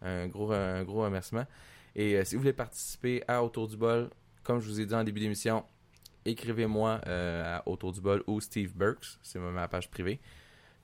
Un 0.00 0.28
gros, 0.28 0.50
un 0.50 0.82
gros 0.82 1.02
remerciement. 1.02 1.44
Et 1.94 2.16
euh, 2.16 2.24
si 2.24 2.36
vous 2.36 2.40
voulez 2.40 2.54
participer 2.54 3.22
à 3.28 3.44
Autour 3.44 3.68
du 3.68 3.76
bol, 3.76 4.08
comme 4.42 4.60
je 4.60 4.68
vous 4.68 4.80
ai 4.80 4.86
dit 4.86 4.94
en 4.94 5.04
début 5.04 5.20
d'émission, 5.20 5.64
écrivez-moi 6.24 7.00
euh, 7.06 7.58
Autour 7.66 7.92
du 7.92 8.00
bol 8.00 8.22
ou 8.26 8.40
Steve 8.40 8.72
Burks, 8.74 9.18
c'est 9.22 9.38
ma 9.38 9.68
page 9.68 9.90
privée. 9.90 10.20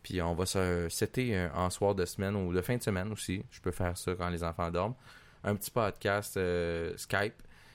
Puis 0.03 0.23
on 0.23 0.35
va 0.35 0.47
se 0.47 0.89
setter 0.89 1.37
euh, 1.37 1.49
en 1.55 1.71
soir 1.71 1.95
de 1.95 2.05
semaine 2.05 2.37
ou 2.37 2.53
de 2.53 2.61
fin 2.63 2.77
de 2.77 2.83
semaine 2.83 3.13
aussi. 3.13 3.45
Je 3.51 3.61
peux 3.61 3.71
faire 3.71 3.97
ça 3.99 4.15
quand 4.15 4.29
les 4.29 4.43
enfants 4.45 4.71
dorment. 4.71 4.95
Un 5.45 5.55
petit 5.55 5.71
podcast 5.71 6.37
euh, 6.37 6.95
Skype. 6.97 7.35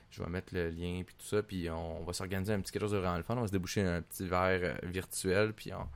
Je 0.10 0.24
vais 0.24 0.30
mettre 0.30 0.54
le 0.54 0.70
lien 0.70 1.04
puis 1.06 1.16
tout 1.18 1.26
ça. 1.26 1.44
Puis 1.44 1.70
on, 1.70 2.02
on 2.02 2.04
va 2.04 2.14
s'organiser 2.14 2.54
un 2.54 2.60
petit 2.60 2.72
quelque 2.72 2.84
chose 2.84 2.92
de 2.94 2.98
vraiment 2.98 3.18
le 3.18 3.24
fun. 3.24 3.36
On 3.38 3.42
va 3.42 3.48
se 3.48 3.52
déboucher 3.52 3.82
un 3.84 4.02
petit 4.02 4.28
verre 4.28 4.60
euh, 4.64 4.88
virtuel. 4.88 5.54
Puis 5.54 5.74
on, 5.74 5.88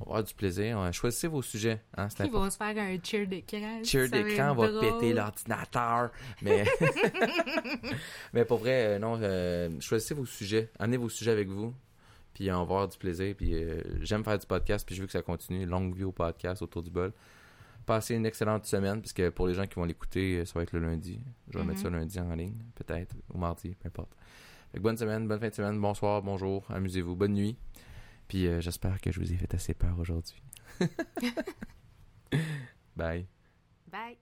on 0.00 0.04
va 0.04 0.10
avoir 0.10 0.24
du 0.24 0.34
plaisir. 0.34 0.78
On- 0.78 0.90
choisissez 0.92 1.28
vos 1.28 1.42
sujets. 1.42 1.82
Hein, 1.96 2.04
important. 2.04 2.30
vont 2.30 2.50
se 2.50 2.56
faire 2.56 2.78
un 2.78 2.96
cheer 3.02 3.26
d'écran. 3.26 3.84
Cheer 3.84 4.08
va 4.08 4.22
d'écran, 4.22 4.50
on 4.52 4.54
va 4.54 4.70
drôle. 4.70 4.80
péter 4.80 5.12
l'ordinateur. 5.12 6.10
Mais... 6.40 6.64
mais 8.32 8.44
pour 8.46 8.58
vrai, 8.58 8.86
euh, 8.86 8.98
non, 8.98 9.18
euh, 9.20 9.68
choisissez 9.80 10.14
vos 10.14 10.24
sujets. 10.24 10.70
Amenez 10.78 10.96
vos 10.96 11.10
sujets 11.10 11.32
avec 11.32 11.48
vous. 11.48 11.74
Puis 12.32 12.50
on 12.50 12.56
va 12.56 12.60
avoir 12.60 12.88
du 12.88 12.96
plaisir. 12.96 13.34
Puis 13.36 13.52
euh, 13.54 13.82
j'aime 14.00 14.24
faire 14.24 14.38
du 14.38 14.46
podcast. 14.46 14.86
Puis 14.86 14.94
je 14.94 15.02
veux 15.02 15.06
que 15.06 15.12
ça 15.12 15.22
continue. 15.22 15.66
Longue 15.66 15.94
vie 15.94 16.04
au 16.04 16.12
podcast 16.12 16.62
autour 16.62 16.82
du 16.82 16.90
bol. 16.90 17.12
Passez 17.84 18.14
une 18.14 18.24
excellente 18.24 18.64
semaine. 18.64 19.00
Puisque 19.00 19.28
pour 19.30 19.48
les 19.48 19.54
gens 19.54 19.66
qui 19.66 19.74
vont 19.74 19.84
l'écouter, 19.84 20.38
euh, 20.38 20.44
ça 20.46 20.54
va 20.54 20.62
être 20.62 20.72
le 20.72 20.80
lundi. 20.80 21.20
Je 21.50 21.58
vais 21.58 21.64
mettre 21.64 21.80
ça 21.80 21.90
lundi 21.90 22.18
en 22.18 22.34
ligne, 22.34 22.56
peut-être. 22.74 23.14
Ou 23.34 23.38
mardi, 23.38 23.74
peu 23.74 23.88
importe. 23.88 24.16
Bonne 24.78 24.96
semaine, 24.96 25.26
bonne 25.28 25.40
fin 25.40 25.48
de 25.48 25.54
semaine. 25.54 25.78
Bonsoir, 25.78 26.22
bonjour. 26.22 26.64
Amusez-vous. 26.70 27.16
Bonne 27.16 27.34
nuit. 27.34 27.56
Puis 28.30 28.46
euh, 28.46 28.60
j'espère 28.60 29.00
que 29.00 29.10
je 29.10 29.18
vous 29.18 29.32
ai 29.32 29.36
fait 29.36 29.52
assez 29.54 29.74
peur 29.74 29.98
aujourd'hui. 29.98 30.40
Bye. 32.96 33.26
Bye. 33.90 34.18